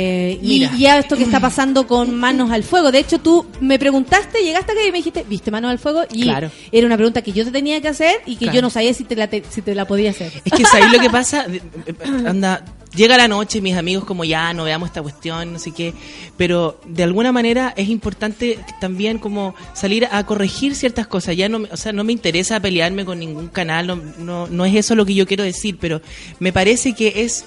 Y 0.76 0.86
a 0.86 0.98
esto 0.98 1.16
que 1.16 1.24
está 1.24 1.40
pasando 1.40 1.86
con 1.86 2.14
Manos 2.14 2.50
al 2.50 2.62
Fuego. 2.62 2.90
De 2.92 2.98
hecho, 2.98 3.18
tú 3.18 3.46
me 3.60 3.78
preguntaste, 3.78 4.42
llegaste 4.42 4.72
acá 4.72 4.80
y 4.86 4.90
me 4.92 4.98
dijiste, 4.98 5.24
¿viste 5.28 5.50
Manos 5.50 5.70
al 5.70 5.78
Fuego? 5.78 6.02
Y 6.12 6.22
Claro. 6.22 6.50
era 6.70 6.86
una 6.86 6.96
pregunta 6.96 7.22
que 7.22 7.32
yo 7.32 7.44
te 7.44 7.50
tenía 7.50 7.80
que 7.80 7.88
hacer 7.88 8.16
y 8.26 8.34
que 8.36 8.46
Claro. 8.46 8.54
yo 8.56 8.62
no 8.62 8.70
sabía 8.70 8.92
si 8.94 9.04
te 9.04 9.16
la, 9.16 9.26
te- 9.28 9.42
si 9.48 9.62
te 9.62 9.74
la 9.74 9.86
podía 9.86 10.10
hacer. 10.10 10.32
Es 10.44 10.52
que 10.52 10.64
¿sabéis 10.64 10.92
lo 10.92 11.00
que 11.00 11.10
pasa? 11.10 11.46
Eh, 11.86 11.94
Anda, 12.26 12.64
llega 12.94 13.16
la 13.16 13.26
noche, 13.28 13.60
mis 13.60 13.76
amigos 13.76 14.04
como 14.04 14.24
ya 14.24 14.52
no 14.52 14.64
veamos 14.64 14.88
esta 14.88 15.02
cuestión, 15.02 15.52
no 15.54 15.58
sé 15.58 15.72
qué, 15.72 15.94
pero 16.36 16.80
de 16.86 17.02
alguna 17.02 17.32
manera 17.32 17.72
es 17.76 17.88
importante 17.88 18.58
también 18.80 19.18
como 19.18 19.54
salir 19.74 20.06
a 20.10 20.24
corregir 20.26 20.74
ciertas 20.74 21.06
cosas. 21.06 21.36
Ya 21.36 21.48
no, 21.48 21.60
me- 21.60 21.68
o 21.70 21.76
sea, 21.76 21.92
no 21.92 22.04
me 22.04 22.12
interesa 22.12 22.60
pelearme 22.60 23.04
con 23.04 23.18
ningún 23.18 23.48
canal, 23.48 23.86
no, 23.86 23.96
no, 24.18 24.46
no 24.46 24.64
es 24.64 24.74
eso 24.76 24.94
lo 24.94 25.04
que 25.06 25.14
yo 25.14 25.26
quiero 25.26 25.42
decir, 25.44 25.76
pero 25.80 26.00
me 26.38 26.52
parece 26.52 26.94
que 26.94 27.22
es 27.22 27.44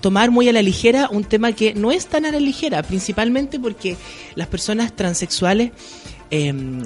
tomar 0.00 0.30
muy 0.30 0.48
a 0.48 0.52
la 0.52 0.62
ligera 0.62 1.08
un 1.10 1.24
tema 1.24 1.52
que 1.52 1.74
no 1.74 1.92
es 1.92 2.06
tan 2.06 2.24
a 2.26 2.32
la 2.32 2.40
ligera, 2.40 2.82
principalmente 2.82 3.58
porque 3.58 3.96
las 4.34 4.46
personas 4.48 4.94
transexuales 4.94 5.70
em, 6.30 6.82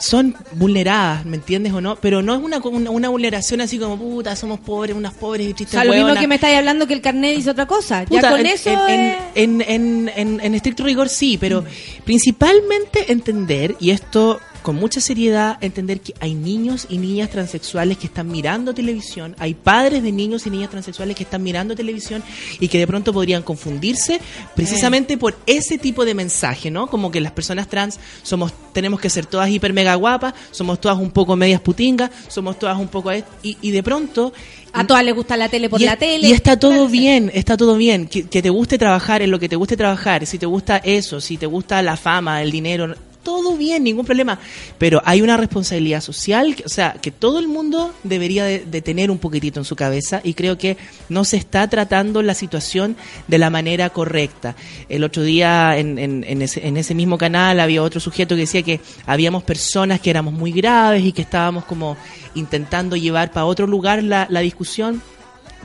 son 0.00 0.36
vulneradas, 0.52 1.24
¿me 1.26 1.34
entiendes 1.36 1.72
o 1.72 1.80
no? 1.80 1.96
Pero 1.96 2.22
no 2.22 2.32
es 2.32 2.40
una, 2.40 2.58
una, 2.58 2.90
una 2.90 3.08
vulneración 3.08 3.60
así 3.60 3.80
como, 3.80 3.98
puta, 3.98 4.36
somos 4.36 4.60
pobres, 4.60 4.94
unas 4.96 5.12
pobres 5.12 5.48
y 5.48 5.50
O 5.50 5.54
tristes 5.56 5.72
sea, 5.72 5.82
lo 5.84 5.90
mismo 5.90 6.06
hueonas". 6.06 6.22
que 6.22 6.28
me 6.28 6.34
estáis 6.36 6.56
hablando 6.56 6.86
que 6.86 6.94
el 6.94 7.00
carnet 7.00 7.34
dice 7.34 7.50
otra 7.50 7.66
cosa. 7.66 8.04
ya 8.08 8.30
con 8.30 8.38
en, 8.38 8.46
eso 8.46 8.70
en, 8.88 9.00
es- 9.00 9.16
en, 9.34 9.60
en, 9.62 10.10
en- 10.14 10.40
en 10.40 10.54
estricto 10.54 10.84
rigor 10.84 11.08
sí, 11.08 11.36
pero 11.36 11.64
principalmente 12.04 13.10
entender, 13.12 13.74
y 13.80 13.90
esto 13.90 14.40
con 14.68 14.76
mucha 14.76 15.00
seriedad, 15.00 15.56
entender 15.62 16.02
que 16.02 16.12
hay 16.20 16.34
niños 16.34 16.88
y 16.90 16.98
niñas 16.98 17.30
transexuales 17.30 17.96
que 17.96 18.06
están 18.06 18.28
mirando 18.28 18.74
televisión, 18.74 19.34
hay 19.38 19.54
padres 19.54 20.02
de 20.02 20.12
niños 20.12 20.46
y 20.46 20.50
niñas 20.50 20.68
transexuales 20.68 21.16
que 21.16 21.22
están 21.22 21.42
mirando 21.42 21.74
televisión 21.74 22.22
y 22.60 22.68
que 22.68 22.76
de 22.76 22.86
pronto 22.86 23.14
podrían 23.14 23.42
confundirse 23.42 24.20
precisamente 24.54 25.16
por 25.16 25.38
ese 25.46 25.78
tipo 25.78 26.04
de 26.04 26.12
mensaje, 26.12 26.70
¿no? 26.70 26.86
Como 26.86 27.10
que 27.10 27.22
las 27.22 27.32
personas 27.32 27.66
trans 27.66 27.98
somos, 28.22 28.52
tenemos 28.74 29.00
que 29.00 29.08
ser 29.08 29.24
todas 29.24 29.48
hiper 29.48 29.72
mega 29.72 29.94
guapas, 29.94 30.34
somos 30.50 30.78
todas 30.78 30.98
un 30.98 31.12
poco 31.12 31.34
medias 31.34 31.62
putingas, 31.62 32.10
somos 32.28 32.58
todas 32.58 32.76
un 32.76 32.88
poco... 32.88 33.10
Y, 33.42 33.56
y 33.62 33.70
de 33.70 33.82
pronto 33.82 34.34
a 34.74 34.86
todas 34.86 35.02
les 35.02 35.14
gusta 35.14 35.34
la 35.38 35.48
tele 35.48 35.70
por 35.70 35.80
y, 35.80 35.86
la 35.86 35.96
tele. 35.96 36.28
y 36.28 36.32
está 36.32 36.58
todo 36.58 36.88
bien, 36.88 37.30
está 37.32 37.56
todo 37.56 37.76
bien. 37.76 38.06
Que, 38.06 38.28
que 38.28 38.42
te 38.42 38.50
guste 38.50 38.76
trabajar 38.76 39.22
en 39.22 39.30
lo 39.30 39.38
que 39.38 39.48
te 39.48 39.56
guste 39.56 39.78
trabajar, 39.78 40.26
si 40.26 40.36
te 40.36 40.44
gusta 40.44 40.76
eso, 40.76 41.22
si 41.22 41.38
te 41.38 41.46
gusta 41.46 41.80
la 41.80 41.96
fama, 41.96 42.42
el 42.42 42.50
dinero, 42.50 42.94
todo 43.28 43.58
bien, 43.58 43.84
ningún 43.84 44.06
problema. 44.06 44.38
Pero 44.78 45.02
hay 45.04 45.20
una 45.20 45.36
responsabilidad 45.36 46.00
social, 46.00 46.56
que- 46.56 46.64
o 46.64 46.68
sea, 46.70 46.94
que 46.94 47.10
todo 47.10 47.38
el 47.40 47.46
mundo 47.46 47.92
debería 48.04 48.44
de, 48.44 48.80
tener 48.80 49.10
un 49.10 49.18
poquitito 49.18 49.60
en 49.60 49.64
su 49.66 49.76
cabeza 49.76 50.22
y 50.24 50.32
creo 50.32 50.56
que 50.56 50.78
no 51.10 51.24
se 51.26 51.36
está 51.36 51.68
tratando 51.68 52.22
la 52.22 52.32
situación 52.32 52.96
de 53.26 53.36
la 53.36 53.50
manera 53.50 53.90
correcta. 53.90 54.56
El 54.88 55.04
otro 55.04 55.22
día 55.22 55.76
en, 55.76 55.98
en- 55.98 56.24
en 56.26 56.40
ese, 56.40 56.66
en 56.66 56.78
ese 56.78 56.94
mismo 56.94 57.18
canal 57.18 57.60
había 57.60 57.82
otro 57.82 58.00
sujeto 58.00 58.34
que 58.34 58.40
decía 58.42 58.62
que 58.62 58.80
habíamos 59.04 59.42
personas 59.42 60.00
que 60.00 60.08
éramos 60.08 60.32
muy 60.32 60.52
graves 60.52 61.04
y 61.04 61.12
que 61.12 61.20
estábamos 61.22 61.66
como 61.66 61.98
intentando 62.34 62.96
llevar 62.96 63.30
para 63.30 63.44
otro 63.44 63.66
lugar 63.66 64.02
la 64.02 64.40
discusión. 64.40 65.02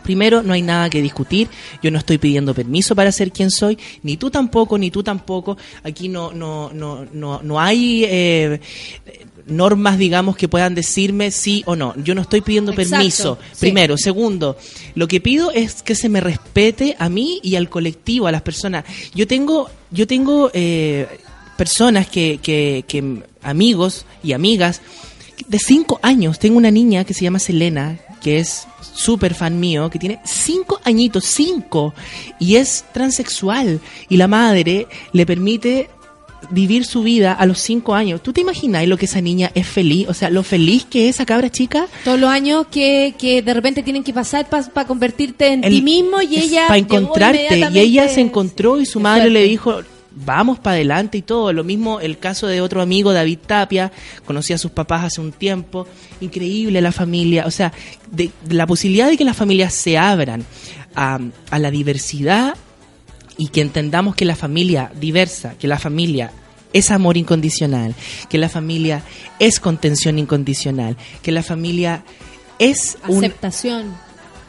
Primero, 0.04 0.44
no 0.44 0.54
hay 0.54 0.62
nada 0.62 0.90
que 0.90 1.02
discutir. 1.02 1.50
Yo 1.82 1.92
no 1.92 1.98
estoy 1.98 2.18
pidiendo 2.18 2.54
permiso 2.54 2.96
para 2.96 3.12
ser 3.12 3.32
quien 3.32 3.50
soy, 3.50 3.78
ni 4.04 4.18
tú 4.18 4.30
tampoco, 4.30 4.78
ni 4.78 4.92
tú 4.92 5.04
tampoco. 5.04 5.58
Aquí 5.84 6.10
no, 6.10 6.32
no, 6.34 6.72
no, 6.74 7.06
no, 7.12 7.42
no 7.42 7.60
hay 7.60 8.06
eh, 8.06 8.60
normas, 9.48 9.98
digamos, 9.98 10.36
que 10.36 10.48
puedan 10.48 10.76
decirme 10.76 11.32
sí 11.32 11.64
o 11.66 11.76
no. 11.76 11.94
Yo 11.98 12.16
no 12.16 12.22
estoy 12.22 12.42
pidiendo 12.42 12.72
Exacto, 12.72 12.96
permiso. 12.96 13.38
sí. 13.52 13.60
Primero, 13.60 13.98
segundo, 13.98 14.58
lo 14.96 15.08
que 15.08 15.22
pido 15.22 15.52
es 15.52 15.82
que 15.82 15.96
se 15.96 16.10
me 16.10 16.22
respete 16.22 16.96
a 17.00 17.10
mí 17.10 17.40
y 17.44 17.56
al 17.56 17.70
colectivo, 17.70 18.28
a 18.28 18.32
las 18.32 18.42
personas. 18.42 18.86
Yo 19.14 19.28
tengo, 19.28 19.70
yo 19.92 20.08
tengo 20.08 20.52
eh, 20.54 21.08
personas 21.58 22.08
que, 22.08 22.40
que, 22.42 22.86
que 22.88 23.24
amigos 23.42 24.06
y 24.24 24.34
amigas 24.34 24.82
de 25.48 25.60
cinco 25.60 26.00
años. 26.02 26.40
Tengo 26.40 26.58
una 26.58 26.72
niña 26.72 27.04
que 27.04 27.14
se 27.14 27.24
llama 27.24 27.40
Selena, 27.40 28.00
que 28.22 28.40
es 28.40 28.68
súper 28.82 29.34
fan 29.34 29.60
mío, 29.60 29.90
que 29.90 30.00
tiene 30.00 30.20
cinco 30.24 30.80
añitos, 30.84 31.26
cinco, 31.26 31.94
y 32.40 32.56
es 32.56 32.86
transexual. 32.94 33.80
Y 34.10 34.18
la 34.18 34.28
madre 34.28 34.88
le 35.12 35.26
permite 35.26 35.90
vivir 36.50 36.86
su 36.86 37.04
vida 37.04 37.34
a 37.34 37.46
los 37.46 37.60
cinco 37.60 37.96
años. 37.96 38.22
¿Tú 38.22 38.34
te 38.34 38.42
imaginas 38.42 38.88
lo 38.88 38.98
que 38.98 39.06
esa 39.06 39.22
niña 39.22 39.52
es 39.56 39.68
feliz? 39.68 40.08
O 40.10 40.14
sea, 40.14 40.30
lo 40.30 40.44
feliz 40.44 40.86
que 40.86 41.08
es 41.08 41.16
esa 41.16 41.26
cabra 41.26 41.50
chica. 41.50 41.88
Todos 42.04 42.20
los 42.20 42.30
años 42.30 42.68
que, 42.70 43.16
que 43.18 43.42
de 43.42 43.54
repente 43.54 43.84
tienen 43.84 44.04
que 44.04 44.14
pasar 44.14 44.48
para 44.50 44.88
convertirte 44.88 45.48
en 45.48 45.62
ti 45.62 45.82
mismo 45.82 46.22
y 46.22 46.38
ella... 46.38 46.68
para 46.68 46.78
encontrarte 46.78 47.70
y 47.72 47.80
ella 47.80 48.08
se 48.10 48.22
encontró 48.22 48.80
y 48.80 48.86
su 48.86 49.00
madre 49.00 49.30
le 49.30 49.44
dijo 49.44 49.82
vamos 50.16 50.60
para 50.60 50.76
adelante 50.76 51.18
y 51.18 51.22
todo. 51.22 51.54
Lo 51.54 51.64
mismo 51.64 52.00
el 52.00 52.18
caso 52.18 52.48
de 52.48 52.62
otro 52.62 52.82
amigo 52.82 53.14
David 53.14 53.40
Tapia 53.46 53.92
conocí 54.26 54.54
a 54.54 54.58
sus 54.58 54.72
papás 54.72 55.06
hace 55.06 55.22
un 55.22 55.32
tiempo. 55.32 55.88
Increíble 56.22 56.82
la 56.82 56.92
familia 56.92 57.46
o 57.46 57.52
sea 57.52 57.74
de, 58.12 58.32
la 58.50 58.68
posibilidad 58.68 59.08
de 59.08 59.18
que 59.18 59.26
las 59.26 59.38
familias 59.38 59.74
se 59.74 59.98
abran 59.98 60.46
a, 60.96 61.20
a 61.50 61.60
la 61.60 61.72
diversidad 61.72 62.56
y 63.38 63.48
que 63.48 63.62
entendamos 63.62 64.16
que 64.16 64.26
la 64.26 64.36
familia 64.36 64.92
diversa, 65.00 65.56
que 65.58 65.68
la 65.68 65.80
familia 65.80 66.32
es 66.72 66.92
amor 66.92 67.18
incondicional, 67.18 67.96
que 68.30 68.38
la 68.38 68.50
familia 68.50 69.04
es 69.40 69.60
contención 69.60 70.20
incondicional, 70.20 70.98
que 71.22 71.32
la 71.32 71.44
familia 71.44 72.04
es 72.60 72.98
un 73.08 73.32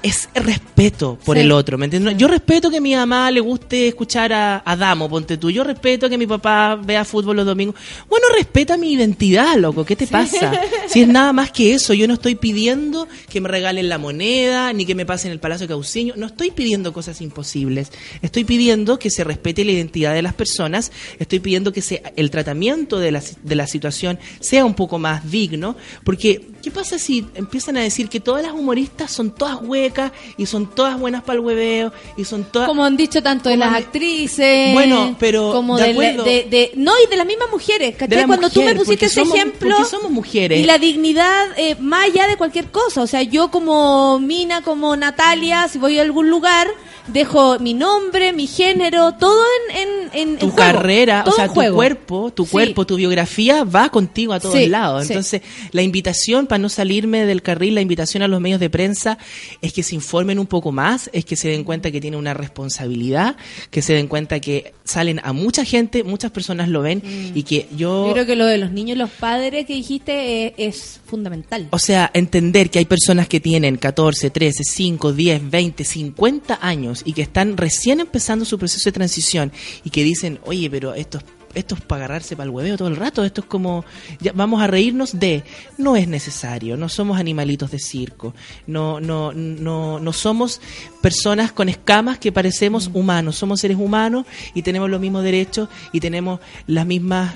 Es 0.05 0.29
respeto 0.35 1.19
por 1.25 1.39
Sí. 1.39 1.43
el 1.43 1.51
otro, 1.51 1.79
¿me 1.79 1.87
entiendes? 1.87 2.19
Yo 2.19 2.29
respeto 2.29 2.71
que 2.71 2.77
a 2.77 2.81
mi 2.83 2.95
mamá 2.95 3.31
le 3.31 3.41
guste 3.41 3.89
escuchar 3.89 4.35
a, 4.35 4.63
a 4.63 4.77
Damo, 4.77 5.09
ponte 5.09 5.39
tú. 5.39 5.51
Yo 5.51 5.65
respeto 5.65 6.11
que 6.11 6.19
mi 6.19 6.27
papá 6.27 6.77
vea 6.77 7.07
fútbol 7.07 7.37
los 7.37 7.47
domingos. 7.47 7.75
Bueno, 8.11 8.27
respeta 8.37 8.77
mi 8.77 8.93
identidad, 8.93 9.57
loco. 9.57 9.83
¿Qué 9.87 9.97
te 9.97 10.07
pasa? 10.07 10.61
Si 10.89 11.01
es 11.01 11.09
nada 11.09 11.33
más 11.33 11.51
que 11.53 11.73
eso, 11.73 11.95
yo 11.95 12.07
no 12.07 12.13
estoy 12.15 12.35
pidiendo 12.35 13.09
que 13.31 13.41
me 13.41 13.49
regalen 13.49 13.89
la 13.89 13.97
moneda, 13.97 14.75
ni 14.75 14.85
que 14.85 14.95
me 14.95 15.07
pasen 15.07 15.33
el 15.33 15.41
Palacio 15.41 15.67
de 15.67 15.73
Cauciño. 15.73 16.13
No 16.19 16.27
estoy 16.27 16.51
pidiendo 16.51 16.93
cosas 16.93 17.23
imposibles. 17.23 17.91
Estoy 18.21 18.45
pidiendo 18.45 18.99
que 18.99 19.09
se 19.09 19.25
respete 19.25 19.65
la 19.65 19.73
identidad 19.73 20.13
de 20.13 20.21
las 20.21 20.35
personas. 20.35 20.93
Estoy 21.19 21.41
pidiendo 21.41 21.73
que 21.73 21.81
se, 21.81 22.03
el 22.17 22.31
tratamiento 22.31 22.99
de 22.99 23.11
la, 23.11 23.23
de 23.43 23.55
la 23.55 23.67
situación 23.67 24.19
sea 24.41 24.67
un 24.67 24.75
poco 24.75 24.99
más 24.99 25.31
digno. 25.31 25.77
Porque, 26.05 26.43
¿qué 26.65 26.71
pasa 26.71 26.99
si 26.99 27.27
empiezan 27.35 27.77
a 27.77 27.83
decir 27.83 28.09
que 28.09 28.21
todas 28.21 28.43
las 28.43 28.53
humoristas 28.53 29.11
son 29.13 29.31
todas 29.31 29.59
huecas 29.61 30.13
y 30.39 30.47
son 30.47 30.67
todas 30.75 30.99
buenas 30.99 31.23
para 31.23 31.35
el 31.39 31.45
hueveo 31.45 31.93
y 32.17 32.25
son 32.25 32.45
todas... 32.45 32.67
Como 32.67 32.83
han 32.85 32.97
dicho 32.97 33.23
tanto 33.23 33.51
de 33.51 33.57
las 33.59 33.75
actrices. 33.75 34.73
Bueno, 34.73 35.15
pero 35.21 35.53
Como 35.53 35.77
de 35.79 35.93
de, 35.93 36.73
No, 36.77 36.93
y 37.05 37.11
de 37.11 37.17
las 37.17 37.27
mismas 37.27 37.49
mujeres. 37.51 37.95
Cuando 38.27 38.49
tú 38.49 38.61
me 38.61 38.67
mujer, 38.73 38.77
pusiste 38.79 39.07
ese 39.07 39.21
somos- 39.21 39.35
ejemplo. 39.35 39.77
porque 39.77 39.91
somos 39.91 40.11
mujeres. 40.11 40.59
Y 40.59 40.65
la 40.65 40.79
dignidad 40.79 41.47
eh, 41.57 41.77
más 41.79 42.05
allá 42.07 42.27
de 42.27 42.37
cualquier 42.37 42.71
cosa. 42.71 43.03
O 43.03 43.07
sea, 43.07 43.23
yo 43.23 43.51
como 43.51 44.19
Mina, 44.19 44.63
como 44.63 44.97
Natalia, 44.97 45.69
si 45.69 45.79
voy 45.79 45.99
a 45.99 46.03
algún 46.03 46.31
lugar, 46.31 46.67
dejo 47.09 47.59
mi 47.59 47.75
nombre, 47.75 48.33
mi 48.33 48.47
género, 48.47 49.13
todo 49.13 49.43
en, 49.71 49.79
en, 49.79 50.11
en 50.31 50.39
tu 50.39 50.47
en 50.47 50.53
juego. 50.53 50.57
carrera, 50.73 51.25
o 51.27 51.33
sea, 51.33 51.49
tu 51.49 51.55
juego. 51.55 51.77
cuerpo, 51.77 52.33
tu 52.33 52.45
Sí. 52.45 52.51
cuerpo, 52.53 52.87
tu 52.87 52.97
biografía 52.97 53.65
va 53.65 53.89
contigo 53.91 54.33
a 54.33 54.41
todos 54.41 54.55
Sí, 54.57 54.67
lados. 54.67 55.07
sí. 55.07 55.13
Entonces, 55.13 55.43
la 55.73 55.83
invitación, 55.83 56.47
para 56.47 56.59
no 56.59 56.69
salirme 56.69 57.27
del 57.27 57.43
carril, 57.43 57.75
la 57.75 57.81
invitación 57.81 58.23
a 58.23 58.29
los 58.29 58.41
medios 58.41 58.61
de 58.61 58.71
prensa 58.71 59.19
es 59.61 59.73
que 59.73 59.83
se 59.83 59.95
informen 59.95 60.39
un 60.39 60.47
poco 60.47 60.73
más, 60.73 61.11
es 61.13 61.25
que 61.25 61.37
se 61.37 61.49
den 61.49 61.65
cuenta 61.65 61.91
que 61.91 62.01
tienen 62.01 62.19
una 62.19 62.35
responsabilidad, 62.35 63.37
que 63.71 63.83
se 63.83 63.93
den 63.95 64.09
cuenta 64.09 64.41
que 64.41 64.73
salen 64.85 65.21
a 65.25 65.33
mucha 65.33 65.65
gente, 65.65 66.05
muchas 66.05 66.31
personas 66.31 66.69
lo 66.69 66.83
ven 66.83 67.03
y 67.35 67.43
que 67.43 67.69
yo... 67.77 68.07
Yo 68.09 68.13
creo 68.13 68.27
que 68.27 68.37
lo 68.37 68.47
de 68.47 68.59
los 68.59 68.71
niños 68.73 68.97
y 68.97 68.99
los 68.99 69.11
padres 69.11 69.67
que 69.67 69.75
dijiste 69.75 70.47
eh, 70.47 70.55
es 70.59 71.01
fundamental. 71.15 71.69
O 71.71 71.79
sea, 71.79 72.11
entender 72.13 72.71
que 72.71 72.81
hay 72.81 72.87
personas 72.87 73.29
que 73.29 73.39
tienen 73.39 73.77
14, 73.77 74.31
13, 74.31 74.65
5, 74.65 75.13
10, 75.13 75.51
20, 75.51 75.85
50 75.85 76.59
años 76.61 77.03
y 77.05 77.13
que 77.13 77.23
están 77.23 77.57
recién 77.57 78.01
empezando 78.01 78.45
su 78.45 78.59
proceso 78.59 78.89
de 78.89 78.93
transición 78.93 79.53
y 79.85 79.91
que 79.91 80.03
dicen, 80.03 80.41
oye, 80.45 80.69
pero 80.69 80.95
esto 80.95 81.19
es 81.19 81.25
esto 81.55 81.77
es 81.77 81.83
para 81.83 82.07
agarrarse 82.07 82.35
para 82.35 82.49
el 82.49 82.51
hueveo 82.51 82.77
todo 82.77 82.89
el 82.89 82.97
rato, 82.97 83.25
esto 83.25 83.43
es 83.43 83.47
como, 83.47 83.85
ya, 84.21 84.33
vamos 84.33 84.61
a 84.61 84.67
reírnos 84.67 85.21
de, 85.21 85.45
no 85.79 85.95
es 85.95 86.09
necesario, 86.09 86.77
no 86.77 86.89
somos 86.89 87.17
animalitos 87.17 87.71
de 87.71 87.79
circo, 87.79 88.35
no, 88.67 88.99
no, 89.01 89.33
no, 89.33 90.01
no 90.01 90.13
somos 90.13 90.61
personas 91.01 91.53
con 91.53 91.69
escamas 91.69 92.19
que 92.19 92.33
parecemos 92.33 92.91
humanos, 92.93 93.37
somos 93.37 93.61
seres 93.61 93.77
humanos 93.77 94.27
y 94.53 94.63
tenemos 94.63 94.91
los 94.91 95.01
mismos 95.01 95.23
derechos 95.23 95.69
y 95.93 96.01
tenemos 96.01 96.41
las 96.67 96.87
mismas 96.87 97.35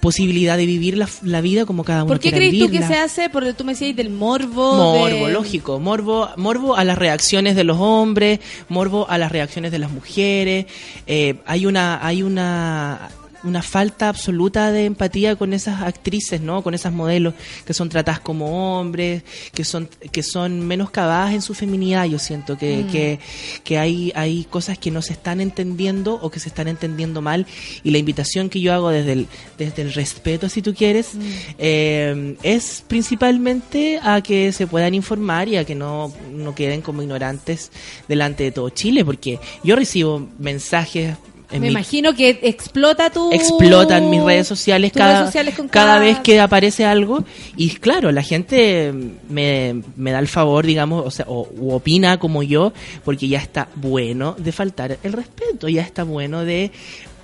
posibilidad 0.00 0.56
de 0.56 0.66
vivir 0.66 0.96
la, 0.96 1.08
la 1.22 1.40
vida 1.40 1.66
como 1.66 1.84
cada 1.84 2.04
uno 2.04 2.08
¿Por 2.08 2.20
qué 2.20 2.30
crees 2.32 2.58
tú 2.58 2.70
que 2.70 2.82
se 2.82 2.94
hace? 2.96 3.28
Porque 3.30 3.52
tú 3.52 3.64
me 3.64 3.72
decías 3.72 3.94
del 3.96 4.10
morbo. 4.10 4.74
Morbo, 4.76 5.26
de- 5.26 5.32
lógico. 5.32 5.80
Morbo, 5.80 6.28
morbo 6.36 6.76
a 6.76 6.84
las 6.84 6.98
reacciones 6.98 7.56
de 7.56 7.64
los 7.64 7.78
hombres, 7.78 8.40
morbo 8.68 9.08
a 9.08 9.18
las 9.18 9.32
reacciones 9.32 9.72
de 9.72 9.78
las 9.78 9.90
mujeres. 9.90 10.66
Eh, 11.06 11.36
hay 11.46 11.66
una, 11.66 12.04
hay 12.06 12.22
una, 12.22 13.10
una 13.44 13.62
falta 13.62 14.08
absoluta 14.08 14.72
de 14.72 14.84
empatía 14.84 15.36
con 15.36 15.52
esas 15.52 15.82
actrices, 15.82 16.40
¿no? 16.40 16.62
Con 16.62 16.74
esas 16.74 16.92
modelos 16.92 17.34
que 17.64 17.74
son 17.74 17.88
tratadas 17.88 18.20
como 18.20 18.78
hombres, 18.78 19.22
que 19.54 19.64
son, 19.64 19.88
que 20.12 20.22
son 20.22 20.66
menoscabadas 20.66 21.34
en 21.34 21.42
su 21.42 21.54
feminidad. 21.54 22.04
Yo 22.06 22.18
siento 22.18 22.56
que, 22.56 22.84
Mm. 22.84 22.90
que, 22.90 23.18
que 23.64 23.78
hay, 23.78 24.12
hay 24.14 24.44
cosas 24.44 24.78
que 24.78 24.90
no 24.90 25.02
se 25.02 25.12
están 25.12 25.40
entendiendo 25.40 26.14
o 26.20 26.30
que 26.30 26.40
se 26.40 26.48
están 26.48 26.68
entendiendo 26.68 27.22
mal. 27.22 27.46
Y 27.82 27.90
la 27.90 27.98
invitación 27.98 28.48
que 28.48 28.60
yo 28.60 28.72
hago 28.72 28.90
desde 28.90 29.12
el, 29.12 29.26
desde 29.56 29.82
el 29.82 29.92
respeto, 29.92 30.48
si 30.48 30.62
tú 30.62 30.74
quieres, 30.74 31.12
eh, 31.58 32.36
es 32.42 32.84
principalmente 32.86 34.00
a 34.02 34.20
que 34.22 34.52
se 34.52 34.66
puedan 34.66 34.94
informar 34.94 35.48
y 35.48 35.56
a 35.56 35.64
que 35.64 35.74
no, 35.74 36.12
no 36.32 36.54
queden 36.54 36.80
como 36.82 37.02
ignorantes 37.02 37.70
delante 38.08 38.44
de 38.44 38.52
todo 38.52 38.70
Chile, 38.70 39.04
porque 39.04 39.38
yo 39.62 39.76
recibo 39.76 40.28
mensajes 40.38 41.16
en 41.50 41.60
Me 41.60 41.66
mi- 41.68 41.72
imagino 41.72 42.14
que 42.14 42.38
explota 42.42 43.08
tu. 43.10 43.30
explotan 43.32 44.10
mis 44.10 44.22
redes 44.22 44.46
sociales 44.46 44.92
cada, 44.92 45.14
redes 45.14 45.26
sociales 45.28 45.54
cada 45.54 45.68
cada- 45.70 45.98
vez 46.00 46.18
que 46.20 46.38
aparece 46.40 46.84
algo 46.84 47.24
y 47.56 47.70
claro 47.70 48.12
la 48.12 48.22
gente 48.22 48.92
me, 49.30 49.82
me 49.96 50.12
da 50.12 50.18
el 50.18 50.28
favor 50.28 50.66
digamos 50.66 51.06
o 51.06 51.10
sea 51.10 51.24
o 51.28 51.48
u 51.58 51.72
opina 51.72 52.18
como 52.18 52.42
yo 52.42 52.72
porque 53.04 53.28
ya 53.28 53.38
está 53.38 53.68
bueno 53.76 54.34
de 54.38 54.52
faltar 54.52 54.98
el 55.02 55.12
respeto 55.12 55.68
ya 55.68 55.82
está 55.82 56.04
bueno 56.04 56.44
de 56.44 56.70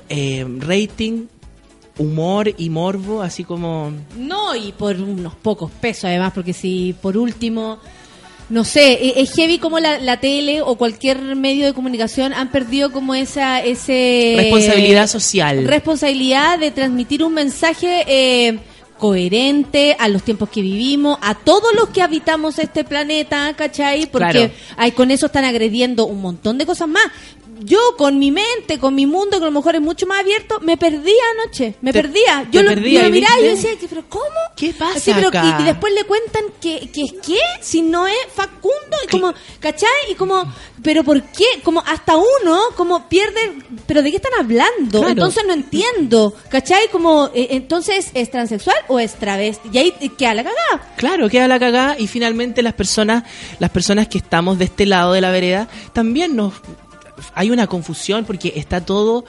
eh, 0.09 0.47
rating 0.59 1.27
humor 1.99 2.53
y 2.59 2.71
morbo 2.71 3.23
así 3.23 3.45
como 3.45 3.93
No, 4.19 4.55
y 4.57 4.73
por 4.73 4.97
unos 4.97 5.35
pocos 5.37 5.71
pesos 5.71 6.05
además, 6.07 6.33
porque 6.35 6.53
si 6.53 6.93
por 7.01 7.17
último, 7.17 7.79
no 8.55 8.63
sé, 8.63 8.93
e- 8.93 9.21
es 9.21 9.35
heavy 9.35 9.59
como 9.59 9.81
la, 9.81 9.99
la 9.99 10.21
tele 10.21 10.63
o 10.63 10.77
cualquier 10.77 11.19
medio 11.35 11.67
de 11.67 11.73
comunicación 11.73 12.33
han 12.33 12.53
perdido 12.53 12.93
como 12.93 13.13
esa 13.17 13.61
ese 13.61 14.35
responsabilidad 14.37 15.09
social 15.09 15.67
responsabilidad 15.67 16.61
de 16.61 16.71
transmitir 16.71 17.25
un 17.25 17.35
mensaje 17.35 18.05
eh, 18.07 18.61
coherente 18.99 19.97
a 19.99 20.09
los 20.09 20.23
tiempos 20.23 20.49
que 20.51 20.63
vivimos, 20.63 21.19
a 21.21 21.35
todos 21.35 21.75
los 21.75 21.89
que 21.89 22.01
habitamos 22.01 22.61
este 22.61 22.85
planeta, 22.85 23.53
¿cachai? 23.57 24.07
Porque 24.07 24.31
Claro. 24.31 24.53
ay, 24.77 24.93
con 24.93 25.11
eso 25.11 25.27
están 25.27 25.45
agrediendo 25.45 26.07
un 26.07 26.21
montón 26.23 26.57
de 26.59 26.65
cosas 26.65 26.87
más. 26.89 27.03
Yo 27.65 27.79
con 27.97 28.19
mi 28.19 28.31
mente, 28.31 28.79
con 28.79 28.95
mi 28.95 29.07
mundo, 29.07 29.39
que 29.39 29.45
a 29.45 29.47
lo 29.47 29.51
mejor 29.53 29.75
es 29.75 29.81
mucho 29.81 30.07
más 30.07 30.21
abierto, 30.21 30.61
me 30.61 30.77
perdía 30.77 31.23
anoche, 31.39 31.75
me 31.81 31.93
Te- 31.93 32.03
perdía. 32.03 32.47
te 32.51 32.57
Yo 32.59 32.63
lo, 32.63 32.69
perdía, 32.71 33.01
yo 33.03 33.07
lo 33.09 33.15
miraba 33.15 33.41
y 33.41 33.45
yo 33.45 33.51
decía, 33.51 33.71
pero 33.89 34.05
¿cómo? 34.09 34.25
¿Qué 34.57 34.73
pasa 34.73 34.97
Así, 34.99 35.13
pero, 35.15 35.29
acá? 35.29 35.57
Y, 35.59 35.63
y 35.63 35.67
después 35.67 35.93
le 35.95 36.05
cuentan 36.05 36.45
que, 36.61 36.91
que 36.93 37.03
es 37.03 37.13
qué, 37.25 37.39
si 37.61 37.83
no 37.83 38.07
es 38.07 38.15
Facundo, 38.35 38.97
y 39.05 39.09
como, 39.09 39.33
¿cachai? 39.61 39.89
Y 40.11 40.15
como, 40.15 40.53
pero 40.83 41.03
¿por 41.05 41.23
qué? 41.23 41.45
Como 41.63 41.81
hasta 41.87 42.17
uno, 42.17 42.59
como 42.77 43.09
pierde, 43.09 43.59
pero 43.87 44.03
¿de 44.03 44.11
qué 44.11 44.17
están 44.17 44.33
hablando? 44.39 44.99
Claro. 44.99 45.09
Entonces 45.09 45.45
no 45.47 45.53
entiendo, 45.55 46.35
¿cachai? 46.51 46.89
Como, 46.91 47.31
eh, 47.35 47.49
entonces, 47.51 48.11
¿es 48.15 48.31
transexual 48.31 48.77
o 48.89 48.99
es 49.01 49.15
travesti? 49.15 49.71
Y 49.73 49.79
ahí 49.79 49.95
eh, 50.01 50.11
queda 50.17 50.35
la 50.35 50.45
cagada. 50.45 50.95
Claro, 50.97 51.29
queda 51.29 51.49
la 51.49 51.59
cagada 51.59 51.97
y 51.99 52.07
finalmente 52.09 52.63
las 52.63 52.75
personas, 52.75 53.25
las 53.59 53.71
personas 53.71 54.09
que 54.09 54.19
estamos 54.19 54.59
de 54.59 54.65
este 54.67 54.87
lado 54.87 55.13
de 55.13 55.21
la 55.21 55.31
vereda, 55.31 55.69
también 55.93 56.37
nos 56.37 56.53
hay 57.35 57.51
una 57.51 57.67
confusión 57.67 58.25
porque 58.25 58.53
está 58.57 58.85
todo 58.85 59.25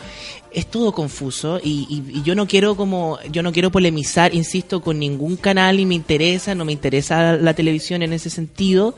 es 0.51 0.67
todo 0.67 0.91
confuso 0.93 1.59
y, 1.63 1.85
y- 1.89 2.19
y 2.19 2.23
yo 2.23 2.33
no 2.35 2.47
quiero 2.47 2.75
como 2.75 3.19
yo 3.31 3.43
no 3.43 3.51
quiero 3.51 3.71
polemizar 3.71 4.33
insisto 4.33 4.81
con 4.81 4.99
ningún 4.99 5.35
canal 5.37 5.79
y 5.79 5.85
me 5.85 5.95
interesa 5.95 6.55
no 6.55 6.65
me 6.65 6.71
interesa 6.71 7.33
la 7.35 7.53
televisión 7.53 8.01
en 8.03 8.13
ese 8.13 8.29
sentido 8.29 8.95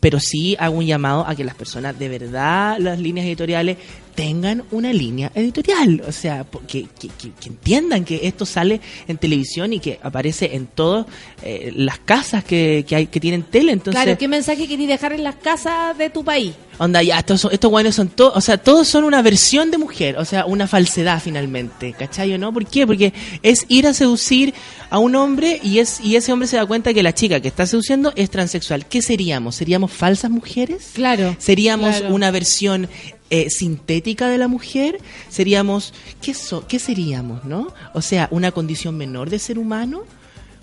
pero 0.00 0.18
sí 0.20 0.56
hago 0.58 0.78
un 0.78 0.86
llamado 0.86 1.26
a 1.26 1.34
que 1.34 1.44
las 1.44 1.54
personas 1.54 1.98
de 1.98 2.08
verdad 2.08 2.76
las 2.78 2.98
líneas 2.98 3.26
editoriales 3.26 3.76
tengan 4.20 4.64
una 4.70 4.92
línea 4.92 5.32
editorial 5.34 6.02
o 6.06 6.12
sea 6.12 6.44
que, 6.68 6.86
que- 6.98 7.08
que- 7.08 7.30
que 7.40 7.48
entiendan 7.48 8.04
que 8.04 8.20
esto 8.24 8.44
sale 8.44 8.80
en 9.08 9.16
televisión 9.16 9.72
y 9.72 9.80
que 9.80 9.98
aparece 10.02 10.54
en 10.56 10.66
todas 10.66 11.06
eh, 11.42 11.72
las 11.74 11.98
casas 12.00 12.44
que, 12.44 12.84
que 12.86 12.96
hay 12.96 13.06
que 13.06 13.18
tienen 13.20 13.42
tele 13.44 13.72
entonces 13.72 14.02
claro, 14.02 14.18
¿qué 14.18 14.28
mensaje 14.28 14.68
querés 14.68 14.88
dejar 14.88 15.12
en 15.14 15.24
las 15.24 15.36
casas 15.36 15.96
de 15.96 16.10
tu 16.10 16.22
país? 16.24 16.52
Onda, 16.78 17.02
ya, 17.02 17.18
estos, 17.18 17.46
estos 17.52 17.70
guanes 17.70 17.94
son 17.94 18.08
todos, 18.08 18.34
o 18.36 18.40
sea, 18.40 18.56
todos 18.56 18.88
son 18.88 19.04
una 19.04 19.20
versión 19.20 19.70
de 19.70 19.76
mujer, 19.76 20.16
o 20.16 20.24
sea, 20.24 20.46
una 20.46 20.66
falsedad 20.66 21.20
finalmente, 21.22 21.92
¿cachai 21.92 22.32
o 22.32 22.38
no? 22.38 22.54
¿Por 22.54 22.64
qué? 22.66 22.86
Porque 22.86 23.12
es 23.42 23.66
ir 23.68 23.86
a 23.86 23.92
seducir 23.92 24.54
a 24.88 24.98
un 24.98 25.14
hombre 25.14 25.60
y 25.62 25.78
es 25.80 26.00
y 26.00 26.16
ese 26.16 26.32
hombre 26.32 26.48
se 26.48 26.56
da 26.56 26.64
cuenta 26.64 26.94
que 26.94 27.02
la 27.02 27.12
chica 27.14 27.38
que 27.40 27.48
está 27.48 27.66
seduciendo 27.66 28.14
es 28.16 28.30
transexual. 28.30 28.86
¿Qué 28.86 29.02
seríamos? 29.02 29.56
¿Seríamos 29.56 29.90
falsas 29.92 30.30
mujeres? 30.30 30.92
Claro. 30.94 31.36
¿Seríamos 31.38 31.96
Claro. 31.98 32.14
una 32.14 32.30
versión 32.30 32.88
eh, 33.30 33.48
sintética 33.48 34.28
de 34.28 34.36
la 34.38 34.48
mujer? 34.48 34.98
¿Seríamos, 35.30 35.94
qué, 36.20 36.34
so- 36.34 36.66
qué 36.66 36.78
seríamos, 36.78 37.44
no? 37.44 37.72
O 37.94 38.02
sea, 38.02 38.28
una 38.30 38.52
condición 38.52 38.96
menor 38.96 39.30
de 39.30 39.38
ser 39.38 39.58
humano 39.58 40.02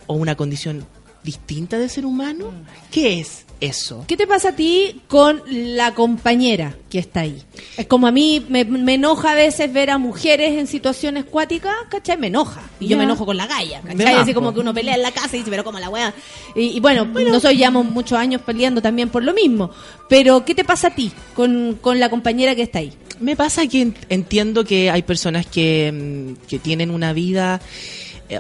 o 0.06 0.14
una 0.14 0.36
condición 0.36 0.86
distinta 1.24 1.78
de 1.80 1.90
ser 1.90 2.06
humano? 2.06 2.52
¿Qué 2.92 3.20
es 3.20 3.47
eso? 3.60 4.06
¿Qué 4.08 4.16
te 4.18 4.28
pasa 4.28 4.50
a 4.50 4.56
ti 4.56 5.02
con 5.08 5.42
la 5.48 5.94
compañera 5.94 6.76
que 6.90 7.00
está 7.00 7.22
ahí? 7.22 7.42
Es 7.78 7.88
como 7.88 8.08
a 8.08 8.12
mí 8.12 8.46
me, 8.50 8.66
me 8.66 8.96
enoja 8.96 9.32
a 9.32 9.36
veces 9.36 9.72
ver 9.74 9.90
a 9.90 9.98
mujeres 9.98 10.58
en 10.58 10.68
situaciones 10.68 11.26
cuáticas, 11.26 11.74
¿cachai? 11.90 12.18
Me 12.18 12.28
enoja. 12.28 12.62
Y 12.80 12.88
yo 12.88 12.98
me 12.98 13.04
enojo 13.06 13.26
con 13.26 13.38
la 13.38 13.48
galla, 13.48 13.82
¿cachai? 13.82 13.98
Así 14.22 14.34
como 14.34 14.54
que 14.54 14.60
uno 14.60 14.74
pelea 14.74 14.96
en 14.96 15.02
la 15.02 15.12
casa 15.12 15.36
y 15.36 15.40
dice, 15.40 15.50
pero 15.52 15.64
como 15.64 15.80
la 15.80 15.90
wea. 15.90 16.14
Y, 16.56 16.78
y 16.78 16.80
bueno, 16.80 17.06
nosotros 17.06 17.54
llevamos 17.54 17.86
muchos 17.90 18.18
años 18.18 18.42
peleando 18.46 18.82
también 18.82 19.10
por 19.10 19.24
lo 19.24 19.34
mismo. 19.34 19.72
Pero, 20.10 20.46
¿qué 20.46 20.54
te 20.56 20.64
pasa 20.64 20.88
a 20.88 20.96
ti 20.96 21.12
con, 21.34 21.78
con 21.82 22.00
la 22.00 22.10
compañera 22.10 22.56
que 22.56 22.62
está 22.64 22.80
ahí? 22.80 22.94
Me 23.20 23.36
pasa 23.36 23.66
que 23.68 23.82
en- 23.82 23.96
entiendo 24.10 24.64
que 24.64 24.92
hay 24.92 25.02
personas 25.02 25.48
que, 25.48 25.92
mm, 25.92 26.48
que 26.48 26.60
tienen 26.60 26.92
una 26.92 27.14
vida 27.14 27.60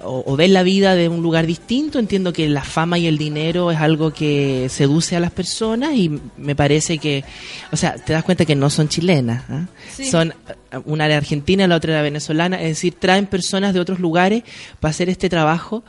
o, 0.03 0.23
o 0.25 0.35
ven 0.35 0.53
la 0.53 0.63
vida 0.63 0.95
de 0.95 1.09
un 1.09 1.21
lugar 1.21 1.45
distinto. 1.45 1.99
Entiendo 1.99 2.33
que 2.33 2.47
la 2.49 2.63
fama 2.63 2.97
y 2.97 3.07
el 3.07 3.17
dinero 3.17 3.71
es 3.71 3.77
algo 3.77 4.11
que 4.11 4.67
seduce 4.69 5.15
a 5.15 5.19
las 5.19 5.31
personas 5.31 5.93
y 5.95 6.19
me 6.37 6.55
parece 6.55 6.97
que, 6.97 7.23
o 7.71 7.77
sea, 7.77 7.95
te 7.95 8.13
das 8.13 8.23
cuenta 8.23 8.45
que 8.45 8.55
no 8.55 8.69
son 8.69 8.89
chilenas. 8.89 9.43
¿ah? 9.49 9.65
Sí. 9.95 10.05
Son 10.05 10.31
eh, 10.31 10.77
una 10.85 11.05
era 11.05 11.17
argentina, 11.17 11.67
la 11.67 11.75
otra 11.75 11.93
era 11.93 12.01
venezolana. 12.01 12.61
Es 12.61 12.69
decir, 12.69 12.95
traen 12.99 13.27
personas 13.27 13.73
de 13.73 13.79
otros 13.79 13.99
lugares 13.99 14.43
para 14.79 14.91
hacer 14.91 15.09
este 15.09 15.29
trabajo. 15.29 15.83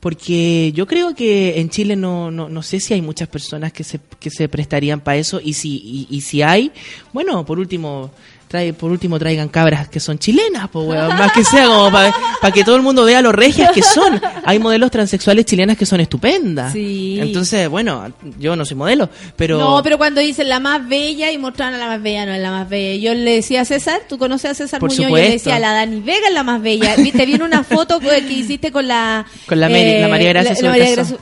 Porque 0.00 0.72
yo 0.74 0.88
creo 0.88 1.14
que 1.14 1.60
en 1.60 1.70
Chile 1.70 1.94
no, 1.94 2.32
no, 2.32 2.48
no 2.48 2.62
sé 2.64 2.80
si 2.80 2.92
hay 2.92 3.00
muchas 3.00 3.28
personas 3.28 3.72
que 3.72 3.84
se, 3.84 4.00
que 4.18 4.30
se 4.30 4.48
prestarían 4.48 5.00
para 5.00 5.18
eso 5.18 5.40
y 5.40 5.52
si, 5.52 5.76
y, 5.76 6.08
y 6.10 6.22
si 6.22 6.42
hay, 6.42 6.72
bueno, 7.12 7.46
por 7.46 7.60
último, 7.60 8.10
trae, 8.52 8.72
por 8.74 8.90
último 8.90 9.18
traigan 9.18 9.48
cabras 9.48 9.88
que 9.88 9.98
son 9.98 10.18
chilenas, 10.18 10.68
pues 10.70 10.86
weón, 10.86 11.08
más 11.16 11.32
que 11.32 11.42
sea 11.42 11.66
como 11.66 11.90
para 11.90 12.52
que 12.52 12.62
todo 12.64 12.76
el 12.76 12.82
mundo 12.82 13.04
vea 13.04 13.22
lo 13.22 13.32
regias 13.32 13.72
que 13.72 13.82
son. 13.82 14.20
Hay 14.44 14.58
modelos 14.58 14.90
transexuales 14.90 15.46
chilenas 15.46 15.76
que 15.78 15.86
son 15.86 16.00
estupendas. 16.00 16.72
Sí. 16.74 17.18
Entonces, 17.18 17.68
bueno, 17.70 18.12
yo 18.38 18.54
no 18.54 18.64
soy 18.66 18.76
modelo, 18.76 19.08
pero... 19.36 19.58
No, 19.58 19.82
pero 19.82 19.96
cuando 19.96 20.20
dicen 20.20 20.50
la 20.50 20.60
más 20.60 20.86
bella 20.86 21.30
y 21.32 21.38
mostraron 21.38 21.74
a 21.74 21.78
la 21.78 21.86
más 21.86 22.02
bella, 22.02 22.26
no 22.26 22.34
es 22.34 22.42
la 22.42 22.50
más 22.50 22.68
bella. 22.68 23.00
Yo 23.02 23.14
le 23.14 23.36
decía 23.36 23.62
a 23.62 23.64
César, 23.64 24.02
¿tú 24.08 24.18
conoces 24.18 24.50
a 24.50 24.54
César 24.54 24.80
Por 24.80 24.90
Muñoz? 24.90 24.98
Yo 25.00 25.06
supuesto. 25.08 25.26
le 25.28 25.32
decía, 25.32 25.58
la 25.58 25.72
Dani 25.72 26.00
Vega 26.00 26.28
es 26.28 26.34
la 26.34 26.42
más 26.42 26.60
bella. 26.60 26.94
Viste, 26.96 27.24
viene 27.24 27.44
una 27.44 27.64
foto 27.64 27.98
que 28.00 28.08
que 28.26 28.32
hiciste 28.34 28.70
con 28.70 28.86
la... 28.86 29.24
eh, 29.26 29.40
Con 29.46 29.58
la 29.60 29.68
Mary- 29.70 29.98
la 29.98 30.08
María 30.08 30.28
Gracia 30.28 30.52
la- 30.54 30.60
la 30.62 30.68
María. 30.70 30.90
Gracia. 30.90 31.16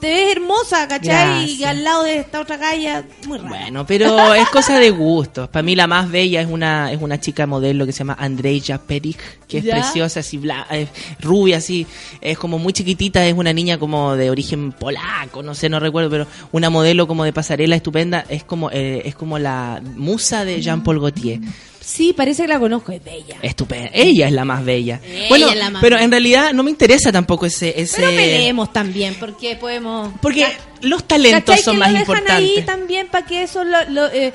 Te 0.00 0.08
ves 0.08 0.36
hermosa, 0.36 0.86
¿cachai? 0.86 1.50
Y 1.52 1.64
al 1.64 1.82
lado 1.82 2.04
de 2.04 2.18
esta 2.18 2.40
otra 2.40 2.56
galla, 2.56 3.04
muy 3.26 3.38
rara. 3.38 3.48
Bueno, 3.48 3.86
pero 3.86 4.34
es 4.34 4.48
cosa 4.48 4.78
de 4.78 4.90
gustos. 4.90 5.48
Para 5.48 5.62
mí 5.62 5.74
la 5.74 5.86
más 5.86 6.10
bella 6.10 6.40
es 6.40 6.48
una 6.48 6.92
es 6.92 7.00
una 7.00 7.20
chica 7.20 7.46
modelo 7.46 7.86
que 7.86 7.92
se 7.92 7.98
llama 7.98 8.16
Andreja 8.18 8.78
Perich, 8.78 9.18
que 9.48 9.58
es 9.58 9.64
¿Ya? 9.64 9.74
preciosa, 9.74 10.20
así 10.20 10.38
bla, 10.38 10.66
es 10.70 10.88
rubia, 11.20 11.58
así, 11.58 11.86
es 12.20 12.38
como 12.38 12.58
muy 12.58 12.72
chiquitita, 12.72 13.26
es 13.26 13.34
una 13.34 13.52
niña 13.52 13.78
como 13.78 14.16
de 14.16 14.30
origen 14.30 14.72
polaco, 14.72 15.42
no 15.42 15.54
sé, 15.54 15.68
no 15.68 15.80
recuerdo, 15.80 16.10
pero 16.10 16.26
una 16.52 16.70
modelo 16.70 17.06
como 17.06 17.24
de 17.24 17.32
pasarela 17.32 17.76
estupenda, 17.76 18.24
es 18.28 18.44
como 18.44 18.70
eh, 18.70 19.02
es 19.04 19.14
como 19.14 19.38
la 19.38 19.82
musa 19.96 20.44
de 20.44 20.60
Jean 20.60 20.82
Paul 20.82 21.00
Gaultier. 21.00 21.40
Sí, 21.88 22.12
parece 22.12 22.42
que 22.42 22.48
la 22.48 22.58
conozco, 22.58 22.92
es 22.92 23.02
bella. 23.02 23.38
Estupenda. 23.40 23.88
Ella 23.94 24.26
es 24.26 24.32
la 24.34 24.44
más 24.44 24.62
bella. 24.62 25.00
Ella 25.02 25.28
bueno, 25.30 25.48
es 25.48 25.56
la 25.56 25.70
más 25.70 25.80
pero 25.80 25.96
bella. 25.96 26.04
en 26.04 26.10
realidad 26.10 26.52
no 26.52 26.62
me 26.62 26.70
interesa 26.70 27.10
tampoco 27.10 27.46
ese 27.46 27.80
ese 27.80 27.96
Pero 27.96 28.10
peleemos 28.10 28.70
también, 28.74 29.14
porque 29.18 29.56
podemos... 29.56 30.12
porque 30.20 30.46
los 30.82 31.04
talentos 31.04 31.44
¿Cachai 31.44 31.62
son 31.62 31.74
que 31.76 31.80
más 31.80 31.92
lo 31.92 31.98
dejan 32.00 32.30
ahí 32.30 32.62
también 32.66 33.08
para 33.08 33.24
que 33.24 33.42
eso 33.42 33.64
lo, 33.64 33.88
lo, 33.88 34.06
eh, 34.08 34.34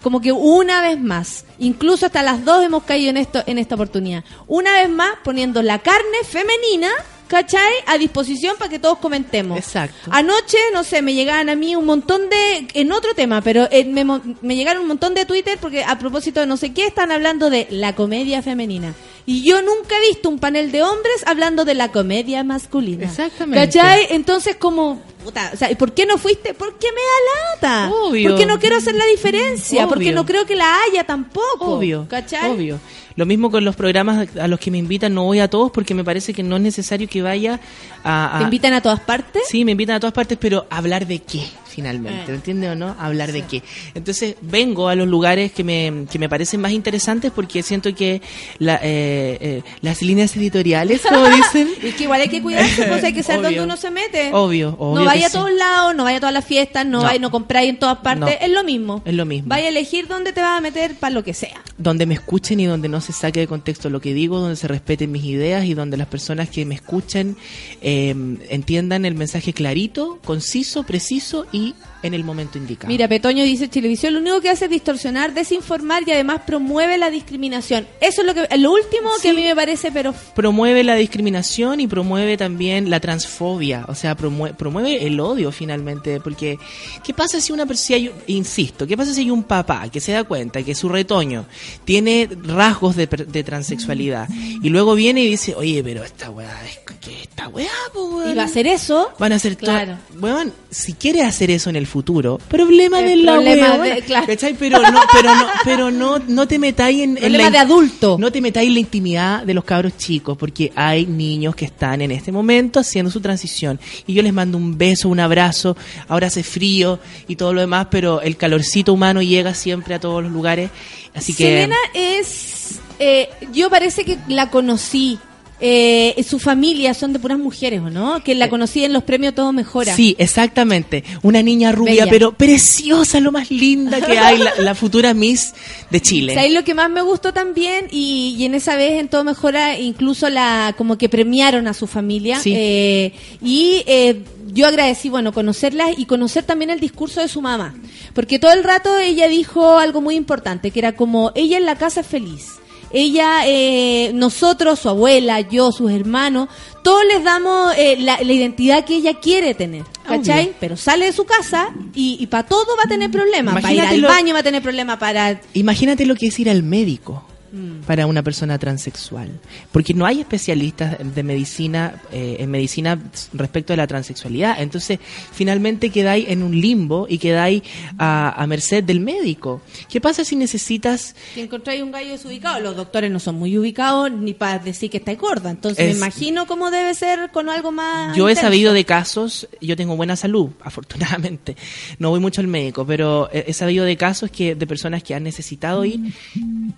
como 0.00 0.20
que 0.20 0.30
una 0.30 0.80
vez 0.80 1.00
más, 1.00 1.44
incluso 1.58 2.06
hasta 2.06 2.22
las 2.22 2.44
dos 2.44 2.64
hemos 2.64 2.84
caído 2.84 3.10
en 3.10 3.16
esto 3.16 3.42
en 3.46 3.58
esta 3.58 3.74
oportunidad. 3.74 4.22
Una 4.46 4.72
vez 4.72 4.88
más 4.88 5.10
poniendo 5.24 5.60
la 5.60 5.80
carne 5.80 6.18
femenina, 6.24 6.88
¿cachai? 7.32 7.72
A 7.86 7.96
disposición 7.96 8.56
para 8.58 8.68
que 8.68 8.78
todos 8.78 8.98
comentemos. 8.98 9.56
Exacto. 9.56 10.10
Anoche, 10.10 10.58
no 10.74 10.84
sé, 10.84 11.00
me 11.00 11.14
llegaban 11.14 11.48
a 11.48 11.56
mí 11.56 11.74
un 11.74 11.86
montón 11.86 12.28
de 12.28 12.68
en 12.74 12.92
otro 12.92 13.14
tema, 13.14 13.40
pero 13.40 13.66
eh, 13.70 13.86
me, 13.86 14.04
me 14.04 14.54
llegaron 14.54 14.82
un 14.82 14.88
montón 14.88 15.14
de 15.14 15.24
Twitter 15.24 15.56
porque 15.58 15.82
a 15.82 15.98
propósito 15.98 16.40
de 16.40 16.46
no 16.46 16.58
sé 16.58 16.74
qué 16.74 16.86
están 16.86 17.10
hablando 17.10 17.48
de 17.48 17.66
la 17.70 17.94
comedia 17.94 18.42
femenina. 18.42 18.92
Y 19.24 19.42
yo 19.44 19.62
nunca 19.62 19.96
he 19.96 20.08
visto 20.08 20.28
un 20.28 20.40
panel 20.40 20.72
de 20.72 20.82
hombres 20.82 21.24
hablando 21.26 21.64
de 21.64 21.74
la 21.74 21.90
comedia 21.90 22.44
masculina. 22.44 23.06
Exactamente. 23.06 23.64
¿Cachai? 23.66 24.08
Entonces, 24.10 24.56
como, 24.56 25.00
puta, 25.24 25.52
o 25.54 25.56
sea, 25.56 25.70
¿y 25.70 25.76
por 25.76 25.92
qué 25.94 26.04
no 26.04 26.18
fuiste? 26.18 26.52
Porque 26.52 26.88
me 26.88 27.00
da 27.00 27.78
lata. 27.86 27.94
Obvio. 27.94 28.30
Porque 28.30 28.44
no 28.46 28.58
quiero 28.58 28.76
hacer 28.76 28.94
la 28.94 29.06
diferencia. 29.06 29.86
Porque 29.86 30.06
Obvio. 30.06 30.16
no 30.16 30.26
creo 30.26 30.44
que 30.44 30.56
la 30.56 30.82
haya 30.82 31.04
tampoco. 31.04 31.76
Obvio, 31.76 32.06
¿Cachai? 32.10 32.50
obvio. 32.50 32.80
Lo 33.16 33.26
mismo 33.26 33.50
con 33.50 33.64
los 33.64 33.76
programas 33.76 34.28
a 34.40 34.48
los 34.48 34.58
que 34.60 34.70
me 34.70 34.78
invitan, 34.78 35.14
no 35.14 35.24
voy 35.24 35.40
a 35.40 35.48
todos 35.48 35.70
porque 35.70 35.94
me 35.94 36.04
parece 36.04 36.32
que 36.32 36.42
no 36.42 36.56
es 36.56 36.62
necesario 36.62 37.08
que 37.08 37.22
vaya 37.22 37.60
a... 38.04 38.36
a- 38.36 38.38
¿Te 38.38 38.44
invitan 38.44 38.72
a 38.72 38.80
todas 38.80 39.00
partes? 39.00 39.42
Sí, 39.48 39.64
me 39.64 39.72
invitan 39.72 39.96
a 39.96 40.00
todas 40.00 40.14
partes, 40.14 40.38
pero 40.40 40.66
¿hablar 40.70 41.06
de 41.06 41.18
qué? 41.20 41.42
Finalmente, 41.66 42.24
Eh. 42.24 42.28
¿me 42.28 42.34
entiendes 42.34 42.70
o 42.70 42.74
no? 42.74 42.94
¿Hablar 42.98 43.32
de 43.32 43.42
qué? 43.42 43.62
Entonces 43.94 44.36
vengo 44.42 44.88
a 44.88 44.94
los 44.94 45.08
lugares 45.08 45.52
que 45.52 45.64
me, 45.64 46.04
que 46.10 46.18
me 46.18 46.28
parecen 46.28 46.60
más 46.60 46.72
interesantes 46.72 47.32
porque 47.34 47.62
siento 47.62 47.94
que 47.94 48.20
la, 48.58 48.74
eh, 48.82 49.38
eh, 49.40 49.62
las 49.80 50.02
líneas 50.02 50.36
editoriales, 50.36 51.00
como 51.08 51.26
dicen, 51.30 51.68
Es 51.82 51.94
que 51.94 52.02
igual 52.04 52.20
hay 52.20 52.28
que 52.28 52.42
cuidarse, 52.42 52.82
pues 52.84 53.02
hay 53.04 53.14
que 53.14 53.22
saber 53.22 53.42
dónde 53.42 53.62
uno 53.62 53.76
se 53.78 53.90
mete. 53.90 54.30
Obvio, 54.34 54.76
obvio 54.78 55.00
No 55.00 55.04
vaya 55.06 55.26
a 55.26 55.30
sí. 55.30 55.36
todos 55.36 55.50
lados, 55.52 55.94
no 55.96 56.04
vaya 56.04 56.18
a 56.18 56.20
todas 56.20 56.34
las 56.34 56.44
fiestas, 56.44 56.84
no, 56.84 56.98
No. 56.98 57.04
vaya, 57.04 57.18
no 57.18 57.30
compráis 57.30 57.70
en 57.70 57.78
todas 57.78 57.98
partes. 57.98 58.20
No. 58.20 58.26
Es 58.46 58.50
lo 58.50 58.64
mismo. 58.64 59.00
es 59.06 59.14
lo 59.14 59.24
mismo. 59.24 59.48
Vaya 59.48 59.64
a 59.64 59.68
elegir 59.68 60.06
dónde 60.08 60.32
te 60.34 60.42
vas 60.42 60.58
a 60.58 60.60
meter 60.60 60.94
para 60.96 61.14
lo 61.14 61.24
que 61.24 61.32
sea. 61.32 61.62
donde 61.78 62.04
me 62.06 62.14
escuchen 62.14 62.60
y 62.60 62.66
donde 62.66 62.88
no 62.88 63.00
se 63.02 63.12
saque 63.12 63.40
de 63.40 63.46
contexto 63.46 63.90
lo 63.90 64.00
que 64.00 64.14
digo, 64.14 64.38
donde 64.38 64.56
se 64.56 64.68
respeten 64.68 65.12
mis 65.12 65.24
ideas 65.24 65.64
y 65.64 65.74
donde 65.74 65.96
las 65.96 66.06
personas 66.06 66.48
que 66.48 66.64
me 66.64 66.74
escuchen 66.74 67.36
eh, 67.82 68.14
entiendan 68.48 69.04
el 69.04 69.14
mensaje 69.14 69.52
clarito, 69.52 70.18
conciso, 70.24 70.84
preciso 70.84 71.46
y 71.52 71.74
en 72.02 72.14
el 72.14 72.24
momento 72.24 72.58
indicado. 72.58 72.88
Mira, 72.88 73.08
Petoño 73.08 73.44
dice 73.44 73.68
Televisión 73.68 74.14
lo 74.14 74.20
único 74.20 74.40
que 74.40 74.50
hace 74.50 74.66
es 74.66 74.70
distorsionar, 74.70 75.34
desinformar 75.34 76.02
y 76.06 76.12
además 76.12 76.42
promueve 76.46 76.98
la 76.98 77.10
discriminación. 77.10 77.86
Eso 78.00 78.22
es 78.22 78.26
lo 78.26 78.34
que 78.34 78.58
lo 78.58 78.72
último 78.72 79.10
que 79.20 79.30
a 79.30 79.32
mí 79.32 79.42
me 79.42 79.54
parece, 79.54 79.92
pero 79.92 80.14
promueve 80.34 80.84
la 80.84 80.94
discriminación 80.94 81.80
y 81.80 81.86
promueve 81.86 82.36
también 82.36 82.90
la 82.90 83.00
transfobia, 83.00 83.84
o 83.88 83.94
sea, 83.94 84.14
promueve, 84.16 84.54
promueve 84.54 85.06
el 85.06 85.18
odio 85.20 85.52
finalmente, 85.52 86.20
porque 86.20 86.58
¿qué 87.04 87.14
pasa 87.14 87.40
si 87.40 87.52
una 87.52 87.66
persona, 87.66 87.98
insisto, 88.26 88.86
qué 88.86 88.96
pasa 88.96 89.12
si 89.12 89.22
hay 89.22 89.30
un 89.30 89.44
papá 89.44 89.88
que 89.88 90.00
se 90.00 90.12
da 90.12 90.24
cuenta 90.24 90.62
que 90.62 90.74
su 90.74 90.88
retoño 90.88 91.46
tiene 91.84 92.28
rasgos 92.44 92.96
de, 92.96 93.06
de 93.06 93.44
transexualidad 93.44 94.28
y 94.30 94.68
luego 94.68 94.94
viene 94.94 95.22
y 95.22 95.28
dice, 95.28 95.54
oye, 95.54 95.82
pero 95.82 96.04
esta 96.04 96.30
weá, 96.30 96.62
es 96.66 96.78
que 97.00 97.22
esta 97.22 97.48
weá, 97.48 97.68
po, 97.92 98.04
weón". 98.04 98.32
y 98.32 98.34
va 98.34 98.42
a 98.42 98.46
hacer 98.46 98.66
eso. 98.66 99.10
Van 99.18 99.32
a 99.32 99.36
hacer 99.36 99.56
todo. 99.56 99.72
Weón, 100.20 100.52
si 100.70 100.94
quiere 100.94 101.22
hacer 101.22 101.50
eso 101.50 101.70
en 101.70 101.76
el 101.76 101.86
futuro, 101.92 102.38
problema 102.48 103.00
El 103.00 103.06
de 103.06 103.16
la 103.16 103.32
problema 103.32 103.70
weona, 103.74 103.94
de- 103.96 104.02
claro. 104.02 104.26
¿cachai? 104.26 104.54
Pero 104.54 104.78
no, 104.80 105.00
pero 105.12 105.34
no, 105.34 105.46
pero 105.64 105.90
no, 105.90 106.18
no 106.18 106.48
te 106.48 106.58
metáis 106.58 107.02
en, 107.02 107.10
en 107.10 107.16
Problema 107.16 107.44
la 107.44 107.50
de 107.50 107.58
adulto. 107.58 108.16
no 108.18 108.32
te 108.32 108.40
metáis 108.40 108.68
en 108.68 108.74
la 108.74 108.80
intimidad 108.80 109.42
de 109.44 109.54
los 109.54 109.64
cabros 109.64 109.96
chicos, 109.96 110.36
porque 110.38 110.72
hay 110.74 111.06
niños 111.06 111.54
que 111.54 111.66
están 111.66 112.00
en 112.00 112.10
este 112.10 112.32
momento 112.32 112.80
haciendo 112.80 113.10
su 113.10 113.20
transición. 113.20 113.78
Y 114.06 114.14
yo 114.14 114.22
les 114.22 114.32
mando 114.32 114.56
un 114.58 114.76
beso, 114.78 115.08
un 115.08 115.20
abrazo. 115.20 115.76
Ahora 116.08 116.28
hace 116.28 116.42
frío 116.42 116.98
y 117.28 117.36
todo 117.36 117.52
lo 117.52 117.60
demás, 117.60 117.88
pero 117.90 118.20
el 118.22 118.36
calorcito 118.36 118.92
humano 118.92 119.20
llega 119.22 119.54
siempre 119.54 119.94
a 119.94 120.00
todos 120.00 120.22
los 120.22 120.32
lugares. 120.32 120.70
Así 121.14 121.34
que. 121.34 121.44
Selena 121.44 121.76
es 121.94 122.80
eh, 122.98 123.28
yo 123.52 123.68
parece 123.68 124.04
que 124.04 124.16
la 124.28 124.48
conocí. 124.50 125.18
Eh, 125.64 126.20
su 126.28 126.40
familia 126.40 126.92
son 126.92 127.12
de 127.12 127.20
puras 127.20 127.38
mujeres, 127.38 127.80
¿o 127.80 127.88
no? 127.88 128.22
Que 128.24 128.34
la 128.34 128.48
conocí 128.48 128.82
en 128.82 128.92
los 128.92 129.04
premios 129.04 129.32
Todo 129.32 129.52
Mejora. 129.52 129.94
Sí, 129.94 130.16
exactamente. 130.18 131.04
Una 131.22 131.40
niña 131.40 131.70
rubia, 131.70 132.04
Bella. 132.04 132.10
pero 132.10 132.32
preciosa, 132.32 133.20
lo 133.20 133.30
más 133.30 133.50
linda 133.50 134.00
que 134.00 134.18
hay, 134.18 134.38
la, 134.38 134.52
la 134.58 134.74
futura 134.74 135.14
Miss 135.14 135.54
de 135.88 136.00
Chile. 136.00 136.34
¿Sabes 136.34 136.52
lo 136.52 136.64
que 136.64 136.74
más 136.74 136.90
me 136.90 137.00
gustó 137.00 137.32
también? 137.32 137.86
Y, 137.92 138.34
y 138.36 138.44
en 138.44 138.56
esa 138.56 138.74
vez 138.74 138.98
en 138.98 139.08
Todo 139.08 139.22
Mejora 139.22 139.78
incluso 139.78 140.28
la 140.28 140.74
como 140.76 140.98
que 140.98 141.08
premiaron 141.08 141.68
a 141.68 141.74
su 141.74 141.86
familia. 141.86 142.40
Sí. 142.40 142.52
Eh, 142.56 143.12
y 143.40 143.84
eh, 143.86 144.22
yo 144.52 144.66
agradecí, 144.66 145.08
bueno, 145.08 145.32
conocerla 145.32 145.92
y 145.96 146.06
conocer 146.06 146.44
también 146.44 146.70
el 146.70 146.80
discurso 146.80 147.20
de 147.20 147.28
su 147.28 147.40
mamá. 147.40 147.74
Porque 148.14 148.38
todo 148.38 148.52
el 148.52 148.64
rato 148.64 148.98
ella 148.98 149.28
dijo 149.28 149.78
algo 149.78 150.00
muy 150.00 150.16
importante, 150.16 150.72
que 150.72 150.80
era 150.80 150.92
como, 150.92 151.30
ella 151.34 151.56
en 151.56 151.66
la 151.66 151.76
casa 151.76 152.00
es 152.00 152.06
feliz. 152.06 152.46
Ella, 152.92 153.42
eh, 153.46 154.12
nosotros, 154.14 154.78
su 154.78 154.88
abuela, 154.88 155.40
yo, 155.40 155.72
sus 155.72 155.90
hermanos, 155.90 156.48
todos 156.82 157.02
les 157.06 157.24
damos 157.24 157.74
eh, 157.76 157.96
la, 157.98 158.20
la 158.22 158.32
identidad 158.32 158.84
que 158.84 158.96
ella 158.96 159.14
quiere 159.14 159.54
tener, 159.54 159.84
¿cachai? 160.06 160.44
Obvio. 160.44 160.54
Pero 160.60 160.76
sale 160.76 161.06
de 161.06 161.12
su 161.12 161.24
casa 161.24 161.70
y, 161.94 162.16
y 162.20 162.26
para 162.26 162.46
todo 162.46 162.76
va 162.76 162.84
a 162.84 162.88
tener 162.88 163.10
problemas. 163.10 163.54
Para 163.54 163.72
ir 163.72 163.80
al 163.80 164.02
baño 164.02 164.34
va 164.34 164.40
a 164.40 164.44
tener 164.44 164.62
problemas, 164.62 164.98
para 164.98 165.40
Imagínate 165.54 166.04
lo 166.06 166.14
que 166.14 166.26
es 166.26 166.38
ir 166.38 166.50
al 166.50 166.62
médico 166.62 167.24
Mm. 167.52 167.82
para 167.86 168.06
una 168.06 168.22
persona 168.22 168.58
transexual. 168.58 169.28
Porque 169.72 169.92
no 169.92 170.06
hay 170.06 170.20
especialistas 170.20 170.96
de 171.14 171.22
medicina, 171.22 172.00
eh, 172.10 172.36
en 172.40 172.50
medicina 172.50 172.98
respecto 173.34 173.74
de 173.74 173.76
la 173.76 173.86
transexualidad. 173.86 174.60
Entonces, 174.62 174.98
finalmente 175.32 175.90
quedáis 175.90 176.28
en 176.28 176.42
un 176.42 176.58
limbo 176.58 177.06
y 177.08 177.18
quedáis 177.18 177.62
a, 177.98 178.30
a 178.42 178.46
merced 178.46 178.82
del 178.84 179.00
médico. 179.00 179.60
¿Qué 179.90 180.00
pasa 180.00 180.24
si 180.24 180.34
necesitas 180.36 181.14
Si 181.34 181.40
encontráis 181.42 181.82
un 181.82 181.90
gallo 181.92 182.12
desubicado, 182.12 182.60
los 182.60 182.74
doctores 182.76 183.10
no 183.10 183.20
son 183.20 183.34
muy 183.36 183.56
ubicados 183.58 184.10
ni 184.10 184.32
para 184.34 184.58
decir 184.58 184.90
que 184.90 184.96
estáis 184.96 185.18
gorda. 185.18 185.50
Entonces 185.50 185.84
Es- 185.86 185.92
me 185.94 185.98
imagino 185.98 186.46
cómo 186.46 186.70
debe 186.70 186.94
ser 186.94 187.30
con 187.32 187.48
algo 187.50 187.70
más. 187.70 188.16
Yo 188.16 188.28
he 188.28 188.34
sabido 188.36 188.72
de 188.72 188.84
casos, 188.84 189.46
yo 189.60 189.76
tengo 189.76 189.94
buena 189.96 190.16
salud, 190.16 190.50
afortunadamente. 190.62 191.56
No 191.98 192.10
voy 192.10 192.20
mucho 192.20 192.40
al 192.40 192.46
médico, 192.48 192.86
pero 192.86 193.28
he 193.32 193.52
sabido 193.52 193.84
de 193.84 193.96
casos 193.96 194.30
que 194.30 194.54
de 194.54 194.66
personas 194.66 195.02
que 195.02 195.14
han 195.14 195.22
necesitado 195.24 195.84
ir 195.84 196.00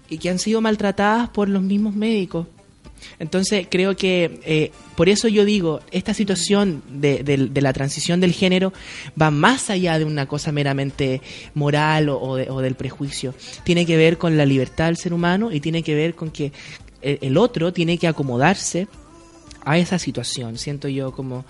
y 0.08 0.18
que 0.18 0.30
han 0.30 0.38
sido 0.38 0.60
maltratadas 0.64 1.28
por 1.28 1.48
los 1.48 1.62
mismos 1.62 1.94
médicos. 1.94 2.46
Entonces 3.18 3.66
creo 3.70 3.94
que 3.96 4.40
eh, 4.46 4.70
por 4.96 5.08
eso 5.10 5.28
yo 5.28 5.44
digo, 5.44 5.80
esta 5.90 6.14
situación 6.14 6.82
de, 6.88 7.50
la 7.60 7.72
transición 7.74 8.18
del 8.18 8.32
género 8.32 8.72
va 9.20 9.30
más 9.30 9.68
allá 9.68 9.98
de 9.98 10.06
una 10.06 10.26
cosa 10.26 10.52
meramente 10.52 11.20
moral 11.54 12.08
o, 12.08 12.36
de- 12.36 12.46
del 12.62 12.74
prejuicio. 12.76 13.34
Tiene 13.62 13.84
que 13.84 13.96
ver 13.98 14.16
con 14.16 14.36
la 14.38 14.46
libertad 14.46 14.86
del 14.86 14.96
ser 14.96 15.12
humano 15.12 15.52
y 15.52 15.60
tiene 15.60 15.82
que 15.82 15.94
ver 15.94 16.14
con 16.14 16.30
que 16.30 16.52
el- 17.02 17.18
el 17.20 17.36
otro 17.36 17.72
tiene 17.74 17.98
que 17.98 18.08
acomodarse 18.08 18.88
a 19.66 19.76
esa 19.78 19.98
situación. 19.98 20.56
Siento 20.58 20.88
yo 20.88 21.12
como 21.12 21.44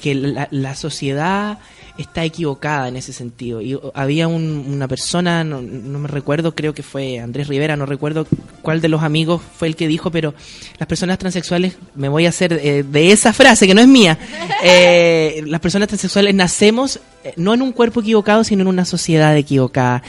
que 0.00 0.14
la, 0.14 0.48
la 0.50 0.74
sociedad 0.74 1.58
está 1.98 2.24
equivocada 2.24 2.88
en 2.88 2.96
ese 2.96 3.12
sentido. 3.12 3.60
Y 3.60 3.78
había 3.94 4.26
un- 4.26 4.64
una 4.68 4.88
persona, 4.88 5.44
no, 5.44 5.60
no 5.60 5.98
me 5.98 6.08
recuerdo, 6.08 6.54
creo 6.54 6.72
que 6.72 6.82
fue 6.82 7.18
Andrés 7.18 7.46
Rivera, 7.48 7.76
no 7.76 7.84
recuerdo 7.84 8.26
cuál 8.62 8.80
de 8.80 8.88
los 8.88 9.02
amigos 9.02 9.42
fue 9.58 9.68
el 9.68 9.76
que 9.76 9.86
dijo, 9.86 10.10
pero 10.10 10.32
las 10.78 10.86
personas 10.88 11.18
transexuales, 11.18 11.76
me 11.94 12.08
voy 12.08 12.24
a 12.24 12.30
hacer 12.30 12.54
eh, 12.54 12.84
de 12.84 13.12
esa 13.12 13.34
frase 13.34 13.66
que 13.66 13.74
no 13.74 13.82
es 13.82 13.88
mía, 13.88 14.18
eh, 14.64 15.42
las 15.46 15.60
personas 15.60 15.88
transexuales 15.88 16.34
nacemos 16.34 17.00
eh, 17.22 17.34
no 17.36 17.52
en 17.52 17.60
un 17.60 17.72
cuerpo 17.72 18.00
equivocado, 18.00 18.44
sino 18.44 18.62
en 18.62 18.68
una 18.68 18.86
sociedad 18.86 19.36
equivocada. 19.36 20.02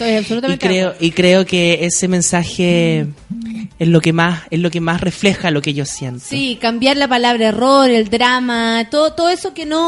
Y 0.53 0.57
creo, 0.57 0.93
y 0.99 1.11
creo 1.11 1.45
que 1.45 1.83
ese 1.85 2.07
mensaje 2.07 3.07
es 3.79 3.87
lo 3.89 3.99
que 3.99 4.13
más, 4.13 4.43
es 4.49 4.59
lo 4.59 4.71
que 4.71 4.79
más 4.79 5.01
refleja 5.01 5.51
lo 5.51 5.61
que 5.61 5.73
yo 5.73 5.83
siento. 5.85 6.23
Sí, 6.25 6.57
cambiar 6.61 6.95
la 6.95 7.09
palabra 7.09 7.49
error, 7.49 7.89
el 7.89 8.09
drama, 8.09 8.87
todo, 8.89 9.11
todo 9.13 9.29
eso 9.29 9.53
que 9.53 9.65
no. 9.65 9.80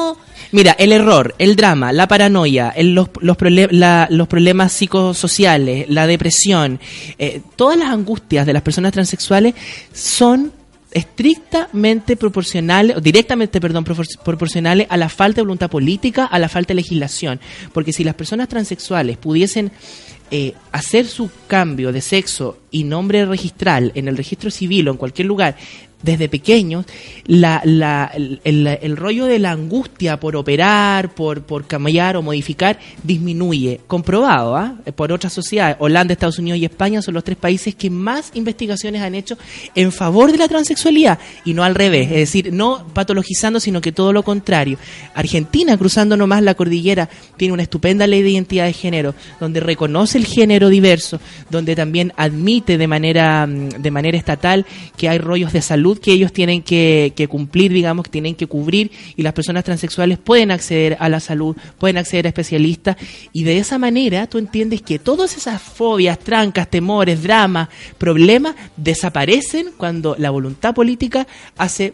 Mira, 0.52 0.74
el 0.78 0.92
error, 0.92 1.34
el 1.40 1.56
drama, 1.56 1.92
la 1.92 2.08
paranoia, 2.08 2.70
el- 2.76 2.94
los, 2.94 3.10
los, 3.22 3.38
la- 3.72 4.08
los 4.12 4.28
problemas 4.28 4.72
psicosociales, 4.72 5.90
la 5.90 6.06
depresión, 6.06 6.80
eh, 7.18 7.42
todas 7.56 7.78
las 7.78 7.90
angustias 7.90 8.46
de 8.46 8.54
las 8.54 8.62
personas 8.62 8.92
transexuales 8.92 9.56
son 9.94 10.52
estrictamente 10.92 12.16
proporcionales, 12.18 13.02
directamente, 13.02 13.60
perdón, 13.60 13.84
propor- 13.86 14.20
proporcionales 14.24 14.88
a 14.90 14.98
la 14.98 15.10
falta 15.10 15.38
de 15.38 15.44
voluntad 15.44 15.70
política, 15.70 16.26
a 16.26 16.38
la 16.38 16.50
falta 16.50 16.70
de 16.70 16.76
legislación. 16.76 17.40
Porque 17.74 17.94
si 17.94 18.04
las 18.04 18.16
personas 18.16 18.48
transexuales 18.48 19.18
pudiesen 19.18 19.72
eh, 20.32 20.54
hacer 20.72 21.08
su 21.08 21.30
cambio 21.48 21.92
de 21.92 22.02
sexo 22.02 22.58
y 22.72 22.84
nombre 22.84 23.26
registral 23.26 23.92
en 23.96 24.08
el 24.08 24.18
registro 24.18 24.50
civil 24.52 24.88
o 24.88 24.92
en 24.92 24.98
cualquier 24.98 25.28
lugar 25.28 25.56
desde 26.04 26.30
pequeños, 26.30 26.86
la, 27.26 27.62
la- 27.66 28.12
el, 28.14 28.96
rollo 28.98 29.26
de 29.26 29.40
la 29.40 29.52
angustia 29.52 30.20
por 30.20 30.36
operar, 30.36 31.16
por, 31.16 31.42
por 31.44 31.66
cambiar 31.66 32.16
o 32.18 32.22
modificar, 32.22 32.78
disminuye. 33.04 33.80
Comprobado, 33.88 34.56
¿ah? 34.56 34.76
Por 34.96 35.12
otras 35.12 35.34
sociedades. 35.34 35.78
Holanda, 35.80 36.14
Estados 36.14 36.38
Unidos 36.40 36.60
y 36.60 36.66
España 36.66 37.02
son 37.02 37.16
los 37.16 37.24
tres 37.24 37.38
países 37.38 37.74
que 37.74 37.90
más 37.90 38.32
investigaciones 38.36 39.02
han 39.02 39.16
hecho 39.16 39.38
en 39.76 39.92
favor 39.92 40.32
de 40.32 40.38
la 40.38 40.48
transexualidad 40.48 41.18
y 41.46 41.54
no 41.54 41.64
al 41.64 41.74
revés. 41.76 42.08
Es 42.12 42.18
decir, 42.18 42.54
no 42.54 42.86
patologizando, 42.94 43.60
sino 43.60 43.82
que 43.82 43.92
todo 43.92 44.14
lo 44.14 44.24
contrario. 44.24 44.78
Argentina, 45.16 45.78
cruzando 45.78 46.18
nomás 46.18 46.44
la 46.44 46.54
cordillera, 46.56 47.10
tiene 47.38 47.54
una 47.54 47.64
estupenda 47.64 48.06
ley 48.08 48.22
de 48.22 48.32
identidad 48.32 48.66
de 48.66 48.74
género, 48.74 49.16
donde 49.40 49.60
reconoce 49.62 50.18
el 50.18 50.26
género 50.26 50.70
diverso, 50.70 51.20
donde 51.50 51.76
también 51.76 52.12
admite 52.18 52.78
de 52.78 52.88
manera, 52.88 53.48
mm, 53.48 53.70
de 53.82 53.92
manera 53.92 54.18
estatal 54.18 54.66
que 54.98 55.08
hay 55.10 55.18
rollos 55.18 55.54
de 55.54 55.62
salud 55.62 55.93
que 56.00 56.12
ellos 56.12 56.34
tienen 56.34 56.62
que, 56.62 57.14
que 57.16 57.28
cumplir, 57.28 57.72
digamos, 57.72 58.06
que 58.06 58.12
tienen 58.12 58.36
que 58.36 58.48
cubrir 58.48 58.92
y 59.16 59.24
las 59.24 59.34
personas 59.34 59.64
transexuales 59.64 60.18
pueden 60.18 60.52
acceder 60.52 60.98
a 61.00 61.10
la 61.10 61.20
salud, 61.20 61.56
pueden 61.78 61.98
acceder 61.98 62.26
a 62.26 62.30
especialistas 62.30 62.98
y 63.32 63.44
de 63.44 63.58
esa 63.58 63.78
manera 63.78 64.28
tú 64.28 64.38
entiendes 64.38 64.82
que 64.82 65.00
todas 65.00 65.38
esas 65.38 65.62
fobias, 65.62 66.20
trancas, 66.20 66.70
temores, 66.70 67.24
dramas, 67.24 67.70
problemas 67.98 68.56
desaparecen 68.78 69.68
cuando 69.78 70.16
la 70.18 70.30
voluntad 70.30 70.74
política 70.74 71.28
hace 71.58 71.94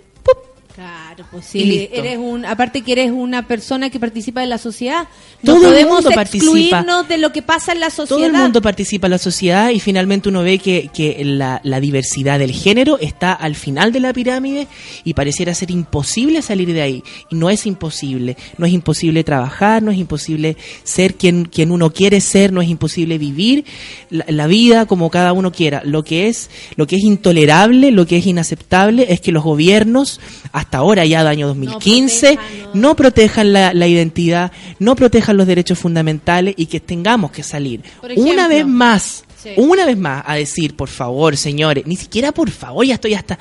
Claro, 0.79 1.25
pues 1.29 1.45
sí, 1.45 1.89
eres 1.91 2.17
un, 2.17 2.45
aparte 2.45 2.81
que 2.83 2.93
eres 2.93 3.11
una 3.11 3.45
persona 3.45 3.89
que 3.89 3.99
participa 3.99 4.43
en 4.43 4.49
la 4.49 4.57
sociedad. 4.57 5.09
No 5.43 5.55
Todo 5.55 5.65
el 5.65 5.71
podemos 5.71 5.93
mundo 5.95 6.11
participa. 6.11 6.45
excluirnos 6.45 7.07
de 7.09 7.17
lo 7.17 7.33
que 7.33 7.41
pasa 7.41 7.73
en 7.73 7.81
la 7.81 7.89
sociedad. 7.89 8.07
Todo 8.07 8.25
el 8.25 8.31
mundo 8.31 8.61
participa 8.61 9.07
en 9.07 9.11
la 9.11 9.17
sociedad 9.17 9.71
y 9.71 9.81
finalmente 9.81 10.29
uno 10.29 10.41
ve 10.41 10.57
que, 10.57 10.89
que 10.93 11.21
la, 11.25 11.59
la 11.65 11.81
diversidad 11.81 12.39
del 12.39 12.53
género 12.53 12.97
está 12.97 13.33
al 13.33 13.55
final 13.55 13.91
de 13.91 13.99
la 13.99 14.13
pirámide 14.13 14.67
y 15.03 15.13
pareciera 15.15 15.53
ser 15.53 15.69
imposible 15.69 16.41
salir 16.41 16.71
de 16.71 16.81
ahí. 16.81 17.03
Y 17.29 17.35
no 17.35 17.49
es 17.49 17.65
imposible. 17.65 18.37
No 18.57 18.65
es 18.65 18.71
imposible 18.71 19.25
trabajar, 19.25 19.83
no 19.83 19.91
es 19.91 19.97
imposible 19.97 20.55
ser 20.85 21.15
quien, 21.15 21.43
quien 21.43 21.71
uno 21.73 21.91
quiere 21.91 22.21
ser, 22.21 22.53
no 22.53 22.61
es 22.61 22.69
imposible 22.69 23.17
vivir 23.17 23.65
la, 24.09 24.23
la 24.29 24.47
vida 24.47 24.85
como 24.85 25.09
cada 25.09 25.33
uno 25.33 25.51
quiera. 25.51 25.81
Lo 25.83 26.03
que 26.03 26.29
es, 26.29 26.49
lo 26.77 26.87
que 26.87 26.95
es 26.95 27.03
intolerable, 27.03 27.91
lo 27.91 28.07
que 28.07 28.15
es 28.15 28.25
inaceptable 28.25 29.07
es 29.09 29.19
que 29.19 29.33
los 29.33 29.43
gobiernos, 29.43 30.21
hasta 30.53 30.68
ahora 30.77 31.05
ya 31.05 31.23
de 31.23 31.29
año 31.29 31.47
2015, 31.47 32.37
no 32.73 32.95
protejan 32.95 33.53
la, 33.53 33.73
la 33.73 33.87
identidad, 33.87 34.51
no 34.79 34.95
protejan 34.95 35.37
los 35.37 35.47
derechos 35.47 35.79
fundamentales 35.79 36.53
y 36.57 36.67
que 36.67 36.79
tengamos 36.79 37.31
que 37.31 37.43
salir 37.43 37.81
ejemplo, 38.03 38.23
una 38.23 38.47
vez 38.47 38.65
más. 38.65 39.23
Sí. 39.41 39.51
Una 39.55 39.85
vez 39.85 39.97
más 39.97 40.21
a 40.27 40.35
decir, 40.35 40.75
por 40.75 40.89
favor, 40.89 41.37
señores, 41.37 41.87
ni 41.87 41.95
siquiera 41.95 42.33
por 42.33 42.51
favor, 42.51 42.85
ya 42.85 42.95
estoy 42.95 43.13
hasta 43.13 43.39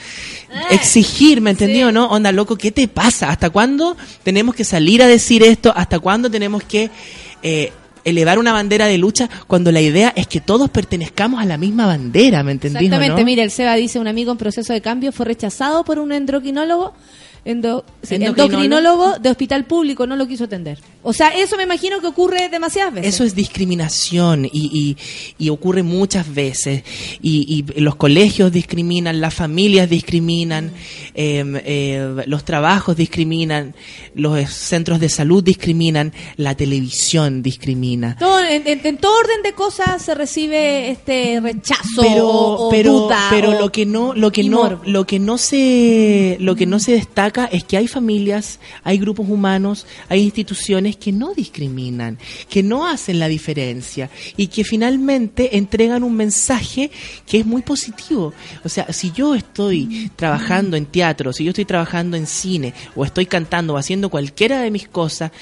exigir, 0.70 1.40
¿me 1.40 1.50
entendió? 1.50 1.90
¿No? 1.90 2.06
Onda, 2.06 2.30
loco, 2.30 2.54
¿qué 2.54 2.70
te 2.70 2.86
pasa? 2.86 3.30
¿Hasta 3.30 3.50
cuándo 3.50 3.96
tenemos 4.22 4.54
que 4.54 4.62
salir 4.62 5.02
a 5.02 5.08
decir 5.08 5.42
esto? 5.42 5.72
¿Hasta 5.74 5.98
cuándo 5.98 6.30
tenemos 6.30 6.62
que 6.62 6.88
eh, 7.42 7.72
elevar 8.04 8.38
una 8.38 8.52
bandera 8.52 8.86
de 8.86 8.98
lucha 8.98 9.28
cuando 9.46 9.72
la 9.72 9.80
idea 9.80 10.12
es 10.16 10.26
que 10.26 10.40
todos 10.40 10.70
pertenezcamos 10.70 11.40
a 11.40 11.44
la 11.44 11.58
misma 11.58 11.86
bandera, 11.86 12.42
¿me 12.42 12.52
entendí? 12.52 12.84
Exactamente, 12.84 13.20
no? 13.20 13.24
mira, 13.24 13.42
el 13.42 13.50
Seba 13.50 13.74
dice, 13.74 13.98
un 13.98 14.08
amigo 14.08 14.32
en 14.32 14.38
proceso 14.38 14.72
de 14.72 14.80
cambio 14.80 15.12
fue 15.12 15.26
rechazado 15.26 15.84
por 15.84 15.98
un 15.98 16.12
endocrinólogo, 16.12 16.94
endo- 17.50 17.84
sí, 18.02 18.16
Endocrinólogo. 18.16 19.18
de 19.18 19.30
hospital 19.30 19.64
público, 19.64 20.06
no 20.06 20.16
lo 20.16 20.26
quiso 20.28 20.44
atender. 20.44 20.78
O 21.02 21.12
sea, 21.12 21.28
eso 21.28 21.56
me 21.56 21.62
imagino 21.62 22.00
que 22.00 22.06
ocurre 22.06 22.48
demasiadas 22.48 22.94
veces. 22.94 23.14
Eso 23.14 23.24
es 23.24 23.34
discriminación 23.34 24.44
y, 24.44 24.50
y- 24.52 24.96
y 25.44 25.48
ocurre 25.48 25.82
muchas 25.82 26.32
veces. 26.32 26.82
Y, 27.22 27.64
y 27.74 27.80
los 27.80 27.96
colegios 27.96 28.52
discriminan, 28.52 29.20
las 29.20 29.34
familias 29.34 29.88
discriminan, 29.88 30.72
eh, 31.14 31.44
eh, 31.64 32.24
los 32.26 32.44
trabajos 32.44 32.96
discriminan, 32.96 33.74
los 34.14 34.50
centros 34.50 35.00
de 35.00 35.08
salud 35.08 35.42
discriminan, 35.42 36.12
la 36.36 36.54
televisión 36.54 37.42
discrimina. 37.42 38.16
Todo- 38.18 38.40
en, 38.40 38.66
en- 38.66 38.80
en 38.84 38.96
todo 38.98 39.18
orden 39.18 39.42
de 39.42 39.52
cosas 39.52 40.02
se 40.02 40.14
recibe 40.14 40.90
este 40.90 41.40
rechazo 41.40 42.02
pero 42.02 42.28
o, 42.28 42.66
o 42.66 42.70
pero 42.70 42.92
duda 42.92 43.26
pero 43.30 43.50
o- 43.50 43.60
lo 43.60 43.70
que 43.72 43.86
no 43.86 44.14
lo 44.14 44.30
que 44.32 44.44
no 44.44 44.56
morbo. 44.62 44.82
lo 44.86 45.06
que 45.06 45.18
no 45.18 45.38
se 45.38 46.36
lo 46.40 46.54
que 46.56 46.66
no 46.66 46.78
se 46.80 46.92
destaca 46.92 47.37
es 47.46 47.64
que 47.64 47.76
hay 47.76 47.88
familias 47.88 48.58
hay 48.84 48.98
grupos 48.98 49.28
humanos 49.28 49.86
hay 50.08 50.22
instituciones 50.22 50.96
que 50.96 51.12
no 51.12 51.34
discriminan 51.34 52.18
que 52.48 52.62
no 52.62 52.86
hacen 52.86 53.18
la 53.18 53.28
diferencia 53.28 54.10
y 54.36 54.48
que 54.48 54.64
finalmente 54.64 55.56
entregan 55.56 56.02
un 56.02 56.16
mensaje 56.16 56.90
que 57.26 57.38
es 57.38 57.46
muy 57.46 57.62
positivo. 57.62 58.32
O 58.64 58.68
sea 58.68 58.92
si 58.92 59.12
yo 59.12 59.34
estoy 59.34 60.10
trabajando 60.16 60.76
en 60.76 60.86
teatro 60.86 61.32
si 61.32 61.44
yo 61.44 61.50
estoy 61.50 61.64
trabajando 61.64 62.16
en 62.16 62.26
cine 62.26 62.74
o 62.94 63.04
estoy 63.04 63.26
cantando 63.26 63.74
o 63.74 63.78
haciendo 63.78 64.10
cualquiera 64.10 64.60
de 64.60 64.70
mis 64.70 64.88
cosas 64.88 65.32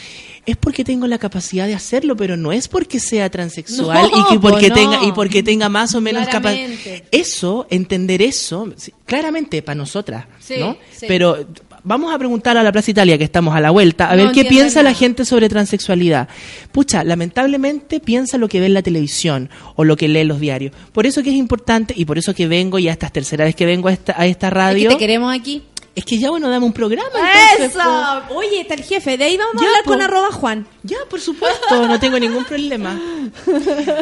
es 0.47 0.57
porque 0.57 0.85
tengo 0.85 1.07
la 1.07 1.19
capacidad 1.19 1.67
de 1.67 1.75
hacerlo, 1.75 2.17
pero 2.17 2.37
no 2.37 2.53
es 2.53 2.69
porque 2.69 3.01
sea 3.01 3.29
transexual 3.31 4.11
No, 4.13 4.21
y 4.21 4.25
que 4.33 4.39
porque 4.39 4.69
no. 4.69 4.75
tenga 4.75 5.05
y 5.05 5.13
porque 5.13 5.43
tenga 5.43 5.69
más 5.69 5.95
o 5.95 6.01
menos 6.01 6.27
capacidad. 6.29 6.69
Eso, 7.11 7.67
entender 7.71 8.23
eso, 8.23 8.73
claramente 9.05 9.61
para 9.63 9.75
nosotras, 9.77 10.27
Sí, 10.39 10.55
¿no? 10.59 10.77
sí. 10.93 11.07
Pero 11.09 11.47
vamos 11.83 12.13
a 12.15 12.19
preguntar 12.19 12.57
a 12.57 12.63
la 12.63 12.73
Plaza 12.73 12.91
Italia 12.93 13.19
que 13.19 13.25
estamos 13.25 13.55
a 13.55 13.61
la 13.61 13.71
vuelta, 13.71 14.09
a 14.11 14.17
No 14.17 14.25
ver 14.25 14.33
qué 14.33 14.45
piensa 14.45 14.83
la 14.83 14.95
gente 14.95 15.25
sobre 15.25 15.49
transexualidad. 15.49 16.29
Pucha, 16.73 17.03
lamentablemente 17.05 18.01
piensa 18.01 18.39
lo 18.39 18.49
que 18.49 18.61
ve 18.61 18.67
en 18.67 18.75
la 18.75 18.83
televisión 18.83 19.51
o 19.75 19.85
lo 19.85 19.97
que 19.97 20.09
lee 20.09 20.21
en 20.21 20.29
los 20.29 20.41
diarios. 20.41 20.73
Por 20.93 21.07
eso 21.07 21.23
que 21.23 21.31
es 21.31 21.37
importante 21.37 21.95
y 21.97 22.05
por 22.05 22.19
eso 22.19 22.35
que 22.35 22.47
vengo 22.49 22.79
y 22.79 22.89
hasta 22.89 23.07
es 23.07 23.13
tercera 23.13 23.45
vez 23.45 23.55
que 23.55 23.67
vengo 23.67 23.89
a 23.89 23.93
esta, 23.93 24.15
a 24.21 24.27
esta 24.27 24.47
Es 24.49 24.53
que 24.53 24.59
radio. 24.59 24.89
te 24.91 24.97
queremos 24.99 25.35
aquí. 25.35 25.63
Es 25.97 26.05
que 26.05 26.19
ya 26.19 26.29
bueno, 26.29 26.51
dame 26.51 26.67
un 26.67 26.75
programa. 26.75 27.09
entonces, 27.55 27.75
Eso. 27.75 28.25
po. 28.29 28.35
Oye, 28.35 28.61
está 28.61 28.75
el 28.75 28.83
jefe. 28.85 29.17
De 29.17 29.25
ahí 29.25 29.39
vamos 29.39 29.55
a 29.63 29.67
hablar 29.67 29.83
con 29.85 30.03
arroba 30.03 30.31
Juan. 30.31 30.67
Ya, 30.83 30.99
por 31.09 31.23
supuesto, 31.23 31.89
no 31.89 31.99
tengo 31.99 32.19
ningún 32.19 32.45
problema. 32.45 33.01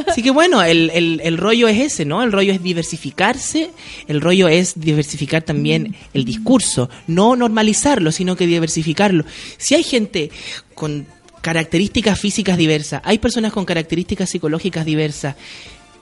Así 0.09 0.21
que 0.21 0.33
bueno, 0.33 0.61
el, 0.65 0.91
el, 0.91 1.21
el 1.23 1.39
rollo 1.39 1.69
es 1.69 1.81
ese, 1.81 2.05
¿no? 2.05 2.25
El 2.25 2.33
rollo 2.33 2.53
es 2.53 2.61
diversificarse, 2.65 3.71
el 4.09 4.21
rollo 4.21 4.49
es 4.49 4.73
diversificar 4.79 5.43
también 5.43 5.95
el 6.13 6.25
discurso, 6.25 6.91
no 7.07 7.37
normalizarlo, 7.37 8.11
sino 8.11 8.35
que 8.35 8.49
diversificarlo. 8.49 9.25
Si 9.57 9.77
hay 9.77 9.85
gente 9.85 10.33
con 10.75 11.07
características 11.43 12.19
físicas 12.19 12.57
diversas, 12.59 13.03
hay 13.05 13.19
personas 13.19 13.53
con 13.53 13.65
características 13.65 14.31
psicológicas 14.31 14.85
diversas, 14.85 15.37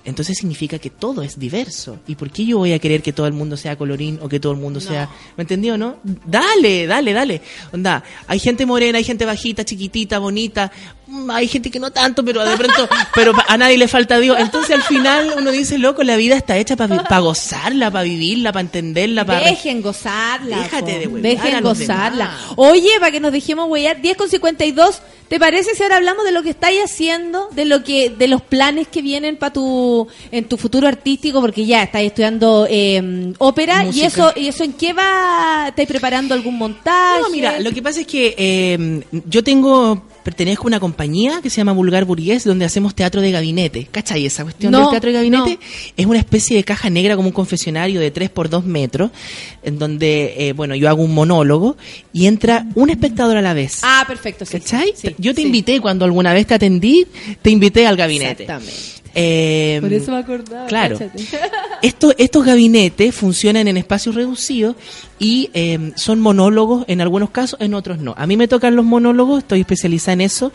entonces 0.04 0.38
significa 0.38 0.78
que 0.78 0.90
todo 0.90 1.22
es 1.22 1.38
diverso. 1.38 1.98
¿Y 2.06 2.16
por 2.16 2.30
qué 2.30 2.44
yo 2.44 2.58
voy 2.58 2.72
a 2.72 2.78
querer 2.78 3.02
que 3.02 3.12
todo 3.12 3.26
el 3.26 3.32
mundo 3.32 3.56
sea 3.56 3.76
colorín 3.76 4.18
o 4.22 4.28
que 4.28 4.40
todo 4.40 4.52
el 4.52 4.58
mundo 4.58 4.80
sea... 4.80 5.08
¿Me 5.36 5.42
entendió, 5.42 5.78
no? 5.78 5.96
Dale, 6.02 6.86
dale, 6.86 7.12
dale. 7.12 7.42
Onda, 7.72 8.02
hay 8.26 8.38
gente 8.38 8.66
morena, 8.66 8.98
hay 8.98 9.04
gente 9.04 9.24
bajita, 9.24 9.64
chiquitita, 9.64 10.18
bonita. 10.18 10.72
Mm, 11.12 11.30
Hay 11.30 11.46
gente 11.46 11.70
que 11.70 11.78
no 11.78 11.90
tanto, 11.90 12.24
pero 12.24 12.42
de 12.42 12.56
pronto, 12.56 12.88
pero 13.14 13.32
a 13.46 13.58
nadie 13.58 13.76
le 13.76 13.86
falta 13.86 14.18
Dios. 14.18 14.38
Entonces 14.40 14.74
al 14.74 14.82
final 14.82 15.34
uno 15.36 15.50
dice, 15.50 15.76
loco, 15.78 16.02
la 16.02 16.16
vida 16.16 16.36
está 16.36 16.56
hecha 16.56 16.74
para 16.74 17.18
gozarla, 17.20 17.90
para 17.90 18.04
vivirla, 18.04 18.50
para 18.50 18.62
entenderla, 18.62 19.24
para... 19.24 19.40
Dejen 19.40 19.82
gozarla. 19.82 20.58
Déjate 20.58 20.92
po. 20.92 20.98
de 20.98 21.06
huevear 21.06 21.36
a 21.36 21.44
Dejen 21.44 21.62
gozarla. 21.62 22.38
Oye, 22.56 22.90
para 22.98 23.12
que 23.12 23.20
nos 23.20 23.30
dejemos 23.30 23.68
huellar, 23.68 24.00
10 24.00 24.16
con 24.16 24.30
52. 24.30 25.02
¿Te 25.28 25.38
parece 25.38 25.74
si 25.74 25.82
ahora 25.82 25.96
hablamos 25.96 26.24
de 26.24 26.32
lo 26.32 26.42
que 26.42 26.50
estáis 26.50 26.80
haciendo, 26.82 27.48
de 27.52 27.64
lo 27.64 27.82
que, 27.84 28.10
de 28.10 28.28
los 28.28 28.42
planes 28.42 28.86
que 28.88 29.00
vienen 29.00 29.36
para 29.36 29.52
tu, 29.52 29.91
en 30.31 30.44
tu 30.44 30.56
futuro 30.56 30.86
artístico, 30.89 31.40
porque 31.40 31.64
ya 31.66 31.82
estáis 31.82 32.09
estudiando 32.09 32.66
eh, 32.69 33.32
ópera 33.39 33.85
y 33.93 34.01
eso, 34.02 34.32
y 34.36 34.47
eso 34.48 34.64
en 34.64 34.73
qué 34.74 34.93
va, 34.93 35.66
estáis 35.69 35.89
preparando 35.89 36.35
algún 36.35 36.56
montaje? 36.59 37.20
No, 37.20 37.31
mira, 37.31 37.60
lo 37.60 37.70
que 37.73 37.82
pasa 37.82 38.01
es 38.01 38.06
que 38.06 38.35
eh, 38.36 39.02
yo 39.27 39.43
tengo, 39.43 40.02
pertenezco 40.24 40.64
a 40.64 40.69
una 40.69 40.81
compañía 40.81 41.40
que 41.43 41.51
se 41.51 41.56
llama 41.59 41.73
Vulgar 41.73 42.05
Burgués, 42.05 42.44
donde 42.44 42.64
hacemos 42.64 42.94
teatro 42.94 43.20
de 43.20 43.31
gabinete. 43.31 43.89
¿Cachai 43.90 44.24
esa 44.27 44.43
cuestión 44.44 44.73
No, 44.73 44.81
del 44.81 44.90
teatro 44.90 45.09
de 45.10 45.14
gabinete? 45.14 45.51
no. 45.51 45.59
Es 45.97 46.06
una 46.06 46.19
especie 46.19 46.56
de 46.56 46.64
caja 46.64 46.90
negra 46.90 47.16
como 47.16 47.28
un 47.28 47.35
confesionario 47.35 48.01
de 48.01 48.10
3 48.10 48.31
por 48.31 48.48
2 48.48 48.64
metros, 48.64 49.10
en 49.62 49.78
donde, 49.78 50.35
eh, 50.48 50.52
bueno, 50.52 50.74
yo 50.74 50.89
hago 50.89 51.02
un 51.02 51.14
monólogo 51.14 51.77
y 52.12 52.27
entra 52.27 52.66
un 52.74 52.90
espectador 52.90 53.36
a 53.36 53.43
la 53.43 53.55
vez. 53.55 53.81
Ah, 53.82 54.05
perfecto, 54.06 54.44
sí. 54.44 54.59
¿Cachai? 54.59 54.93
sí, 54.97 55.14
yo 55.19 55.35
te 55.35 55.40
sí. 55.43 55.47
invité 55.47 55.81
cuando 55.81 56.05
alguna 56.05 56.32
vez 56.32 56.47
te 56.47 56.55
atendí, 56.55 57.06
te 57.43 57.51
invité 57.51 57.86
al 57.86 57.97
gabinete. 57.97 58.44
Exactamente. 58.44 59.01
Eh, 59.14 59.78
Por 59.80 59.93
eso 59.93 60.10
me 60.12 60.18
acordaba. 60.18 60.66
Claro. 60.66 60.98
Estos, 61.82 62.14
estos 62.16 62.44
gabinetes 62.44 63.12
funcionan 63.14 63.66
en 63.66 63.76
espacios 63.76 64.14
reducidos 64.14 64.76
y 65.18 65.51
eh, 65.52 65.90
son 65.97 66.20
monólogos 66.20 66.84
en 66.86 67.01
algunos 67.01 67.30
casos, 67.30 67.59
en 67.60 67.74
otros 67.74 67.98
no. 67.98 68.14
A 68.16 68.24
mí 68.26 68.36
me 68.36 68.47
tocan 68.47 68.76
los 68.76 68.84
monólogos, 68.84 69.40
estoy 69.40 69.60
especializada 69.60 70.12
en 70.12 70.20
eso. 70.20 70.52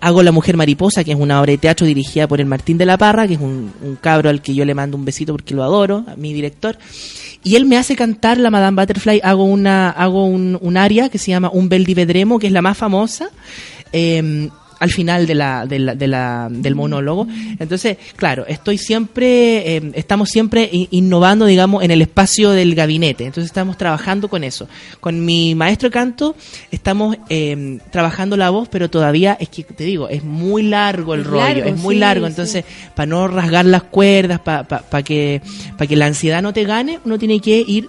Hago 0.00 0.22
La 0.22 0.32
Mujer 0.32 0.56
Mariposa, 0.56 1.04
que 1.04 1.12
es 1.12 1.18
una 1.18 1.38
obra 1.38 1.50
de 1.52 1.58
teatro 1.58 1.86
dirigida 1.86 2.26
por 2.26 2.40
el 2.40 2.46
Martín 2.46 2.78
de 2.78 2.86
la 2.86 2.96
Parra, 2.96 3.28
que 3.28 3.34
es 3.34 3.40
un, 3.40 3.70
un 3.82 3.96
cabro 3.96 4.30
al 4.30 4.40
que 4.40 4.54
yo 4.54 4.64
le 4.64 4.72
mando 4.74 4.96
un 4.96 5.04
besito 5.04 5.34
porque 5.34 5.54
lo 5.54 5.62
adoro, 5.62 6.04
a 6.08 6.16
mi 6.16 6.32
director. 6.32 6.78
Y 7.44 7.56
él 7.56 7.66
me 7.66 7.76
hace 7.76 7.94
cantar 7.94 8.38
la 8.38 8.50
Madame 8.50 8.80
Butterfly. 8.80 9.20
Hago 9.22 9.44
una 9.44 9.90
hago 9.90 10.24
un, 10.24 10.58
un 10.62 10.76
aria 10.78 11.10
que 11.10 11.18
se 11.18 11.30
llama 11.30 11.50
Un 11.52 11.68
bel 11.68 11.84
di 11.84 11.92
vedremo, 11.92 12.38
que 12.38 12.46
es 12.46 12.52
la 12.54 12.62
más 12.62 12.78
famosa. 12.78 13.28
eh, 13.92 14.48
al 14.80 14.90
final 14.90 15.26
de 15.26 15.34
la, 15.36 15.66
de 15.66 15.78
la- 15.78 15.94
de 15.94 16.06
la- 16.08 16.48
del 16.50 16.74
monólogo. 16.74 17.28
Entonces, 17.58 17.96
claro, 18.16 18.44
estoy 18.48 18.78
siempre, 18.78 19.76
eh, 19.76 19.92
estamos 19.94 20.28
siempre 20.30 20.68
innovando, 20.90 21.46
digamos, 21.46 21.84
en 21.84 21.90
el 21.92 22.02
espacio 22.02 22.50
del 22.50 22.74
gabinete. 22.74 23.24
Entonces 23.26 23.44
estamos 23.50 23.76
trabajando 23.78 24.28
con 24.28 24.42
eso. 24.42 24.68
Con 24.98 25.24
mi 25.24 25.54
maestro 25.54 25.88
de 25.88 25.92
canto 25.92 26.34
estamos 26.70 27.16
eh, 27.28 27.78
trabajando 27.92 28.36
la 28.36 28.50
voz, 28.50 28.68
pero 28.68 28.90
todavía 28.90 29.36
es 29.38 29.48
que 29.50 29.62
te 29.64 29.84
digo, 29.84 30.08
es 30.08 30.24
muy 30.24 30.62
largo 30.62 31.14
el 31.14 31.20
Es 31.20 31.26
rollo, 31.26 31.44
largo, 31.44 31.64
es 31.68 31.76
muy 31.76 31.94
sí, 31.94 32.00
largo. 32.00 32.26
sí. 32.26 32.30
Entonces, 32.30 32.64
para 32.94 33.06
no 33.06 33.28
rasgar 33.28 33.66
las 33.66 33.82
cuerdas, 33.84 34.40
para 34.40 35.02
que, 35.04 35.42
para 35.76 35.86
que 35.86 35.96
la 35.96 36.06
ansiedad 36.06 36.42
no 36.42 36.52
te 36.52 36.64
gane, 36.64 37.00
uno 37.04 37.18
tiene 37.18 37.38
que 37.40 37.62
ir 37.66 37.88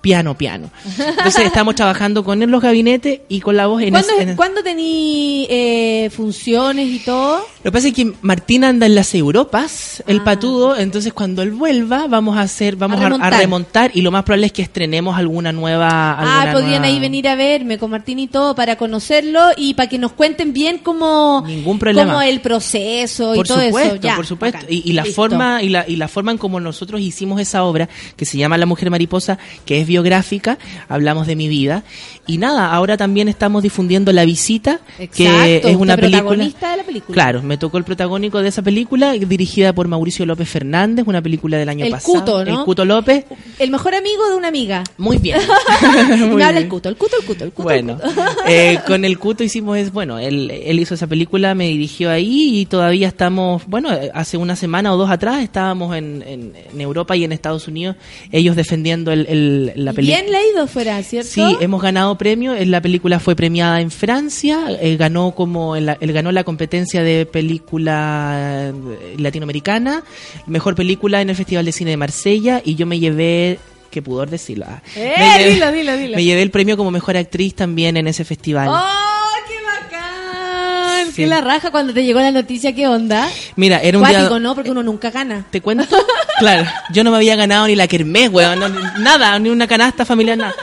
piano 0.00 0.36
piano. 0.38 0.70
Entonces 0.98 1.44
estamos 1.46 1.74
trabajando 1.74 2.22
con 2.24 2.38
los 2.50 2.62
gabinetes 2.62 3.20
y 3.28 3.40
con 3.40 3.56
la 3.56 3.66
voz 3.66 3.82
en, 3.82 3.90
¿Cuándo, 3.90 4.12
es- 4.12 4.20
en- 4.28 4.36
¿cuándo 4.36 4.62
tení 4.62 5.46
eh, 5.50 6.10
funciones 6.10 6.88
y 6.88 7.00
todo. 7.00 7.44
Lo 7.68 7.72
que 7.72 7.76
pasa 7.80 7.88
es 7.88 7.94
que 7.94 8.12
Martín 8.22 8.64
anda 8.64 8.86
en 8.86 8.94
las 8.94 9.14
Europas, 9.14 10.02
el 10.06 10.20
Ah. 10.20 10.24
patudo, 10.24 10.74
entonces 10.78 11.12
cuando 11.12 11.42
él 11.42 11.50
vuelva 11.50 12.06
vamos 12.06 12.38
a 12.38 12.40
hacer, 12.40 12.76
vamos 12.76 12.98
A 12.98 13.08
a, 13.08 13.26
a 13.26 13.30
remontar. 13.30 13.90
y 13.92 14.00
lo 14.00 14.10
más 14.10 14.22
probable 14.24 14.46
es 14.46 14.52
que 14.54 14.62
estrenemos 14.62 15.18
alguna 15.18 15.52
nueva. 15.52 15.86
Ah, 16.12 16.40
alguna 16.40 16.52
podrían 16.54 16.70
nueva- 16.80 16.86
ahí 16.86 16.98
venir 16.98 17.28
a 17.28 17.34
verme 17.34 17.76
con 17.76 17.90
Martín 17.90 18.20
y 18.20 18.26
todo 18.26 18.54
para 18.54 18.76
conocerlo 18.76 19.40
y 19.54 19.74
para 19.74 19.86
que 19.86 19.98
nos 19.98 20.12
cuenten 20.12 20.54
bien 20.54 20.78
cómo, 20.78 21.44
Ningún 21.46 21.78
problema. 21.78 22.10
cómo 22.10 22.22
el 22.22 22.40
proceso 22.40 23.34
y 23.34 23.42
todo 23.42 23.60
supuesto, 23.62 23.94
eso. 23.96 24.02
Ya, 24.02 24.16
por 24.16 24.24
supuesto. 24.24 24.56
bacán. 24.60 24.72
Y, 24.72 24.88
y 24.88 24.92
la 24.94 25.02
Listo. 25.02 25.16
forma 25.16 25.62
y 25.62 25.68
la, 25.68 25.84
y 25.86 25.96
la 25.96 26.08
forma 26.08 26.32
en 26.32 26.38
como 26.38 26.60
nosotros 26.60 27.02
hicimos 27.02 27.38
esa 27.38 27.64
obra 27.64 27.86
que 28.16 28.24
se 28.24 28.38
llama 28.38 28.56
La 28.56 28.64
Mujer 28.64 28.90
Mariposa, 28.90 29.36
que 29.66 29.78
es 29.82 29.86
biográfica, 29.86 30.56
hablamos 30.88 31.26
de 31.26 31.36
mi 31.36 31.48
vida. 31.48 31.84
Y 32.26 32.38
nada, 32.38 32.72
ahora 32.72 32.96
también 32.96 33.28
estamos 33.28 33.62
difundiendo 33.62 34.10
La 34.14 34.24
Visita, 34.24 34.80
que 35.14 35.60
es 35.62 35.76
una 35.76 35.96
película. 35.98 36.44
de 36.46 36.76
la 36.78 36.82
película. 36.84 37.14
Claro, 37.14 37.42
me 37.42 37.57
tocó 37.58 37.78
el 37.78 37.84
protagónico 37.84 38.40
de 38.42 38.48
esa 38.48 38.62
película, 38.62 39.12
dirigida 39.12 39.72
por 39.72 39.88
Mauricio 39.88 40.24
López 40.26 40.48
Fernández, 40.48 41.04
una 41.06 41.22
película 41.22 41.56
del 41.58 41.68
año 41.68 41.84
El 41.84 41.90
pasado. 41.92 42.20
Cuto, 42.20 42.44
¿no? 42.44 42.58
El 42.60 42.64
Cuto 42.64 42.84
López. 42.84 43.24
El 43.58 43.70
mejor 43.70 43.94
amigo 43.94 44.28
de 44.30 44.36
una 44.36 44.48
amiga. 44.48 44.84
Muy 44.96 45.18
bien. 45.18 45.38
Muy 46.08 46.36
me 46.36 46.44
habla 46.44 46.60
el 46.60 46.68
cuto, 46.68 46.88
el 46.88 46.96
cuto, 46.96 47.16
el 47.20 47.24
cuto, 47.26 47.44
el 47.44 47.50
cuto. 47.52 47.62
Bueno, 47.64 47.98
eh, 48.46 48.78
con 48.86 49.04
el 49.04 49.18
Cuto 49.18 49.42
hicimos, 49.44 49.76
es 49.78 49.92
bueno, 49.92 50.18
él, 50.18 50.50
él 50.50 50.78
hizo 50.80 50.94
esa 50.94 51.06
película, 51.06 51.54
me 51.54 51.68
dirigió 51.68 52.10
ahí 52.10 52.58
y 52.60 52.66
todavía 52.66 53.08
estamos, 53.08 53.62
bueno, 53.66 53.90
hace 54.14 54.36
una 54.36 54.56
semana 54.56 54.92
o 54.92 54.96
dos 54.96 55.10
atrás 55.10 55.42
estábamos 55.42 55.96
en, 55.96 56.22
en- 56.26 56.52
en 56.72 56.80
Europa 56.80 57.16
y 57.16 57.24
en 57.24 57.32
Estados 57.32 57.68
Unidos, 57.68 57.96
ellos 58.32 58.56
defendiendo 58.56 59.12
el, 59.12 59.26
el- 59.26 59.72
la 59.84 59.92
película. 59.92 60.20
Bien 60.22 60.32
leído 60.32 60.66
fuera, 60.66 61.02
¿cierto? 61.02 61.30
Sí, 61.30 61.42
hemos 61.60 61.82
ganado 61.82 62.16
premio. 62.16 62.54
La 62.64 62.80
película 62.80 63.18
fue 63.20 63.34
premiada 63.36 63.80
en 63.80 63.90
Francia. 63.90 64.60
eh, 64.80 64.96
ganó 64.96 65.32
como 65.34 65.76
él 65.76 65.94
ganó 66.12 66.32
la 66.32 66.44
competencia 66.44 67.02
de 67.02 67.26
película 67.38 68.70
eh, 68.70 69.14
latinoamericana, 69.18 70.02
mejor 70.46 70.74
película 70.74 71.20
en 71.20 71.30
el 71.30 71.36
Festival 71.36 71.64
de 71.64 71.72
Cine 71.72 71.90
de 71.92 71.96
Marsella 71.96 72.60
y 72.64 72.74
yo 72.74 72.84
me 72.86 72.98
llevé 72.98 73.58
qué 73.90 74.02
pudor 74.02 74.28
decirlo. 74.28 74.66
ah, 74.68 74.82
Eh, 74.96 75.14
me, 75.18 75.38
llevé, 75.38 75.50
dilo, 75.54 75.72
dilo, 75.72 75.96
dilo. 75.96 76.16
me 76.16 76.24
llevé 76.24 76.42
el 76.42 76.50
premio 76.50 76.76
como 76.76 76.90
mejor 76.90 77.16
actriz 77.16 77.54
también 77.54 77.96
en 77.96 78.06
ese 78.08 78.24
festival. 78.24 78.68
¡Oh, 78.68 79.30
qué 79.48 79.54
bacán! 79.64 81.06
Sí. 81.06 81.22
¡Qué 81.22 81.26
la 81.26 81.40
raja 81.40 81.70
cuando 81.70 81.92
te 81.94 82.04
llegó 82.04 82.20
la 82.20 82.30
noticia! 82.32 82.74
¿Qué 82.74 82.86
onda? 82.86 83.28
Mira, 83.56 83.78
era 83.78 83.98
un 83.98 84.04
Cuático, 84.04 84.28
día 84.30 84.38
¿no? 84.40 84.54
Porque 84.54 84.70
uno 84.70 84.82
nunca 84.82 85.10
gana. 85.10 85.46
¿Te 85.50 85.60
cuento? 85.60 85.96
Claro, 86.38 86.64
yo 86.92 87.02
no 87.02 87.10
me 87.10 87.16
había 87.16 87.34
ganado 87.36 87.66
ni 87.66 87.74
la 87.76 87.86
kermés, 87.88 88.30
weón, 88.30 88.60
no, 88.60 88.68
nada, 89.00 89.38
ni 89.38 89.48
una 89.48 89.66
canasta 89.66 90.04
familiar, 90.04 90.36
nada. 90.38 90.54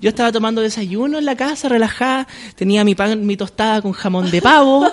Yo 0.00 0.08
estaba 0.08 0.32
tomando 0.32 0.62
desayuno 0.62 1.18
en 1.18 1.26
la 1.26 1.36
casa, 1.36 1.68
relajada, 1.68 2.26
tenía 2.56 2.84
mi 2.84 2.94
pan, 2.94 3.26
mi 3.26 3.36
tostada 3.36 3.82
con 3.82 3.92
jamón 3.92 4.30
de 4.30 4.40
pavo, 4.40 4.90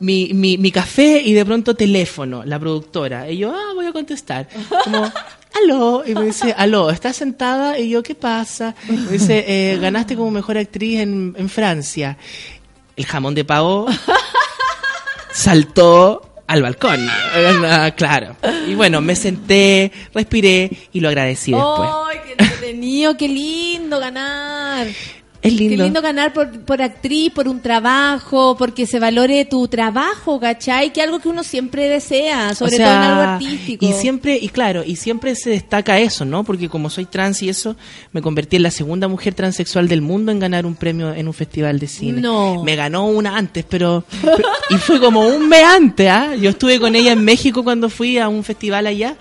mi, 0.00 0.32
mi, 0.34 0.58
mi 0.58 0.70
café 0.70 1.20
y 1.24 1.32
de 1.32 1.44
pronto 1.44 1.74
teléfono, 1.74 2.44
la 2.44 2.58
productora. 2.58 3.30
Y 3.30 3.38
yo, 3.38 3.52
ah, 3.54 3.74
voy 3.74 3.86
a 3.86 3.92
contestar. 3.92 4.48
Como, 4.84 5.10
aló, 5.62 6.04
y 6.06 6.14
me 6.14 6.26
dice, 6.26 6.54
aló, 6.56 6.90
¿estás 6.90 7.16
sentada? 7.16 7.78
Y 7.78 7.90
yo, 7.90 8.02
¿qué 8.02 8.14
pasa? 8.14 8.74
Me 8.88 9.12
dice, 9.12 9.44
eh, 9.46 9.78
ganaste 9.78 10.16
como 10.16 10.30
mejor 10.30 10.58
actriz 10.58 11.00
en, 11.00 11.34
en 11.36 11.48
Francia. 11.48 12.16
El 12.96 13.06
jamón 13.06 13.34
de 13.34 13.44
pavo 13.44 13.86
saltó 15.32 16.42
al 16.46 16.62
balcón. 16.62 17.06
Ah, 17.64 17.92
claro. 17.96 18.36
Y 18.66 18.74
bueno, 18.74 19.00
me 19.00 19.14
senté, 19.14 19.92
respiré 20.14 20.70
y 20.92 21.00
lo 21.00 21.08
agradecí 21.08 21.52
después. 21.52 21.90
¡Ay, 22.08 22.18
qué 22.24 22.32
entretenido! 22.42 23.16
¡Qué 23.16 23.28
lindo 23.28 24.00
ganar! 24.00 24.86
Es 25.40 25.52
lindo. 25.52 25.76
Qué 25.76 25.82
lindo 25.84 26.02
ganar 26.02 26.32
por, 26.32 26.50
por 26.62 26.82
actriz, 26.82 27.30
por 27.32 27.46
un 27.46 27.60
trabajo, 27.60 28.56
porque 28.58 28.86
se 28.86 28.98
valore 28.98 29.44
tu 29.44 29.68
trabajo, 29.68 30.40
¿cachai? 30.40 30.92
Que 30.92 31.00
algo 31.00 31.20
que 31.20 31.28
uno 31.28 31.44
siempre 31.44 31.88
desea, 31.88 32.54
sobre 32.56 32.74
O 32.74 32.76
sea, 32.76 32.86
todo 32.86 32.96
en 32.96 33.02
algo 33.02 33.22
artístico. 33.22 33.86
Y 33.86 33.92
siempre, 33.92 34.36
y 34.40 34.48
claro, 34.48 34.82
y 34.84 34.96
siempre 34.96 35.36
se 35.36 35.50
destaca 35.50 35.98
eso, 36.00 36.24
¿no? 36.24 36.42
Porque 36.42 36.68
como 36.68 36.90
soy 36.90 37.04
trans 37.06 37.40
y 37.42 37.48
eso, 37.48 37.76
me 38.12 38.20
convertí 38.20 38.56
en 38.56 38.64
la 38.64 38.72
segunda 38.72 39.06
mujer 39.06 39.34
transexual 39.34 39.86
del 39.86 40.02
mundo 40.02 40.32
en 40.32 40.40
ganar 40.40 40.66
un 40.66 40.74
premio 40.74 41.14
en 41.14 41.28
un 41.28 41.34
festival 41.34 41.78
de 41.78 41.86
cine. 41.86 42.20
No. 42.20 42.64
Me 42.64 42.74
ganó 42.74 43.06
una 43.06 43.36
antes, 43.36 43.64
pero, 43.68 44.04
pero- 44.22 44.48
y 44.70 44.74
fue 44.74 44.98
como 44.98 45.26
un 45.28 45.48
mes 45.48 45.62
antes, 45.62 46.08
¿ah? 46.10 46.34
Yo 46.34 46.50
estuve 46.50 46.80
con 46.80 46.96
ella 46.96 47.12
en 47.12 47.24
México 47.24 47.62
cuando 47.62 47.88
fui 47.88 48.18
a 48.18 48.28
un 48.28 48.42
festival 48.42 48.88
allá. 48.88 49.16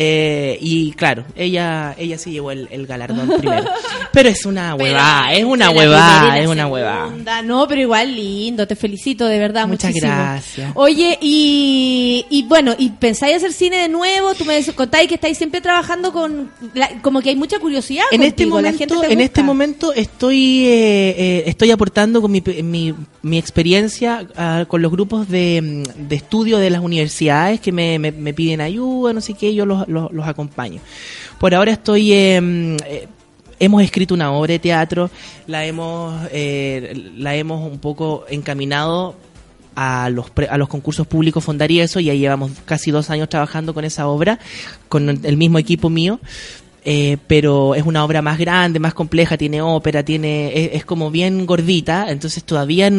Eh, 0.00 0.56
y 0.60 0.92
claro, 0.92 1.24
ella 1.34 1.92
ella 1.98 2.16
sí 2.18 2.30
llevó 2.30 2.52
el, 2.52 2.68
el 2.70 2.86
galardón 2.86 3.28
primero. 3.38 3.64
Pero 4.12 4.28
es 4.28 4.46
una 4.46 4.76
huevada, 4.76 5.32
es 5.32 5.44
una 5.44 5.70
huevada, 5.70 6.38
es 6.38 6.46
una 6.46 6.68
huevada. 6.68 7.42
No, 7.42 7.66
pero 7.66 7.80
igual 7.80 8.14
lindo, 8.14 8.64
te 8.66 8.76
felicito 8.76 9.26
de 9.26 9.38
verdad 9.40 9.66
Muchas 9.66 9.90
muchísimo. 9.90 10.12
gracias. 10.12 10.72
Oye, 10.76 11.18
y, 11.20 12.24
y 12.30 12.42
bueno, 12.44 12.74
¿y 12.78 12.90
pensáis 12.90 13.36
hacer 13.36 13.52
cine 13.52 13.76
de 13.78 13.88
nuevo? 13.88 14.34
Tú 14.34 14.44
me 14.44 14.62
contáis 14.74 15.08
que 15.08 15.16
estáis 15.16 15.36
siempre 15.36 15.60
trabajando 15.60 16.12
con... 16.12 16.50
la- 16.74 17.00
como 17.02 17.20
que 17.20 17.30
hay 17.30 17.36
mucha 17.36 17.58
curiosidad 17.58 18.04
en 18.12 18.22
este 18.22 18.44
contigo, 18.44 18.60
la 18.60 18.72
gente 18.72 18.94
momento 18.94 19.08
te 19.08 19.12
en 19.12 19.20
este 19.20 19.42
momento 19.42 19.92
estoy 19.92 20.64
eh, 20.66 21.14
eh, 21.18 21.42
estoy 21.46 21.70
aportando 21.72 22.22
con 22.22 22.30
mi, 22.30 22.40
mi, 22.62 22.94
mi 23.22 23.36
experiencia 23.38 24.26
ah, 24.36 24.64
con 24.68 24.80
los 24.80 24.92
grupos 24.92 25.28
de, 25.28 25.60
mm, 25.98 26.08
de 26.08 26.16
estudio 26.16 26.58
de 26.58 26.70
las 26.70 26.82
universidades 26.82 27.60
que 27.60 27.72
me, 27.72 27.98
me- 27.98 28.12
me 28.12 28.32
piden 28.32 28.60
ayuda 28.60 29.12
no 29.12 29.20
sé 29.20 29.34
qué 29.34 29.52
yo 29.54 29.66
los, 29.66 29.87
los, 29.88 30.12
los 30.12 30.26
acompaño 30.26 30.80
por 31.40 31.54
ahora 31.54 31.72
estoy 31.72 32.12
eh, 32.12 32.40
mm, 32.40 32.76
eh, 32.86 33.08
hemos 33.60 33.82
escrito 33.82 34.14
una 34.14 34.30
obra 34.32 34.52
de 34.52 34.58
teatro 34.60 35.10
la 35.46 35.64
hemos 35.66 36.14
eh, 36.32 37.10
la 37.16 37.34
hemos 37.34 37.70
un 37.70 37.78
poco 37.78 38.24
encaminado 38.28 39.16
a 39.80 40.10
los, 40.10 40.28
pre- 40.30 40.48
a 40.48 40.58
los 40.58 40.68
concursos 40.68 41.06
públicos 41.06 41.44
Fondarieso, 41.44 42.00
ya 42.00 42.12
llevamos 42.12 42.50
casi 42.64 42.90
dos 42.90 43.10
años 43.10 43.28
trabajando 43.28 43.74
con 43.74 43.84
esa 43.84 44.08
obra, 44.08 44.40
con 44.88 45.08
el 45.24 45.36
mismo 45.36 45.60
equipo 45.60 45.88
mío, 45.88 46.18
eh, 46.84 47.16
pero 47.28 47.76
es 47.76 47.84
una 47.84 48.04
obra 48.04 48.20
más 48.20 48.38
grande, 48.38 48.80
más 48.80 48.92
compleja, 48.92 49.36
tiene 49.36 49.62
ópera, 49.62 50.02
tiene 50.02 50.48
es, 50.64 50.70
es 50.74 50.84
como 50.84 51.12
bien 51.12 51.46
gordita, 51.46 52.06
entonces 52.10 52.42
todavía 52.42 52.90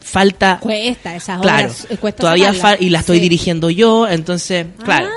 falta... 0.00 0.58
Cuesta 0.60 1.16
esas 1.16 1.40
obras, 1.40 1.86
eh, 1.90 1.96
cuesta 1.96 2.20
todavía 2.20 2.52
fa- 2.54 2.76
y 2.78 2.90
la 2.90 3.00
estoy 3.00 3.16
Sí. 3.16 3.22
dirigiendo 3.22 3.68
yo, 3.68 4.06
entonces, 4.06 4.66
claro. 4.84 5.08
Ah, 5.08 5.10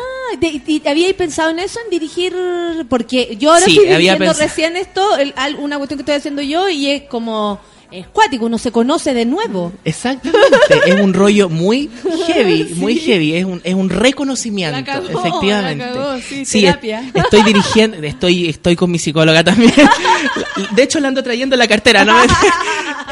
¿habíais 0.86 1.14
pensado 1.14 1.50
en 1.52 1.60
eso, 1.60 1.80
en 1.84 1.90
dirigir? 1.90 2.34
Porque 2.90 3.36
yo 3.40 3.52
ahora 3.54 3.66
Sí, 3.66 3.72
estoy 3.78 3.88
dirigiendo 3.90 4.34
recién 4.34 4.76
esto, 4.78 5.18
el- 5.18 5.34
al- 5.36 5.56
una 5.56 5.78
cuestión 5.78 5.98
que 5.98 6.02
estoy 6.02 6.16
haciendo 6.16 6.42
yo, 6.42 6.70
y 6.70 6.90
es 6.90 7.04
como... 7.04 7.60
Es 7.92 8.08
cuático, 8.08 8.48
uno 8.48 8.58
se 8.58 8.72
conoce 8.72 9.14
de 9.14 9.24
nuevo. 9.24 9.72
Exactamente, 9.86 10.48
es 10.88 11.00
un 11.00 11.14
rollo 11.14 11.48
muy 11.48 11.92
heavy, 12.26 12.64
Sí. 12.70 12.74
muy 12.74 12.96
heavy, 12.96 13.36
es 13.36 13.46
un, 13.46 13.62
es 13.64 13.76
un 13.76 13.88
reconocimiento, 13.92 14.76
La 14.80 14.84
cagó, 14.84 15.10
efectivamente. 15.20 15.86
la 15.86 15.94
cagó, 15.94 16.18
sí, 16.20 16.42
es- 16.66 16.76
estoy 17.14 17.44
dirigiendo, 17.44 17.98
estoy, 17.98 18.50
estoy 18.50 18.76
con 18.76 18.90
mi 18.90 18.98
psicóloga 18.98 19.44
también. 19.44 19.72
De 20.76 20.82
hecho, 20.82 21.00
la 21.00 21.10
ando 21.10 21.22
trayendo 21.22 21.54
en 21.54 21.60
la 21.60 21.68
cartera, 21.68 22.04
¿no? 22.04 22.16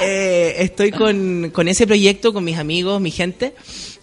Eh, 0.04 0.56
estoy 0.64 0.90
con, 0.90 1.52
con 1.54 1.68
ese 1.68 1.86
proyecto, 1.86 2.34
con 2.34 2.44
mis 2.44 2.58
amigos, 2.58 3.00
mi 3.00 3.12
gente. 3.12 3.54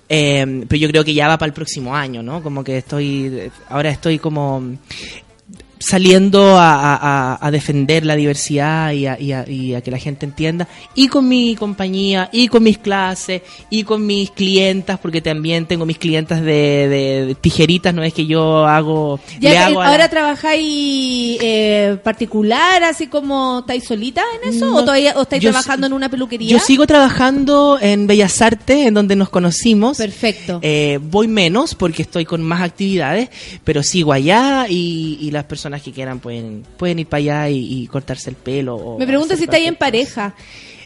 Eh, 0.09 0.65
pero 0.69 0.79
yo 0.79 0.89
creo 0.89 1.05
que 1.05 1.15
ya 1.15 1.29
va 1.29 1.39
para 1.39 1.49
el 1.49 1.55
próximo 1.55 1.95
año, 1.95 2.23
¿no? 2.23 2.43
Como 2.43 2.65
que 2.65 2.79
estoy, 2.79 3.51
ahora 3.69 3.91
estoy 3.91 4.19
como 4.19 4.63
saliendo 5.79 6.57
a, 6.59 6.75
a- 6.75 6.97
a- 7.35 7.39
a 7.47 7.51
defender 7.51 8.05
la 8.05 8.17
diversidad 8.17 8.93
y 8.93 9.07
a, 9.07 9.21
y 9.21 9.33
a- 9.33 9.49
y 9.49 9.75
a 9.75 9.81
que 9.81 9.91
la 9.91 9.99
gente 9.99 10.27
entienda, 10.27 10.67
y 10.95 11.09
con 11.09 11.29
mi 11.29 11.55
compañía, 11.55 12.29
y 12.33 12.49
con 12.49 12.63
mis 12.63 12.79
clases, 12.79 13.43
y 13.71 13.85
con 13.85 14.05
mis 14.07 14.31
clientas, 14.31 14.99
porque 14.99 15.21
también 15.21 15.67
tengo 15.67 15.87
mis 15.87 15.99
clientas 15.99 16.41
de, 16.43 16.89
de- 16.89 17.27
de 17.27 17.35
tijeritas, 17.35 17.95
no 17.95 18.03
es 18.03 18.13
que 18.13 18.27
yo 18.27 18.67
hago... 18.67 19.21
Ya 19.41 19.51
le 19.51 19.57
que 19.57 19.59
hago 19.59 19.81
a 19.81 19.85
la- 19.85 19.91
ahora 19.93 20.09
trabajáis 20.09 21.39
eh, 21.41 21.97
particular, 22.03 22.83
así 22.85 23.07
como 23.07 23.61
estáis 23.61 23.85
solita 23.85 24.23
en 24.43 24.55
eso, 24.55 24.75
o 24.75 24.81
todavía 24.81 25.15
o 25.17 25.23
estáis 25.23 25.43
trabajando 25.43 25.87
en 25.87 25.93
una 25.93 26.09
peluquería. 26.09 26.49
Yo 26.51 26.59
sigo 26.59 26.87
trabajando 26.87 27.79
en 27.81 28.07
Bellas 28.07 28.41
Artes, 28.43 28.87
en 28.87 28.95
donde 28.95 29.17
nos 29.17 29.29
conocimos. 29.29 29.99
Perfecto. 29.99 30.59
Eh, 30.63 30.99
voy 31.03 31.29
menos 31.29 31.75
porque 31.75 32.03
estoy 32.03 32.25
con 32.25 32.43
más 32.43 32.63
actividades, 32.63 33.31
pero 33.65 33.83
sigo 33.83 34.13
allá 34.13 34.67
y, 34.69 35.19
y 35.21 35.31
las 35.31 35.45
personas 35.45 35.68
que 35.83 35.93
quieran 35.93 36.21
pueden, 36.21 36.65
pueden 36.77 36.99
ir 37.01 37.07
para 37.07 37.19
allá 37.19 37.51
y, 37.51 37.83
y 37.83 37.87
cortarse 37.87 38.31
el 38.31 38.37
pelo. 38.37 38.77
o 38.77 38.99
Me 38.99 39.07
pregunto 39.07 39.37
si 39.37 39.45
estáis 39.45 39.69
en 39.69 39.77
pareja. 39.77 40.35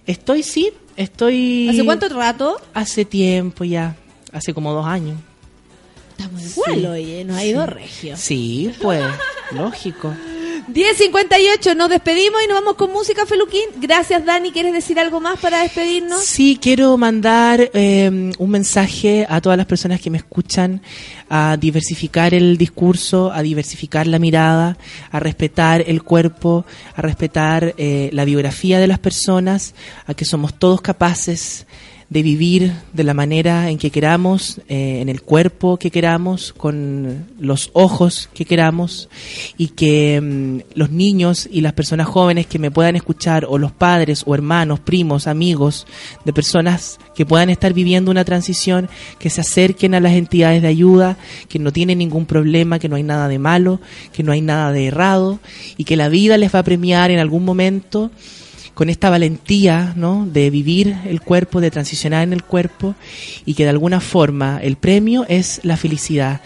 Estoy, 0.06 0.42
sí, 0.42 0.70
estoy... 0.96 1.68
¿Hace 1.68 1.84
cuánto 1.84 2.08
rato? 2.08 2.60
Hace 2.74 3.04
tiempo 3.04 3.64
ya, 3.64 3.96
hace 4.32 4.52
como 4.52 4.72
dos 4.72 4.86
años. 4.86 5.16
Estamos 6.10 6.42
igual, 6.44 6.86
oye, 6.86 7.24
nos 7.24 7.36
ha 7.36 7.44
ido 7.44 7.66
regio. 7.66 8.16
Sí, 8.16 8.72
pues, 8.80 9.02
lógico. 9.52 10.14
10.58, 10.68 11.76
nos 11.76 11.90
despedimos 11.90 12.40
y 12.44 12.48
nos 12.48 12.60
vamos 12.60 12.76
con 12.76 12.92
música, 12.92 13.26
Feluquín. 13.26 13.62
Gracias, 13.76 14.24
Dani. 14.24 14.52
¿Quieres 14.52 14.72
decir 14.72 14.98
algo 14.98 15.20
más 15.20 15.38
para 15.38 15.62
despedirnos? 15.62 16.24
Sí, 16.24 16.58
quiero 16.60 16.96
mandar 16.96 17.70
eh, 17.74 18.32
un 18.38 18.50
mensaje 18.50 19.26
a 19.28 19.40
todas 19.40 19.56
las 19.56 19.66
personas 19.66 20.00
que 20.00 20.10
me 20.10 20.18
escuchan 20.18 20.80
a 21.28 21.56
diversificar 21.56 22.34
el 22.34 22.56
discurso, 22.56 23.32
a 23.32 23.42
diversificar 23.42 24.06
la 24.06 24.18
mirada, 24.18 24.76
a 25.10 25.18
respetar 25.18 25.82
el 25.86 26.02
cuerpo, 26.02 26.64
a 26.94 27.02
respetar 27.02 27.74
eh, 27.76 28.10
la 28.12 28.24
biografía 28.24 28.78
de 28.78 28.86
las 28.86 28.98
personas, 28.98 29.74
a 30.06 30.14
que 30.14 30.24
somos 30.24 30.54
todos 30.54 30.80
capaces 30.80 31.66
de 32.12 32.22
vivir 32.22 32.74
de 32.92 33.04
la 33.04 33.14
manera 33.14 33.70
en 33.70 33.78
que 33.78 33.90
queramos, 33.90 34.60
eh, 34.68 34.98
en 35.00 35.08
el 35.08 35.22
cuerpo 35.22 35.78
que 35.78 35.90
queramos, 35.90 36.52
con 36.52 37.24
los 37.40 37.70
ojos 37.72 38.28
que 38.34 38.44
queramos 38.44 39.08
y 39.56 39.68
que 39.68 40.20
mm, 40.20 40.78
los 40.78 40.90
niños 40.90 41.48
y 41.50 41.62
las 41.62 41.72
personas 41.72 42.06
jóvenes 42.06 42.46
que 42.46 42.58
me 42.58 42.70
puedan 42.70 42.96
escuchar 42.96 43.46
o 43.48 43.56
los 43.56 43.72
padres 43.72 44.24
o 44.26 44.34
hermanos, 44.34 44.78
primos, 44.80 45.26
amigos 45.26 45.86
de 46.26 46.34
personas 46.34 46.98
que 47.14 47.24
puedan 47.24 47.48
estar 47.48 47.72
viviendo 47.72 48.10
una 48.10 48.26
transición, 48.26 48.90
que 49.18 49.30
se 49.30 49.40
acerquen 49.40 49.94
a 49.94 50.00
las 50.00 50.12
entidades 50.12 50.60
de 50.60 50.68
ayuda, 50.68 51.16
que 51.48 51.58
no 51.58 51.72
tienen 51.72 51.96
ningún 51.96 52.26
problema, 52.26 52.78
que 52.78 52.90
no 52.90 52.96
hay 52.96 53.04
nada 53.04 53.26
de 53.26 53.38
malo, 53.38 53.80
que 54.12 54.22
no 54.22 54.32
hay 54.32 54.42
nada 54.42 54.70
de 54.70 54.88
errado 54.88 55.40
y 55.78 55.84
que 55.84 55.96
la 55.96 56.10
vida 56.10 56.36
les 56.36 56.54
va 56.54 56.58
a 56.58 56.64
premiar 56.64 57.10
en 57.10 57.20
algún 57.20 57.46
momento 57.46 58.10
con 58.74 58.88
esta 58.88 59.10
valentía, 59.10 59.92
¿no? 59.96 60.26
De 60.26 60.50
vivir 60.50 60.96
el 61.06 61.20
cuerpo, 61.20 61.60
de 61.60 61.70
transicionar 61.70 62.22
en 62.22 62.32
el 62.32 62.42
cuerpo 62.42 62.94
y 63.44 63.54
que 63.54 63.64
de 63.64 63.70
alguna 63.70 64.00
forma 64.00 64.60
el 64.62 64.76
premio 64.76 65.24
es 65.28 65.60
la 65.62 65.76
felicidad. 65.76 66.40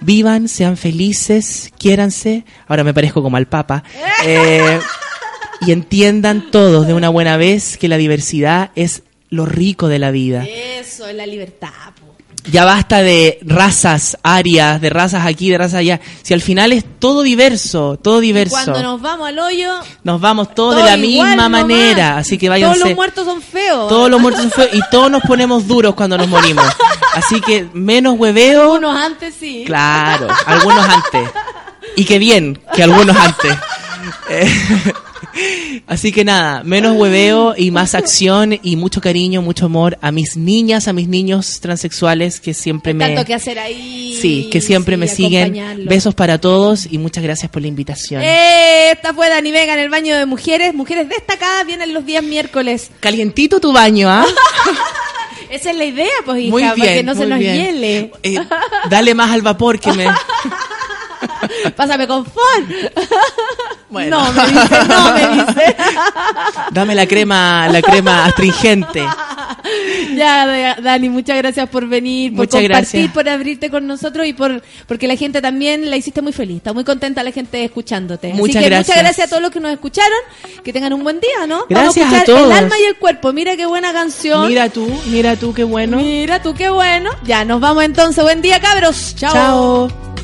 Vivan, 0.00 0.48
sean 0.48 0.76
felices, 0.76 1.72
quiéranse. 1.78 2.44
Ahora 2.66 2.84
me 2.84 2.94
parezco 2.94 3.22
como 3.22 3.36
al 3.36 3.46
Papa. 3.46 3.82
Eh, 4.26 4.78
y 5.60 5.72
entiendan 5.72 6.50
todos 6.50 6.86
de 6.86 6.94
una 6.94 7.10
buena 7.10 7.36
vez 7.36 7.76
que 7.76 7.88
la 7.88 7.98
diversidad 7.98 8.70
es 8.74 9.02
lo 9.28 9.44
rico 9.44 9.88
de 9.88 9.98
la 9.98 10.10
vida. 10.10 10.44
Eso 10.44 11.06
es 11.06 11.14
la 11.14 11.26
libertad. 11.26 11.70
Ya 12.50 12.64
basta 12.66 13.02
de 13.02 13.38
razas, 13.42 14.18
áreas, 14.22 14.78
de 14.80 14.90
razas 14.90 15.24
aquí, 15.24 15.48
de 15.50 15.56
razas 15.56 15.76
allá. 15.76 16.00
Si 16.22 16.34
al 16.34 16.42
final 16.42 16.72
es 16.72 16.84
todo 16.98 17.22
diverso, 17.22 17.98
todo 18.02 18.20
diverso. 18.20 18.50
Cuando 18.54 18.82
nos 18.82 19.00
vamos 19.00 19.28
al 19.28 19.38
hoyo, 19.38 19.72
Nos 20.02 20.20
vamos 20.20 20.54
todos 20.54 20.76
de 20.76 20.82
la 20.82 20.96
igual 20.96 21.00
misma 21.30 21.36
nomás. 21.36 21.62
manera. 21.62 22.18
Así 22.18 22.36
que 22.36 22.50
váyanse. 22.50 22.74
todos 22.80 22.88
los 22.88 22.96
muertos 22.96 23.24
son 23.24 23.40
feos. 23.40 23.88
Todos 23.88 24.10
los 24.10 24.20
muertos 24.20 24.42
son 24.42 24.50
feos 24.50 24.68
y 24.74 24.80
todos 24.90 25.10
nos 25.10 25.22
ponemos 25.22 25.66
duros 25.66 25.94
cuando 25.94 26.18
nos 26.18 26.28
morimos. 26.28 26.66
Así 27.14 27.40
que 27.40 27.66
menos 27.72 28.14
hueveo. 28.18 28.74
Unos 28.74 28.94
antes 28.94 29.34
sí. 29.40 29.62
Claro, 29.66 30.28
algunos 30.46 30.86
antes. 30.86 31.30
Y 31.96 32.04
qué 32.04 32.18
bien 32.18 32.60
que 32.74 32.82
algunos 32.82 33.16
antes. 33.16 33.56
Eh, 34.28 34.92
Así 35.86 36.12
que 36.12 36.24
nada, 36.24 36.62
menos 36.64 36.96
hueveo 36.96 37.54
y 37.56 37.70
más 37.70 37.94
acción 37.94 38.58
y 38.62 38.76
mucho 38.76 39.00
cariño, 39.00 39.42
mucho 39.42 39.66
amor 39.66 39.98
a 40.00 40.12
mis 40.12 40.36
niñas, 40.36 40.88
a 40.88 40.92
mis 40.92 41.08
niños 41.08 41.60
transexuales 41.60 42.40
que 42.40 42.54
siempre 42.54 42.94
me... 42.94 43.04
Tanto 43.06 43.24
que 43.24 43.34
hacer 43.34 43.58
ahí. 43.58 44.16
Sí, 44.20 44.48
que 44.50 44.60
siempre 44.60 44.94
sí, 44.94 45.00
me 45.00 45.08
siguen. 45.08 45.84
Besos 45.86 46.14
para 46.14 46.38
todos 46.38 46.86
y 46.90 46.98
muchas 46.98 47.24
gracias 47.24 47.50
por 47.50 47.62
la 47.62 47.68
invitación. 47.68 48.22
Eh, 48.22 48.92
Esta 48.92 49.12
fue 49.12 49.28
Dani 49.28 49.50
Vega 49.50 49.74
en 49.74 49.80
el 49.80 49.90
baño 49.90 50.16
de 50.16 50.26
mujeres. 50.26 50.72
Mujeres 50.74 51.08
destacadas 51.08 51.66
vienen 51.66 51.92
los 51.92 52.06
días 52.06 52.22
miércoles. 52.22 52.90
Calientito 53.00 53.60
tu 53.60 53.72
baño, 53.72 54.08
¿ah? 54.08 54.24
Esa 55.50 55.70
es 55.70 55.76
la 55.76 55.84
idea, 55.84 56.08
pues, 56.24 56.40
hija, 56.40 56.50
Muy 56.50 56.62
para 56.62 56.74
que 56.74 56.80
bien, 56.80 57.06
no 57.06 57.14
se 57.14 57.26
nos 57.26 57.38
bien. 57.38 57.54
hiele. 57.56 58.12
Eh, 58.22 58.38
dale 58.90 59.14
más 59.14 59.30
al 59.30 59.42
vapor 59.42 59.78
que 59.78 59.92
me... 59.92 60.06
Pásame 61.76 62.06
confort. 62.06 62.64
Bueno. 63.90 64.24
No, 64.24 64.32
me 64.32 64.48
dice, 64.48 64.84
no, 64.88 65.12
me 65.14 65.28
dice. 65.44 65.76
Dame 66.72 66.96
la 66.96 67.06
crema, 67.06 67.68
la 67.68 67.80
crema 67.80 68.24
astringente. 68.24 69.06
Ya, 70.16 70.46
Da- 70.46 70.76
Dani, 70.82 71.08
muchas 71.10 71.36
gracias 71.36 71.68
por 71.68 71.86
venir, 71.86 72.32
por 72.32 72.38
Muchas 72.40 72.60
compartir, 72.62 72.68
gracias. 73.02 73.12
por 73.12 73.28
abrirte 73.28 73.70
con 73.70 73.86
nosotros 73.86 74.26
y 74.26 74.32
por 74.32 74.62
porque 74.88 75.06
la 75.06 75.14
gente 75.14 75.40
también 75.40 75.90
la 75.90 75.96
hiciste 75.96 76.22
muy 76.22 76.32
feliz. 76.32 76.56
Está 76.56 76.72
muy 76.72 76.82
contenta 76.82 77.22
la 77.22 77.30
gente 77.30 77.62
escuchándote. 77.64 78.32
Muchas 78.34 78.56
Así 78.56 78.64
que 78.64 78.68
gracias. 78.70 78.88
muchas 78.88 79.02
gracias 79.04 79.26
a 79.28 79.30
todos 79.30 79.42
los 79.42 79.52
que 79.52 79.60
nos 79.60 79.70
escucharon. 79.70 80.18
Que 80.64 80.72
tengan 80.72 80.92
un 80.92 81.04
buen 81.04 81.20
día, 81.20 81.46
¿no? 81.46 81.64
Gracias 81.68 81.94
Vamos 81.94 81.96
a 81.96 82.00
a 82.00 82.18
escuchar 82.22 82.36
todos. 82.36 82.50
El 82.50 82.64
alma 82.64 82.74
y 82.80 82.84
el 82.86 82.96
cuerpo. 82.96 83.32
Mira 83.32 83.56
qué 83.56 83.66
buena 83.66 83.92
canción. 83.92 84.48
Mira 84.48 84.70
tú, 84.70 84.88
mira 85.06 85.36
tú, 85.36 85.54
qué 85.54 85.62
bueno. 85.62 85.98
Mira 85.98 86.42
tú, 86.42 86.52
qué 86.54 86.68
bueno. 86.68 87.10
Ya, 87.22 87.44
nos 87.44 87.60
vamos 87.60 87.84
entonces. 87.84 88.24
Buen 88.24 88.42
día, 88.42 88.58
cabros. 88.60 89.14
Chao. 89.14 89.32
Chao. 89.32 90.23